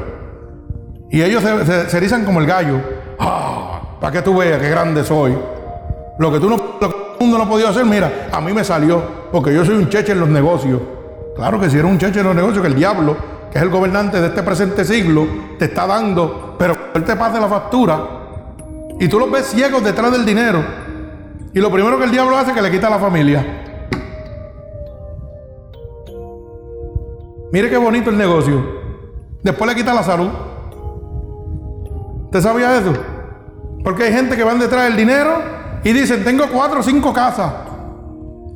Y 1.11 1.21
ellos 1.21 1.43
se, 1.43 1.91
se, 1.91 1.97
erizan 1.99 2.25
como 2.25 2.41
el 2.41 2.47
gallo. 2.47 2.81
Ah, 3.19 3.99
para 4.01 4.13
que 4.13 4.23
tú 4.23 4.39
veas 4.39 4.61
qué 4.61 4.71
grande 4.71 5.05
soy. 5.05 5.37
Lo 6.19 6.33
que 6.33 6.41
tú 6.41 6.49
no, 6.49 6.57
lo 6.81 6.89
que 6.89 6.97
el 6.97 7.21
mundo 7.21 7.39
no 7.39 7.49
podido 7.49 7.69
hacer, 7.69 7.85
mira, 7.85 8.29
a 8.33 8.41
mí 8.41 8.53
me 8.55 8.65
salió. 8.65 9.03
Porque 9.31 9.53
yo 9.53 9.65
soy 9.67 9.77
un 9.77 9.91
cheche 9.91 10.13
en 10.13 10.21
los 10.21 10.29
negocios. 10.31 10.81
Claro 11.35 11.61
que 11.61 11.69
si 11.69 11.79
eres 11.79 11.91
un 11.91 11.99
cheche 11.99 12.21
en 12.21 12.27
los 12.27 12.35
negocios, 12.35 12.63
que 12.63 12.69
el 12.69 12.77
diablo, 12.77 13.17
que 13.51 13.59
es 13.59 13.63
el 13.63 13.71
gobernante 13.71 14.21
de 14.21 14.29
este 14.29 14.43
presente 14.43 14.85
siglo, 14.85 15.27
te 15.59 15.67
está 15.67 15.87
dando, 15.87 16.55
pero 16.59 16.77
él 16.95 17.05
te 17.05 17.17
pasa 17.17 17.41
la 17.41 17.49
factura 17.49 18.25
y 19.01 19.09
tú 19.09 19.19
los 19.19 19.31
ves 19.31 19.47
ciegos 19.47 19.83
detrás 19.83 20.13
del 20.13 20.25
dinero. 20.25 20.63
Y 21.53 21.61
lo 21.61 21.71
primero 21.71 21.99
que 21.99 22.05
el 22.05 22.11
diablo 22.11 22.37
hace 22.37 22.51
es 22.51 22.57
que 22.57 22.63
le 22.63 22.71
quita 22.71 22.89
la 22.89 22.99
familia. 22.99 23.45
Mire 27.53 27.71
qué 27.71 27.77
bonito 27.77 28.11
el 28.11 28.19
negocio. 28.19 28.65
Después 29.43 29.71
le 29.71 29.77
quita 29.77 29.95
la 29.95 30.03
salud. 30.03 30.31
¿Usted 32.25 32.41
sabía 32.41 32.77
eso? 32.77 32.93
Porque 33.85 34.05
hay 34.05 34.13
gente 34.13 34.37
que 34.37 34.43
van 34.43 34.59
detrás 34.59 34.85
del 34.85 34.97
dinero 34.97 35.41
y 35.85 35.93
dicen, 35.93 36.25
tengo 36.25 36.47
cuatro 36.53 36.81
o 36.81 36.83
cinco 36.83 37.13
casas, 37.13 37.53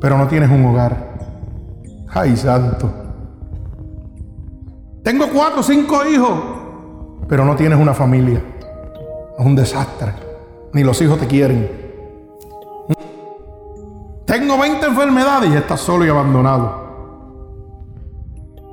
pero 0.00 0.16
no 0.16 0.26
tienes 0.26 0.50
un 0.50 0.64
hogar. 0.64 1.07
Ay, 2.10 2.36
santo. 2.36 2.90
Tengo 5.02 5.28
cuatro 5.28 5.60
o 5.60 5.62
cinco 5.62 6.04
hijos, 6.06 6.30
pero 7.28 7.44
no 7.44 7.56
tienes 7.56 7.78
una 7.78 7.94
familia. 7.94 8.42
Es 9.38 9.44
un 9.44 9.54
desastre. 9.54 10.12
Ni 10.72 10.84
los 10.84 11.00
hijos 11.00 11.18
te 11.18 11.26
quieren. 11.26 11.88
Tengo 14.26 14.58
20 14.58 14.86
enfermedades 14.86 15.50
y 15.50 15.56
estás 15.56 15.80
solo 15.80 16.04
y 16.04 16.08
abandonado. 16.08 16.88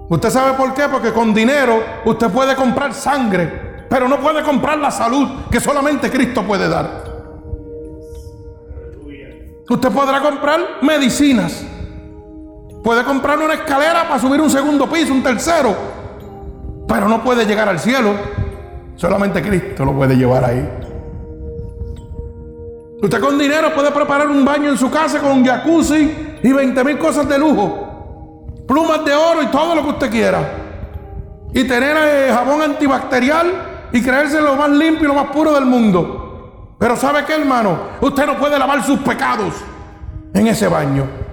¿Usted 0.10 0.30
sabe 0.30 0.54
por 0.54 0.74
qué? 0.74 0.84
Porque 0.92 1.14
con 1.14 1.34
dinero 1.34 1.82
usted 2.06 2.30
puede 2.30 2.56
comprar 2.56 2.94
sangre, 2.94 3.86
pero 3.90 4.08
no 4.08 4.20
puede 4.20 4.44
comprar 4.44 4.78
la 4.78 4.92
salud 4.92 5.28
que 5.50 5.60
solamente 5.60 6.12
Cristo 6.12 6.44
puede 6.44 6.68
dar. 6.68 7.06
Usted 9.68 9.92
podrá 9.92 10.22
comprar 10.22 10.60
medicinas. 10.82 11.66
Puede 12.86 13.04
comprar 13.04 13.40
una 13.40 13.56
escalera 13.56 14.08
para 14.08 14.20
subir 14.20 14.40
un 14.40 14.48
segundo 14.52 14.88
piso, 14.88 15.12
un 15.12 15.24
tercero, 15.24 15.76
pero 16.88 17.10
no 17.10 17.24
puede 17.24 17.44
llegar 17.44 17.68
al 17.68 17.80
cielo. 17.80 18.12
Solamente 18.96 19.42
Cristo 19.42 19.84
lo 19.84 19.94
puede 19.94 20.16
llevar 20.16 20.46
ahí. 20.46 20.70
Usted 23.02 23.20
con 23.20 23.40
dinero 23.40 23.74
puede 23.74 23.90
preparar 23.90 24.28
un 24.28 24.46
baño 24.46 24.70
en 24.70 24.78
su 24.78 24.92
casa 24.92 25.20
con 25.20 25.44
jacuzzi 25.44 26.38
y 26.44 26.54
20 26.54 26.84
mil 26.84 27.00
cosas 27.00 27.28
de 27.28 27.40
lujo. 27.40 28.46
Plumas 28.68 29.04
de 29.04 29.16
oro 29.16 29.42
y 29.42 29.48
todo 29.48 29.74
lo 29.74 29.82
que 29.82 29.90
usted 29.90 30.12
quiera. 30.12 30.42
Y 31.56 31.64
tener 31.64 31.98
eh, 32.00 32.32
jabón 32.32 32.62
antibacterial 32.62 33.88
y 33.94 34.00
creerse 34.04 34.40
lo 34.40 34.56
más 34.56 34.70
limpio 34.70 35.06
y 35.06 35.08
lo 35.08 35.16
más 35.16 35.32
puro 35.32 35.56
del 35.56 35.66
mundo. 35.66 36.76
Pero 36.78 36.96
¿sabe 36.96 37.26
qué, 37.26 37.34
hermano? 37.34 37.80
Usted 38.00 38.28
no 38.28 38.38
puede 38.38 38.60
lavar 38.60 38.84
sus 38.84 39.00
pecados 39.00 39.56
en 40.36 40.46
ese 40.46 40.68
baño. 40.68 41.25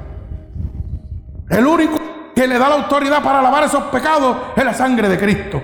El 1.49 1.67
único 1.67 1.99
que 2.35 2.47
le 2.47 2.59
da 2.59 2.69
la 2.69 2.77
autoridad 2.77 3.23
para 3.23 3.43
lavar 3.43 3.65
esos 3.65 3.85
pecados 3.85 4.37
es 4.57 4.65
la 4.65 4.75
sangre 4.75 5.09
de 5.09 5.19
Cristo. 5.19 5.63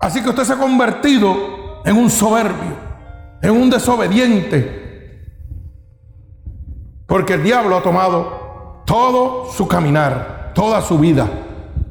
Así 0.00 0.22
que 0.22 0.28
usted 0.28 0.44
se 0.44 0.52
ha 0.52 0.58
convertido 0.58 1.82
en 1.84 1.96
un 1.96 2.10
soberbio, 2.10 2.76
en 3.42 3.50
un 3.50 3.70
desobediente, 3.70 4.86
porque 7.06 7.34
el 7.34 7.42
diablo 7.42 7.76
ha 7.76 7.82
tomado 7.82 8.82
todo 8.84 9.50
su 9.52 9.66
caminar, 9.66 10.52
toda 10.54 10.80
su 10.82 10.98
vida, 10.98 11.28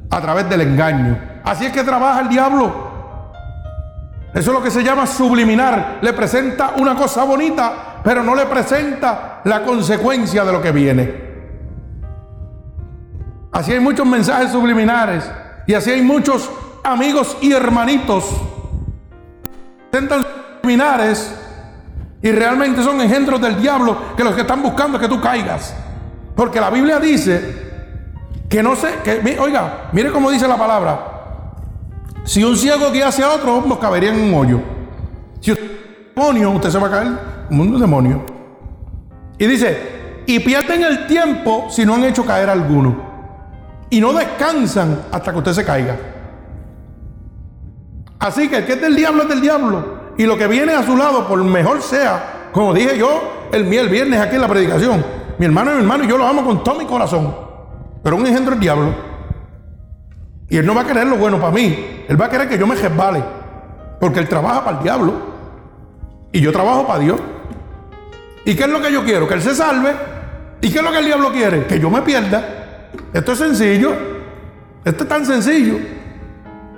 a 0.10 0.22
través 0.22 0.50
del 0.50 0.62
engaño. 0.62 1.18
Así 1.44 1.66
es 1.66 1.72
que 1.72 1.84
trabaja 1.84 2.22
el 2.22 2.30
diablo. 2.30 2.86
Eso 4.34 4.52
es 4.52 4.58
lo 4.58 4.62
que 4.62 4.72
se 4.72 4.84
llama 4.84 5.08
subliminar. 5.08 6.00
Le 6.02 6.12
presenta 6.14 6.74
una 6.78 6.96
cosa 6.96 7.24
bonita, 7.24 7.95
pero 8.06 8.22
no 8.22 8.36
le 8.36 8.46
presenta 8.46 9.42
la 9.46 9.64
consecuencia 9.64 10.46
de 10.46 10.52
lo 10.52 10.62
que 10.62 10.72
viene. 10.72 11.26
Así 13.52 13.74
hay 13.74 13.80
muchos 13.80 14.06
mensajes 14.06 14.52
subliminares 14.52 15.30
y 15.66 15.74
así 15.74 15.90
hay 15.90 16.04
muchos 16.04 16.52
amigos 16.84 17.36
y 17.42 17.52
hermanitos 17.52 18.26
intentan 19.86 20.24
subliminares 20.62 21.34
y 22.22 22.32
realmente 22.32 22.84
son 22.84 23.02
engendros 23.02 23.42
del 23.42 23.60
diablo 23.60 23.98
que 24.16 24.24
los 24.24 24.36
que 24.36 24.42
están 24.42 24.62
buscando 24.62 25.00
que 25.00 25.08
tú 25.08 25.20
caigas. 25.20 25.76
Porque 26.36 26.62
la 26.62 26.70
Biblia 26.70 27.00
dice 27.00 27.64
que 28.48 28.62
no 28.62 28.76
sé, 28.76 29.00
que 29.04 29.36
oiga, 29.40 29.90
mire 29.94 30.12
cómo 30.12 30.30
dice 30.30 30.48
la 30.48 30.58
palabra. 30.58 31.00
Si 32.24 32.44
un 32.44 32.56
ciego 32.56 32.92
guía 32.92 33.08
hacia 33.08 33.32
otro, 33.32 33.64
nos 33.66 33.80
cabería 33.80 34.14
en 34.14 34.22
un 34.22 34.34
hoyo. 34.36 34.60
Si 35.40 35.54
usted 35.54 35.85
demonio, 36.16 36.52
usted 36.52 36.70
se 36.70 36.80
va 36.80 36.88
a 36.88 36.92
caer 36.92 37.08
como 37.48 37.64
un 37.64 37.80
demonio. 37.80 38.24
Y 39.38 39.46
dice, 39.48 40.24
y 40.26 40.40
pierden 40.40 40.84
el 40.84 41.08
tiempo 41.08 41.68
si 41.70 41.86
no 41.86 41.96
han 41.96 42.04
hecho 42.04 42.26
caer 42.26 42.50
alguno. 42.50 42.96
Y 43.90 44.00
no 44.00 44.14
descansan 44.14 45.02
hasta 45.12 45.32
que 45.32 45.38
usted 45.38 45.54
se 45.54 45.66
caiga. 45.66 45.98
Así 48.20 48.48
que 48.48 48.58
el 48.58 48.66
que 48.66 48.74
es 48.74 48.82
del 48.82 48.96
diablo 48.96 49.24
es 49.24 49.30
del 49.30 49.42
diablo. 49.42 50.06
Y 50.18 50.26
lo 50.26 50.38
que 50.38 50.48
viene 50.48 50.74
a 50.74 50.84
su 50.84 50.96
lado, 50.96 51.28
por 51.28 51.44
mejor 51.44 51.82
sea, 51.82 52.50
como 52.52 52.74
dije 52.74 52.98
yo 52.98 53.50
el, 53.52 53.72
el 53.72 53.90
viernes 53.90 54.20
aquí 54.20 54.36
en 54.36 54.42
la 54.42 54.48
predicación, 54.48 55.06
mi 55.38 55.46
hermano 55.46 55.72
y 55.72 55.76
mi 55.76 55.82
hermano 55.82 56.06
yo 56.06 56.18
lo 56.18 56.26
amo 56.26 56.44
con 56.44 56.64
todo 56.64 56.80
mi 56.80 56.86
corazón. 56.86 57.36
Pero 58.02 58.16
un 58.16 58.26
engendro 58.26 58.54
el 58.54 58.60
diablo. 58.60 58.94
Y 60.50 60.58
él 60.58 60.66
no 60.66 60.74
va 60.74 60.82
a 60.82 60.86
querer 60.86 61.08
lo 61.08 61.18
bueno 61.18 61.40
para 61.40 61.52
mí. 61.52 62.06
Él 62.08 62.20
va 62.20 62.26
a 62.26 62.30
querer 62.30 62.48
que 62.48 62.58
yo 62.58 62.66
me 62.66 62.76
resbale. 62.76 63.22
Porque 64.00 64.20
él 64.20 64.30
trabaja 64.30 64.64
para 64.64 64.78
el 64.78 64.84
diablo. 64.84 65.35
Y 66.36 66.42
yo 66.42 66.52
trabajo 66.52 66.86
para 66.86 67.00
Dios. 67.00 67.18
¿Y 68.44 68.56
qué 68.56 68.64
es 68.64 68.70
lo 68.70 68.82
que 68.82 68.92
yo 68.92 69.06
quiero? 69.06 69.26
Que 69.26 69.36
él 69.36 69.42
se 69.42 69.56
salve. 69.56 69.94
¿Y 70.60 70.70
qué 70.70 70.80
es 70.80 70.84
lo 70.84 70.92
que 70.92 70.98
el 70.98 71.06
diablo 71.06 71.32
quiere? 71.32 71.66
Que 71.66 71.80
yo 71.80 71.90
me 71.90 72.02
pierda. 72.02 72.90
Esto 73.14 73.32
es 73.32 73.38
sencillo. 73.38 73.94
Esto 74.84 75.04
es 75.04 75.10
tan 75.10 75.26
sencillo. 75.26 75.78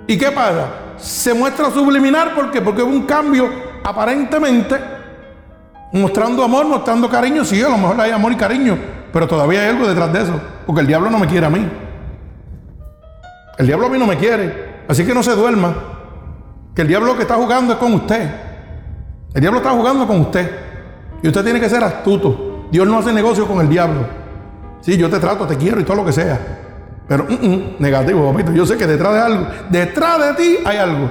¿Y 0.05 0.15
qué 0.15 0.29
pasa? 0.29 0.67
Se 0.97 1.34
muestra 1.34 1.71
subliminar 1.71 2.35
porque 2.35 2.61
porque 2.61 2.84
es 2.84 2.88
un 2.88 3.07
cambio 3.07 3.49
aparentemente 3.84 4.75
mostrando 5.91 6.43
amor, 6.43 6.67
mostrando 6.67 7.09
cariño. 7.09 7.43
Sí, 7.43 7.59
a 7.59 7.69
lo 7.69 7.79
mejor 7.79 7.99
hay 7.99 8.11
amor 8.11 8.34
y 8.34 8.35
cariño, 8.35 8.77
pero 9.11 9.27
todavía 9.27 9.61
hay 9.61 9.69
algo 9.69 9.88
detrás 9.88 10.13
de 10.13 10.21
eso, 10.21 10.39
porque 10.67 10.81
el 10.81 10.88
diablo 10.88 11.09
no 11.09 11.17
me 11.17 11.25
quiere 11.25 11.47
a 11.47 11.49
mí. 11.49 11.67
El 13.57 13.65
diablo 13.65 13.88
a 13.88 13.89
mí 13.89 13.97
no 13.97 14.05
me 14.05 14.17
quiere. 14.17 14.84
Así 14.88 15.03
que 15.03 15.15
no 15.15 15.23
se 15.23 15.31
duerma. 15.31 15.73
Que 16.75 16.84
el 16.84 16.88
diablo 16.88 17.15
que 17.15 17.23
está 17.23 17.34
jugando 17.34 17.73
es 17.73 17.79
con 17.79 17.95
usted. 17.95 18.47
El 19.34 19.41
diablo 19.41 19.60
está 19.60 19.72
jugando 19.72 20.08
con 20.08 20.22
usted. 20.22 20.49
Y 21.22 21.28
usted 21.28 21.44
tiene 21.44 21.60
que 21.60 21.70
ser 21.70 21.84
astuto. 21.84 22.68
Dios 22.72 22.88
no 22.88 22.99
hace 22.99 23.14
negocio 23.14 23.48
con 23.48 23.60
el 23.62 23.70
diablo. 23.70 24.02
Sí, 24.82 24.98
yo 24.98 25.10
te 25.10 25.20
trato, 25.20 25.45
te 25.45 25.58
quiero 25.58 25.80
y 25.80 25.84
todo 25.84 25.98
lo 25.98 26.06
que 26.06 26.12
sea. 26.12 26.40
Pero 27.08 27.26
negativo, 27.80 28.32
papito. 28.32 28.52
Yo 28.52 28.66
sé 28.66 28.78
que 28.78 28.86
detrás 28.86 29.14
de 29.14 29.20
algo, 29.20 29.48
detrás 29.70 30.20
de 30.20 30.34
ti 30.34 30.58
hay 30.66 30.78
algo. 30.78 31.10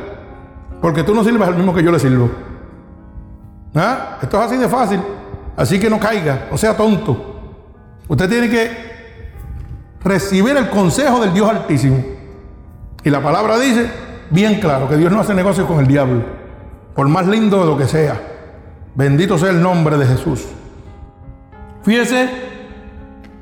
Porque 0.81 1.03
tú 1.03 1.15
no 1.15 1.25
sirves 1.25 1.49
al 1.49 1.57
mismo 1.57 1.75
que 1.75 1.83
yo 1.83 1.91
le 1.91 1.99
sirvo. 1.99 2.31
¿Ah? 3.75 4.19
Esto 4.23 4.39
es 4.39 4.47
así 4.47 4.57
de 4.57 4.69
fácil. 4.69 5.01
Así 5.57 5.81
que 5.81 5.89
no 5.89 5.99
caiga, 5.99 6.49
no 6.51 6.59
sea 6.59 6.77
tonto. 6.77 7.35
Usted 8.09 8.29
tiene 8.29 8.49
que 8.49 8.71
recibir 10.05 10.57
el 10.57 10.69
consejo 10.69 11.21
del 11.21 11.33
Dios 11.33 11.49
Altísimo. 11.49 12.03
Y 13.03 13.11
la 13.11 13.23
palabra 13.23 13.59
dice 13.59 13.91
bien 14.31 14.61
claro 14.61 14.89
que 14.89 14.97
Dios 14.97 15.13
no 15.13 15.21
hace 15.21 15.35
negocio 15.35 15.67
con 15.67 15.79
el 15.79 15.87
diablo, 15.87 16.25
por 16.97 17.07
más 17.09 17.27
lindo 17.27 17.61
de 17.61 17.67
lo 17.67 17.77
que 17.77 17.87
sea. 17.87 18.21
Bendito 18.95 19.37
sea 19.37 19.51
el 19.51 19.63
nombre 19.63 19.99
de 19.99 20.07
Jesús. 20.07 20.47
Fíjese 21.83 22.29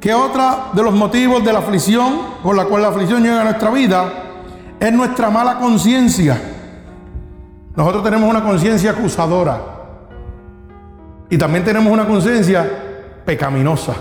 que 0.01 0.13
otra 0.13 0.67
de 0.73 0.83
los 0.83 0.93
motivos 0.93 1.45
de 1.45 1.53
la 1.53 1.61
aflicción, 1.61 2.19
por 2.43 2.57
la 2.57 2.65
cual 2.65 2.83
la 2.83 2.89
aflicción 2.89 3.23
llega 3.23 3.41
a 3.41 3.45
nuestra 3.45 3.71
vida, 3.71 4.13
es 4.81 4.93
nuestra 4.93 5.31
mala 5.31 5.59
conciencia. 5.59 6.39
Nosotros 7.77 8.03
tenemos 8.03 8.29
una 8.29 8.43
conciencia 8.43 8.91
acusadora 8.91 9.63
y 11.31 11.39
también 11.39 11.65
tenemos 11.65 11.93
una 11.93 12.07
conciencia 12.07 12.69
pecaminosa. 13.25 13.95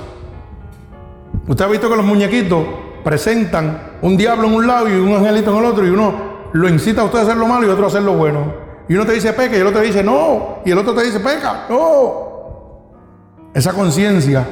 Usted 1.47 1.65
ha 1.65 1.67
visto 1.67 1.89
que 1.89 1.95
los 1.95 2.05
muñequitos 2.05 2.65
presentan 3.03 3.93
un 4.01 4.17
diablo 4.17 4.47
en 4.47 4.55
un 4.55 4.67
lado 4.67 4.89
y 4.89 4.93
un 4.93 5.13
angelito 5.13 5.51
en 5.51 5.57
el 5.57 5.65
otro 5.65 5.85
y 5.85 5.89
uno 5.89 6.13
lo 6.53 6.69
incita 6.69 7.01
a 7.01 7.05
usted 7.05 7.19
a 7.19 7.21
hacer 7.21 7.38
lo 7.38 7.47
malo 7.47 7.67
y 7.67 7.69
otro 7.69 7.85
a 7.85 7.88
hacer 7.88 8.01
lo 8.01 8.13
bueno. 8.13 8.62
Y 8.88 8.95
uno 8.95 9.05
te 9.05 9.14
dice 9.14 9.34
peca 9.34 9.55
y 9.55 9.60
el 9.60 9.68
otro 9.68 9.81
te 9.81 9.88
dice 9.88 10.03
no. 10.03 10.60
Y 10.65 10.72
el 10.72 10.77
otro 10.77 10.93
te 10.93 11.03
dice 11.03 11.19
peca, 11.19 11.65
no. 11.69 12.34
Esa 13.53 13.73
conciencia 13.73 14.45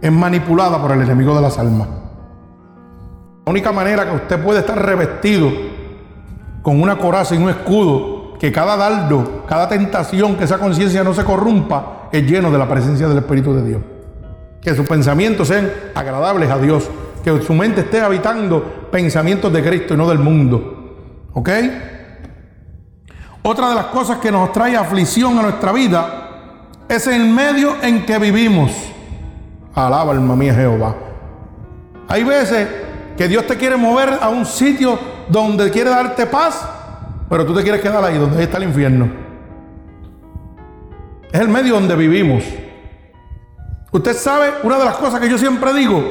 es 0.00 0.12
manipulada 0.12 0.80
por 0.80 0.92
el 0.92 1.02
enemigo 1.02 1.34
de 1.34 1.42
las 1.42 1.58
almas. 1.58 1.88
La 3.46 3.50
única 3.50 3.72
manera 3.72 4.08
que 4.08 4.16
usted 4.16 4.42
puede 4.42 4.60
estar 4.60 4.80
revestido 4.80 5.50
con 6.62 6.80
una 6.80 6.98
coraza 6.98 7.34
y 7.34 7.38
un 7.38 7.50
escudo, 7.50 8.38
que 8.38 8.50
cada 8.50 8.76
dardo, 8.76 9.44
cada 9.46 9.68
tentación, 9.68 10.36
que 10.36 10.44
esa 10.44 10.58
conciencia 10.58 11.04
no 11.04 11.12
se 11.12 11.24
corrompa, 11.24 12.08
es 12.12 12.22
lleno 12.22 12.50
de 12.50 12.58
la 12.58 12.68
presencia 12.68 13.08
del 13.08 13.18
Espíritu 13.18 13.54
de 13.54 13.64
Dios. 13.64 13.82
Que 14.62 14.74
sus 14.74 14.86
pensamientos 14.86 15.48
sean 15.48 15.70
agradables 15.94 16.50
a 16.50 16.58
Dios 16.58 16.88
que 17.22 17.42
su 17.42 17.54
mente 17.54 17.82
esté 17.82 18.00
habitando 18.00 18.88
pensamientos 18.90 19.52
de 19.52 19.62
Cristo 19.62 19.94
y 19.94 19.96
no 19.96 20.08
del 20.08 20.18
mundo. 20.18 21.28
¿Ok? 21.32 21.50
Otra 23.42 23.70
de 23.70 23.74
las 23.74 23.86
cosas 23.86 24.18
que 24.18 24.30
nos 24.30 24.52
trae 24.52 24.76
aflicción 24.76 25.38
a 25.38 25.42
nuestra 25.42 25.72
vida 25.72 26.28
es 26.88 27.06
el 27.06 27.24
medio 27.30 27.76
en 27.82 28.04
que 28.04 28.18
vivimos. 28.18 28.70
Alaba 29.74 30.12
alma 30.12 30.36
mía 30.36 30.54
Jehová. 30.54 30.94
Hay 32.08 32.22
veces 32.22 32.68
que 33.16 33.28
Dios 33.28 33.46
te 33.46 33.56
quiere 33.56 33.76
mover 33.76 34.18
a 34.20 34.28
un 34.28 34.44
sitio 34.44 34.98
donde 35.28 35.70
quiere 35.70 35.88
darte 35.88 36.26
paz, 36.26 36.68
pero 37.28 37.46
tú 37.46 37.54
te 37.54 37.62
quieres 37.62 37.80
quedar 37.80 38.04
ahí, 38.04 38.18
donde 38.18 38.42
está 38.42 38.58
el 38.58 38.64
infierno. 38.64 39.08
Es 41.32 41.40
el 41.40 41.48
medio 41.48 41.74
donde 41.74 41.94
vivimos. 41.96 42.42
Usted 43.92 44.16
sabe, 44.16 44.52
una 44.64 44.78
de 44.78 44.84
las 44.84 44.96
cosas 44.96 45.20
que 45.20 45.30
yo 45.30 45.38
siempre 45.38 45.72
digo, 45.72 46.02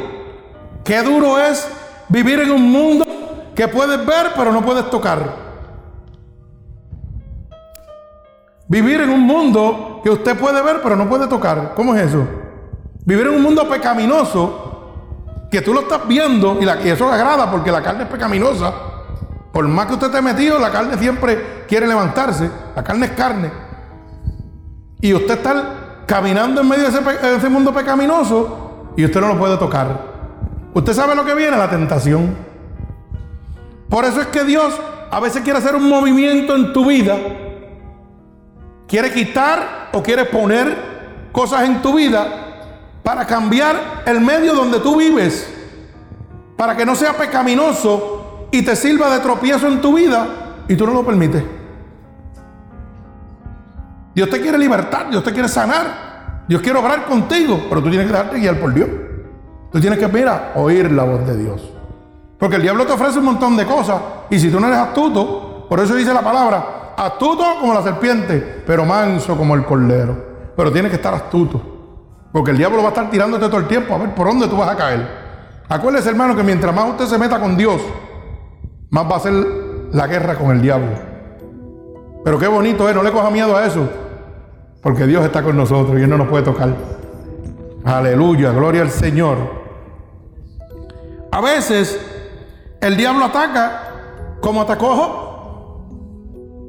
qué 0.84 1.04
duro 1.04 1.38
es 1.38 1.68
vivir 2.08 2.40
en 2.40 2.52
un 2.52 2.72
mundo 2.72 3.06
que 3.54 3.68
puedes 3.68 4.04
ver 4.06 4.32
pero 4.36 4.52
no 4.52 4.62
puedes 4.64 4.90
tocar. 4.90 5.49
Vivir 8.70 9.02
en 9.02 9.10
un 9.10 9.22
mundo 9.22 10.00
que 10.04 10.12
usted 10.12 10.38
puede 10.38 10.62
ver 10.62 10.80
pero 10.82 10.96
no 10.96 11.10
puede 11.10 11.28
tocar. 11.28 11.74
¿Cómo 11.76 11.96
es 11.96 12.08
eso? 12.08 12.24
Vivir 13.04 13.26
en 13.26 13.34
un 13.34 13.42
mundo 13.42 13.68
pecaminoso 13.68 15.48
que 15.50 15.62
tú 15.62 15.74
lo 15.74 15.82
estás 15.82 16.08
viendo 16.08 16.60
y, 16.62 16.66
la, 16.66 16.76
eso 16.76 17.12
agrada 17.12 17.50
porque 17.50 17.72
la 17.72 17.82
carne 17.82 18.04
es 18.04 18.10
pecaminosa. 18.10 18.72
Por 19.52 19.68
más 19.68 19.88
que 19.88 19.94
usted 19.94 20.08
esté 20.08 20.22
metido, 20.22 20.60
la 20.60 20.70
carne 20.70 20.96
siempre 21.00 21.66
quiere 21.68 21.88
levantarse. 21.88 22.48
La 22.76 22.84
carne 22.84 23.08
es 23.08 23.12
carne. 23.14 23.52
Y 25.02 25.16
usted 25.16 25.40
está 25.40 26.04
caminando 26.06 26.62
en 26.62 26.70
medio 26.70 26.92
de 26.92 27.36
ese 27.38 27.50
mundo 27.50 27.74
pecaminoso 27.74 28.92
y 28.96 29.04
usted 29.04 29.20
no 29.20 29.30
lo 29.30 29.40
puede 29.40 29.58
tocar. 29.58 30.10
Usted 30.76 30.94
sabe 30.94 31.16
lo 31.16 31.26
que 31.26 31.34
viene, 31.34 31.58
la 31.58 31.72
tentación. 31.72 32.36
Por 33.90 34.06
eso 34.06 34.22
es 34.22 34.28
que 34.28 34.44
Dios 34.44 34.80
a 35.10 35.20
veces 35.20 35.42
quiere 35.42 35.58
hacer 35.58 35.74
un 35.74 35.90
movimiento 35.90 36.56
en 36.56 36.72
tu 36.72 36.86
vida. 36.86 37.18
Quiere 38.90 39.14
quitar 39.14 39.90
o 39.94 40.02
quiere 40.02 40.26
poner 40.26 40.76
cosas 41.32 41.64
en 41.64 41.80
tu 41.82 41.94
vida 41.94 42.26
para 43.04 43.26
cambiar 43.26 44.04
el 44.06 44.20
medio 44.20 44.56
donde 44.56 44.80
tú 44.80 44.98
vives, 44.98 45.48
para 46.58 46.76
que 46.76 46.86
no 46.86 46.96
sea 46.96 47.14
pecaminoso 47.14 48.48
y 48.52 48.64
te 48.64 48.76
sirva 48.76 49.14
de 49.14 49.20
tropiezo 49.20 49.68
en 49.68 49.80
tu 49.80 49.94
vida 49.94 50.28
y 50.68 50.76
tú 50.76 50.88
no 50.88 50.94
lo 50.94 51.06
permites. 51.06 51.44
Dios 54.16 54.28
te 54.30 54.42
quiere 54.42 54.58
libertar, 54.58 55.10
Dios 55.12 55.24
te 55.24 55.32
quiere 55.32 55.48
sanar, 55.48 56.46
Dios 56.48 56.62
quiere 56.62 56.80
obrar 56.80 57.06
contigo, 57.06 57.68
pero 57.70 57.84
tú 57.84 57.90
tienes 57.90 58.08
que 58.08 58.14
dejarte 58.14 58.40
guiar 58.40 58.60
por 58.60 58.74
Dios. 58.74 58.90
Tú 59.72 59.80
tienes 59.80 60.00
que, 60.00 60.08
mira, 60.08 60.54
oír 60.56 60.92
la 60.92 61.04
voz 61.04 61.28
de 61.28 61.38
Dios. 61.38 61.62
Porque 62.40 62.56
el 62.56 62.64
diablo 62.64 62.88
te 62.88 62.94
ofrece 62.94 63.20
un 63.20 63.26
montón 63.26 63.56
de 63.56 63.66
cosas 63.66 64.02
y 64.32 64.40
si 64.40 64.50
tú 64.50 64.60
no 64.60 64.66
eres 64.66 64.80
astuto, 64.80 65.68
por 65.70 65.80
eso 65.80 65.94
dice 65.94 66.12
la 66.12 66.22
palabra, 66.22 66.79
astuto 67.06 67.44
como 67.60 67.74
la 67.74 67.82
serpiente, 67.82 68.64
pero 68.66 68.86
manso 68.86 69.38
como 69.38 69.56
el 69.56 69.66
cordero. 69.66 70.52
Pero 70.56 70.72
tienes 70.72 70.92
que 70.92 70.98
estar 70.98 71.14
astuto. 71.14 71.62
Porque 72.32 72.52
el 72.52 72.58
diablo 72.58 72.80
va 72.80 72.86
a 72.86 72.90
estar 72.90 73.10
tirándote 73.10 73.48
todo 73.48 73.58
el 73.58 73.68
tiempo 73.68 73.96
a 73.96 73.98
ver 73.98 74.14
por 74.14 74.28
dónde 74.28 74.48
tú 74.48 74.58
vas 74.58 74.70
a 74.70 74.76
caer. 74.76 75.08
Acuérdese, 75.70 76.10
hermano, 76.10 76.36
que 76.36 76.44
mientras 76.44 76.76
más 76.76 76.90
usted 76.90 77.06
se 77.06 77.18
meta 77.18 77.40
con 77.40 77.56
Dios, 77.56 77.82
más 78.90 79.10
va 79.10 79.16
a 79.16 79.20
ser 79.20 79.34
la 79.92 80.08
guerra 80.08 80.36
con 80.36 80.52
el 80.52 80.62
diablo. 80.62 80.92
Pero 82.24 82.38
qué 82.38 82.48
bonito 82.48 82.88
es, 82.90 82.96
no 82.96 83.02
le 83.02 83.12
coja 83.12 83.30
miedo 83.30 83.56
a 83.56 83.66
eso. 83.66 83.88
Porque 84.82 85.06
Dios 85.08 85.24
está 85.24 85.42
con 85.42 85.56
nosotros 85.56 85.98
y 86.00 86.04
Él 86.04 86.10
no 86.10 86.18
nos 86.18 86.28
puede 86.28 86.44
tocar. 86.44 86.70
Aleluya, 87.86 88.52
gloria 88.52 88.82
al 88.82 88.92
Señor. 88.92 89.38
A 91.32 91.42
veces 91.42 92.00
el 92.82 92.98
diablo 92.98 93.26
ataca 93.26 94.38
como 94.42 94.62
atacó. 94.62 95.29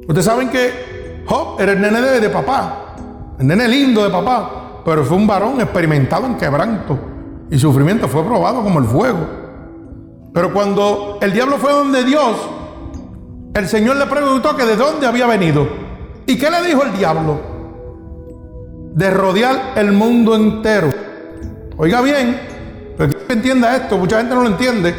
Ustedes 0.01 0.25
saben 0.25 0.49
que 0.49 1.23
Job 1.25 1.59
era 1.59 1.73
el 1.73 1.81
nene 1.81 2.01
de, 2.01 2.29
papá, 2.29 2.95
el 3.39 3.47
nene 3.47 3.67
lindo 3.67 4.03
de 4.03 4.09
papá 4.09 4.61
pero 4.83 5.03
fue 5.03 5.17
un 5.17 5.27
varón 5.27 5.61
experimentado 5.61 6.25
en 6.25 6.35
quebranto 6.35 6.97
y 7.49 7.57
sufrimiento, 7.57 8.07
fue 8.07 8.23
probado 8.23 8.63
como 8.63 8.79
el 8.79 8.85
fuego. 8.85 9.19
Pero 10.33 10.53
cuando 10.53 11.19
el 11.21 11.33
diablo 11.33 11.57
fue 11.57 11.71
donde 11.71 12.03
Dios, 12.03 12.37
el 13.53 13.67
Señor 13.67 13.97
le 13.97 14.05
preguntó 14.05 14.55
que 14.55 14.65
de 14.65 14.75
dónde 14.75 15.05
había 15.05 15.27
venido. 15.27 15.67
¿Y 16.25 16.37
qué 16.37 16.49
le 16.49 16.63
dijo 16.63 16.83
el 16.83 16.97
diablo? 16.97 17.39
De 18.93 19.09
rodear 19.09 19.73
el 19.75 19.91
mundo 19.91 20.35
entero. 20.35 20.89
Oiga 21.77 22.01
bien, 22.01 22.39
pero 22.97 23.11
que 23.27 23.33
entienda 23.33 23.75
esto, 23.75 23.97
mucha 23.97 24.17
gente 24.19 24.33
no 24.33 24.43
lo 24.43 24.47
entiende. 24.47 24.95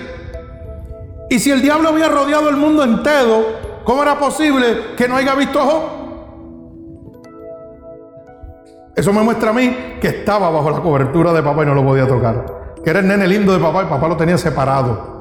Y 1.30 1.38
si 1.38 1.50
el 1.50 1.62
diablo 1.62 1.88
había 1.88 2.08
rodeado 2.08 2.50
el 2.50 2.56
mundo 2.56 2.84
entero, 2.84 3.71
¿cómo 3.84 4.02
era 4.02 4.18
posible 4.18 4.94
que 4.96 5.08
no 5.08 5.16
haya 5.16 5.34
visto 5.34 5.60
a 5.60 5.64
Job? 5.64 5.82
Eso 8.94 9.12
me 9.12 9.22
muestra 9.22 9.50
a 9.50 9.52
mí 9.52 9.74
que 10.00 10.08
estaba 10.08 10.50
bajo 10.50 10.70
la 10.70 10.80
cobertura 10.80 11.32
de 11.32 11.42
papá 11.42 11.62
y 11.62 11.66
no 11.66 11.74
lo 11.74 11.84
podía 11.84 12.06
tocar. 12.06 12.74
Que 12.84 12.90
era 12.90 13.00
el 13.00 13.08
nene 13.08 13.26
lindo 13.26 13.52
de 13.52 13.58
papá 13.58 13.84
y 13.84 13.86
papá 13.86 14.06
lo 14.08 14.16
tenía 14.16 14.36
separado. 14.36 15.12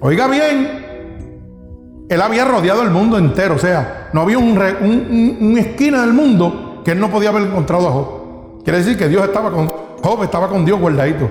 Oiga 0.00 0.28
bien, 0.28 2.06
él 2.08 2.22
había 2.22 2.44
rodeado 2.44 2.82
el 2.82 2.90
mundo 2.90 3.16
entero. 3.16 3.54
O 3.54 3.58
sea, 3.58 4.10
no 4.12 4.20
había 4.20 4.38
una 4.38 4.76
un, 4.80 5.56
esquina 5.58 6.02
del 6.02 6.12
mundo 6.12 6.82
que 6.84 6.92
él 6.92 7.00
no 7.00 7.08
podía 7.08 7.30
haber 7.30 7.44
encontrado 7.44 7.88
a 7.88 7.92
Job. 7.92 8.62
Quiere 8.64 8.78
decir 8.78 8.98
que 8.98 9.08
Dios 9.08 9.24
estaba 9.24 9.50
con 9.50 9.68
Job, 9.68 10.22
estaba 10.22 10.48
con 10.48 10.64
Dios 10.66 10.78
guardadito. 10.78 11.30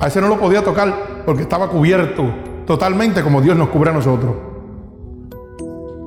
A 0.00 0.06
ese 0.06 0.20
no 0.20 0.28
lo 0.28 0.38
podía 0.38 0.64
tocar 0.64 1.22
porque 1.26 1.42
estaba 1.42 1.68
cubierto 1.68 2.24
totalmente 2.66 3.22
como 3.22 3.40
Dios 3.40 3.56
nos 3.56 3.68
cubre 3.68 3.90
a 3.90 3.94
nosotros. 3.94 4.47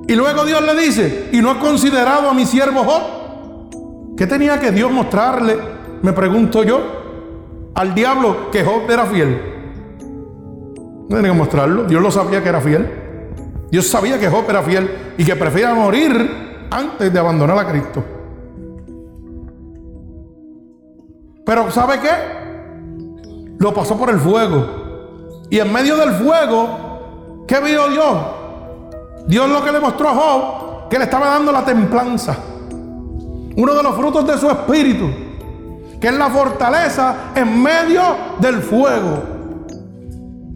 Y 0.08 0.16
luego 0.16 0.46
Dios 0.46 0.62
le 0.62 0.76
dice, 0.76 1.30
¿y 1.32 1.42
no 1.42 1.52
ha 1.52 1.60
considerado 1.60 2.30
a 2.30 2.34
mi 2.34 2.46
siervo 2.46 2.84
Job? 2.84 4.16
¿Qué 4.18 4.28
tenía 4.28 4.60
que 4.60 4.72
Dios 4.72 4.92
mostrarle? 4.92 5.58
Me 6.02 6.14
pregunto 6.14 6.64
yo. 6.64 6.80
Al 7.74 7.96
diablo 7.96 8.52
que 8.52 8.64
Job 8.64 8.90
era 8.90 9.06
fiel. 9.06 9.42
No 11.10 11.16
tenía 11.16 11.32
que 11.32 11.38
mostrarlo. 11.38 11.84
Dios 11.86 12.02
lo 12.02 12.12
sabía 12.12 12.44
que 12.44 12.50
era 12.50 12.62
fiel. 12.62 12.90
Dios 13.72 13.88
sabía 13.88 14.20
que 14.20 14.28
Job 14.28 14.44
era 14.50 14.62
fiel 14.62 14.90
y 15.18 15.24
que 15.24 15.36
prefería 15.36 15.74
morir 15.74 16.68
antes 16.70 17.12
de 17.12 17.20
abandonar 17.20 17.58
a 17.58 17.68
Cristo. 17.68 18.04
Pero 21.46 21.72
¿sabe 21.72 22.00
qué? 22.00 23.56
Lo 23.60 23.74
pasó 23.74 23.98
por 23.98 24.10
el 24.10 24.20
fuego. 24.20 25.42
Y 25.50 25.60
en 25.60 25.72
medio 25.72 25.98
del 25.98 26.12
fuego, 26.12 27.46
¿qué 27.48 27.60
vio 27.60 27.90
Dios? 27.90 28.18
Dios 29.28 29.50
lo 29.50 29.64
que 29.64 29.72
le 29.72 29.80
mostró 29.80 30.10
a 30.10 30.14
Job, 30.14 30.90
que 30.90 30.98
le 30.98 31.06
estaba 31.06 31.28
dando 31.28 31.52
la 31.52 31.64
templanza 31.64 32.38
uno 33.56 33.74
de 33.74 33.84
los 33.84 33.96
frutos 33.96 34.26
de 34.26 34.38
su 34.38 34.50
espíritu, 34.50 35.10
que 36.00 36.08
es 36.08 36.14
la 36.14 36.30
fortaleza 36.30 37.32
en 37.36 37.62
medio 37.62 38.02
del 38.40 38.62
fuego. 38.62 39.24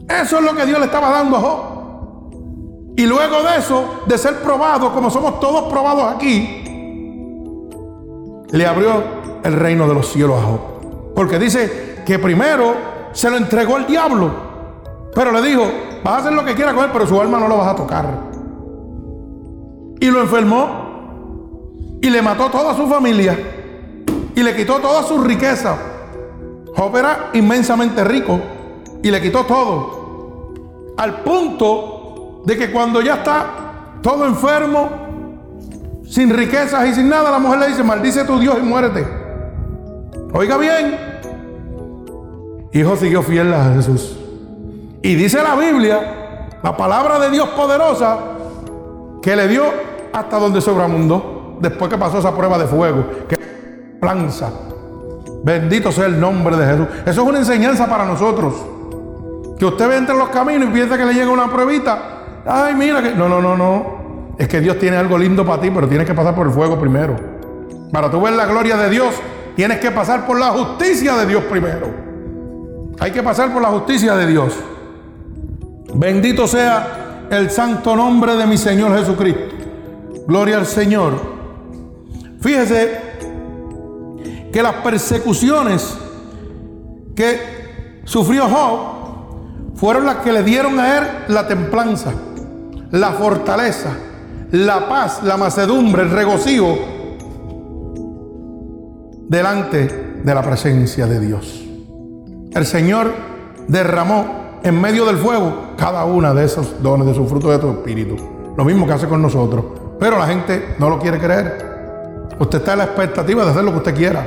Eso 0.07 0.37
es 0.37 0.43
lo 0.43 0.55
que 0.55 0.65
Dios 0.65 0.79
le 0.79 0.85
estaba 0.85 1.09
dando 1.09 1.37
a 1.37 1.39
Job. 1.39 2.95
Y 2.97 3.05
luego 3.05 3.43
de 3.43 3.57
eso, 3.57 4.03
de 4.05 4.17
ser 4.17 4.41
probado, 4.41 4.93
como 4.93 5.09
somos 5.09 5.39
todos 5.39 5.71
probados 5.71 6.15
aquí, 6.15 6.61
le 8.51 8.65
abrió 8.65 9.03
el 9.43 9.53
reino 9.53 9.87
de 9.87 9.93
los 9.93 10.07
cielos 10.07 10.41
a 10.41 10.45
Job. 10.45 11.13
Porque 11.13 11.37
dice 11.37 12.03
que 12.05 12.17
primero 12.19 12.75
se 13.11 13.29
lo 13.29 13.37
entregó 13.37 13.77
el 13.77 13.85
diablo, 13.85 14.31
pero 15.13 15.31
le 15.31 15.41
dijo, 15.41 15.63
vas 16.03 16.13
a 16.13 16.17
hacer 16.19 16.33
lo 16.33 16.45
que 16.45 16.55
quieras 16.55 16.73
con 16.73 16.85
él, 16.85 16.91
pero 16.93 17.05
su 17.05 17.19
alma 17.19 17.39
no 17.39 17.47
lo 17.47 17.57
vas 17.57 17.67
a 17.67 17.75
tocar. 17.75 18.34
Y 19.99 20.11
lo 20.11 20.21
enfermó 20.21 21.99
y 22.01 22.09
le 22.09 22.21
mató 22.21 22.49
toda 22.49 22.75
su 22.75 22.87
familia 22.87 23.37
y 24.35 24.43
le 24.43 24.55
quitó 24.55 24.79
toda 24.79 25.03
su 25.03 25.19
riqueza. 25.19 25.77
Job 26.75 26.97
era 26.97 27.29
inmensamente 27.33 28.03
rico 28.03 28.39
y 29.01 29.09
le 29.09 29.21
quitó 29.21 29.45
todo. 29.45 30.53
Al 30.97 31.21
punto 31.23 32.41
de 32.45 32.57
que 32.57 32.71
cuando 32.71 33.01
ya 33.01 33.15
está 33.15 33.99
todo 34.01 34.25
enfermo, 34.25 34.89
sin 36.07 36.29
riquezas 36.29 36.87
y 36.87 36.93
sin 36.93 37.09
nada, 37.09 37.31
la 37.31 37.39
mujer 37.39 37.59
le 37.59 37.67
dice, 37.69 37.83
maldice 37.83 38.23
tu 38.25 38.37
Dios 38.39 38.57
y 38.59 38.65
muérete. 38.65 39.07
Oiga 40.33 40.57
bien. 40.57 40.97
Hijo 42.73 42.95
siguió 42.97 43.23
fiel 43.23 43.53
a 43.53 43.73
Jesús. 43.73 44.17
Y 45.01 45.15
dice 45.15 45.41
la 45.41 45.55
Biblia, 45.55 46.49
la 46.61 46.75
palabra 46.75 47.19
de 47.19 47.29
Dios 47.31 47.47
poderosa, 47.49 48.17
que 49.25 49.35
le 49.35 49.47
dio 49.47 49.63
hasta 50.13 50.37
donde 50.37 50.61
sobramundó 50.61 51.57
después 51.59 51.89
que 51.89 51.97
pasó 51.97 52.19
esa 52.19 52.35
prueba 52.35 52.59
de 52.59 52.67
fuego, 52.67 53.05
que 53.27 53.35
lanza. 53.99 54.51
Bendito 55.43 55.91
sea 55.91 56.05
el 56.05 56.19
nombre 56.19 56.55
de 56.55 56.63
Jesús. 56.63 56.87
Eso 57.07 57.23
es 57.23 57.27
una 57.27 57.39
enseñanza 57.39 57.87
para 57.89 58.05
nosotros. 58.05 58.53
Que 59.57 59.65
usted 59.65 59.89
ve 59.89 59.97
entre 59.97 60.15
los 60.15 60.29
caminos 60.29 60.69
y 60.69 60.71
piensa 60.71 60.95
que 60.95 61.05
le 61.05 61.13
llega 61.15 61.31
una 61.31 61.51
pruebita. 61.51 62.43
Ay, 62.45 62.75
mira 62.75 63.01
que. 63.01 63.15
No, 63.15 63.27
no, 63.27 63.41
no, 63.41 63.57
no. 63.57 64.35
Es 64.37 64.47
que 64.47 64.61
Dios 64.61 64.77
tiene 64.77 64.97
algo 64.97 65.17
lindo 65.17 65.43
para 65.43 65.59
ti, 65.59 65.71
pero 65.73 65.87
tienes 65.87 66.05
que 66.05 66.13
pasar 66.13 66.35
por 66.35 66.45
el 66.45 66.53
fuego 66.53 66.79
primero. 66.79 67.15
Para 67.91 68.11
tú 68.11 68.21
ver 68.21 68.33
la 68.33 68.45
gloria 68.45 68.77
de 68.77 68.91
Dios, 68.91 69.15
tienes 69.55 69.79
que 69.79 69.89
pasar 69.89 70.27
por 70.27 70.39
la 70.39 70.49
justicia 70.49 71.15
de 71.15 71.25
Dios 71.25 71.43
primero. 71.45 71.87
Hay 72.99 73.09
que 73.09 73.23
pasar 73.23 73.51
por 73.51 73.63
la 73.63 73.69
justicia 73.69 74.15
de 74.15 74.27
Dios. 74.27 74.53
Bendito 75.95 76.47
sea 76.47 77.04
el 77.29 77.49
santo 77.49 77.95
nombre 77.95 78.35
de 78.35 78.45
mi 78.45 78.57
Señor 78.57 78.97
Jesucristo. 78.97 79.55
Gloria 80.27 80.57
al 80.57 80.65
Señor. 80.65 81.13
Fíjese 82.41 82.99
que 84.51 84.63
las 84.63 84.75
persecuciones 84.75 85.97
que 87.15 88.01
sufrió 88.05 88.47
Job 88.47 89.75
fueron 89.75 90.05
las 90.05 90.17
que 90.17 90.31
le 90.31 90.43
dieron 90.43 90.79
a 90.79 90.97
él 90.97 91.03
la 91.27 91.47
templanza, 91.47 92.13
la 92.91 93.11
fortaleza, 93.11 93.91
la 94.51 94.87
paz, 94.87 95.21
la 95.23 95.37
macedumbre, 95.37 96.03
el 96.03 96.11
regocijo 96.11 96.77
delante 99.27 100.21
de 100.23 100.35
la 100.35 100.41
presencia 100.41 101.07
de 101.07 101.19
Dios. 101.19 101.63
El 102.53 102.65
Señor 102.65 103.11
derramó 103.67 104.44
en 104.65 104.81
medio 104.81 105.05
del 105.05 105.17
fuego 105.17 105.73
cada 105.77 106.05
una 106.05 106.33
de 106.33 106.43
esos 106.43 106.81
dones 106.81 107.05
de 107.05 107.13
su 107.13 107.27
fruto 107.27 107.51
de 107.51 107.59
tu 107.59 107.69
espíritu. 107.69 108.17
Lo 108.57 108.65
mismo 108.65 108.87
que 108.87 108.93
hace 108.93 109.07
con 109.07 109.21
nosotros. 109.21 109.63
Pero 109.99 110.17
la 110.17 110.25
gente 110.25 110.75
no 110.79 110.89
lo 110.89 110.97
quiere 110.97 111.19
creer. 111.19 112.27
Usted 112.39 112.57
está 112.57 112.71
en 112.71 112.79
la 112.79 112.85
expectativa 112.85 113.45
de 113.45 113.51
hacer 113.51 113.63
lo 113.63 113.71
que 113.71 113.77
usted 113.77 113.95
quiera. 113.95 114.25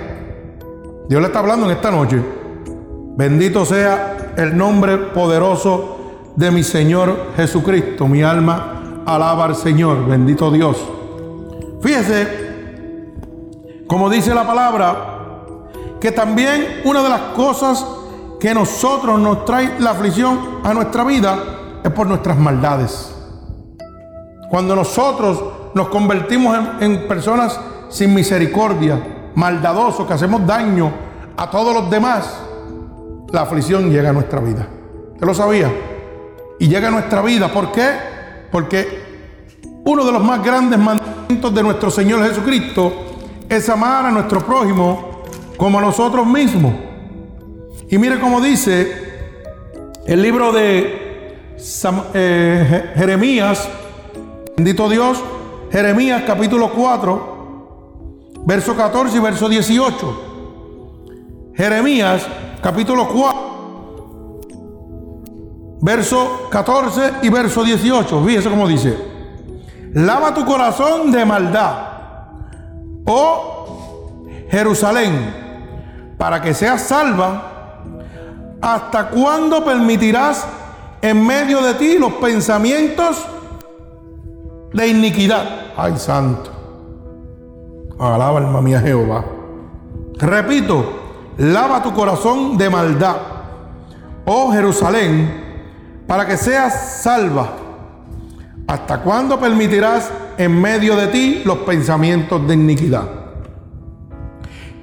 Dios 1.09 1.21
le 1.21 1.27
está 1.27 1.41
hablando 1.41 1.67
en 1.67 1.73
esta 1.73 1.91
noche. 1.91 2.23
Bendito 3.17 3.65
sea 3.65 4.33
el 4.37 4.57
nombre 4.57 4.97
poderoso 4.97 5.97
de 6.37 6.53
mi 6.53 6.63
Señor 6.63 7.33
Jesucristo. 7.37 8.07
Mi 8.07 8.23
alma 8.23 9.03
alaba 9.07 9.47
al 9.47 9.57
Señor. 9.57 10.07
Bendito 10.07 10.53
Dios. 10.53 10.77
Fíjese, 11.83 12.29
como 13.89 14.09
dice 14.09 14.33
la 14.33 14.47
palabra, 14.47 15.17
que 16.01 16.13
también 16.13 16.83
una 16.85 17.03
de 17.03 17.09
las 17.09 17.23
cosas 17.35 17.85
que 18.41 18.55
nosotros 18.55 19.19
nos 19.19 19.45
trae 19.45 19.79
la 19.81 19.91
aflicción 19.91 20.61
a 20.63 20.73
nuestra 20.73 21.05
vida 21.05 21.39
es 21.85 21.91
por 21.91 22.07
nuestras 22.07 22.39
maldades. 22.39 23.15
Cuando 24.49 24.77
nosotros 24.77 25.43
nos 25.75 25.89
convertimos 25.89 26.57
en, 26.81 27.07
personas 27.09 27.61
sin 27.89 28.15
misericordia, 28.15 29.31
maldadosos, 29.35 30.07
que 30.07 30.15
hacemos 30.15 30.47
daño 30.47 30.91
a 31.37 31.51
todos 31.51 31.75
los 31.75 31.91
demás, 31.91 32.41
la 33.31 33.43
aflicción 33.43 33.91
llega 33.91 34.11
a 34.11 34.13
nuestra 34.13 34.41
vida. 34.41 34.67
¿Usted 35.15 35.27
lo 35.27 35.35
sabía? 35.35 35.71
Y 36.59 36.69
llega 36.69 36.89
a 36.89 36.91
nuestra 36.91 37.21
vida. 37.23 37.49
¿Por 37.49 37.73
qué? 37.73 37.91
Porque 38.51 39.07
uno 39.85 40.05
de 40.05 40.13
los 40.13 40.25
más 40.25 40.43
grandes 40.43 40.79
mandamientos 40.79 41.55
de 41.55 41.63
nuestro 41.63 41.91
Señor 41.91 42.27
Jesucristo 42.27 42.93
es 43.49 43.69
amar 43.69 44.07
a 44.07 44.11
nuestro 44.11 44.41
prójimo 44.41 45.23
como 45.57 45.79
a 45.79 45.83
nosotros 45.83 46.27
mismos. 46.27 46.88
Y 47.91 47.97
mire 47.97 48.21
cómo 48.21 48.43
dice 48.43 49.17
el 50.07 50.21
libro 50.21 50.53
de 50.53 51.39
eh, 52.13 52.93
Jeremías, 52.95 53.67
bendito 54.57 54.91
Dios, 54.91 55.25
Jeremías 55.73 56.25
capítulo 56.27 56.71
4, 56.71 58.35
verso 58.45 58.77
14 58.77 59.17
y 59.17 59.21
verso 59.21 59.49
18. 59.49 61.53
Jeremías 61.55 62.27
capítulo 62.63 63.09
4, 63.09 64.41
verso 65.81 66.49
14 66.51 67.13
y 67.23 67.31
verso 67.31 67.65
18. 67.65 68.23
Fíjese 68.23 68.51
cómo 68.51 68.69
dice. 68.69 68.99
Lava 69.95 70.35
tu 70.35 70.45
corazón 70.45 71.11
de 71.11 71.25
maldad, 71.25 71.75
oh 73.07 74.27
Jerusalén, 74.51 76.13
para 76.19 76.43
que 76.43 76.53
seas 76.53 76.83
salva 76.83 77.55
¿Hasta 78.61 79.09
cuándo 79.11 79.65
permitirás 79.65 80.45
en 81.01 81.25
medio 81.25 81.63
de 81.63 81.75
ti 81.75 81.99
los 81.99 82.15
pensamientos 82.15 83.25
de 84.73 84.89
iniquidad? 84.89 85.73
Ay, 85.77 85.97
santo. 85.97 86.51
Alaba 88.01 88.39
alma 88.39 88.61
mía 88.61 88.81
Jehová. 88.81 89.25
Repito, 90.19 91.35
lava 91.39 91.83
tu 91.83 91.93
corazón 91.93 92.59
de 92.59 92.69
maldad, 92.69 93.17
oh 94.25 94.51
Jerusalén, 94.51 96.03
para 96.09 96.27
que 96.27 96.37
seas 96.37 97.01
salva. 97.03 97.51
¿Hasta 98.67 99.01
cuándo 99.03 99.39
permitirás 99.39 100.11
en 100.37 100.61
medio 100.61 100.97
de 100.97 101.07
ti 101.07 101.43
los 101.45 101.59
pensamientos 101.59 102.47
de 102.47 102.55
iniquidad? 102.55 103.09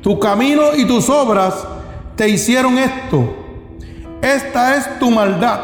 Tu 0.02 0.18
camino 0.18 0.74
y 0.76 0.86
tus 0.86 1.10
obras 1.10 1.68
te 2.16 2.30
hicieron 2.30 2.78
esto 2.78 3.45
esta 4.22 4.76
es 4.76 5.00
tu 5.00 5.12
maldad, 5.12 5.60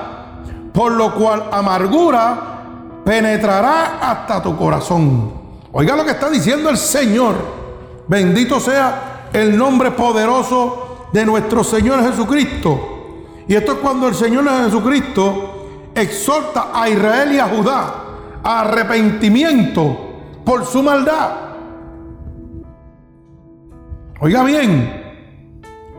por 0.74 0.92
lo 0.92 1.14
cual 1.16 1.46
amargura 1.52 2.52
penetrará 3.04 4.00
hasta 4.02 4.42
tu 4.42 4.56
corazón. 4.58 5.34
Oiga 5.72 5.96
lo 5.96 6.04
que 6.04 6.12
está 6.12 6.30
diciendo 6.30 6.70
el 6.70 6.78
Señor. 6.78 7.36
Bendito 8.08 8.60
sea 8.60 9.30
el 9.34 9.58
nombre 9.58 9.92
poderoso 9.92 11.08
de 11.14 11.26
nuestro 11.26 11.64
Señor 11.64 12.04
Jesucristo. 12.04 12.80
Y 13.48 13.56
esto 13.56 13.74
es 13.74 13.78
cuando 13.80 14.08
el 14.08 14.16
Señor 14.16 14.48
Jesucristo 14.66 15.92
exhorta 15.96 16.70
a 16.74 16.90
Israel 16.90 17.34
y 17.34 17.40
a 17.40 17.48
Judá 17.48 17.96
a 18.44 18.62
arrepentimiento 18.62 19.98
por 20.44 20.66
su 20.66 20.82
maldad. 20.82 21.32
Oiga 24.20 24.44
bien, 24.44 25.16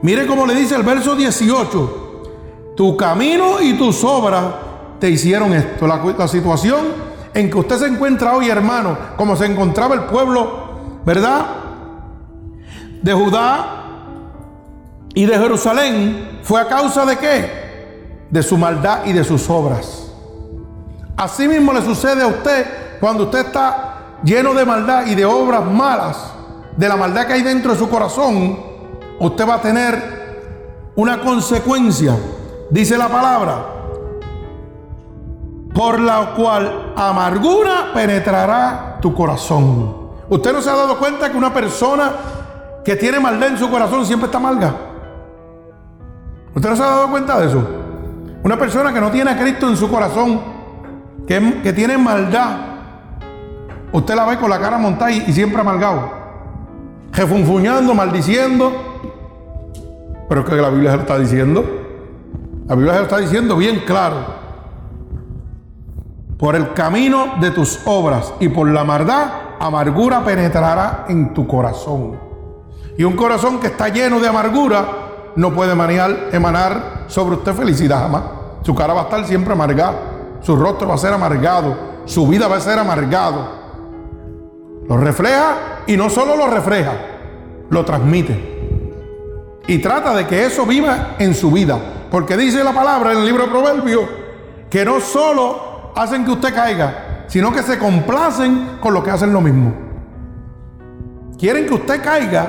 mire 0.03 0.27
cómo 0.27 0.47
le 0.47 0.55
dice 0.55 0.77
el 0.77 0.83
verso 0.83 1.17
18. 1.17 2.02
Tu 2.83 2.97
camino 2.97 3.61
y 3.61 3.75
tus 3.75 4.03
obras 4.03 4.43
te 4.99 5.09
hicieron 5.09 5.53
esto. 5.53 5.87
La, 5.87 6.27
situación 6.27 6.81
en 7.33 7.49
que 7.49 7.57
usted 7.57 7.79
se 7.79 7.87
encuentra 7.87 8.35
hoy, 8.35 8.51
hermano, 8.51 8.99
como 9.17 9.37
se 9.37 9.47
encontraba 9.47 9.95
el 9.95 10.01
pueblo, 10.07 11.01
¿verdad? 11.07 11.47
De 13.01 13.13
Judá 13.13 13.85
y 15.15 15.27
de 15.27 15.39
Jerusalén, 15.39 16.41
fue 16.43 16.61
a 16.61 16.67
causa 16.67 17.07
de 17.07 17.19
qué? 17.19 18.27
De 18.29 18.43
su 18.43 18.59
maldad 18.59 19.07
y 19.07 19.13
de 19.13 19.23
sus 19.23 19.49
obras. 19.49 20.13
Así 21.17 21.47
mismo 21.47 21.73
le 21.73 21.83
sucede 21.83 22.21
a 22.25 22.27
usted 22.27 22.67
cuando 22.99 23.27
usted 23.27 23.47
está 23.47 24.19
lleno 24.25 24.55
de 24.55 24.65
maldad 24.65 25.07
y 25.07 25.15
de 25.15 25.25
obras 25.25 25.65
malas, 25.65 26.33
de 26.77 26.89
la 26.89 26.97
maldad 26.97 27.29
que 27.29 27.35
hay 27.35 27.43
dentro 27.43 27.75
de 27.75 27.79
su 27.79 27.89
corazón, 27.89 28.59
usted 29.21 29.49
va 29.49 29.55
a 29.55 29.61
tener 29.63 30.91
una 30.97 31.21
consecuencia 31.21 32.17
dice 32.73 32.97
la 32.97 33.09
palabra, 33.09 33.67
por 35.75 36.01
la 36.01 36.33
cual 36.35 36.95
amargura 36.97 37.93
penetrará 37.95 38.99
tu 39.01 39.15
corazón. 39.15 39.97
¿Usted 40.29 40.53
no 40.53 40.63
se 40.63 40.71
ha 40.71 40.75
dado 40.75 40.99
cuenta 40.99 41.31
que 41.31 41.37
una 41.37 41.53
persona 41.53 42.13
que 42.83 42.97
tiene 42.97 43.21
maldad 43.21 43.51
en 43.51 43.59
su 43.59 43.71
corazón 43.71 44.07
siempre 44.07 44.27
está 44.27 44.39
amarga? 44.39 44.75
¿Usted 46.55 46.71
no 46.71 46.77
se 46.77 46.83
ha 46.83 46.87
dado 46.87 47.11
cuenta 47.11 47.39
de 47.39 47.49
eso? 47.49 47.63
Una 48.43 48.59
persona 48.59 48.93
que 48.93 49.01
no 49.01 49.11
tiene 49.11 49.31
a 49.31 49.39
Cristo 49.39 49.69
en 49.69 49.77
su 49.77 49.91
corazón, 49.91 50.41
que, 51.27 51.61
que 51.63 51.73
tiene 51.75 51.99
maldad, 51.99 52.57
usted 53.93 54.15
la 54.15 54.25
ve 54.25 54.39
con 54.39 54.49
la 54.49 54.59
cara 54.59 54.79
montada 54.79 55.13
y, 55.13 55.33
siempre 55.33 55.61
amargado, 55.61 56.11
refunfuñando, 57.13 57.95
maldiciendo. 57.95 58.73
Pero 60.29 60.41
es 60.41 60.47
que 60.49 60.57
la 60.57 60.71
Biblia 60.71 60.95
está 60.95 61.19
diciendo. 61.19 61.82
La 62.73 62.77
Biblia 62.77 63.03
está 63.03 63.19
diciendo 63.19 63.55
bien 63.59 63.83
claro. 63.87 64.17
Por 66.39 66.57
el 66.57 66.73
camino 66.73 67.35
de 67.39 67.51
tus 67.51 67.79
obras 67.85 68.33
y 68.41 68.49
por 68.49 68.67
la 68.67 68.83
maldad, 68.83 69.27
amargura 69.61 70.25
penetrará 70.25 71.05
en 71.11 71.35
tu 71.35 71.47
corazón. 71.47 72.19
Y 72.97 73.05
un 73.05 73.15
corazón 73.15 73.61
que 73.61 73.67
está 73.67 73.91
lleno 73.91 74.21
de 74.21 74.29
amargura 74.29 74.87
no 75.37 75.53
puede 75.53 75.73
emanar, 75.73 76.31
emanar 76.33 77.05
sobre 77.09 77.37
usted 77.37 77.53
felicidad 77.53 78.05
jamás. 78.05 78.23
Su 78.63 78.75
cara 78.75 78.95
va 78.95 79.03
a 79.03 79.05
estar 79.05 79.27
siempre 79.27 79.53
amargada. 79.53 80.39
Su 80.41 80.57
rostro 80.57 80.89
va 80.89 80.95
a 80.95 80.97
ser 80.97 81.13
amargado. 81.13 81.77
Su 82.07 82.27
vida 82.27 82.49
va 82.49 82.57
a 82.57 82.61
ser 82.61 82.79
amargado. 82.79 83.49
Lo 84.89 84.97
refleja 84.97 85.83
y 85.87 85.99
no 85.99 86.09
solo 86.09 86.37
lo 86.37 86.47
refleja, 86.47 86.93
lo 87.69 87.85
transmite. 87.85 88.52
Y 89.67 89.79
trata 89.79 90.15
de 90.15 90.27
que 90.27 90.45
eso 90.45 90.67
viva 90.67 91.17
en 91.19 91.35
su 91.35 91.51
vida. 91.51 91.79
Porque 92.11 92.37
dice 92.37 92.63
la 92.63 92.73
palabra 92.73 93.13
en 93.13 93.19
el 93.19 93.27
libro 93.27 93.45
de 93.45 93.51
Proverbios 93.51 94.05
que 94.69 94.85
no 94.85 95.01
solo 95.01 95.93
hacen 95.95 96.25
que 96.25 96.31
usted 96.31 96.55
caiga, 96.55 97.25
sino 97.27 97.53
que 97.53 97.63
se 97.63 97.79
complacen 97.79 98.79
con 98.81 98.95
lo 98.95 99.03
que 99.03 99.11
hacen 99.11 99.33
lo 99.33 99.41
mismo. 99.41 99.73
Quieren 101.39 101.67
que 101.67 101.75
usted 101.75 102.03
caiga 102.03 102.49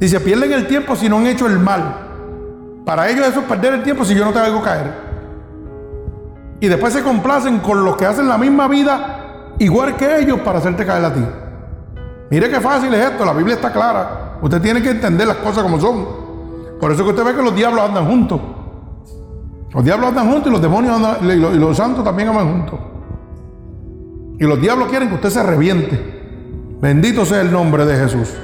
y 0.00 0.08
se 0.08 0.20
pierden 0.20 0.52
el 0.52 0.66
tiempo 0.66 0.94
si 0.96 1.08
no 1.08 1.18
han 1.18 1.26
hecho 1.26 1.46
el 1.46 1.58
mal. 1.58 2.04
Para 2.84 3.08
ellos 3.08 3.26
eso 3.26 3.40
es 3.40 3.46
perder 3.46 3.74
el 3.74 3.82
tiempo 3.82 4.04
si 4.04 4.14
yo 4.14 4.24
no 4.24 4.32
te 4.32 4.38
hago 4.38 4.62
caer. 4.62 4.92
Y 6.60 6.68
después 6.68 6.92
se 6.92 7.02
complacen 7.02 7.58
con 7.58 7.84
los 7.84 7.96
que 7.96 8.06
hacen 8.06 8.28
la 8.28 8.38
misma 8.38 8.68
vida 8.68 9.54
igual 9.58 9.96
que 9.96 10.18
ellos 10.18 10.40
para 10.40 10.58
hacerte 10.58 10.84
caer 10.84 11.04
a 11.04 11.12
ti. 11.12 11.24
Mire 12.30 12.48
qué 12.48 12.60
fácil 12.60 12.92
es 12.94 13.10
esto, 13.10 13.24
la 13.24 13.32
Biblia 13.32 13.56
está 13.56 13.72
clara. 13.72 14.23
Usted 14.44 14.60
tiene 14.60 14.82
que 14.82 14.90
entender 14.90 15.26
las 15.26 15.38
cosas 15.38 15.62
como 15.62 15.80
son. 15.80 16.06
Por 16.78 16.92
eso 16.92 17.02
que 17.02 17.10
usted 17.10 17.24
ve 17.24 17.34
que 17.34 17.42
los 17.42 17.56
diablos 17.56 17.80
andan 17.80 18.06
juntos. 18.06 18.38
Los 19.72 19.82
diablos 19.82 20.10
andan 20.10 20.30
juntos 20.30 20.48
y 20.48 20.50
los 20.50 20.60
demonios 20.60 20.96
andan, 20.96 21.30
y 21.30 21.58
los, 21.58 21.74
santos 21.74 22.04
también 22.04 22.28
andan 22.28 22.52
juntos. 22.52 22.78
Y 24.38 24.44
los 24.44 24.60
diablos 24.60 24.88
quieren 24.90 25.08
que 25.08 25.14
usted 25.14 25.30
se 25.30 25.42
reviente. 25.42 26.76
Bendito 26.78 27.24
sea 27.24 27.40
el 27.40 27.50
nombre 27.50 27.86
de 27.86 27.96
Jesús. 27.96 28.34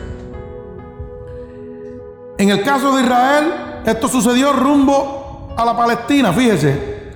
En 2.38 2.48
el 2.48 2.62
caso 2.62 2.96
de 2.96 3.02
Israel, 3.02 3.52
esto 3.84 4.08
sucedió 4.08 4.54
rumbo 4.54 5.54
a 5.54 5.66
la 5.66 5.76
Palestina. 5.76 6.32
Fíjese 6.32 7.12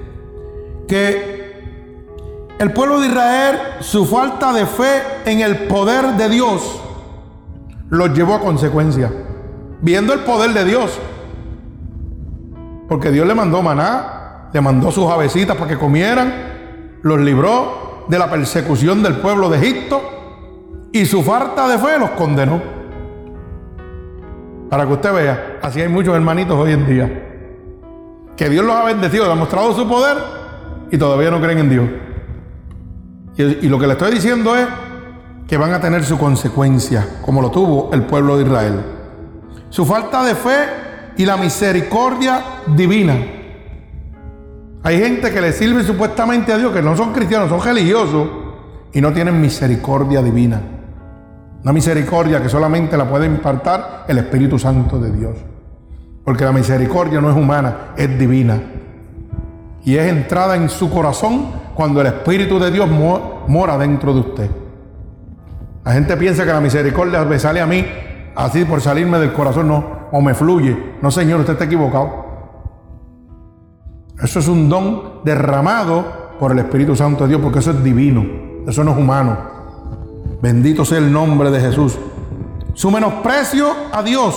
que 0.86 1.54
el 2.58 2.70
pueblo 2.74 3.00
de 3.00 3.06
Israel, 3.06 3.58
su 3.80 4.04
falta 4.04 4.52
de 4.52 4.66
fe 4.66 5.02
en 5.24 5.40
el 5.40 5.60
poder 5.68 6.18
de 6.18 6.28
Dios, 6.28 6.82
los 7.94 8.12
llevó 8.14 8.34
a 8.34 8.40
consecuencia. 8.40 9.10
viendo 9.80 10.14
el 10.14 10.20
poder 10.20 10.52
de 10.52 10.64
Dios. 10.64 10.98
Porque 12.88 13.10
Dios 13.10 13.26
le 13.26 13.34
mandó 13.34 13.62
maná, 13.62 14.48
le 14.52 14.60
mandó 14.60 14.90
sus 14.90 15.10
avecitas 15.10 15.56
para 15.56 15.68
que 15.68 15.76
comieran, 15.76 16.98
los 17.02 17.20
libró 17.20 18.06
de 18.08 18.18
la 18.18 18.30
persecución 18.30 19.02
del 19.02 19.16
pueblo 19.16 19.50
de 19.50 19.58
Egipto 19.58 20.88
y 20.92 21.04
su 21.04 21.22
falta 21.22 21.68
de 21.68 21.78
fe 21.78 21.98
los 21.98 22.10
condenó. 22.10 22.62
Para 24.70 24.86
que 24.86 24.92
usted 24.92 25.12
vea, 25.12 25.58
así 25.62 25.80
hay 25.80 25.88
muchos 25.88 26.14
hermanitos 26.14 26.56
hoy 26.56 26.72
en 26.72 26.86
día. 26.86 27.28
Que 28.36 28.48
Dios 28.48 28.64
los 28.64 28.74
ha 28.74 28.84
bendecido, 28.84 29.30
ha 29.30 29.34
mostrado 29.34 29.74
su 29.74 29.86
poder 29.86 30.16
y 30.90 30.96
todavía 30.96 31.30
no 31.30 31.40
creen 31.40 31.58
en 31.58 31.68
Dios. 31.68 31.88
Y 33.36 33.68
lo 33.68 33.78
que 33.78 33.86
le 33.86 33.92
estoy 33.94 34.12
diciendo 34.12 34.56
es 34.56 34.66
que 35.46 35.56
van 35.56 35.72
a 35.72 35.80
tener 35.80 36.04
su 36.04 36.18
consecuencia, 36.18 37.06
como 37.22 37.42
lo 37.42 37.50
tuvo 37.50 37.90
el 37.92 38.04
pueblo 38.04 38.36
de 38.36 38.44
Israel. 38.44 38.80
Su 39.68 39.84
falta 39.84 40.24
de 40.24 40.34
fe 40.34 40.66
y 41.16 41.26
la 41.26 41.36
misericordia 41.36 42.42
divina. 42.66 43.16
Hay 44.82 44.98
gente 44.98 45.32
que 45.32 45.40
le 45.40 45.52
sirve 45.52 45.82
supuestamente 45.82 46.52
a 46.52 46.58
Dios, 46.58 46.72
que 46.72 46.82
no 46.82 46.96
son 46.96 47.12
cristianos, 47.12 47.48
son 47.48 47.62
religiosos 47.62 48.28
y 48.92 49.00
no 49.00 49.12
tienen 49.12 49.40
misericordia 49.40 50.22
divina. 50.22 50.60
Una 51.62 51.72
misericordia 51.72 52.42
que 52.42 52.48
solamente 52.48 52.96
la 52.96 53.08
puede 53.08 53.26
impartar 53.26 54.04
el 54.08 54.18
Espíritu 54.18 54.58
Santo 54.58 54.98
de 54.98 55.10
Dios. 55.12 55.36
Porque 56.24 56.44
la 56.44 56.52
misericordia 56.52 57.20
no 57.20 57.30
es 57.30 57.36
humana, 57.36 57.92
es 57.96 58.18
divina. 58.18 58.60
Y 59.84 59.96
es 59.96 60.10
entrada 60.10 60.56
en 60.56 60.68
su 60.68 60.90
corazón 60.90 61.46
cuando 61.74 62.00
el 62.00 62.08
Espíritu 62.08 62.58
de 62.58 62.70
Dios 62.70 62.88
mora 63.48 63.78
dentro 63.78 64.12
de 64.12 64.20
usted. 64.20 64.50
La 65.84 65.92
gente 65.92 66.16
piensa 66.16 66.46
que 66.46 66.52
la 66.52 66.60
misericordia 66.60 67.24
me 67.24 67.38
sale 67.38 67.60
a 67.60 67.66
mí 67.66 67.84
así 68.34 68.64
por 68.64 68.80
salirme 68.80 69.18
del 69.18 69.32
corazón, 69.32 69.68
no, 69.68 70.08
o 70.10 70.20
me 70.22 70.34
fluye. 70.34 70.94
No, 71.02 71.10
Señor, 71.10 71.40
usted 71.40 71.52
está 71.52 71.66
equivocado. 71.66 72.24
Eso 74.22 74.38
es 74.38 74.48
un 74.48 74.68
don 74.68 75.24
derramado 75.24 76.36
por 76.38 76.52
el 76.52 76.58
Espíritu 76.60 76.96
Santo 76.96 77.24
de 77.24 77.30
Dios, 77.30 77.40
porque 77.42 77.58
eso 77.58 77.72
es 77.72 77.84
divino, 77.84 78.24
eso 78.66 78.82
no 78.82 78.92
es 78.92 78.98
humano. 78.98 79.36
Bendito 80.40 80.84
sea 80.84 80.98
el 80.98 81.12
nombre 81.12 81.50
de 81.50 81.60
Jesús. 81.60 81.98
Su 82.72 82.90
menosprecio 82.90 83.68
a 83.92 84.02
Dios 84.02 84.34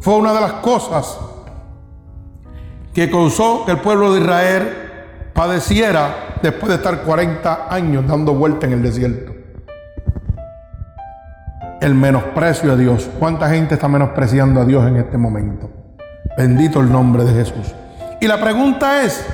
fue 0.00 0.14
una 0.14 0.32
de 0.32 0.40
las 0.40 0.52
cosas 0.54 1.18
que 2.94 3.10
causó 3.10 3.64
que 3.64 3.72
el 3.72 3.78
pueblo 3.78 4.12
de 4.12 4.20
Israel 4.20 4.68
padeciera 5.34 6.38
después 6.40 6.68
de 6.68 6.76
estar 6.76 7.02
40 7.02 7.66
años 7.68 8.06
dando 8.06 8.34
vuelta 8.34 8.66
en 8.66 8.74
el 8.74 8.82
desierto 8.82 9.37
el 11.80 11.94
menosprecio 11.94 12.72
a 12.72 12.76
Dios. 12.76 13.08
¿Cuánta 13.18 13.48
gente 13.48 13.74
está 13.74 13.88
menospreciando 13.88 14.60
a 14.60 14.64
Dios 14.64 14.86
en 14.86 14.96
este 14.96 15.16
momento? 15.16 15.70
Bendito 16.36 16.80
el 16.80 16.90
nombre 16.90 17.24
de 17.24 17.32
Jesús. 17.32 17.74
Y 18.20 18.26
la 18.26 18.40
pregunta 18.40 19.02
es, 19.02 19.24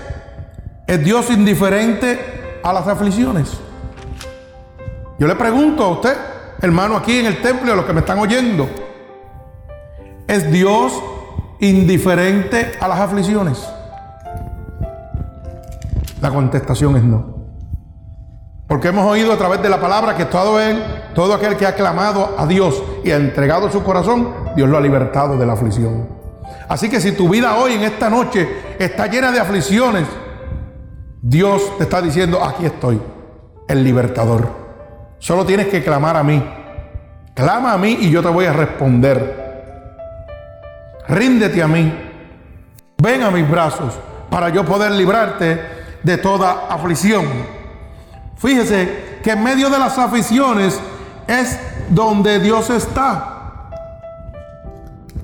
¿es 0.86 1.04
Dios 1.04 1.30
indiferente 1.30 2.18
a 2.62 2.72
las 2.72 2.86
aflicciones? 2.86 3.58
Yo 5.18 5.26
le 5.26 5.36
pregunto 5.36 5.84
a 5.84 5.88
usted, 5.88 6.16
hermano, 6.60 6.96
aquí 6.96 7.18
en 7.18 7.26
el 7.26 7.40
templo, 7.40 7.72
a 7.72 7.76
los 7.76 7.84
que 7.84 7.92
me 7.92 8.00
están 8.00 8.18
oyendo, 8.18 8.68
¿es 10.26 10.50
Dios 10.50 10.92
indiferente 11.60 12.72
a 12.80 12.88
las 12.88 13.00
aflicciones? 13.00 13.66
La 16.20 16.30
contestación 16.30 16.96
es 16.96 17.04
no. 17.04 17.33
Porque 18.74 18.88
hemos 18.88 19.06
oído 19.06 19.32
a 19.32 19.38
través 19.38 19.62
de 19.62 19.68
la 19.68 19.80
palabra 19.80 20.16
que 20.16 20.24
todo, 20.24 20.58
él, 20.58 20.82
todo 21.14 21.32
aquel 21.32 21.56
que 21.56 21.64
ha 21.64 21.76
clamado 21.76 22.34
a 22.36 22.44
Dios 22.44 22.82
y 23.04 23.12
ha 23.12 23.16
entregado 23.18 23.70
su 23.70 23.84
corazón, 23.84 24.34
Dios 24.56 24.68
lo 24.68 24.76
ha 24.76 24.80
libertado 24.80 25.38
de 25.38 25.46
la 25.46 25.52
aflicción. 25.52 26.08
Así 26.68 26.90
que 26.90 27.00
si 27.00 27.12
tu 27.12 27.28
vida 27.28 27.54
hoy, 27.54 27.74
en 27.74 27.84
esta 27.84 28.10
noche, 28.10 28.48
está 28.80 29.06
llena 29.06 29.30
de 29.30 29.38
aflicciones, 29.38 30.08
Dios 31.22 31.78
te 31.78 31.84
está 31.84 32.02
diciendo, 32.02 32.42
aquí 32.42 32.66
estoy, 32.66 33.00
el 33.68 33.84
libertador. 33.84 34.48
Solo 35.20 35.46
tienes 35.46 35.68
que 35.68 35.84
clamar 35.84 36.16
a 36.16 36.24
mí. 36.24 36.44
Clama 37.32 37.74
a 37.74 37.78
mí 37.78 37.98
y 38.00 38.10
yo 38.10 38.22
te 38.22 38.28
voy 38.28 38.46
a 38.46 38.52
responder. 38.52 39.86
Ríndete 41.06 41.62
a 41.62 41.68
mí. 41.68 41.96
Ven 43.00 43.22
a 43.22 43.30
mis 43.30 43.48
brazos 43.48 43.94
para 44.28 44.48
yo 44.48 44.64
poder 44.64 44.90
librarte 44.90 45.60
de 46.02 46.18
toda 46.18 46.66
aflicción. 46.68 47.62
Fíjese 48.36 49.20
que 49.22 49.30
en 49.30 49.42
medio 49.42 49.70
de 49.70 49.78
las 49.78 49.98
aficiones 49.98 50.80
es 51.26 51.58
donde 51.88 52.38
Dios 52.40 52.68
está. 52.70 53.70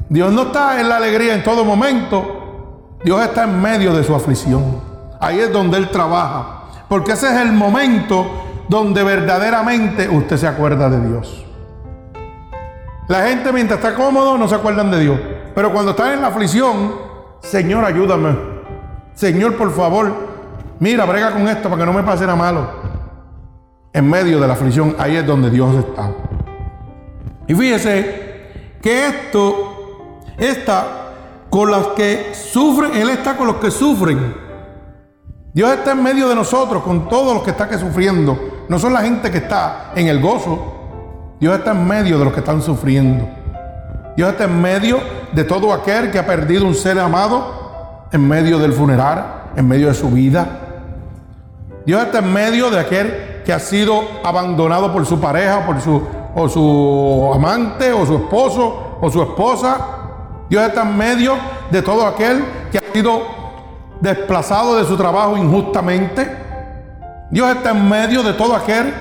Dios 0.08 0.32
no 0.32 0.42
está 0.42 0.80
en 0.80 0.88
la 0.88 0.96
alegría 0.96 1.34
en 1.34 1.42
todo 1.42 1.64
momento. 1.64 2.96
Dios 3.04 3.22
está 3.22 3.44
en 3.44 3.60
medio 3.60 3.92
de 3.92 4.02
su 4.04 4.14
aflicción. 4.14 4.80
Ahí 5.20 5.38
es 5.38 5.52
donde 5.52 5.76
Él 5.76 5.90
trabaja. 5.90 6.62
Porque 6.88 7.12
ese 7.12 7.28
es 7.28 7.40
el 7.40 7.52
momento 7.52 8.26
donde 8.68 9.02
verdaderamente 9.02 10.08
usted 10.08 10.36
se 10.36 10.46
acuerda 10.46 10.88
de 10.88 11.06
Dios. 11.06 11.44
La 13.08 13.26
gente 13.26 13.52
mientras 13.52 13.80
está 13.80 13.94
cómodo 13.94 14.38
no 14.38 14.48
se 14.48 14.54
acuerdan 14.54 14.90
de 14.90 15.00
Dios. 15.00 15.20
Pero 15.54 15.72
cuando 15.72 15.92
está 15.92 16.12
en 16.14 16.22
la 16.22 16.28
aflicción, 16.28 16.94
Señor, 17.40 17.84
ayúdame. 17.84 18.36
Señor, 19.14 19.56
por 19.56 19.72
favor, 19.74 20.12
mira, 20.78 21.04
brega 21.04 21.32
con 21.32 21.46
esto 21.48 21.68
para 21.68 21.80
que 21.80 21.86
no 21.86 21.92
me 21.92 22.02
pase 22.02 22.22
nada 22.22 22.36
malo 22.36 22.79
en 23.92 24.08
medio 24.08 24.40
de 24.40 24.46
la 24.46 24.54
aflicción, 24.54 24.94
ahí 24.98 25.16
es 25.16 25.26
donde 25.26 25.50
Dios 25.50 25.74
está. 25.76 26.12
Y 27.46 27.54
fíjese 27.54 28.76
que 28.80 29.06
esto 29.06 30.20
está 30.38 31.00
con 31.50 31.70
los 31.70 31.88
que 31.88 32.32
sufren, 32.32 32.94
Él 32.94 33.10
está 33.10 33.36
con 33.36 33.48
los 33.48 33.56
que 33.56 33.70
sufren. 33.70 34.34
Dios 35.52 35.72
está 35.72 35.92
en 35.92 36.02
medio 36.02 36.28
de 36.28 36.36
nosotros, 36.36 36.82
con 36.82 37.08
todos 37.08 37.34
los 37.34 37.42
que 37.42 37.50
están 37.50 37.76
sufriendo. 37.78 38.66
No 38.68 38.78
son 38.78 38.92
la 38.92 39.00
gente 39.00 39.30
que 39.32 39.38
está 39.38 39.90
en 39.96 40.06
el 40.06 40.20
gozo. 40.20 40.76
Dios 41.40 41.58
está 41.58 41.72
en 41.72 41.88
medio 41.88 42.18
de 42.18 42.24
los 42.24 42.32
que 42.32 42.40
están 42.40 42.62
sufriendo. 42.62 43.28
Dios 44.16 44.30
está 44.30 44.44
en 44.44 44.60
medio 44.60 45.00
de 45.32 45.42
todo 45.42 45.72
aquel 45.72 46.10
que 46.12 46.18
ha 46.20 46.26
perdido 46.26 46.66
un 46.66 46.74
ser 46.74 47.00
amado, 47.00 48.06
en 48.12 48.28
medio 48.28 48.58
del 48.60 48.72
funeral, 48.72 49.50
en 49.56 49.66
medio 49.66 49.88
de 49.88 49.94
su 49.94 50.08
vida. 50.10 50.60
Dios 51.84 52.00
está 52.02 52.18
en 52.20 52.32
medio 52.32 52.70
de 52.70 52.78
aquel 52.78 53.29
que 53.44 53.52
ha 53.52 53.58
sido 53.58 54.02
abandonado 54.22 54.92
por 54.92 55.06
su 55.06 55.20
pareja, 55.20 55.64
por 55.66 55.80
su, 55.80 56.02
o 56.34 56.48
su 56.48 57.30
amante, 57.34 57.92
o 57.92 58.06
su 58.06 58.16
esposo, 58.16 58.98
o 59.00 59.10
su 59.10 59.22
esposa. 59.22 59.78
Dios 60.48 60.66
está 60.66 60.82
en 60.82 60.96
medio 60.96 61.36
de 61.70 61.82
todo 61.82 62.06
aquel 62.06 62.44
que 62.70 62.78
ha 62.78 62.92
sido 62.92 63.22
desplazado 64.00 64.76
de 64.76 64.84
su 64.84 64.96
trabajo 64.96 65.36
injustamente. 65.36 66.28
Dios 67.30 67.48
está 67.56 67.70
en 67.70 67.88
medio 67.88 68.22
de 68.22 68.32
todo 68.32 68.54
aquel 68.54 68.92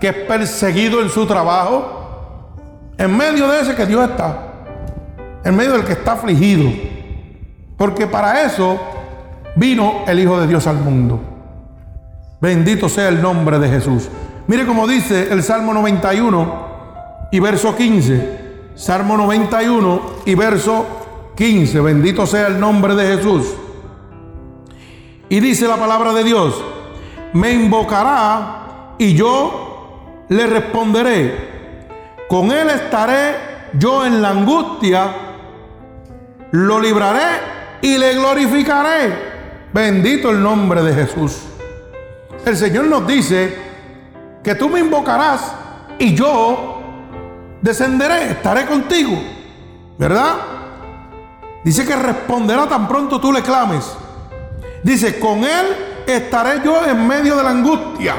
que 0.00 0.08
es 0.08 0.14
perseguido 0.14 1.00
en 1.00 1.08
su 1.08 1.26
trabajo. 1.26 1.96
En 2.98 3.16
medio 3.16 3.48
de 3.48 3.60
ese 3.60 3.74
que 3.74 3.86
Dios 3.86 4.08
está. 4.10 4.38
En 5.44 5.56
medio 5.56 5.72
del 5.72 5.84
que 5.84 5.92
está 5.92 6.12
afligido. 6.12 6.70
Porque 7.76 8.06
para 8.06 8.42
eso 8.42 8.78
vino 9.56 10.02
el 10.06 10.18
Hijo 10.18 10.38
de 10.38 10.46
Dios 10.46 10.66
al 10.66 10.76
mundo. 10.76 11.29
Bendito 12.40 12.88
sea 12.88 13.08
el 13.08 13.20
nombre 13.20 13.58
de 13.58 13.68
Jesús. 13.68 14.08
Mire 14.46 14.64
cómo 14.64 14.88
dice 14.88 15.30
el 15.30 15.42
Salmo 15.42 15.74
91 15.74 17.28
y 17.30 17.38
verso 17.38 17.76
15. 17.76 18.40
Salmo 18.74 19.16
91 19.16 20.02
y 20.24 20.34
verso 20.34 20.86
15. 21.36 21.80
Bendito 21.80 22.26
sea 22.26 22.46
el 22.46 22.58
nombre 22.58 22.94
de 22.94 23.16
Jesús. 23.16 23.54
Y 25.28 25.38
dice 25.40 25.68
la 25.68 25.76
palabra 25.76 26.12
de 26.14 26.24
Dios, 26.24 26.60
me 27.34 27.52
invocará 27.52 28.94
y 28.98 29.14
yo 29.14 30.24
le 30.28 30.46
responderé. 30.46 31.50
Con 32.28 32.50
él 32.50 32.70
estaré 32.70 33.34
yo 33.74 34.04
en 34.06 34.22
la 34.22 34.30
angustia, 34.30 35.14
lo 36.52 36.80
libraré 36.80 37.78
y 37.82 37.98
le 37.98 38.14
glorificaré. 38.14 39.30
Bendito 39.72 40.30
el 40.30 40.42
nombre 40.42 40.82
de 40.82 40.94
Jesús. 40.94 41.49
El 42.44 42.56
Señor 42.56 42.86
nos 42.86 43.06
dice 43.06 43.56
que 44.42 44.54
tú 44.54 44.68
me 44.68 44.80
invocarás 44.80 45.52
y 45.98 46.14
yo 46.14 46.80
descenderé, 47.60 48.30
estaré 48.30 48.66
contigo. 48.66 49.18
¿Verdad? 49.98 50.36
Dice 51.62 51.84
que 51.84 51.94
responderá 51.94 52.66
tan 52.66 52.88
pronto 52.88 53.20
tú 53.20 53.32
le 53.32 53.42
clames. 53.42 53.84
Dice, 54.82 55.20
con 55.20 55.44
Él 55.44 55.66
estaré 56.06 56.62
yo 56.64 56.86
en 56.86 57.06
medio 57.06 57.36
de 57.36 57.42
la 57.42 57.50
angustia. 57.50 58.14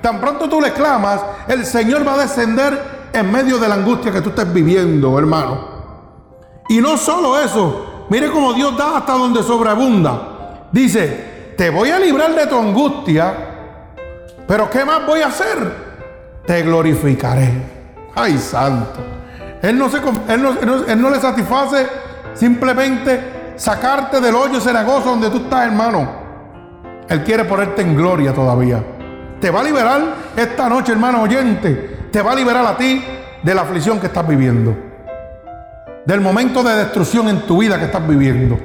Tan 0.00 0.18
pronto 0.18 0.48
tú 0.48 0.60
le 0.60 0.72
clamas, 0.72 1.20
el 1.46 1.66
Señor 1.66 2.06
va 2.06 2.14
a 2.14 2.18
descender 2.18 3.08
en 3.12 3.30
medio 3.30 3.58
de 3.58 3.68
la 3.68 3.74
angustia 3.74 4.10
que 4.10 4.22
tú 4.22 4.30
estés 4.30 4.50
viviendo, 4.50 5.18
hermano. 5.18 5.76
Y 6.68 6.78
no 6.80 6.96
solo 6.96 7.38
eso, 7.38 8.06
mire 8.08 8.30
cómo 8.30 8.54
Dios 8.54 8.76
da 8.78 8.96
hasta 8.96 9.12
donde 9.12 9.42
sobreabunda. 9.42 10.68
Dice, 10.72 11.54
te 11.56 11.68
voy 11.68 11.90
a 11.90 11.98
librar 11.98 12.34
de 12.34 12.46
tu 12.46 12.58
angustia 12.58 13.55
pero 14.46 14.70
¿qué 14.70 14.84
más 14.84 15.06
voy 15.06 15.20
a 15.20 15.26
hacer? 15.26 15.72
Te 16.46 16.62
glorificaré. 16.62 17.50
Ay, 18.14 18.38
santo. 18.38 19.00
Él 19.62 19.78
no, 19.78 19.88
se, 19.88 19.98
él 20.28 20.42
no, 20.42 20.84
él 20.86 21.00
no 21.00 21.10
le 21.10 21.20
satisface 21.20 21.86
simplemente 22.34 23.54
sacarte 23.56 24.20
del 24.20 24.34
hoyo 24.34 24.60
cenagoso 24.60 25.10
donde 25.10 25.30
tú 25.30 25.38
estás, 25.38 25.66
hermano. 25.66 26.26
Él 27.08 27.24
quiere 27.24 27.44
ponerte 27.44 27.82
en 27.82 27.96
gloria 27.96 28.32
todavía. 28.32 28.82
Te 29.40 29.50
va 29.50 29.60
a 29.60 29.64
liberar 29.64 30.02
esta 30.36 30.68
noche, 30.68 30.92
hermano 30.92 31.22
oyente. 31.22 32.08
Te 32.10 32.22
va 32.22 32.32
a 32.32 32.34
liberar 32.34 32.64
a 32.66 32.76
ti 32.76 33.02
de 33.42 33.54
la 33.54 33.62
aflicción 33.62 34.00
que 34.00 34.06
estás 34.06 34.26
viviendo. 34.26 34.76
Del 36.04 36.20
momento 36.20 36.62
de 36.62 36.74
destrucción 36.76 37.28
en 37.28 37.40
tu 37.42 37.58
vida 37.58 37.78
que 37.78 37.86
estás 37.86 38.06
viviendo. 38.06 38.58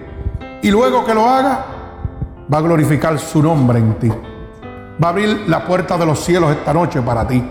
Y 0.61 0.69
luego 0.69 1.03
que 1.05 1.13
lo 1.13 1.27
haga, 1.27 1.65
va 2.51 2.57
a 2.57 2.61
glorificar 2.61 3.17
su 3.19 3.41
nombre 3.41 3.79
en 3.79 3.93
ti. 3.95 4.11
Va 5.01 5.07
a 5.07 5.11
abrir 5.11 5.45
la 5.47 5.65
puerta 5.65 5.97
de 5.97 6.05
los 6.05 6.19
cielos 6.19 6.51
esta 6.51 6.73
noche 6.73 7.01
para 7.01 7.27
ti. 7.27 7.43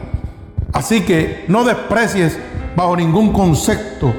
Así 0.73 1.03
que 1.03 1.45
no 1.49 1.65
desprecies 1.65 2.39
bajo 2.77 2.97
ningún 2.97 3.33
concepto 3.33 4.15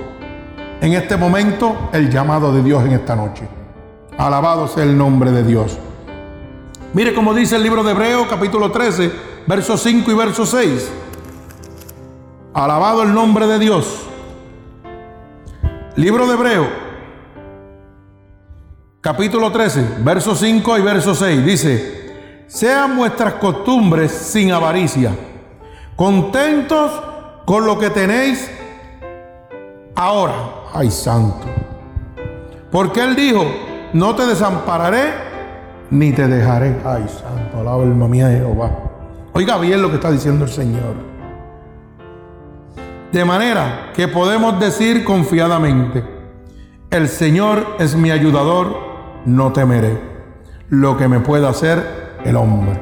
en 0.81 0.93
este 0.93 1.15
momento 1.15 1.89
el 1.93 2.09
llamado 2.09 2.51
de 2.51 2.61
Dios 2.61 2.83
en 2.83 2.93
esta 2.93 3.15
noche. 3.15 3.47
Alabado 4.17 4.67
sea 4.67 4.83
el 4.83 4.97
nombre 4.97 5.31
de 5.31 5.43
Dios. 5.43 5.77
Mire 6.93 7.13
cómo 7.13 7.33
dice 7.33 7.55
el 7.55 7.63
libro 7.63 7.83
de 7.83 7.91
Hebreo 7.91 8.27
capítulo 8.27 8.71
13, 8.71 9.11
versos 9.47 9.81
5 9.81 10.11
y 10.11 10.13
verso 10.13 10.45
6. 10.45 10.91
Alabado 12.53 13.03
el 13.03 13.13
nombre 13.13 13.47
de 13.47 13.59
Dios. 13.59 14.07
Libro 15.95 16.27
de 16.27 16.33
Hebreo 16.33 16.67
capítulo 18.99 19.51
13, 19.51 19.97
verso 19.99 20.35
5 20.35 20.77
y 20.77 20.81
verso 20.81 21.15
6. 21.15 21.45
Dice, 21.45 22.00
sean 22.51 22.97
vuestras 22.97 23.35
costumbres 23.35 24.11
sin 24.11 24.51
avaricia, 24.51 25.15
contentos 25.95 26.91
con 27.45 27.65
lo 27.65 27.79
que 27.79 27.89
tenéis 27.89 28.51
ahora. 29.95 30.33
Ay, 30.73 30.91
santo. 30.91 31.45
Porque 32.69 33.01
Él 33.01 33.15
dijo, 33.15 33.45
no 33.93 34.15
te 34.15 34.25
desampararé 34.25 35.13
ni 35.91 36.11
te 36.11 36.27
dejaré. 36.27 36.75
Ay, 36.83 37.05
santo, 37.07 37.61
alaba 37.61 37.83
alma 37.83 38.09
mía 38.09 38.29
Jehová. 38.29 38.69
Oiga 39.31 39.57
bien 39.57 39.81
lo 39.81 39.87
que 39.87 39.95
está 39.95 40.11
diciendo 40.11 40.43
el 40.43 40.51
Señor. 40.51 40.95
De 43.13 43.23
manera 43.23 43.91
que 43.95 44.09
podemos 44.09 44.59
decir 44.59 45.05
confiadamente, 45.05 46.03
el 46.89 47.07
Señor 47.07 47.77
es 47.79 47.95
mi 47.95 48.11
ayudador, 48.11 48.75
no 49.23 49.53
temeré 49.53 49.97
lo 50.67 50.97
que 50.97 51.07
me 51.07 51.21
pueda 51.21 51.49
hacer 51.49 52.00
el 52.25 52.35
hombre. 52.35 52.79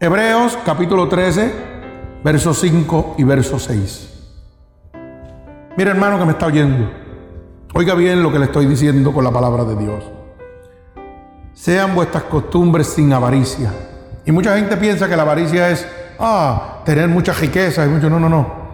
Hebreos 0.00 0.58
capítulo 0.64 1.08
13, 1.08 1.52
versos 2.22 2.58
5 2.60 3.16
y 3.18 3.24
verso 3.24 3.58
6. 3.58 4.14
Mira 5.76 5.90
hermano 5.90 6.18
que 6.18 6.24
me 6.24 6.32
está 6.32 6.46
oyendo, 6.46 6.90
oiga 7.74 7.94
bien 7.94 8.22
lo 8.22 8.32
que 8.32 8.38
le 8.38 8.46
estoy 8.46 8.66
diciendo 8.66 9.12
con 9.12 9.24
la 9.24 9.30
palabra 9.30 9.64
de 9.64 9.76
Dios 9.76 10.04
sean 11.58 11.92
vuestras 11.92 12.22
costumbres 12.24 12.86
sin 12.86 13.12
avaricia. 13.12 13.72
Y 14.24 14.30
mucha 14.30 14.56
gente 14.56 14.76
piensa 14.76 15.08
que 15.08 15.16
la 15.16 15.22
avaricia 15.22 15.70
es, 15.70 15.86
ah, 16.20 16.82
tener 16.84 17.08
mucha 17.08 17.32
riqueza 17.32 17.84
y 17.84 17.88
mucho. 17.88 18.08
No, 18.08 18.20
no, 18.20 18.28
no. 18.28 18.68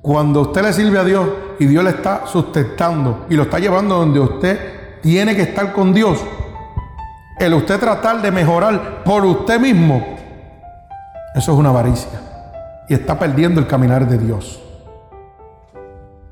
Cuando 0.00 0.40
usted 0.40 0.62
le 0.62 0.72
sirve 0.72 0.98
a 0.98 1.04
Dios 1.04 1.28
y 1.58 1.66
Dios 1.66 1.84
le 1.84 1.90
está 1.90 2.26
sustentando 2.26 3.26
y 3.28 3.34
lo 3.34 3.42
está 3.42 3.58
llevando 3.58 3.96
donde 3.96 4.20
usted 4.20 5.00
tiene 5.02 5.36
que 5.36 5.42
estar 5.42 5.74
con 5.74 5.92
Dios, 5.92 6.18
el 7.38 7.54
usted 7.54 7.80
tratar 7.80 8.22
de 8.22 8.30
mejorar 8.30 9.02
por 9.04 9.24
usted 9.24 9.58
mismo, 9.58 10.16
eso 11.34 11.52
es 11.52 11.58
una 11.58 11.70
avaricia. 11.70 12.20
Y 12.88 12.94
está 12.94 13.18
perdiendo 13.18 13.60
el 13.60 13.66
caminar 13.66 14.06
de 14.06 14.18
Dios. 14.18 14.60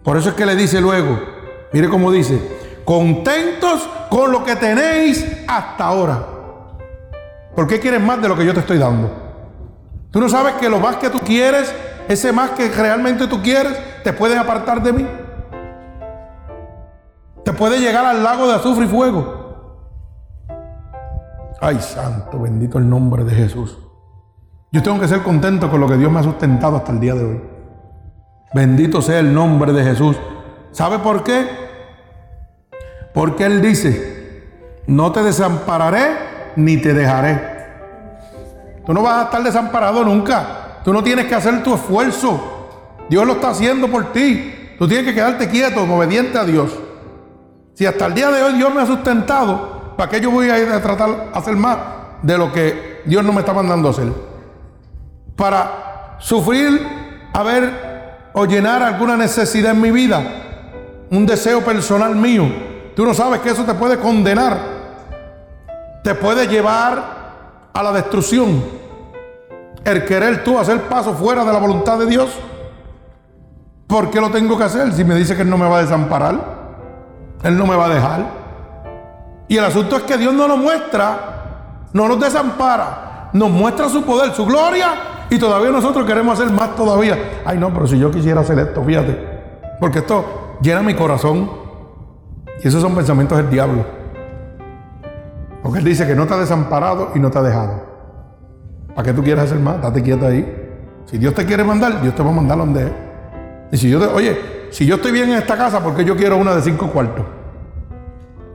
Por 0.05 0.17
eso 0.17 0.31
es 0.31 0.35
que 0.35 0.47
le 0.47 0.55
dice 0.55 0.81
luego, 0.81 1.19
mire 1.73 1.89
cómo 1.89 2.11
dice, 2.11 2.41
contentos 2.85 3.89
con 4.11 4.31
lo 4.31 4.45
que 4.45 4.57
tenéis 4.57 5.27
hasta 5.49 5.85
ahora. 5.85 6.27
¿Por 7.55 7.67
qué 7.67 7.81
quieres 7.81 8.01
más 8.01 8.21
de 8.21 8.29
lo 8.29 8.37
que 8.37 8.45
yo 8.45 8.55
te 8.55 8.61
estoy 8.61 8.79
dando? 8.79 9.11
Tú 10.11 10.21
no 10.21 10.29
sabes 10.29 10.55
que 10.55 10.69
lo 10.69 10.79
más 10.81 10.97
que 10.97 11.11
tú 11.11 11.21
quieres, 11.21 11.75
ese 12.09 12.33
más 12.33 12.51
que 12.51 12.69
realmente 12.69 13.27
tú 13.27 13.43
quieres, 13.43 13.77
te 14.03 14.13
puede 14.13 14.37
apartar 14.37 14.83
de 14.83 14.93
mí. 14.93 15.07
Te 17.45 17.53
puede 17.53 17.81
llegar 17.81 18.05
al 18.05 18.23
lago 18.23 18.47
de 18.47 18.55
azufre 18.55 18.85
y 18.85 18.89
fuego. 18.89 19.42
Ay, 21.65 21.79
santo, 21.81 22.41
bendito 22.41 22.79
el 22.79 22.91
nombre 22.91 23.23
de 23.23 23.37
Jesús. 23.37 23.79
Yo 24.73 24.83
tengo 24.83 24.99
que 24.99 25.07
ser 25.07 25.23
contento 25.23 25.71
con 25.71 25.81
lo 25.81 25.87
que 25.87 25.97
Dios 25.97 26.11
me 26.11 26.19
ha 26.19 26.23
sustentado 26.25 26.77
hasta 26.77 26.91
el 26.91 26.99
día 26.99 27.15
de 27.15 27.25
hoy. 27.25 27.41
Bendito 28.53 29.01
sea 29.01 29.21
el 29.21 29.33
nombre 29.33 29.73
de 29.73 29.85
Jesús. 29.85 30.17
¿Sabe 30.73 30.99
por 30.99 31.23
qué? 31.23 31.47
Porque 33.15 33.45
Él 33.45 33.63
dice, 33.63 34.43
no 34.89 35.13
te 35.13 35.23
desampararé 35.23 36.53
ni 36.57 36.79
te 36.79 36.95
dejaré. 36.95 37.41
Tú 38.85 38.93
no 38.93 39.01
vas 39.01 39.19
a 39.19 39.23
estar 39.27 39.45
desamparado 39.45 40.03
nunca. 40.05 40.81
Tú 40.85 40.93
no 40.93 41.01
tienes 41.01 41.27
que 41.27 41.37
hacer 41.37 41.63
tu 41.63 41.75
esfuerzo. 41.75 42.99
Dios 43.09 43.25
lo 43.25 43.35
está 43.35 43.51
haciendo 43.51 43.87
por 43.87 44.13
ti. 44.13 44.75
Tú 44.81 44.89
tienes 44.89 45.07
que 45.07 45.15
quedarte 45.15 45.49
quieto, 45.49 45.85
obediente 45.85 46.37
a 46.39 46.45
Dios. 46.45 46.77
Si 47.75 47.87
hasta 47.87 48.07
el 48.07 48.15
día 48.15 48.33
de 48.33 48.43
hoy 48.43 48.55
Dios 48.55 48.75
me 48.75 48.83
ha 48.83 48.87
sustentado, 48.87 49.82
¿para 50.03 50.11
qué 50.11 50.21
yo 50.21 50.33
voy 50.33 50.51
a 50.51 50.59
ir 50.59 50.69
a 50.69 50.83
tratar 50.83 51.11
de 51.11 51.17
hacer 51.33 51.55
más 51.55 51.79
de 52.23 52.37
lo 52.37 52.53
que 52.53 53.03
Dios 53.05 53.23
no 53.23 53.33
me 53.33 53.39
está 53.39 53.53
mandando 53.53 53.87
a 53.87 53.93
hacer? 53.93 54.13
Para 55.37 56.17
sufrir, 56.19 56.85
a 57.33 57.43
ver 57.45 58.29
o 58.33 58.45
llenar 58.45 58.83
alguna 58.83 59.17
necesidad 59.17 59.71
en 59.71 59.81
mi 59.81 59.93
vida, 59.93 60.21
un 61.09 61.25
deseo 61.25 61.61
personal 61.61 62.17
mío, 62.17 62.49
Tú 62.97 63.07
no 63.07 63.15
sabes 63.15 63.41
que 63.43 63.51
eso 63.51 63.63
te 63.63 63.75
puede 63.75 63.97
condenar. 63.97 64.59
Te 66.03 66.17
puede 66.17 66.49
llevar 66.49 67.71
a 67.73 67.83
la 67.83 67.93
destrucción. 67.93 68.61
El 69.85 70.05
querer 70.05 70.43
tú 70.43 70.59
hacer 70.59 70.81
paso 70.89 71.15
fuera 71.15 71.45
de 71.45 71.53
la 71.53 71.61
voluntad 71.61 71.97
de 72.01 72.07
Dios. 72.07 72.29
¿Por 73.87 74.11
qué 74.11 74.21
lo 74.21 74.33
tengo 74.33 74.59
que 74.59 74.65
hacer? 74.65 74.93
Si 74.93 75.05
me 75.05 75.15
dice 75.15 75.37
que 75.37 75.43
Él 75.43 75.49
no 75.49 75.59
me 75.59 75.69
va 75.69 75.79
a 75.79 75.83
desamparar. 75.83 76.41
Él 77.45 77.57
no 77.57 77.69
me 77.69 77.77
va 77.77 77.87
a 77.87 77.95
dejar. 77.95 78.42
Y 79.53 79.59
el 79.59 79.65
asunto 79.65 79.99
es 79.99 80.05
que 80.05 80.17
Dios 80.17 80.33
no 80.33 80.49
nos 80.49 80.57
muestra, 80.57 81.85
no 81.93 82.09
nos 82.09 82.19
desampara, 82.19 83.29
nos 83.35 83.51
muestra 83.51 83.87
su 83.91 84.03
poder, 84.03 84.33
su 84.33 84.47
gloria, 84.47 85.27
y 85.29 85.39
todavía 85.39 85.71
nosotros 85.71 86.07
queremos 86.07 86.41
hacer 86.41 86.51
más 86.51 86.75
todavía. 86.75 87.43
Ay, 87.45 87.59
no, 87.59 87.71
pero 87.71 87.87
si 87.87 87.99
yo 87.99 88.11
quisiera 88.11 88.41
hacer 88.41 88.59
esto, 88.59 88.83
fíjate, 88.83 89.15
porque 89.79 89.99
esto 89.99 90.57
llena 90.63 90.81
mi 90.81 90.95
corazón. 90.95 91.51
Y 92.65 92.69
esos 92.69 92.81
son 92.81 92.95
pensamientos 92.95 93.37
del 93.37 93.51
diablo. 93.51 93.85
Porque 95.63 95.81
él 95.81 95.85
dice 95.85 96.07
que 96.07 96.15
no 96.15 96.27
te 96.27 96.33
ha 96.33 96.39
desamparado 96.39 97.11
y 97.15 97.19
no 97.19 97.31
te 97.31 97.37
ha 97.37 97.43
dejado. 97.43 97.83
¿Para 98.95 99.03
qué 99.03 99.13
tú 99.13 99.23
quieres 99.23 99.45
hacer 99.45 99.59
más? 99.59 99.83
Date 99.83 100.03
quieto 100.03 100.29
ahí. 100.29 100.51
Si 101.05 101.19
Dios 101.19 101.35
te 101.35 101.45
quiere 101.45 101.63
mandar, 101.63 102.01
Dios 102.01 102.15
te 102.15 102.23
va 102.23 102.31
a 102.31 102.33
mandar 102.33 102.57
donde 102.57 102.87
es. 102.87 102.93
Y 103.73 103.77
si 103.77 103.91
yo 103.91 104.15
oye, 104.15 104.69
si 104.71 104.87
yo 104.87 104.95
estoy 104.95 105.13
bien 105.13 105.29
en 105.29 105.37
esta 105.37 105.59
casa, 105.59 105.85
¿por 105.85 105.95
qué 105.95 106.07
yo 106.07 106.17
quiero 106.17 106.39
una 106.39 106.55
de 106.55 106.63
cinco 106.63 106.87
cuartos? 106.87 107.27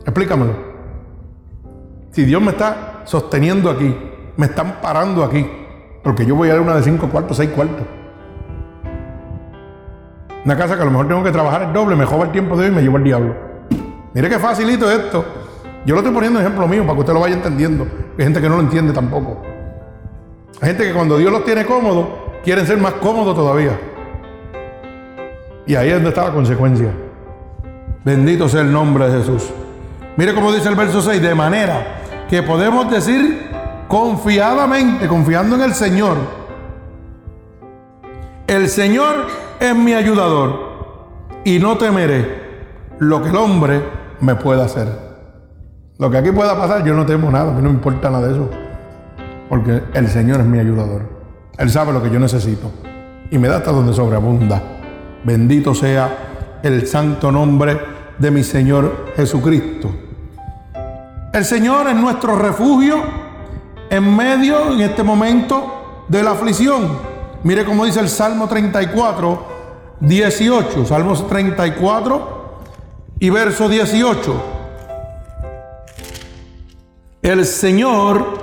Explícamelo. 0.03 0.66
Si 2.17 2.25
Dios 2.25 2.41
me 2.41 2.49
está 2.49 3.03
sosteniendo 3.03 3.69
aquí, 3.69 3.95
me 4.37 4.47
están 4.47 4.81
parando 4.81 5.23
aquí, 5.23 5.47
porque 6.01 6.25
yo 6.25 6.33
voy 6.33 6.49
a 6.49 6.53
dar 6.53 6.61
una 6.61 6.73
de 6.73 6.81
cinco 6.81 7.09
cuartos, 7.09 7.37
seis 7.37 7.51
cuartos. 7.51 7.85
Una 10.43 10.57
casa 10.57 10.75
que 10.75 10.81
a 10.81 10.85
lo 10.85 10.89
mejor 10.89 11.07
tengo 11.07 11.23
que 11.23 11.29
trabajar 11.29 11.61
el 11.61 11.73
doble, 11.73 11.95
me 11.95 12.05
joba 12.05 12.25
el 12.25 12.31
tiempo 12.31 12.57
de 12.57 12.63
hoy 12.63 12.71
y 12.71 12.73
me 12.73 12.81
llevo 12.81 12.97
el 12.97 13.03
diablo. 13.03 13.35
Mire 14.15 14.29
qué 14.29 14.39
facilito 14.39 14.89
esto. 14.89 15.23
Yo 15.85 15.93
lo 15.93 16.01
estoy 16.01 16.11
poniendo 16.11 16.39
ejemplo 16.39 16.67
mío 16.67 16.81
para 16.81 16.95
que 16.95 16.99
usted 17.01 17.13
lo 17.13 17.19
vaya 17.19 17.35
entendiendo. 17.35 17.85
Hay 18.17 18.23
gente 18.23 18.41
que 18.41 18.49
no 18.49 18.55
lo 18.55 18.61
entiende 18.61 18.93
tampoco. 18.93 19.43
Hay 20.59 20.69
gente 20.69 20.87
que 20.87 20.93
cuando 20.93 21.19
Dios 21.19 21.31
los 21.31 21.45
tiene 21.45 21.67
cómodos, 21.67 22.07
quieren 22.43 22.65
ser 22.65 22.79
más 22.79 22.93
cómodos 22.93 23.35
todavía. 23.35 23.79
Y 25.67 25.75
ahí 25.75 25.89
es 25.89 25.93
donde 25.93 26.09
está 26.09 26.23
la 26.23 26.33
consecuencia. 26.33 26.89
Bendito 28.03 28.49
sea 28.49 28.61
el 28.61 28.71
nombre 28.71 29.07
de 29.07 29.19
Jesús. 29.19 29.51
Mire 30.15 30.33
cómo 30.33 30.51
dice 30.51 30.67
el 30.67 30.75
verso 30.75 30.99
6, 30.99 31.21
de 31.21 31.35
manera 31.35 32.05
que 32.29 32.43
podemos 32.43 32.89
decir 32.91 33.49
confiadamente, 33.87 35.07
confiando 35.07 35.55
en 35.55 35.61
el 35.61 35.73
Señor, 35.73 36.17
el 38.47 38.69
Señor 38.69 39.27
es 39.59 39.75
mi 39.75 39.93
ayudador 39.93 40.67
y 41.43 41.59
no 41.59 41.77
temeré 41.77 42.47
lo 42.99 43.21
que 43.21 43.29
el 43.29 43.35
hombre 43.35 43.81
me 44.19 44.35
pueda 44.35 44.65
hacer. 44.65 44.87
Lo 45.97 46.11
que 46.11 46.17
aquí 46.17 46.31
pueda 46.31 46.57
pasar, 46.57 46.85
yo 46.85 46.93
no 46.93 47.05
temo 47.05 47.31
nada, 47.31 47.51
a 47.51 47.53
mí 47.53 47.61
no 47.61 47.69
me 47.69 47.75
importa 47.75 48.09
nada 48.09 48.27
de 48.27 48.33
eso. 48.33 48.49
Porque 49.49 49.81
el 49.93 50.07
Señor 50.09 50.41
es 50.41 50.45
mi 50.45 50.59
ayudador. 50.59 51.03
Él 51.57 51.69
sabe 51.69 51.91
lo 51.91 52.03
que 52.03 52.09
yo 52.09 52.19
necesito. 52.19 52.71
Y 53.31 53.37
me 53.37 53.47
da 53.47 53.57
hasta 53.57 53.71
donde 53.71 53.93
sobreabunda. 53.93 54.61
Bendito 55.23 55.73
sea 55.73 56.59
el 56.63 56.85
santo 56.85 57.31
nombre 57.31 57.79
de 58.17 58.31
mi 58.31 58.43
Señor 58.43 59.07
Jesucristo. 59.15 60.06
El 61.37 61.45
Señor 61.45 61.87
es 61.87 61.95
nuestro 61.95 62.35
refugio 62.35 62.99
en 63.91 64.15
medio, 64.15 64.71
en 64.71 64.81
este 64.81 65.03
momento, 65.03 66.05
de 66.07 66.23
la 66.23 66.31
aflicción. 66.31 66.97
Mire 67.43 67.63
cómo 67.63 67.85
dice 67.85 67.99
el 67.99 68.09
Salmo 68.09 68.47
34, 68.47 69.45
18. 69.99 70.87
Salmos 70.87 71.27
34 71.27 72.63
y 73.19 73.29
verso 73.29 73.69
18. 73.69 74.43
El 77.21 77.45
Señor 77.45 78.39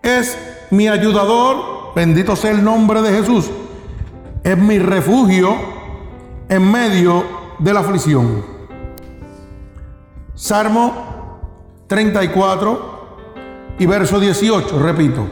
es 0.00 0.38
mi 0.70 0.88
ayudador, 0.88 1.92
bendito 1.94 2.36
sea 2.36 2.52
el 2.52 2.64
nombre 2.64 3.02
de 3.02 3.18
Jesús. 3.18 3.50
Es 4.42 4.56
mi 4.56 4.78
refugio 4.78 5.56
en 6.48 6.72
medio 6.72 7.22
de 7.58 7.74
la 7.74 7.80
aflicción. 7.80 8.46
Salmo 10.34 11.11
34 11.92 13.76
y 13.78 13.84
verso 13.84 14.18
18, 14.18 14.78
repito. 14.78 15.28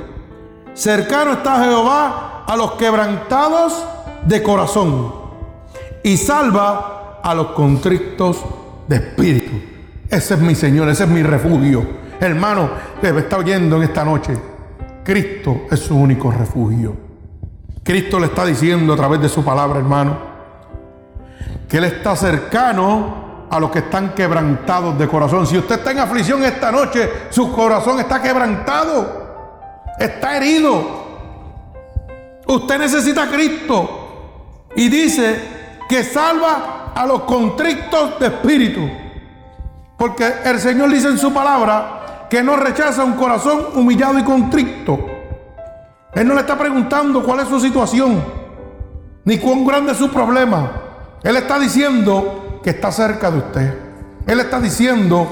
Cercano 0.75 1.33
está 1.33 1.65
Jehová 1.65 2.45
a 2.47 2.55
los 2.55 2.73
quebrantados 2.73 3.83
de 4.27 4.43
corazón 4.43 5.11
y 6.03 6.19
salva 6.19 7.19
a 7.25 7.35
los 7.35 7.53
contrictos 7.53 8.45
de 8.87 8.97
espíritu. 8.97 9.53
Ese 10.11 10.35
es 10.35 10.41
mi 10.41 10.55
Señor, 10.55 10.91
ese 10.91 11.05
es 11.05 11.09
mi 11.09 11.23
refugio. 11.23 11.83
Hermano 12.21 12.69
que 13.01 13.11
me 13.11 13.21
está 13.21 13.39
oyendo 13.39 13.77
en 13.77 13.85
esta 13.85 14.05
noche, 14.05 14.35
Cristo 15.03 15.63
es 15.71 15.81
su 15.81 15.97
único 15.97 16.31
refugio. 16.31 16.95
Cristo 17.83 18.21
le 18.21 18.27
está 18.27 18.45
diciendo 18.45 18.93
a 18.93 18.97
través 18.97 19.23
de 19.23 19.31
su 19.31 19.43
palabra, 19.43 19.79
hermano, 19.79 20.19
que 21.67 21.79
Él 21.79 21.85
está 21.85 22.15
cercano 22.17 23.30
a 23.51 23.59
los 23.59 23.71
que 23.71 23.81
están 23.81 24.15
quebrantados 24.15 24.97
de 24.97 25.09
corazón. 25.09 25.47
Si 25.47 25.59
usted 25.59 25.77
está 25.77 25.91
en 25.91 25.99
aflicción 25.99 26.43
esta 26.45 26.71
noche, 26.71 27.11
su 27.31 27.53
corazón 27.53 27.99
está 27.99 28.23
quebrantado, 28.23 29.93
está 29.99 30.37
herido. 30.37 31.01
Usted 32.47 32.79
necesita 32.79 33.25
a 33.25 33.31
Cristo 33.31 34.69
y 34.77 34.89
dice 34.89 35.41
que 35.89 36.05
salva 36.05 36.93
a 36.95 37.05
los 37.07 37.23
contrictos 37.23 38.21
de 38.21 38.27
espíritu. 38.29 38.89
Porque 39.99 40.33
el 40.45 40.61
Señor 40.61 40.91
dice 40.91 41.09
en 41.09 41.19
su 41.19 41.33
palabra 41.33 42.29
que 42.31 42.43
no 42.45 42.57
rechaza 42.57 43.05
un 43.05 43.15
corazón 43.15 43.67
humillado 43.75 44.19
y 44.19 44.23
contricto. 44.23 44.99
Él 46.15 46.27
no 46.27 46.35
le 46.35 46.41
está 46.41 46.57
preguntando 46.57 47.23
cuál 47.25 47.41
es 47.41 47.49
su 47.49 47.61
situación, 47.61 48.25
ni 49.25 49.39
cuán 49.39 49.65
grande 49.65 49.93
es 49.93 49.99
su 49.99 50.09
problema. 50.09 50.71
Él 51.23 51.37
está 51.37 51.59
diciendo 51.59 52.40
que 52.63 52.71
está 52.71 52.93
cerca 52.93 53.31
de 53.31 53.39
usted. 53.39 53.79
Él 54.27 54.41
está 54.41 54.61
diciendo 54.61 55.27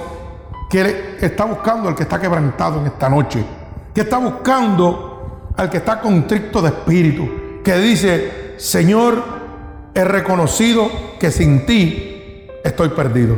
que 0.71 1.17
está 1.21 1.45
buscando 1.45 1.89
al 1.89 1.95
que 1.95 2.03
está 2.03 2.21
quebrantado 2.21 2.81
en 2.81 2.87
esta 2.87 3.09
noche. 3.09 3.45
Que 3.95 4.03
está 4.03 4.19
buscando 4.19 5.53
al 5.57 5.71
que 5.71 5.79
está 5.79 6.01
contrito 6.01 6.63
de 6.63 6.69
espíritu. 6.69 7.29
Que 7.63 7.77
dice, 7.79 8.55
Señor, 8.59 9.23
he 9.95 10.05
reconocido 10.05 10.89
que 11.19 11.31
sin 11.31 11.67
ti 11.67 12.49
estoy 12.65 12.91
perdido. 12.91 13.37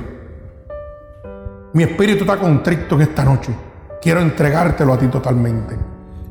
Mi 1.72 1.84
espíritu 1.84 2.24
está 2.24 2.36
contrito 2.36 2.96
en 2.96 3.02
esta 3.02 3.24
noche. 3.24 3.54
Quiero 4.02 4.20
entregártelo 4.20 4.92
a 4.92 4.98
ti 4.98 5.06
totalmente. 5.08 5.76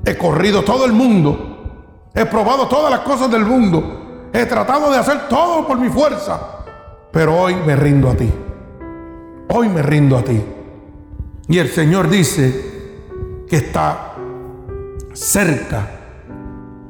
He 0.05 0.17
corrido 0.17 0.63
todo 0.63 0.85
el 0.85 0.91
mundo. 0.91 2.09
He 2.13 2.25
probado 2.25 2.67
todas 2.67 2.91
las 2.91 3.01
cosas 3.01 3.29
del 3.31 3.45
mundo. 3.45 4.29
He 4.33 4.45
tratado 4.45 4.91
de 4.91 4.97
hacer 4.97 5.27
todo 5.27 5.65
por 5.67 5.77
mi 5.77 5.89
fuerza. 5.89 6.58
Pero 7.11 7.35
hoy 7.35 7.55
me 7.65 7.75
rindo 7.75 8.09
a 8.09 8.15
ti. 8.15 8.31
Hoy 9.49 9.69
me 9.69 9.81
rindo 9.81 10.17
a 10.17 10.23
ti. 10.23 10.41
Y 11.47 11.57
el 11.57 11.69
Señor 11.69 12.09
dice 12.09 13.45
que 13.47 13.55
está 13.55 14.13
cerca 15.13 15.87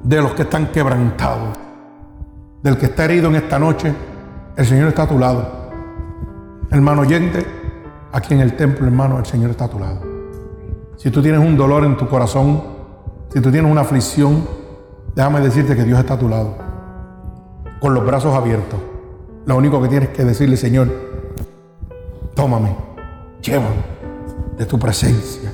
de 0.04 0.22
los 0.22 0.34
que 0.34 0.42
están 0.42 0.68
quebrantados. 0.68 1.58
Del 2.62 2.78
que 2.78 2.88
está 2.88 3.06
herido 3.06 3.30
en 3.30 3.36
esta 3.36 3.58
noche, 3.58 3.94
el 4.58 4.66
Señor 4.66 4.90
está 4.90 5.04
a 5.04 5.08
tu 5.08 5.18
lado. 5.18 5.70
Hermano 6.70 7.02
oyente, 7.02 7.46
aquí 8.12 8.34
en 8.34 8.42
el 8.42 8.58
templo, 8.58 8.86
hermano, 8.86 9.18
el 9.18 9.26
Señor 9.26 9.52
está 9.52 9.66
a 9.66 9.70
tu 9.70 9.80
lado. 9.80 10.02
Si 10.98 11.10
tú 11.10 11.22
tienes 11.22 11.40
un 11.40 11.56
dolor 11.56 11.86
en 11.86 11.96
tu 11.96 12.10
corazón, 12.10 12.62
si 13.30 13.40
tú 13.40 13.50
tienes 13.50 13.72
una 13.72 13.82
aflicción, 13.82 14.46
déjame 15.16 15.40
decirte 15.40 15.78
que 15.78 15.86
Dios 15.86 15.98
está 15.98 16.16
a 16.16 16.20
tu 16.20 16.28
lado, 16.28 16.58
con 17.80 17.94
los 17.94 18.06
brazos 18.06 18.36
abiertos. 18.36 18.89
Lo 19.50 19.58
único 19.58 19.82
que 19.82 19.88
tienes 19.88 20.10
que 20.10 20.24
decirle, 20.24 20.56
Señor, 20.58 20.88
tómame, 22.36 22.76
llévame 23.42 23.82
de 24.56 24.64
tu 24.68 24.78
presencia. 24.78 25.52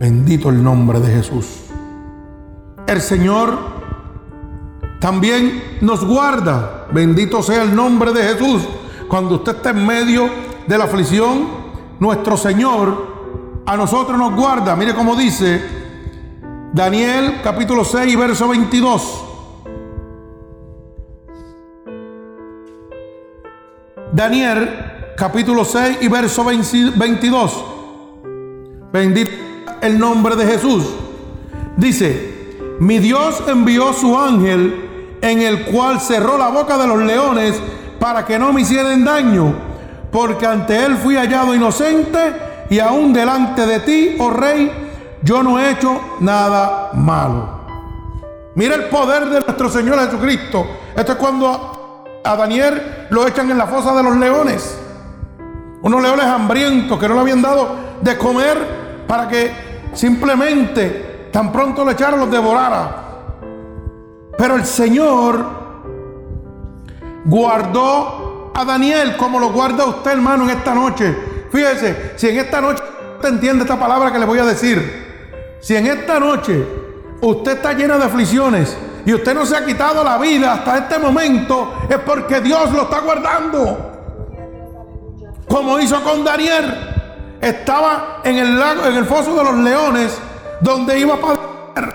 Bendito 0.00 0.48
el 0.48 0.60
nombre 0.60 0.98
de 0.98 1.06
Jesús. 1.12 1.66
El 2.88 3.00
Señor 3.00 3.56
también 4.98 5.78
nos 5.82 6.04
guarda. 6.04 6.88
Bendito 6.90 7.44
sea 7.44 7.62
el 7.62 7.76
nombre 7.76 8.12
de 8.12 8.24
Jesús. 8.24 8.66
Cuando 9.08 9.36
usted 9.36 9.54
está 9.54 9.70
en 9.70 9.86
medio 9.86 10.28
de 10.66 10.76
la 10.76 10.86
aflicción, 10.86 11.46
nuestro 12.00 12.36
Señor 12.36 13.62
a 13.66 13.76
nosotros 13.76 14.18
nos 14.18 14.34
guarda. 14.34 14.74
Mire 14.74 14.96
cómo 14.96 15.14
dice 15.14 15.62
Daniel 16.72 17.36
capítulo 17.44 17.84
6, 17.84 18.18
verso 18.18 18.48
22. 18.48 19.29
Daniel 24.12 25.14
capítulo 25.16 25.64
6 25.64 25.98
y 26.00 26.08
verso 26.08 26.44
22. 26.44 27.64
Bendito 28.92 29.30
el 29.80 29.98
nombre 29.98 30.34
de 30.34 30.46
Jesús. 30.46 30.84
Dice, 31.76 32.76
mi 32.80 32.98
Dios 32.98 33.42
envió 33.46 33.92
su 33.92 34.18
ángel 34.18 35.18
en 35.22 35.42
el 35.42 35.64
cual 35.66 36.00
cerró 36.00 36.36
la 36.36 36.48
boca 36.48 36.76
de 36.76 36.88
los 36.88 36.98
leones 36.98 37.60
para 38.00 38.24
que 38.24 38.38
no 38.38 38.52
me 38.52 38.62
hicieran 38.62 39.04
daño, 39.04 39.54
porque 40.10 40.46
ante 40.46 40.84
él 40.84 40.96
fui 40.96 41.14
hallado 41.14 41.54
inocente 41.54 42.18
y 42.68 42.80
aún 42.80 43.12
delante 43.12 43.64
de 43.64 43.80
ti, 43.80 44.16
oh 44.18 44.30
rey, 44.30 44.72
yo 45.22 45.42
no 45.42 45.60
he 45.60 45.70
hecho 45.70 46.00
nada 46.20 46.90
malo. 46.94 47.60
Mira 48.56 48.74
el 48.74 48.84
poder 48.86 49.26
de 49.26 49.40
nuestro 49.40 49.68
Señor 49.68 50.00
Jesucristo. 50.00 50.66
Esto 50.96 51.12
es 51.12 51.18
cuando 51.18 51.79
a 52.24 52.36
Daniel 52.36 53.06
lo 53.10 53.26
echan 53.26 53.50
en 53.50 53.58
la 53.58 53.66
fosa 53.66 53.94
de 53.94 54.02
los 54.02 54.16
leones. 54.16 54.78
Unos 55.82 56.02
leones 56.02 56.26
hambrientos 56.26 56.98
que 56.98 57.08
no 57.08 57.14
le 57.14 57.20
habían 57.20 57.42
dado 57.42 57.74
de 58.00 58.16
comer 58.18 59.04
para 59.06 59.28
que 59.28 59.52
simplemente 59.94 61.28
tan 61.32 61.50
pronto 61.50 61.84
le 61.84 61.92
echaran 61.92 62.20
los 62.20 62.30
devorara. 62.30 62.96
Pero 64.36 64.56
el 64.56 64.64
Señor 64.64 65.44
guardó 67.24 68.52
a 68.54 68.64
Daniel 68.64 69.16
como 69.16 69.38
lo 69.38 69.52
guarda 69.52 69.86
usted, 69.86 70.12
hermano, 70.12 70.44
en 70.44 70.50
esta 70.50 70.74
noche. 70.74 71.16
Fíjese, 71.50 72.12
si 72.16 72.28
en 72.28 72.38
esta 72.38 72.60
noche 72.60 72.82
usted 73.16 73.28
entiende 73.28 73.64
esta 73.64 73.78
palabra 73.78 74.12
que 74.12 74.18
le 74.18 74.26
voy 74.26 74.38
a 74.38 74.44
decir, 74.44 75.58
si 75.60 75.76
en 75.76 75.86
esta 75.86 76.20
noche 76.20 76.66
usted 77.20 77.52
está 77.52 77.72
llena 77.72 77.98
de 77.98 78.04
aflicciones 78.04 78.76
y 79.04 79.14
usted 79.14 79.34
no 79.34 79.46
se 79.46 79.56
ha 79.56 79.64
quitado 79.64 80.04
la 80.04 80.18
vida 80.18 80.52
hasta 80.52 80.78
este 80.78 80.98
momento, 80.98 81.74
es 81.88 81.98
porque 81.98 82.40
Dios 82.40 82.72
lo 82.72 82.82
está 82.82 83.00
guardando. 83.00 83.90
Como 85.48 85.78
hizo 85.80 86.02
con 86.02 86.24
Daniel. 86.24 86.86
Estaba 87.40 88.20
en 88.22 88.36
el 88.36 88.58
lago, 88.58 88.84
en 88.84 88.96
el 88.96 89.06
foso 89.06 89.34
de 89.34 89.44
los 89.44 89.54
leones, 89.54 90.18
donde 90.60 90.98
iba 90.98 91.14
a 91.14 91.20
padecer. 91.20 91.94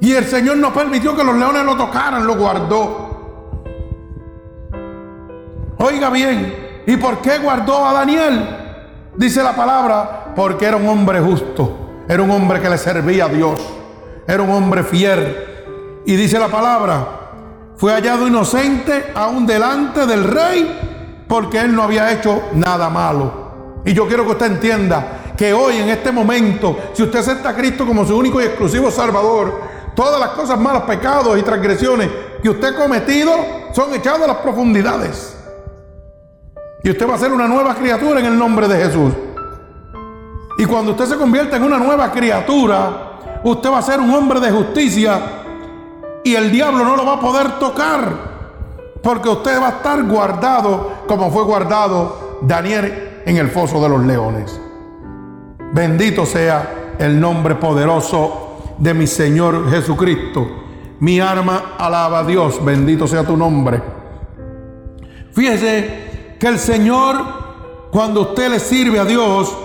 Y 0.00 0.12
el 0.12 0.24
Señor 0.24 0.56
no 0.58 0.72
permitió 0.72 1.16
que 1.16 1.24
los 1.24 1.34
leones 1.34 1.64
lo 1.64 1.76
tocaran, 1.76 2.24
lo 2.24 2.36
guardó. 2.36 3.06
Oiga 5.78 6.10
bien, 6.10 6.82
¿y 6.86 6.96
por 6.96 7.18
qué 7.18 7.38
guardó 7.38 7.84
a 7.84 7.92
Daniel? 7.92 8.48
Dice 9.16 9.42
la 9.42 9.54
palabra, 9.54 10.32
porque 10.36 10.66
era 10.66 10.76
un 10.76 10.86
hombre 10.86 11.20
justo. 11.20 12.04
Era 12.08 12.22
un 12.22 12.30
hombre 12.30 12.60
que 12.60 12.70
le 12.70 12.78
servía 12.78 13.24
a 13.24 13.28
Dios. 13.28 13.60
Era 14.28 14.42
un 14.42 14.50
hombre 14.50 14.84
fiel. 14.84 15.55
Y 16.06 16.14
dice 16.14 16.38
la 16.38 16.46
palabra, 16.46 17.04
fue 17.76 17.92
hallado 17.92 18.28
inocente 18.28 19.10
aún 19.12 19.44
delante 19.44 20.06
del 20.06 20.22
rey 20.22 21.24
porque 21.28 21.60
él 21.60 21.74
no 21.74 21.82
había 21.82 22.12
hecho 22.12 22.44
nada 22.54 22.88
malo. 22.88 23.82
Y 23.84 23.92
yo 23.92 24.06
quiero 24.06 24.24
que 24.24 24.30
usted 24.30 24.46
entienda 24.46 25.34
que 25.36 25.52
hoy, 25.52 25.78
en 25.78 25.88
este 25.88 26.12
momento, 26.12 26.78
si 26.92 27.02
usted 27.02 27.18
acepta 27.18 27.48
a 27.48 27.56
Cristo 27.56 27.84
como 27.84 28.04
su 28.04 28.16
único 28.16 28.40
y 28.40 28.44
exclusivo 28.44 28.88
Salvador, 28.90 29.60
todas 29.96 30.20
las 30.20 30.30
cosas 30.30 30.58
malas, 30.60 30.82
pecados 30.82 31.36
y 31.36 31.42
transgresiones 31.42 32.08
que 32.40 32.50
usted 32.50 32.68
ha 32.68 32.76
cometido 32.76 33.32
son 33.72 33.92
echados 33.92 34.22
a 34.22 34.28
las 34.28 34.36
profundidades. 34.36 35.36
Y 36.84 36.90
usted 36.90 37.08
va 37.08 37.16
a 37.16 37.18
ser 37.18 37.32
una 37.32 37.48
nueva 37.48 37.74
criatura 37.74 38.20
en 38.20 38.26
el 38.26 38.38
nombre 38.38 38.68
de 38.68 38.76
Jesús. 38.76 39.12
Y 40.56 40.64
cuando 40.66 40.92
usted 40.92 41.06
se 41.06 41.16
convierta 41.16 41.56
en 41.56 41.64
una 41.64 41.78
nueva 41.78 42.12
criatura, 42.12 43.40
usted 43.42 43.70
va 43.70 43.78
a 43.78 43.82
ser 43.82 43.98
un 43.98 44.14
hombre 44.14 44.38
de 44.38 44.52
justicia 44.52 45.42
y 46.26 46.34
el 46.34 46.50
diablo 46.50 46.84
no 46.84 46.96
lo 46.96 47.06
va 47.06 47.12
a 47.14 47.20
poder 47.20 47.52
tocar. 47.60 48.98
Porque 49.00 49.28
usted 49.28 49.62
va 49.62 49.68
a 49.68 49.70
estar 49.70 50.02
guardado 50.02 51.04
como 51.06 51.30
fue 51.30 51.44
guardado 51.44 52.40
Daniel 52.42 53.22
en 53.24 53.36
el 53.36 53.48
foso 53.48 53.80
de 53.80 53.88
los 53.88 54.04
leones. 54.04 54.60
Bendito 55.72 56.26
sea 56.26 56.94
el 56.98 57.20
nombre 57.20 57.54
poderoso 57.54 58.74
de 58.76 58.92
mi 58.92 59.06
Señor 59.06 59.70
Jesucristo. 59.70 60.48
Mi 60.98 61.20
alma 61.20 61.76
alaba 61.78 62.18
a 62.18 62.24
Dios, 62.24 62.58
bendito 62.64 63.06
sea 63.06 63.22
tu 63.22 63.36
nombre. 63.36 63.80
Fíjese 65.32 66.34
que 66.40 66.48
el 66.48 66.58
Señor, 66.58 67.22
cuando 67.92 68.22
usted 68.22 68.50
le 68.50 68.58
sirve 68.58 68.98
a 68.98 69.04
Dios, 69.04 69.56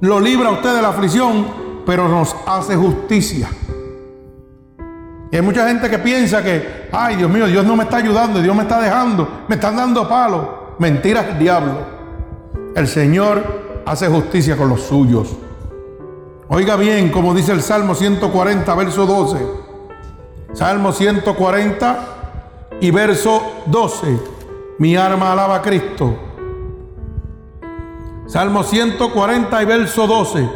lo 0.00 0.18
libra 0.20 0.48
a 0.48 0.52
usted 0.52 0.74
de 0.74 0.80
la 0.80 0.88
aflicción, 0.88 1.44
pero 1.84 2.08
nos 2.08 2.34
hace 2.46 2.76
justicia. 2.76 3.50
Y 5.32 5.36
hay 5.36 5.40
mucha 5.40 5.66
gente 5.66 5.88
que 5.88 5.98
piensa 5.98 6.42
que, 6.42 6.90
ay 6.92 7.16
Dios 7.16 7.30
mío, 7.30 7.46
Dios 7.46 7.64
no 7.64 7.74
me 7.74 7.84
está 7.84 7.96
ayudando, 7.96 8.42
Dios 8.42 8.54
me 8.54 8.64
está 8.64 8.78
dejando, 8.78 9.44
me 9.48 9.54
están 9.54 9.74
dando 9.74 10.06
palo. 10.06 10.74
Mentira 10.78 11.26
el 11.26 11.38
diablo. 11.38 11.78
El 12.76 12.86
Señor 12.86 13.82
hace 13.86 14.08
justicia 14.08 14.58
con 14.58 14.68
los 14.68 14.82
suyos. 14.82 15.34
Oiga 16.48 16.76
bien, 16.76 17.10
como 17.10 17.32
dice 17.32 17.52
el 17.52 17.62
Salmo 17.62 17.94
140, 17.94 18.74
verso 18.74 19.06
12. 19.06 19.46
Salmo 20.52 20.92
140 20.92 21.98
y 22.82 22.90
verso 22.90 23.42
12. 23.64 24.18
Mi 24.76 24.96
alma 24.96 25.32
alaba 25.32 25.56
a 25.56 25.62
Cristo. 25.62 26.14
Salmo 28.26 28.64
140 28.64 29.62
y 29.62 29.64
verso 29.64 30.06
12. 30.06 30.46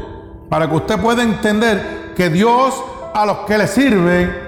Para 0.51 0.69
que 0.69 0.77
usted 0.77 1.01
pueda 1.01 1.23
entender 1.23 2.13
que 2.15 2.29
Dios 2.29 2.75
a 3.15 3.25
los 3.25 3.39
que 3.39 3.57
le 3.57 3.67
sirven 3.69 4.46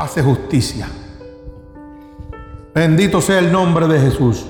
hace 0.00 0.22
justicia. 0.22 0.88
Bendito 2.74 3.20
sea 3.20 3.40
el 3.40 3.50
nombre 3.50 3.88
de 3.88 4.00
Jesús. 4.00 4.46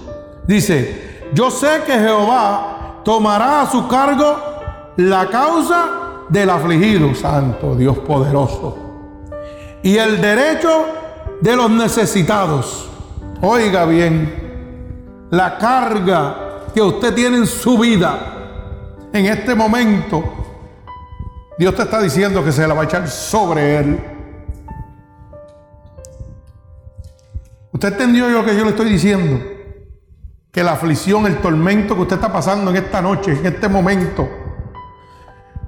Dice, 0.47 1.23
yo 1.33 1.51
sé 1.51 1.83
que 1.87 1.93
Jehová 1.93 3.01
tomará 3.05 3.63
a 3.63 3.71
su 3.71 3.89
cargo 3.89 4.37
la 4.97 5.29
causa 5.29 5.89
del 6.29 6.51
afligido, 6.51 7.15
santo 7.15 7.75
Dios 7.75 7.99
poderoso, 7.99 8.77
y 9.83 9.97
el 9.97 10.21
derecho 10.21 10.87
de 11.41 11.57
los 11.57 11.71
necesitados. 11.71 12.91
Oiga 13.41 13.87
bien, 13.87 15.29
la 15.31 15.57
carga 15.57 16.65
que 16.75 16.83
usted 16.83 17.15
tiene 17.15 17.39
en 17.39 17.47
su 17.47 17.79
vida, 17.79 19.09
en 19.13 19.27
este 19.27 19.55
momento, 19.55 20.23
Dios 21.59 21.75
te 21.75 21.83
está 21.83 22.01
diciendo 22.01 22.45
que 22.45 22.53
se 22.53 22.67
la 22.67 22.75
va 22.75 22.83
a 22.83 22.85
echar 22.85 23.09
sobre 23.09 23.79
él. 23.79 24.18
¿Usted 27.79 27.93
entendió 27.93 28.29
lo 28.29 28.45
que 28.45 28.57
yo 28.57 28.65
le 28.65 28.71
estoy 28.71 28.91
diciendo? 28.91 29.41
Que 30.51 30.65
la 30.65 30.73
aflicción, 30.73 31.27
el 31.27 31.37
tormento 31.37 31.95
que 31.95 32.01
usted 32.01 32.17
está 32.17 32.33
pasando 32.33 32.73
en 32.73 32.77
esta 32.79 33.01
noche, 33.01 33.31
en 33.31 33.47
este 33.47 33.69
momento, 33.69 34.29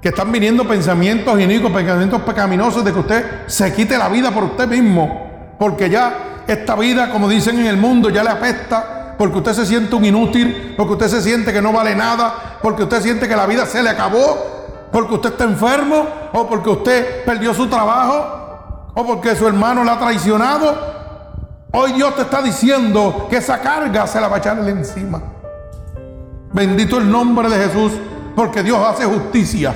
que 0.03 0.09
están 0.09 0.33
viniendo 0.33 0.67
pensamientos 0.67 1.41
inicuos, 1.41 1.71
pensamientos 1.73 2.21
pecaminosos 2.23 2.85
de 2.85 2.93
que 2.93 2.99
usted 2.99 3.25
se 3.47 3.73
quite 3.73 3.97
la 3.97 4.09
vida 4.09 4.33
por 4.33 4.43
usted 4.43 4.67
mismo, 4.67 5.55
porque 5.57 5.89
ya 5.89 6.43
esta 6.49 6.75
vida, 6.75 7.13
como 7.13 7.29
dicen 7.29 7.61
en 7.61 7.67
el 7.67 7.77
mundo, 7.77 8.11
ya 8.11 8.25
le 8.25 8.31
apesta, 8.31 9.15
porque 9.17 9.39
usted 9.39 9.53
se 9.53 9.67
siente 9.67 9.95
un 9.95 10.05
inútil, 10.05 10.75
porque 10.77 10.95
usted 10.95 11.07
se 11.07 11.23
siente 11.23 11.53
que 11.53 11.63
no 11.63 11.73
vale 11.73 11.95
nada, 11.95 12.59
porque 12.61 12.83
usted 12.83 13.03
siente 13.03 13.29
que 13.29 13.37
la 13.37 13.47
vida 13.47 13.67
se 13.67 13.85
le 13.85 13.89
acabó, 13.89 14.89
porque 14.91 15.15
usted 15.15 15.31
está 15.31 15.45
enfermo, 15.45 16.09
o 16.33 16.49
porque 16.49 16.71
usted 16.71 17.25
perdió 17.25 17.55
su 17.55 17.69
trabajo, 17.69 18.91
o 18.95 19.07
porque 19.07 19.37
su 19.37 19.47
hermano 19.47 19.85
la 19.85 19.93
ha 19.93 20.01
traicionado. 20.01 21.00
Hoy 21.73 21.93
Dios 21.93 22.17
te 22.17 22.23
está 22.23 22.43
diciendo 22.43 23.29
que 23.31 23.37
esa 23.37 23.61
carga 23.61 24.07
se 24.07 24.21
la 24.21 24.27
va 24.27 24.37
a 24.37 24.39
echarle 24.41 24.71
encima. 24.73 25.23
Bendito 26.53 26.99
el 26.99 27.09
nombre 27.09 27.49
de 27.49 27.65
Jesús, 27.65 27.93
porque 28.35 28.63
Dios 28.65 28.79
hace 28.85 29.05
justicia. 29.05 29.75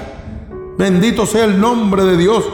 Bendito 0.77 1.25
sea 1.25 1.45
el 1.45 1.61
nombre 1.61 2.03
de 2.03 2.17
Dios. 2.17 2.45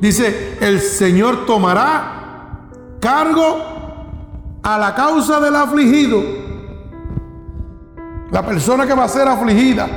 Dice, 0.00 0.58
el 0.60 0.80
Señor 0.80 1.46
tomará 1.46 2.68
cargo 3.00 4.58
a 4.62 4.78
la 4.78 4.94
causa 4.94 5.40
del 5.40 5.56
afligido. 5.56 6.22
La 8.30 8.44
persona 8.44 8.86
que 8.86 8.92
va 8.92 9.04
a 9.04 9.08
ser 9.08 9.26
afligida, 9.26 9.88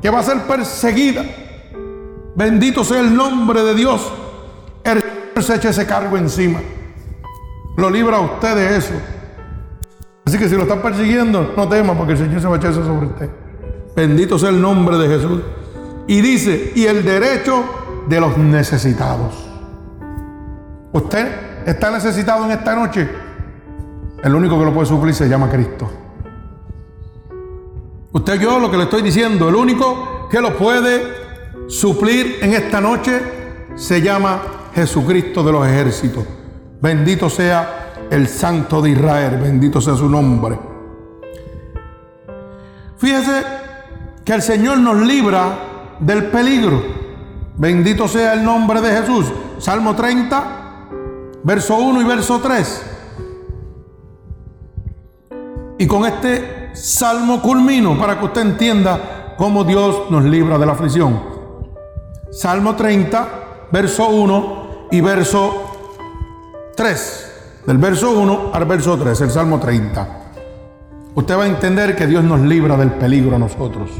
que 0.00 0.08
va 0.08 0.20
a 0.20 0.22
ser 0.22 0.42
perseguida. 0.42 1.24
Bendito 2.36 2.84
sea 2.84 3.00
el 3.00 3.12
nombre 3.12 3.64
de 3.64 3.74
Dios. 3.74 4.12
El 4.84 5.00
Señor 5.00 5.42
se 5.42 5.54
echa 5.56 5.70
ese 5.70 5.86
cargo 5.86 6.16
encima. 6.16 6.60
Lo 7.80 7.88
libra 7.88 8.18
a 8.18 8.20
usted 8.20 8.54
de 8.56 8.76
eso. 8.76 8.92
Así 10.26 10.36
que 10.38 10.50
si 10.50 10.54
lo 10.54 10.62
están 10.62 10.82
persiguiendo, 10.82 11.54
no 11.56 11.66
tema 11.66 11.94
porque 11.94 12.12
el 12.12 12.18
Señor 12.18 12.40
se 12.42 12.46
va 12.46 12.56
a 12.56 12.58
echar 12.58 12.74
sobre 12.74 13.06
usted. 13.06 13.30
Bendito 13.96 14.38
sea 14.38 14.50
el 14.50 14.60
nombre 14.60 14.98
de 14.98 15.08
Jesús. 15.08 15.40
Y 16.06 16.20
dice, 16.20 16.72
y 16.76 16.84
el 16.84 17.02
derecho 17.02 17.64
de 18.06 18.20
los 18.20 18.36
necesitados. 18.36 19.48
Usted 20.92 21.64
está 21.66 21.90
necesitado 21.90 22.44
en 22.44 22.50
esta 22.50 22.74
noche. 22.74 23.08
El 24.22 24.34
único 24.34 24.58
que 24.58 24.64
lo 24.66 24.74
puede 24.74 24.86
suplir 24.86 25.14
se 25.14 25.26
llama 25.26 25.48
Cristo. 25.48 25.90
Usted 28.12 28.40
yo 28.40 28.58
lo 28.58 28.70
que 28.70 28.76
le 28.76 28.84
estoy 28.84 29.00
diciendo, 29.00 29.48
el 29.48 29.54
único 29.54 30.28
que 30.28 30.40
lo 30.40 30.54
puede 30.58 31.02
suplir 31.68 32.40
en 32.42 32.52
esta 32.52 32.78
noche 32.80 33.22
se 33.74 34.02
llama 34.02 34.42
Jesucristo 34.74 35.42
de 35.42 35.52
los 35.52 35.66
ejércitos. 35.66 36.24
Bendito 36.80 37.28
sea 37.28 38.08
el 38.10 38.26
Santo 38.26 38.80
de 38.80 38.90
Israel, 38.90 39.38
bendito 39.40 39.80
sea 39.80 39.94
su 39.94 40.08
nombre. 40.08 40.58
Fíjese 42.96 43.44
que 44.24 44.32
el 44.32 44.42
Señor 44.42 44.78
nos 44.78 44.96
libra 45.00 45.96
del 46.00 46.24
peligro. 46.26 46.82
Bendito 47.56 48.08
sea 48.08 48.32
el 48.32 48.42
nombre 48.42 48.80
de 48.80 49.00
Jesús. 49.00 49.26
Salmo 49.58 49.94
30, 49.94 50.44
verso 51.44 51.76
1 51.76 52.00
y 52.00 52.04
verso 52.04 52.40
3. 52.40 52.86
Y 55.78 55.86
con 55.86 56.06
este 56.06 56.74
salmo 56.74 57.40
culmino 57.42 57.98
para 57.98 58.18
que 58.18 58.24
usted 58.24 58.42
entienda 58.42 59.34
cómo 59.36 59.64
Dios 59.64 60.10
nos 60.10 60.24
libra 60.24 60.58
de 60.58 60.66
la 60.66 60.72
aflicción. 60.72 61.20
Salmo 62.30 62.76
30, 62.76 63.28
verso 63.70 64.08
1 64.08 64.88
y 64.90 65.00
verso 65.00 65.69
3. 66.80 67.32
Del 67.66 67.76
verso 67.76 68.10
1 68.18 68.52
al 68.54 68.64
verso 68.64 68.96
3, 68.96 69.20
el 69.20 69.30
Salmo 69.30 69.60
30. 69.60 70.08
Usted 71.14 71.36
va 71.36 71.44
a 71.44 71.46
entender 71.46 71.94
que 71.94 72.06
Dios 72.06 72.24
nos 72.24 72.40
libra 72.40 72.74
del 72.78 72.92
peligro 72.92 73.36
a 73.36 73.38
nosotros. 73.38 73.90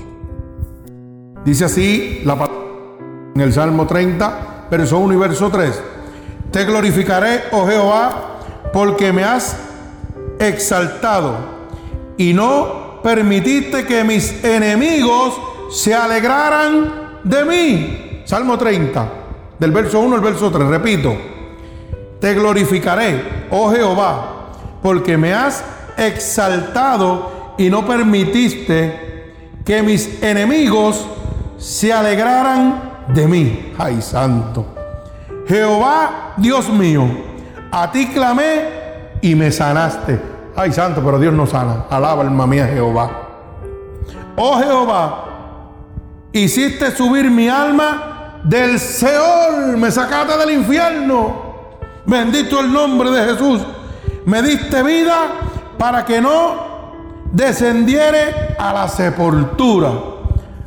Dice 1.45 1.67
así 1.67 2.23
la 2.25 2.39
palabra 2.39 2.57
en 3.35 3.41
el 3.43 3.53
Salmo 3.53 3.87
30, 3.87 4.69
verso 4.71 4.97
1 4.97 5.13
y 5.13 5.17
verso 5.19 5.51
3. 5.51 5.79
Te 6.51 6.65
glorificaré, 6.65 7.43
oh 7.53 7.67
Jehová, 7.67 8.39
porque 8.73 9.13
me 9.13 9.25
has 9.25 9.59
exaltado 10.39 11.37
y 12.17 12.33
no 12.33 13.03
permitiste 13.03 13.85
que 13.85 14.05
mis 14.05 14.43
enemigos 14.43 15.39
se 15.71 15.95
alegraran 15.95 17.19
de 17.25 17.45
mí. 17.45 18.23
Salmo 18.25 18.57
30, 18.57 19.13
del 19.59 19.71
verso 19.71 20.01
1 20.01 20.17
al 20.17 20.23
verso 20.23 20.51
3. 20.51 20.67
Repito, 20.67 21.30
te 22.21 22.35
glorificaré, 22.35 23.47
oh 23.51 23.71
Jehová, 23.71 24.51
porque 24.83 25.17
me 25.17 25.33
has 25.33 25.65
exaltado 25.97 27.55
y 27.59 27.69
no 27.71 27.87
permitiste 27.87 29.35
que 29.65 29.83
mis 29.83 30.23
enemigos 30.23 31.07
se 31.59 31.93
alegraran 31.93 33.05
de 33.09 33.27
mí. 33.27 33.73
Ay, 33.79 34.01
santo. 34.01 34.67
Jehová, 35.47 36.35
Dios 36.37 36.69
mío, 36.69 37.07
a 37.71 37.91
ti 37.91 38.07
clamé 38.09 38.65
y 39.21 39.35
me 39.35 39.51
sanaste. 39.51 40.21
Ay, 40.57 40.73
santo, 40.73 41.03
pero 41.05 41.19
Dios 41.19 41.35
no 41.35 41.47
sana. 41.47 41.87
Alaba, 41.91 42.23
alma 42.23 42.47
mía, 42.47 42.67
Jehová. 42.67 43.29
Oh 44.37 44.59
Jehová, 44.59 45.25
hiciste 46.33 46.91
subir 46.93 47.31
mi 47.31 47.49
alma 47.49 48.41
del 48.45 48.79
Seol, 48.79 49.77
me 49.77 49.91
sacaste 49.91 50.39
del 50.39 50.53
infierno. 50.53 51.50
Bendito 52.11 52.59
el 52.59 52.73
nombre 52.73 53.09
de 53.13 53.25
Jesús. 53.25 53.63
Me 54.27 54.43
diste 54.43 54.83
vida 54.83 55.29
para 55.79 56.05
que 56.05 56.21
no 56.21 56.91
descendiere 57.31 58.57
a 58.59 58.73
la 58.73 58.89
sepultura. 58.89 59.93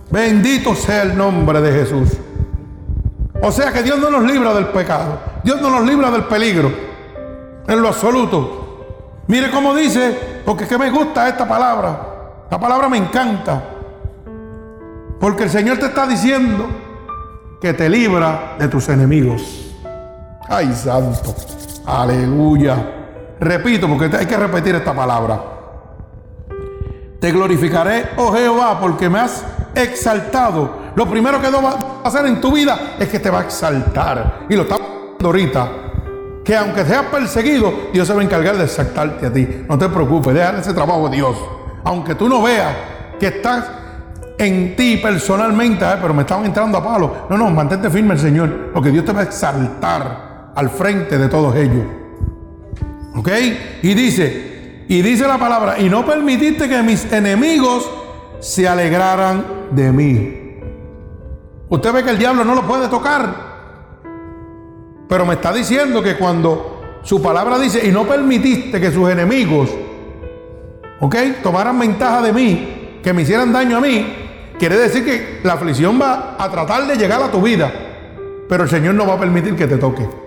Bendito 0.10 0.74
sea 0.74 1.02
el 1.02 1.18
nombre 1.18 1.60
de 1.60 1.74
Jesús. 1.74 2.12
O 3.42 3.52
sea 3.52 3.74
que 3.74 3.84
Dios 3.84 4.00
no 4.00 4.10
nos 4.10 4.24
libra 4.24 4.54
del 4.54 4.68
pecado. 4.68 5.20
Dios 5.44 5.62
no 5.62 5.70
nos 5.70 5.86
libra 5.86 6.10
del 6.12 6.24
peligro. 6.24 6.72
En 7.68 7.82
lo 7.82 7.90
absoluto. 7.90 9.26
Mire 9.28 9.52
cómo 9.52 9.76
dice, 9.76 10.18
porque 10.46 10.64
es 10.64 10.70
que 10.70 10.78
me 10.78 10.90
gusta 10.92 11.28
esta 11.28 11.46
palabra. 11.46 12.46
La 12.50 12.58
palabra 12.58 12.88
me 12.88 13.00
encanta. 13.00 13.62
Porque 15.20 15.44
el 15.44 15.50
Señor 15.50 15.78
te 15.78 15.88
está 15.88 16.08
diciendo 16.08 16.68
que 17.60 17.74
te 17.74 17.90
libra 17.90 18.56
de 18.58 18.70
tus 18.70 18.88
enemigos. 18.88 19.73
Ay, 20.56 20.72
santo. 20.76 21.34
Aleluya. 21.84 22.76
Repito, 23.40 23.88
porque 23.88 24.16
hay 24.16 24.28
que 24.28 24.38
repetir 24.38 24.76
esta 24.76 24.94
palabra. 24.94 25.42
Te 27.20 27.32
glorificaré, 27.32 28.12
oh 28.18 28.32
Jehová, 28.32 28.80
porque 28.80 29.10
me 29.10 29.18
has 29.18 29.44
exaltado. 29.74 30.84
Lo 30.96 31.10
primero 31.10 31.42
que 31.42 31.50
Dios 31.50 31.64
va 31.64 32.02
a 32.04 32.08
hacer 32.08 32.28
en 32.28 32.40
tu 32.40 32.52
vida 32.52 32.94
es 33.00 33.10
que 33.10 33.18
te 33.18 33.32
va 33.32 33.40
a 33.40 33.44
exaltar. 33.46 34.42
Y 34.48 34.56
lo 34.56 34.62
está 34.62 34.76
haciendo 34.76 35.26
ahorita. 35.26 35.72
que 36.46 36.56
aunque 36.56 36.86
seas 36.86 37.06
perseguido, 37.06 37.74
Dios 37.92 38.06
se 38.06 38.14
va 38.14 38.22
a 38.22 38.24
encargar 38.24 38.56
de 38.56 38.66
exaltarte 38.66 39.26
a 39.26 39.34
ti. 39.34 39.66
No 39.68 39.76
te 39.80 39.90
preocupes, 39.90 40.36
déjale 40.36 40.60
ese 40.60 40.74
trabajo 40.74 41.08
a 41.08 41.10
Dios. 41.10 41.36
Aunque 41.84 42.14
tú 42.14 42.30
no 42.30 42.44
veas 42.44 42.76
que 43.20 43.28
estás 43.28 43.72
en 44.38 44.76
ti 44.76 44.98
personalmente, 44.98 45.84
pero 46.00 46.14
me 46.14 46.22
estaban 46.22 46.46
entrando 46.46 46.78
a 46.78 46.84
palo. 46.84 47.26
No, 47.28 47.38
no, 47.38 47.50
mantente 47.50 47.90
firme 47.90 48.14
el 48.14 48.20
Señor, 48.20 48.72
porque 48.72 48.92
Dios 48.92 49.04
te 49.04 49.14
va 49.14 49.22
a 49.22 49.24
exaltar 49.24 50.23
al 50.56 50.70
frente 50.70 51.18
de 51.18 51.28
todos 51.28 51.56
ellos. 51.56 51.86
¿Ok? 53.16 53.30
Y 53.82 53.94
dice, 53.94 54.86
y 54.88 55.02
dice 55.02 55.28
la 55.28 55.38
palabra, 55.38 55.80
y 55.80 55.90
no 55.90 56.06
permitiste 56.06 56.68
que 56.68 56.82
mis 56.82 57.12
enemigos 57.12 57.90
se 58.40 58.68
alegraran 58.68 59.46
de 59.72 59.92
mí. 59.92 60.40
Usted 61.70 61.94
ve 61.94 62.04
que 62.04 62.10
el 62.12 62.18
diablo 62.18 62.44
no 62.44 62.56
lo 62.56 62.68
puede 62.68 62.88
tocar. 62.88 63.54
Pero 65.08 65.26
me 65.26 65.36
está 65.36 65.54
diciendo 65.54 66.02
que 66.02 66.16
cuando 66.16 67.00
su 67.04 67.22
palabra 67.22 67.60
dice, 67.60 67.88
y 67.88 67.92
no 67.92 68.04
permitiste 68.04 68.80
que 68.80 68.92
sus 68.92 69.10
enemigos, 69.10 69.70
¿ok? 71.00 71.16
Tomaran 71.42 71.78
ventaja 71.80 72.22
de 72.22 72.34
mí, 72.34 73.00
que 73.04 73.14
me 73.14 73.24
hicieran 73.24 73.52
daño 73.52 73.78
a 73.78 73.82
mí, 73.82 74.54
quiere 74.58 74.78
decir 74.78 75.04
que 75.06 75.40
la 75.44 75.54
aflicción 75.54 76.00
va 76.02 76.36
a 76.38 76.50
tratar 76.50 76.88
de 76.88 76.96
llegar 76.96 77.22
a 77.22 77.32
tu 77.32 77.42
vida. 77.42 77.72
Pero 78.48 78.64
el 78.64 78.70
Señor 78.70 78.96
no 78.96 79.06
va 79.08 79.16
a 79.16 79.20
permitir 79.20 79.56
que 79.56 79.68
te 79.68 79.78
toque. 79.78 80.23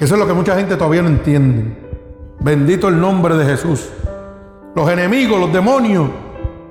Eso 0.00 0.14
es 0.14 0.18
lo 0.18 0.26
que 0.26 0.32
mucha 0.32 0.56
gente 0.56 0.76
todavía 0.76 1.02
no 1.02 1.08
entiende. 1.08 1.76
Bendito 2.40 2.88
el 2.88 2.98
nombre 2.98 3.36
de 3.36 3.44
Jesús. 3.44 3.90
Los 4.74 4.88
enemigos, 4.90 5.38
los 5.38 5.52
demonios, 5.52 6.08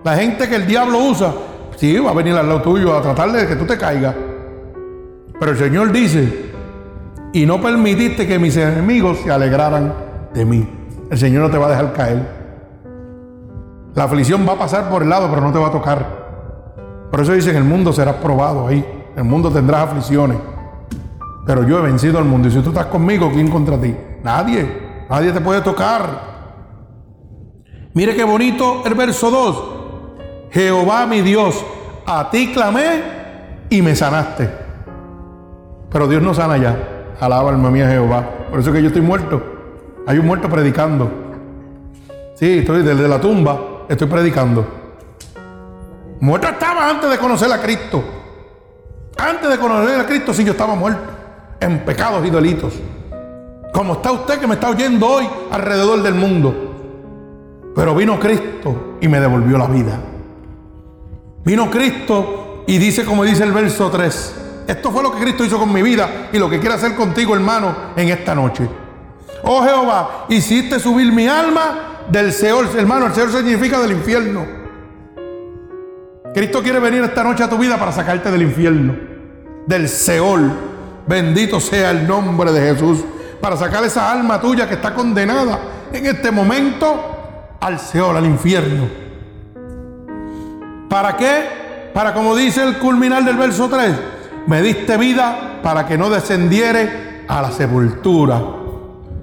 la 0.03 0.15
gente 0.15 0.49
que 0.49 0.55
el 0.55 0.65
diablo 0.65 0.97
usa, 0.97 1.31
sí, 1.75 1.99
va 1.99 2.09
a 2.09 2.15
venir 2.15 2.33
al 2.33 2.47
lado 2.47 2.63
tuyo 2.63 2.97
a 2.97 3.03
tratar 3.03 3.31
de 3.31 3.45
que 3.45 3.55
tú 3.55 3.65
te 3.65 3.77
caigas. 3.77 4.15
Pero 5.39 5.51
el 5.51 5.57
Señor 5.59 5.91
dice, 5.91 6.51
y 7.31 7.45
no 7.45 7.61
permitiste 7.61 8.25
que 8.25 8.39
mis 8.39 8.57
enemigos 8.57 9.19
se 9.19 9.31
alegraran 9.31 9.93
de 10.33 10.45
mí. 10.45 10.67
El 11.11 11.17
Señor 11.19 11.43
no 11.43 11.51
te 11.51 11.57
va 11.59 11.67
a 11.67 11.69
dejar 11.69 11.93
caer. 11.93 12.39
La 13.93 14.05
aflicción 14.05 14.43
va 14.49 14.53
a 14.53 14.57
pasar 14.57 14.89
por 14.89 15.03
el 15.03 15.09
lado, 15.09 15.29
pero 15.29 15.41
no 15.41 15.51
te 15.51 15.59
va 15.59 15.67
a 15.67 15.71
tocar. 15.71 17.07
Por 17.11 17.21
eso 17.21 17.33
dice, 17.33 17.51
en 17.51 17.57
el 17.57 17.63
mundo 17.63 17.93
serás 17.93 18.15
probado 18.15 18.67
ahí. 18.67 18.83
El 19.15 19.23
mundo 19.23 19.51
tendrás 19.51 19.83
aflicciones. 19.83 20.37
Pero 21.45 21.63
yo 21.63 21.79
he 21.79 21.81
vencido 21.81 22.17
al 22.17 22.25
mundo. 22.25 22.47
Y 22.47 22.51
si 22.51 22.59
tú 22.61 22.69
estás 22.69 22.87
conmigo, 22.87 23.31
¿quién 23.31 23.49
contra 23.49 23.79
ti? 23.79 23.95
Nadie. 24.23 25.05
Nadie 25.09 25.31
te 25.31 25.41
puede 25.41 25.61
tocar. 25.61 26.29
Mire 27.93 28.15
qué 28.15 28.23
bonito 28.23 28.83
el 28.85 28.93
verso 28.93 29.31
2. 29.31 29.63
Jehová 30.51 31.05
mi 31.05 31.21
Dios, 31.21 31.63
a 32.05 32.29
ti 32.29 32.51
clamé 32.51 33.01
y 33.69 33.81
me 33.81 33.95
sanaste. 33.95 34.49
Pero 35.91 36.07
Dios 36.07 36.21
no 36.21 36.33
sana 36.33 36.57
ya. 36.57 37.15
Alaba 37.19 37.49
alma 37.49 37.71
mía 37.71 37.87
Jehová. 37.87 38.27
Por 38.49 38.59
eso 38.59 38.71
que 38.71 38.81
yo 38.81 38.87
estoy 38.87 39.01
muerto. 39.01 39.41
Hay 40.07 40.17
un 40.17 40.25
muerto 40.25 40.49
predicando. 40.49 41.11
Sí, 42.35 42.59
estoy 42.59 42.83
desde 42.83 43.07
la 43.07 43.19
tumba, 43.19 43.85
estoy 43.89 44.07
predicando. 44.07 44.65
Muerto 46.21 46.47
estaba 46.47 46.89
antes 46.89 47.09
de 47.09 47.17
conocer 47.17 47.51
a 47.51 47.61
Cristo. 47.61 48.03
Antes 49.17 49.49
de 49.49 49.57
conocer 49.57 49.99
a 49.99 50.05
Cristo, 50.05 50.33
sí, 50.33 50.43
yo 50.43 50.51
estaba 50.51 50.75
muerto. 50.75 51.18
En 51.59 51.85
pecados 51.85 52.25
y 52.25 52.29
delitos. 52.29 52.73
Como 53.73 53.93
está 53.93 54.11
usted 54.11 54.39
que 54.39 54.47
me 54.47 54.55
está 54.55 54.69
oyendo 54.69 55.07
hoy 55.07 55.27
alrededor 55.51 56.01
del 56.01 56.15
mundo. 56.15 56.53
Pero 57.75 57.95
vino 57.95 58.19
Cristo 58.19 58.97
y 59.01 59.07
me 59.07 59.19
devolvió 59.19 59.57
la 59.57 59.67
vida. 59.67 59.99
Vino 61.43 61.69
Cristo 61.69 62.63
y 62.67 62.77
dice 62.77 63.05
como 63.05 63.23
dice 63.23 63.43
el 63.43 63.51
verso 63.51 63.89
3. 63.89 64.35
Esto 64.67 64.91
fue 64.91 65.01
lo 65.01 65.11
que 65.11 65.21
Cristo 65.21 65.43
hizo 65.43 65.57
con 65.57 65.73
mi 65.73 65.81
vida 65.81 66.29
y 66.31 66.37
lo 66.37 66.49
que 66.49 66.59
quiere 66.59 66.75
hacer 66.75 66.95
contigo, 66.95 67.33
hermano, 67.33 67.75
en 67.95 68.09
esta 68.09 68.35
noche. 68.35 68.69
Oh 69.43 69.63
Jehová, 69.63 70.25
hiciste 70.29 70.79
subir 70.79 71.11
mi 71.11 71.27
alma 71.27 72.05
del 72.09 72.31
Seol. 72.31 72.67
Hermano, 72.77 73.07
el 73.07 73.13
Seol 73.13 73.31
significa 73.31 73.79
del 73.79 73.93
infierno. 73.93 74.45
Cristo 76.33 76.61
quiere 76.61 76.79
venir 76.79 77.03
esta 77.03 77.23
noche 77.23 77.43
a 77.43 77.49
tu 77.49 77.57
vida 77.57 77.77
para 77.77 77.91
sacarte 77.91 78.29
del 78.29 78.43
infierno, 78.43 78.95
del 79.65 79.89
Seol. 79.89 80.68
Bendito 81.09 81.59
sea 81.59 81.89
el 81.89 82.07
nombre 82.07 82.51
de 82.51 82.61
Jesús. 82.71 82.99
Para 83.41 83.57
sacar 83.57 83.83
esa 83.83 84.11
alma 84.11 84.39
tuya 84.39 84.67
que 84.67 84.75
está 84.75 84.93
condenada 84.93 85.59
en 85.91 86.05
este 86.05 86.29
momento 86.29 87.57
al 87.59 87.79
Seol, 87.79 88.15
al 88.15 88.27
infierno. 88.27 88.87
¿Para 90.87 91.17
qué? 91.17 91.89
Para 91.95 92.13
como 92.13 92.35
dice 92.35 92.61
el 92.61 92.77
culminal 92.77 93.25
del 93.25 93.37
verso 93.37 93.67
3, 93.67 93.91
me 94.45 94.61
diste 94.61 94.97
vida 94.97 95.59
para 95.63 95.87
que 95.87 95.97
no 95.97 96.11
descendiere 96.11 97.25
a 97.27 97.41
la 97.41 97.51
sepultura. 97.51 98.39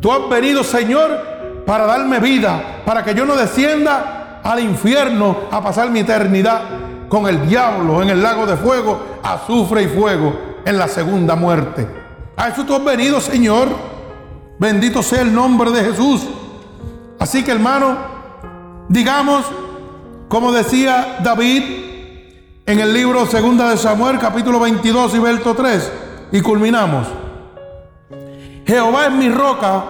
Tú 0.01 0.11
has 0.11 0.29
venido, 0.29 0.65
Señor, 0.65 1.63
para 1.65 1.87
darme 1.87 2.19
vida, 2.19 2.83
para 2.85 3.05
que 3.05 3.15
yo 3.15 3.25
no 3.25 3.37
descienda 3.37 4.41
al 4.43 4.59
infierno 4.59 5.37
a 5.53 5.63
pasar 5.63 5.91
mi 5.91 6.01
eternidad 6.01 6.63
con 7.09 7.29
el 7.29 7.49
diablo 7.49 8.03
en 8.03 8.11
el 8.11 8.21
lago 8.21 8.45
de 8.45 8.57
fuego, 8.57 9.21
azufre 9.23 9.85
y 9.85 9.87
fuego 9.87 10.45
en 10.67 10.79
la 10.79 10.89
segunda 10.89 11.37
muerte. 11.37 11.89
A 12.37 12.49
eso 12.49 12.65
tú 12.67 12.75
has 12.75 12.85
venido, 12.85 13.21
Señor. 13.21 13.69
Bendito 14.59 15.03
sea 15.03 15.23
el 15.23 15.33
nombre 15.33 15.71
de 15.71 15.85
Jesús. 15.85 16.27
Así 17.19 17.43
que, 17.45 17.53
hermano, 17.53 17.97
digamos, 18.89 19.47
como 20.29 20.53
decía 20.53 21.19
David 21.23 21.63
en 22.67 22.81
el 22.81 22.93
libro 22.93 23.27
Segunda 23.27 23.71
de 23.71 23.77
Samuel, 23.77 24.19
capítulo 24.19 24.59
22 24.59 25.15
y 25.15 25.19
verso 25.21 25.55
3, 25.55 25.93
y 26.33 26.41
culminamos. 26.41 27.07
Jehová 28.67 29.07
es 29.07 29.13
mi 29.13 29.29
roca 29.29 29.85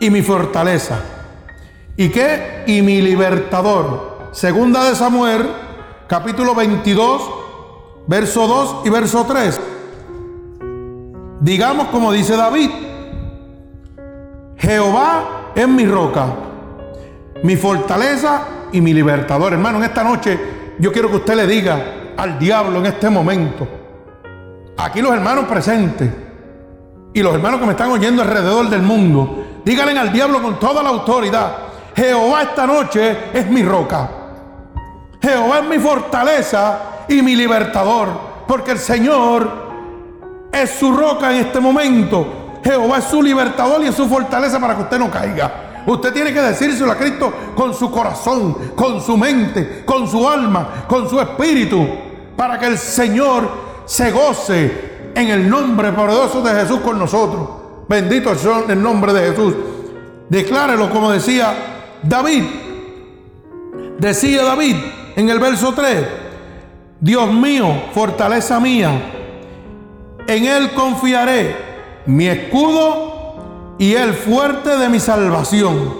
y 0.00 0.10
mi 0.10 0.20
fortaleza. 0.20 1.00
¿Y 1.96 2.10
qué? 2.10 2.64
Y 2.66 2.82
mi 2.82 3.00
libertador. 3.00 4.28
Segunda 4.32 4.84
de 4.84 4.94
Samuel, 4.94 5.48
capítulo 6.06 6.54
22, 6.54 7.22
verso 8.06 8.46
2 8.46 8.76
y 8.84 8.90
verso 8.90 9.24
3. 9.26 9.60
Digamos 11.40 11.88
como 11.88 12.12
dice 12.12 12.36
David, 12.36 12.70
Jehová 14.58 15.52
es 15.54 15.66
mi 15.66 15.86
roca, 15.86 16.26
mi 17.42 17.56
fortaleza 17.56 18.42
y 18.72 18.82
mi 18.82 18.92
libertador. 18.92 19.54
Hermano, 19.54 19.78
en 19.78 19.84
esta 19.84 20.04
noche 20.04 20.38
yo 20.78 20.92
quiero 20.92 21.08
que 21.08 21.16
usted 21.16 21.34
le 21.34 21.46
diga 21.46 22.12
al 22.18 22.38
diablo 22.38 22.78
en 22.80 22.86
este 22.86 23.08
momento, 23.08 23.66
aquí 24.76 25.00
los 25.00 25.14
hermanos 25.14 25.46
presentes 25.46 26.10
y 27.14 27.22
los 27.22 27.34
hermanos 27.34 27.58
que 27.58 27.66
me 27.66 27.72
están 27.72 27.90
oyendo 27.90 28.20
alrededor 28.20 28.68
del 28.68 28.82
mundo, 28.82 29.62
díganle 29.64 29.98
al 29.98 30.12
diablo 30.12 30.42
con 30.42 30.58
toda 30.60 30.82
la 30.82 30.90
autoridad, 30.90 31.56
Jehová 31.96 32.42
esta 32.42 32.66
noche 32.66 33.16
es 33.32 33.48
mi 33.48 33.62
roca. 33.62 34.10
Jehová 35.22 35.60
es 35.60 35.64
mi 35.64 35.78
fortaleza 35.78 36.78
y 37.08 37.22
mi 37.22 37.34
libertador, 37.34 38.08
porque 38.46 38.72
el 38.72 38.78
Señor 38.78 39.69
es 40.52 40.70
su 40.70 40.92
roca 40.92 41.30
en 41.32 41.46
este 41.46 41.60
momento. 41.60 42.58
Jehová 42.62 42.98
es 42.98 43.04
su 43.04 43.22
libertador 43.22 43.82
y 43.82 43.86
es 43.86 43.94
su 43.94 44.06
fortaleza 44.08 44.60
para 44.60 44.76
que 44.76 44.82
usted 44.82 44.98
no 44.98 45.10
caiga. 45.10 45.82
Usted 45.86 46.12
tiene 46.12 46.32
que 46.32 46.42
decírselo 46.42 46.92
a 46.92 46.96
Cristo 46.96 47.32
con 47.54 47.74
su 47.74 47.90
corazón, 47.90 48.54
con 48.74 49.00
su 49.00 49.16
mente, 49.16 49.82
con 49.84 50.08
su 50.08 50.28
alma, 50.28 50.84
con 50.86 51.08
su 51.08 51.18
espíritu, 51.20 51.86
para 52.36 52.58
que 52.58 52.66
el 52.66 52.78
Señor 52.78 53.48
se 53.86 54.10
goce 54.10 55.10
en 55.14 55.28
el 55.28 55.48
nombre 55.48 55.92
poderoso 55.92 56.42
de 56.42 56.52
Jesús 56.60 56.80
con 56.80 56.98
nosotros. 56.98 57.48
Bendito 57.88 58.34
sea 58.34 58.62
el 58.68 58.82
nombre 58.82 59.12
de 59.12 59.30
Jesús. 59.30 59.54
Declárelo 60.28 60.90
como 60.90 61.10
decía 61.10 61.54
David. 62.02 62.44
Decía 63.98 64.44
David 64.44 64.76
en 65.16 65.28
el 65.28 65.38
verso 65.38 65.72
3, 65.74 66.06
Dios 67.00 67.32
mío, 67.32 67.66
fortaleza 67.92 68.60
mía, 68.60 69.19
en 70.26 70.44
Él 70.44 70.72
confiaré, 70.72 71.56
mi 72.06 72.26
escudo 72.26 73.76
y 73.78 73.94
el 73.94 74.14
fuerte 74.14 74.76
de 74.76 74.88
mi 74.88 75.00
salvación, 75.00 75.94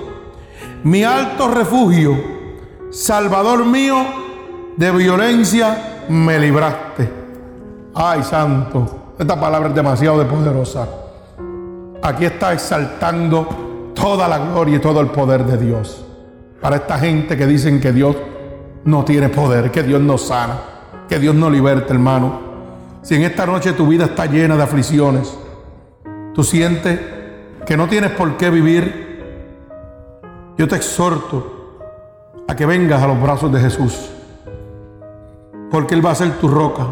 mi 0.84 1.04
alto 1.04 1.48
refugio, 1.48 2.16
Salvador 2.90 3.64
mío, 3.64 3.96
de 4.76 4.90
violencia 4.90 6.04
me 6.08 6.38
libraste. 6.38 7.08
Ay, 7.94 8.22
santo, 8.22 9.14
esta 9.18 9.38
palabra 9.38 9.68
es 9.68 9.74
demasiado 9.74 10.26
poderosa. 10.26 10.88
Aquí 12.02 12.24
está 12.24 12.52
exaltando 12.52 13.92
toda 13.94 14.26
la 14.26 14.38
gloria 14.38 14.76
y 14.76 14.80
todo 14.80 15.00
el 15.00 15.08
poder 15.08 15.44
de 15.44 15.58
Dios. 15.58 16.04
Para 16.60 16.76
esta 16.76 16.98
gente 16.98 17.36
que 17.36 17.46
dicen 17.46 17.80
que 17.80 17.92
Dios 17.92 18.16
no 18.84 19.04
tiene 19.04 19.28
poder, 19.28 19.70
que 19.70 19.82
Dios 19.82 20.00
no 20.00 20.18
sana, 20.18 20.58
que 21.08 21.18
Dios 21.18 21.34
no 21.34 21.50
liberta, 21.50 21.92
hermano. 21.92 22.49
Si 23.02 23.14
en 23.14 23.22
esta 23.22 23.46
noche 23.46 23.72
tu 23.72 23.86
vida 23.86 24.04
está 24.04 24.26
llena 24.26 24.56
de 24.56 24.62
aflicciones, 24.62 25.34
tú 26.34 26.44
sientes 26.44 27.00
que 27.64 27.76
no 27.76 27.88
tienes 27.88 28.10
por 28.10 28.36
qué 28.36 28.50
vivir, 28.50 29.08
yo 30.58 30.68
te 30.68 30.76
exhorto 30.76 31.78
a 32.46 32.54
que 32.54 32.66
vengas 32.66 33.02
a 33.02 33.06
los 33.06 33.20
brazos 33.20 33.50
de 33.52 33.60
Jesús, 33.60 34.10
porque 35.70 35.94
Él 35.94 36.04
va 36.04 36.10
a 36.10 36.14
ser 36.14 36.32
tu 36.38 36.48
roca, 36.48 36.86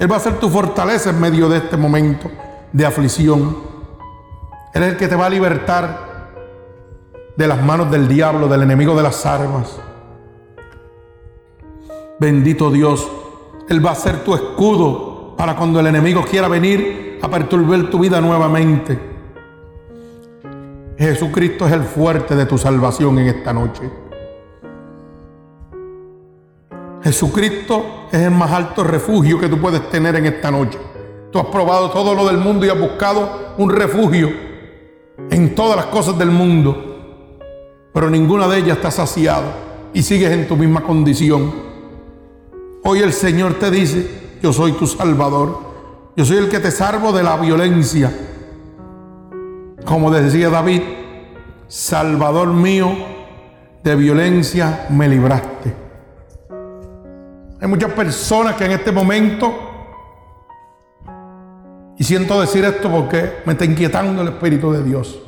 Él 0.00 0.10
va 0.10 0.16
a 0.16 0.20
ser 0.20 0.40
tu 0.40 0.48
fortaleza 0.48 1.10
en 1.10 1.20
medio 1.20 1.48
de 1.48 1.58
este 1.58 1.76
momento 1.76 2.28
de 2.72 2.84
aflicción. 2.84 3.56
Él 4.72 4.82
es 4.82 4.92
el 4.92 4.96
que 4.96 5.06
te 5.06 5.14
va 5.14 5.26
a 5.26 5.30
libertar 5.30 6.32
de 7.36 7.46
las 7.46 7.62
manos 7.62 7.90
del 7.92 8.08
diablo, 8.08 8.48
del 8.48 8.62
enemigo 8.62 8.96
de 8.96 9.02
las 9.04 9.24
armas. 9.24 9.78
Bendito 12.18 12.70
Dios, 12.72 13.08
Él 13.68 13.84
va 13.84 13.92
a 13.92 13.94
ser 13.94 14.24
tu 14.24 14.34
escudo 14.34 15.13
para 15.36 15.56
cuando 15.56 15.80
el 15.80 15.86
enemigo 15.86 16.24
quiera 16.24 16.48
venir 16.48 17.18
a 17.22 17.28
perturbar 17.28 17.90
tu 17.90 17.98
vida 17.98 18.20
nuevamente. 18.20 18.98
Jesucristo 20.96 21.66
es 21.66 21.72
el 21.72 21.82
fuerte 21.82 22.36
de 22.36 22.46
tu 22.46 22.56
salvación 22.56 23.18
en 23.18 23.26
esta 23.28 23.52
noche. 23.52 23.82
Jesucristo 27.02 28.06
es 28.10 28.20
el 28.20 28.30
más 28.30 28.50
alto 28.50 28.84
refugio 28.84 29.38
que 29.38 29.48
tú 29.48 29.60
puedes 29.60 29.90
tener 29.90 30.16
en 30.16 30.26
esta 30.26 30.50
noche. 30.50 30.78
Tú 31.30 31.38
has 31.38 31.46
probado 31.46 31.90
todo 31.90 32.14
lo 32.14 32.26
del 32.26 32.38
mundo 32.38 32.64
y 32.64 32.70
has 32.70 32.78
buscado 32.78 33.54
un 33.58 33.70
refugio 33.70 34.30
en 35.30 35.54
todas 35.54 35.76
las 35.76 35.86
cosas 35.86 36.16
del 36.18 36.30
mundo, 36.30 37.38
pero 37.92 38.08
ninguna 38.08 38.48
de 38.48 38.58
ellas 38.58 38.76
está 38.76 38.90
saciado 38.90 39.44
y 39.92 40.02
sigues 40.02 40.30
en 40.30 40.48
tu 40.48 40.56
misma 40.56 40.82
condición. 40.82 41.52
Hoy 42.84 43.00
el 43.00 43.12
Señor 43.12 43.54
te 43.54 43.70
dice, 43.70 44.23
yo 44.44 44.52
soy 44.52 44.72
tu 44.72 44.86
Salvador, 44.86 45.58
yo 46.14 46.22
soy 46.22 46.36
el 46.36 46.50
que 46.50 46.60
te 46.60 46.70
salvo 46.70 47.12
de 47.12 47.22
la 47.22 47.38
violencia. 47.38 48.12
Como 49.86 50.10
decía 50.10 50.50
David, 50.50 50.82
Salvador 51.66 52.48
mío, 52.48 52.94
de 53.82 53.96
violencia 53.96 54.86
me 54.90 55.08
libraste. 55.08 55.74
Hay 57.58 57.66
muchas 57.66 57.90
personas 57.92 58.56
que 58.56 58.66
en 58.66 58.72
este 58.72 58.92
momento, 58.92 59.54
y 61.96 62.04
siento 62.04 62.38
decir 62.38 62.66
esto 62.66 62.90
porque 62.90 63.38
me 63.46 63.54
está 63.54 63.64
inquietando 63.64 64.20
el 64.20 64.28
Espíritu 64.28 64.72
de 64.72 64.82
Dios. 64.82 65.20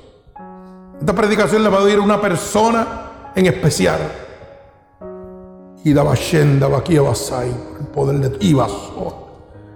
Esta 1.00 1.14
predicación 1.14 1.62
le 1.62 1.70
va 1.70 1.78
a 1.78 1.84
oír 1.84 2.00
una 2.00 2.20
persona 2.20 3.32
en 3.34 3.46
especial. 3.46 4.25
Y 5.86 5.90
el 5.92 5.98
poder 7.94 8.18
de. 8.18 8.66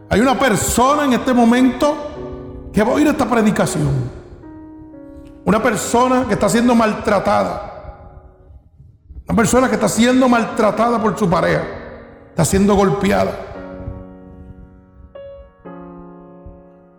Hay 0.09 0.20
una 0.20 0.37
persona 0.37 1.05
en 1.05 1.12
este 1.12 1.32
momento 1.32 2.69
que 2.73 2.82
va 2.82 2.91
a 2.91 2.95
oír 2.95 3.07
esta 3.07 3.31
predicación. 3.31 4.11
Una 5.45 5.62
persona 5.62 6.24
que 6.27 6.35
está 6.35 6.49
siendo 6.49 6.74
maltratada. 6.74 8.24
Una 9.28 9.37
persona 9.37 9.69
que 9.69 9.77
está 9.77 9.89
siendo 9.89 10.28
maltratada 10.28 11.01
por 11.01 11.16
su 11.16 11.31
pareja. 11.31 11.62
Está 12.31 12.45
siendo 12.45 12.74
golpeada. 12.74 13.31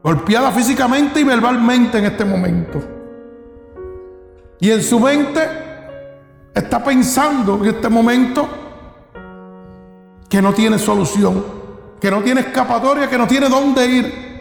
Golpeada 0.02 0.52
físicamente 0.52 1.20
y 1.20 1.26
verbalmente 1.26 1.98
en 1.98 2.06
este 2.06 2.24
momento. 2.24 2.80
Y 4.62 4.72
en 4.72 4.82
su 4.82 5.02
mente 5.02 5.42
está 6.54 6.82
pensando 6.82 7.58
en 7.58 7.66
este 7.76 7.90
momento 7.90 8.61
que 10.32 10.42
no 10.42 10.54
tiene 10.54 10.80
solución, 10.80 11.44
que 12.00 12.10
no 12.10 12.24
tiene 12.24 12.40
escapatoria, 12.40 13.10
que 13.10 13.18
no 13.18 13.28
tiene 13.28 13.50
dónde 13.50 13.86
ir. 13.86 14.32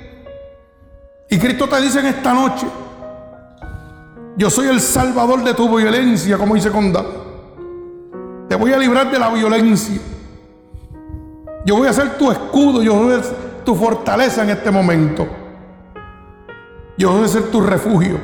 Y 1.28 1.36
Cristo 1.36 1.68
te 1.68 1.80
dice 1.80 1.98
en 1.98 2.06
esta 2.06 2.32
noche, 2.32 2.64
yo 4.36 4.48
soy 4.50 4.68
el 4.68 4.80
salvador 4.80 5.42
de 5.42 5.52
tu 5.52 5.76
violencia, 5.76 6.38
como 6.38 6.54
dice 6.54 6.70
Conda. 6.70 7.04
Te 8.48 8.54
voy 8.54 8.72
a 8.72 8.78
librar 8.78 9.10
de 9.10 9.18
la 9.18 9.30
violencia. 9.30 10.00
Yo 11.66 11.78
voy 11.78 11.88
a 11.88 11.92
ser 11.92 12.16
tu 12.16 12.30
escudo, 12.30 12.82
yo 12.84 12.94
voy 12.94 13.14
a 13.14 13.22
ser 13.24 13.64
tu 13.64 13.74
fortaleza 13.74 14.44
en 14.44 14.50
este 14.50 14.70
momento. 14.70 15.26
Yo 16.96 17.14
voy 17.14 17.24
a 17.24 17.28
ser 17.28 17.50
tu 17.50 17.62
refugio. 17.62 18.16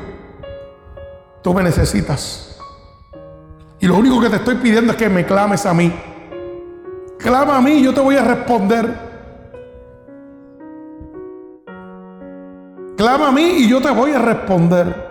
Tú 1.43 1.53
me 1.53 1.65
necesitas. 1.65 2.61
Y 3.81 3.89
lo 3.89 3.97
único 3.97 4.21
que 4.21 4.31
te 4.31 4.37
estoy 4.37 4.55
pidiendo 4.55 4.93
es 4.93 4.99
que 4.99 5.09
me 5.09 5.27
clames 5.27 5.67
a 5.67 5.75
mí. 5.75 5.93
Clama 7.19 7.57
a 7.57 7.61
mí 7.61 7.73
y 7.73 7.83
yo 7.83 7.95
te 7.95 8.01
voy 8.01 8.17
a 8.17 8.23
responder. 8.23 9.07
Clama 12.97 13.29
a 13.29 13.33
mí 13.33 13.43
y 13.59 13.69
yo 13.69 13.81
te 13.81 13.91
voy 13.91 14.13
a 14.13 14.19
responder. 14.19 15.07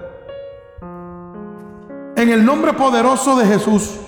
En 2.16 2.30
el 2.30 2.46
nombre 2.46 2.74
poderoso 2.74 3.36
de 3.38 3.46
Jesús. 3.46 4.00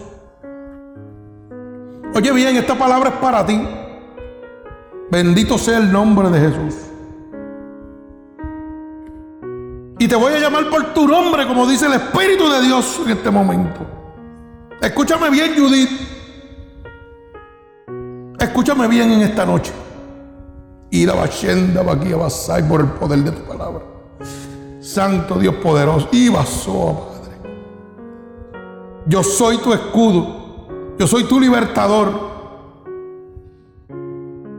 Oye 2.16 2.32
bien, 2.32 2.56
esta 2.56 2.76
palabra 2.76 3.10
es 3.10 3.16
para 3.16 3.46
ti. 3.46 3.62
Bendito 5.12 5.58
sea 5.58 5.78
el 5.78 5.92
nombre 5.92 6.30
de 6.30 6.40
Jesús. 6.40 6.76
Y 10.00 10.08
te 10.08 10.16
voy 10.16 10.34
a 10.34 10.40
llamar 10.40 10.70
por 10.70 10.94
tu 10.94 11.08
nombre, 11.08 11.48
como 11.48 11.68
dice 11.68 11.88
el 11.88 11.94
Espíritu 11.94 12.50
de 12.50 12.62
Dios 12.62 13.02
en 13.04 13.12
este 13.12 13.32
momento. 13.32 13.80
Escúchame 14.82 15.30
bien, 15.30 15.54
Judith. 15.58 16.17
Escúchame 18.40 18.88
bien 18.88 19.12
en 19.12 19.22
esta 19.22 19.46
noche. 19.46 19.72
Y 20.90 21.06
la 21.06 21.16
bachenda 21.16 21.82
va 21.84 21.94
aquí 21.94 22.14
a 22.14 22.18
basar 22.18 22.68
por 22.68 22.82
el 22.82 22.88
poder 22.88 23.20
de 23.20 23.32
tu 23.32 23.44
palabra. 23.44 23.84
Santo 24.80 25.38
Dios 25.38 25.56
poderoso. 25.56 26.08
Y 26.12 26.30
basó, 26.30 27.10
Padre. 27.12 27.52
Yo 29.06 29.24
soy 29.24 29.58
tu 29.58 29.74
escudo. 29.74 30.96
Yo 30.98 31.08
soy 31.08 31.26
tu 31.26 31.40
libertador. 31.40 32.28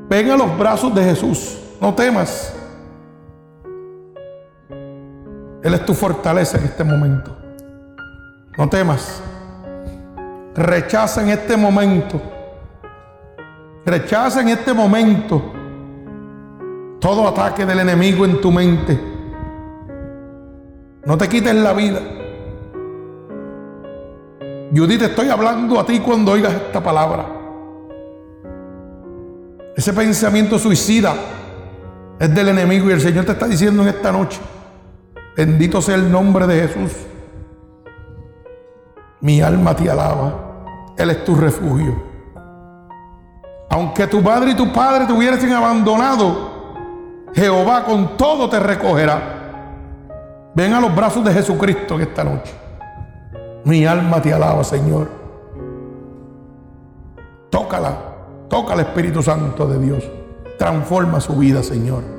Ven 0.08 0.30
a 0.30 0.36
los 0.36 0.58
brazos 0.58 0.94
de 0.94 1.04
Jesús. 1.04 1.58
No 1.80 1.94
temas. 1.94 2.54
Él 5.62 5.74
es 5.74 5.84
tu 5.84 5.94
fortaleza 5.94 6.58
en 6.58 6.64
este 6.64 6.84
momento. 6.84 7.36
No 8.56 8.68
temas. 8.68 9.22
Rechaza 10.54 11.22
en 11.22 11.30
este 11.30 11.56
momento. 11.56 12.20
Rechaza 13.88 14.42
en 14.42 14.50
este 14.50 14.74
momento 14.74 15.42
todo 17.00 17.26
ataque 17.26 17.64
del 17.64 17.78
enemigo 17.78 18.26
en 18.26 18.38
tu 18.38 18.52
mente. 18.52 19.00
No 21.06 21.16
te 21.16 21.26
quites 21.26 21.54
la 21.54 21.72
vida. 21.72 22.00
Judith, 24.76 25.00
estoy 25.00 25.30
hablando 25.30 25.80
a 25.80 25.86
ti 25.86 26.00
cuando 26.00 26.32
oigas 26.32 26.52
esta 26.52 26.82
palabra. 26.82 27.28
Ese 29.74 29.94
pensamiento 29.94 30.58
suicida 30.58 31.14
es 32.20 32.34
del 32.34 32.48
enemigo 32.48 32.90
y 32.90 32.92
el 32.92 33.00
Señor 33.00 33.24
te 33.24 33.32
está 33.32 33.46
diciendo 33.46 33.82
en 33.84 33.88
esta 33.88 34.12
noche 34.12 34.38
Bendito 35.34 35.80
sea 35.80 35.94
el 35.94 36.12
nombre 36.12 36.46
de 36.46 36.68
Jesús. 36.68 36.92
Mi 39.22 39.40
alma 39.40 39.74
te 39.74 39.88
alaba. 39.88 40.64
Él 40.98 41.08
es 41.08 41.24
tu 41.24 41.34
refugio. 41.36 42.07
Aunque 43.70 44.06
tu 44.06 44.20
madre 44.20 44.50
y 44.52 44.54
tu 44.54 44.72
padre 44.72 45.06
te 45.06 45.12
hubiesen 45.12 45.52
abandonado, 45.52 46.58
Jehová 47.34 47.84
con 47.84 48.16
todo 48.16 48.48
te 48.48 48.58
recogerá. 48.58 49.34
Ven 50.54 50.72
a 50.72 50.80
los 50.80 50.94
brazos 50.94 51.24
de 51.24 51.32
Jesucristo 51.32 51.94
en 51.96 52.00
esta 52.00 52.24
noche. 52.24 52.54
Mi 53.64 53.84
alma 53.84 54.20
te 54.20 54.32
alaba, 54.32 54.64
Señor. 54.64 55.08
Tócala, 57.50 57.96
toca 58.48 58.72
al 58.72 58.80
Espíritu 58.80 59.22
Santo 59.22 59.66
de 59.66 59.78
Dios. 59.78 60.04
Transforma 60.58 61.20
su 61.20 61.36
vida, 61.36 61.62
Señor 61.62 62.18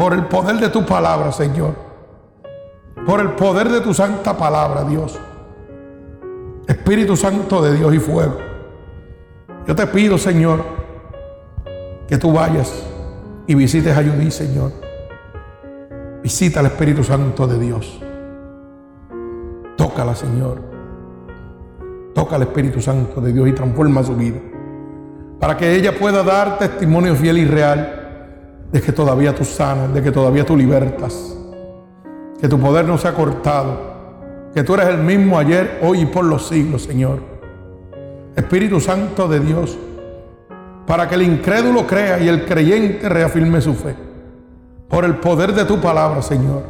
por 0.00 0.14
el 0.14 0.24
poder 0.28 0.56
de 0.56 0.70
tu 0.70 0.86
palabra, 0.86 1.30
Señor. 1.30 1.74
Por 3.04 3.20
el 3.20 3.32
poder 3.32 3.68
de 3.68 3.82
tu 3.82 3.92
santa 3.92 4.34
palabra, 4.34 4.82
Dios. 4.82 5.20
Espíritu 6.66 7.18
Santo 7.18 7.60
de 7.60 7.74
Dios 7.74 7.94
y 7.94 7.98
fuego. 7.98 8.38
Yo 9.70 9.76
te 9.76 9.86
pido, 9.86 10.18
Señor, 10.18 10.64
que 12.08 12.18
tú 12.18 12.32
vayas 12.32 12.84
y 13.46 13.54
visites 13.54 13.96
a 13.96 14.02
Judí, 14.02 14.28
Señor. 14.32 14.72
Visita 16.24 16.58
al 16.58 16.66
Espíritu 16.66 17.04
Santo 17.04 17.46
de 17.46 17.56
Dios. 17.56 18.02
Tócala, 19.76 20.16
Señor. 20.16 20.60
Toca 22.12 22.34
al 22.34 22.42
Espíritu 22.42 22.80
Santo 22.80 23.20
de 23.20 23.32
Dios 23.32 23.46
y 23.46 23.52
transforma 23.52 24.02
su 24.02 24.16
vida. 24.16 24.40
Para 25.38 25.56
que 25.56 25.72
ella 25.76 25.96
pueda 25.96 26.24
dar 26.24 26.58
testimonio 26.58 27.14
fiel 27.14 27.38
y 27.38 27.44
real 27.44 28.66
de 28.72 28.80
que 28.80 28.90
todavía 28.90 29.32
tú 29.36 29.44
sanas, 29.44 29.94
de 29.94 30.02
que 30.02 30.10
todavía 30.10 30.44
tú 30.44 30.56
libertas, 30.56 31.38
que 32.40 32.48
tu 32.48 32.58
poder 32.58 32.86
no 32.86 32.98
se 32.98 33.06
ha 33.06 33.14
cortado, 33.14 34.50
que 34.52 34.64
tú 34.64 34.74
eres 34.74 34.88
el 34.88 34.98
mismo 34.98 35.38
ayer, 35.38 35.78
hoy 35.80 36.00
y 36.00 36.06
por 36.06 36.24
los 36.24 36.48
siglos, 36.48 36.82
Señor. 36.82 37.29
Espíritu 38.36 38.80
Santo 38.80 39.28
de 39.28 39.40
Dios, 39.40 39.76
para 40.86 41.08
que 41.08 41.14
el 41.14 41.22
incrédulo 41.22 41.86
crea 41.86 42.18
y 42.20 42.28
el 42.28 42.44
creyente 42.44 43.08
reafirme 43.08 43.60
su 43.60 43.74
fe. 43.74 43.94
Por 44.88 45.04
el 45.04 45.16
poder 45.16 45.52
de 45.52 45.64
tu 45.64 45.80
palabra, 45.80 46.20
Señor. 46.22 46.62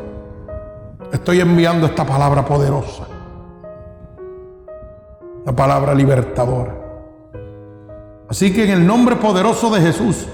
Estoy 1.13 1.41
enviando 1.41 1.87
esta 1.87 2.05
palabra 2.05 2.45
poderosa. 2.45 3.07
La 5.45 5.53
palabra 5.53 5.95
libertadora. 5.95 6.75
Así 8.29 8.53
que 8.53 8.65
en 8.65 8.71
el 8.71 8.87
nombre 8.87 9.17
poderoso 9.17 9.71
de 9.71 9.81
Jesús, 9.81 10.27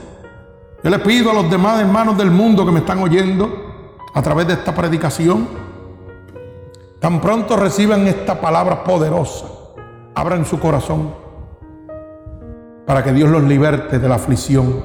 yo 0.82 0.90
le 0.90 0.98
pido 0.98 1.31
a 1.31 1.35
los 1.35 1.51
demás 1.51 1.81
hermanos 1.81 2.19
del 2.19 2.31
mundo 2.31 2.66
que 2.66 2.73
me 2.73 2.81
están 2.81 2.98
oyendo 2.98 3.48
a 4.12 4.23
través 4.23 4.47
de 4.47 4.55
esta 4.55 4.74
predicación 4.74 5.66
Tan 7.01 7.20
pronto 7.20 7.57
reciban 7.57 8.07
esta 8.07 8.40
palabra 8.40 8.82
poderosa, 8.82 9.47
abran 10.16 10.47
su 10.47 10.59
corazón 10.59 11.14
para 12.86 13.05
que 13.05 13.12
Dios 13.12 13.28
los 13.28 13.43
liberte 13.43 13.98
de 13.98 14.09
la 14.09 14.14
aflicción, 14.14 14.82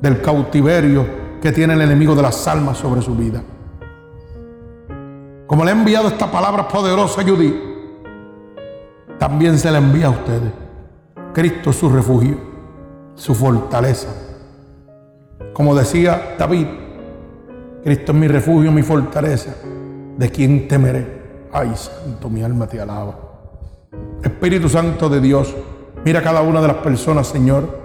del 0.00 0.22
cautiverio 0.22 1.04
que 1.40 1.50
tiene 1.50 1.74
el 1.74 1.80
enemigo 1.80 2.14
de 2.14 2.22
las 2.22 2.46
almas 2.46 2.78
sobre 2.78 3.02
su 3.02 3.16
vida. 3.16 3.42
Como 5.48 5.64
le 5.64 5.72
he 5.72 5.74
enviado 5.74 6.06
esta 6.06 6.30
palabra 6.30 6.68
poderosa 6.68 7.22
a 7.22 7.24
Judí, 7.24 7.60
también 9.18 9.58
se 9.58 9.70
la 9.70 9.78
envía 9.78 10.06
a 10.06 10.10
ustedes. 10.10 10.52
Cristo 11.32 11.70
es 11.70 11.76
su 11.76 11.88
refugio, 11.90 12.36
su 13.16 13.34
fortaleza. 13.34 14.08
Como 15.52 15.74
decía 15.74 16.36
David, 16.38 16.68
Cristo 17.82 18.12
es 18.12 18.18
mi 18.18 18.28
refugio, 18.28 18.70
mi 18.70 18.82
fortaleza. 18.82 19.54
¿De 20.16 20.30
quién 20.30 20.68
temeré? 20.68 21.48
Ay, 21.52 21.72
santo, 21.74 22.30
mi 22.30 22.44
alma 22.44 22.68
te 22.68 22.80
alaba. 22.80 23.31
Espíritu 24.22 24.68
Santo 24.68 25.08
de 25.08 25.20
Dios, 25.20 25.54
mira 26.04 26.20
a 26.20 26.22
cada 26.22 26.42
una 26.42 26.60
de 26.60 26.68
las 26.68 26.76
personas, 26.76 27.26
Señor, 27.26 27.82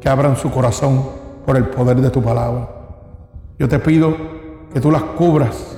que 0.00 0.08
abran 0.08 0.36
su 0.36 0.50
corazón 0.50 1.02
por 1.46 1.56
el 1.56 1.64
poder 1.66 2.00
de 2.00 2.10
tu 2.10 2.22
palabra. 2.22 2.68
Yo 3.58 3.68
te 3.68 3.78
pido 3.78 4.16
que 4.72 4.80
tú 4.80 4.90
las 4.90 5.02
cubras, 5.02 5.76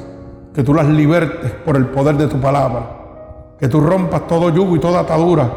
que 0.54 0.62
tú 0.62 0.74
las 0.74 0.86
libertes 0.86 1.50
por 1.50 1.76
el 1.76 1.86
poder 1.86 2.16
de 2.16 2.28
tu 2.28 2.40
palabra, 2.40 3.56
que 3.58 3.68
tú 3.68 3.80
rompas 3.80 4.26
todo 4.26 4.50
yugo 4.50 4.76
y 4.76 4.80
toda 4.80 5.00
atadura 5.00 5.50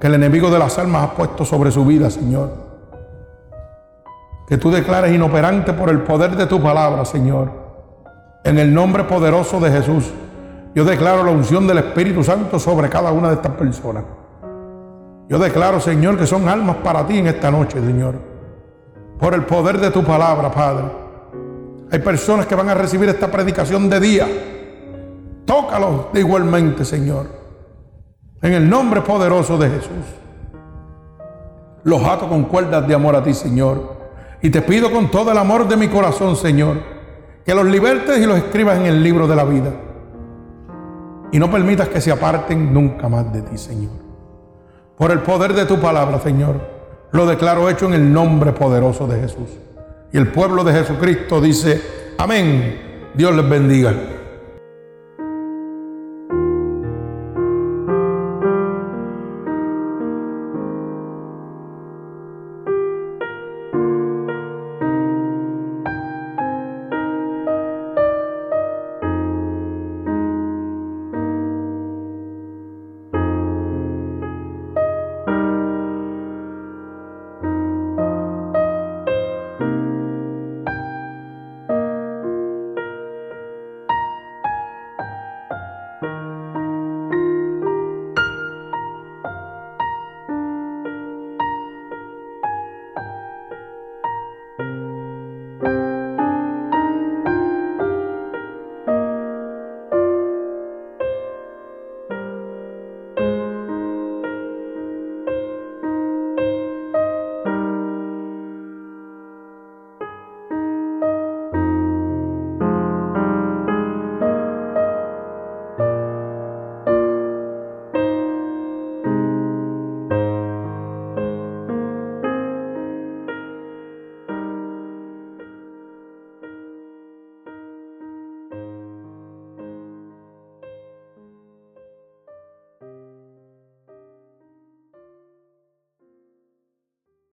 que 0.00 0.06
el 0.06 0.14
enemigo 0.14 0.50
de 0.50 0.58
las 0.58 0.78
almas 0.78 1.04
ha 1.04 1.14
puesto 1.14 1.44
sobre 1.44 1.70
su 1.70 1.84
vida, 1.84 2.08
Señor. 2.08 2.50
Que 4.48 4.56
tú 4.56 4.70
declares 4.70 5.14
inoperante 5.14 5.74
por 5.74 5.90
el 5.90 6.00
poder 6.00 6.36
de 6.36 6.46
tu 6.46 6.60
palabra, 6.60 7.04
Señor. 7.04 7.50
En 8.42 8.58
el 8.58 8.72
nombre 8.72 9.04
poderoso 9.04 9.60
de 9.60 9.70
Jesús, 9.70 10.10
yo 10.74 10.84
declaro 10.84 11.24
la 11.24 11.32
unción 11.32 11.66
del 11.66 11.78
Espíritu 11.78 12.22
Santo 12.22 12.58
sobre 12.58 12.88
cada 12.88 13.10
una 13.10 13.28
de 13.28 13.34
estas 13.34 13.52
personas. 13.52 14.04
Yo 15.28 15.38
declaro, 15.38 15.80
Señor, 15.80 16.16
que 16.16 16.26
son 16.26 16.48
almas 16.48 16.76
para 16.76 17.06
ti 17.06 17.18
en 17.18 17.26
esta 17.26 17.50
noche, 17.50 17.80
Señor. 17.80 18.14
Por 19.18 19.34
el 19.34 19.44
poder 19.44 19.78
de 19.78 19.90
tu 19.90 20.04
palabra, 20.04 20.50
Padre. 20.50 20.84
Hay 21.90 21.98
personas 21.98 22.46
que 22.46 22.54
van 22.54 22.68
a 22.68 22.74
recibir 22.74 23.08
esta 23.08 23.30
predicación 23.30 23.90
de 23.90 24.00
día. 24.00 24.28
Tócalos 25.44 26.06
igualmente, 26.14 26.84
Señor. 26.84 27.26
En 28.42 28.52
el 28.52 28.68
nombre 28.68 29.00
poderoso 29.00 29.58
de 29.58 29.70
Jesús. 29.70 30.06
Los 31.82 32.02
ato 32.04 32.28
con 32.28 32.44
cuerdas 32.44 32.86
de 32.86 32.94
amor 32.94 33.16
a 33.16 33.22
ti, 33.22 33.34
Señor. 33.34 33.98
Y 34.42 34.50
te 34.50 34.62
pido 34.62 34.90
con 34.90 35.10
todo 35.10 35.32
el 35.32 35.38
amor 35.38 35.66
de 35.68 35.76
mi 35.76 35.88
corazón, 35.88 36.36
Señor, 36.36 36.78
que 37.44 37.54
los 37.54 37.66
libertes 37.66 38.18
y 38.18 38.26
los 38.26 38.38
escribas 38.38 38.78
en 38.78 38.86
el 38.86 39.02
libro 39.02 39.26
de 39.26 39.36
la 39.36 39.44
vida. 39.44 39.70
Y 41.32 41.38
no 41.38 41.50
permitas 41.50 41.88
que 41.88 42.00
se 42.00 42.10
aparten 42.10 42.72
nunca 42.72 43.08
más 43.08 43.32
de 43.32 43.42
ti, 43.42 43.56
Señor. 43.56 43.92
Por 44.96 45.10
el 45.12 45.20
poder 45.20 45.54
de 45.54 45.64
tu 45.64 45.80
palabra, 45.80 46.20
Señor, 46.20 46.60
lo 47.12 47.26
declaro 47.26 47.70
hecho 47.70 47.86
en 47.86 47.94
el 47.94 48.12
nombre 48.12 48.52
poderoso 48.52 49.06
de 49.06 49.20
Jesús. 49.20 49.48
Y 50.12 50.18
el 50.18 50.28
pueblo 50.28 50.64
de 50.64 50.72
Jesucristo 50.72 51.40
dice, 51.40 51.80
amén. 52.18 52.88
Dios 53.14 53.34
les 53.34 53.48
bendiga. 53.48 53.94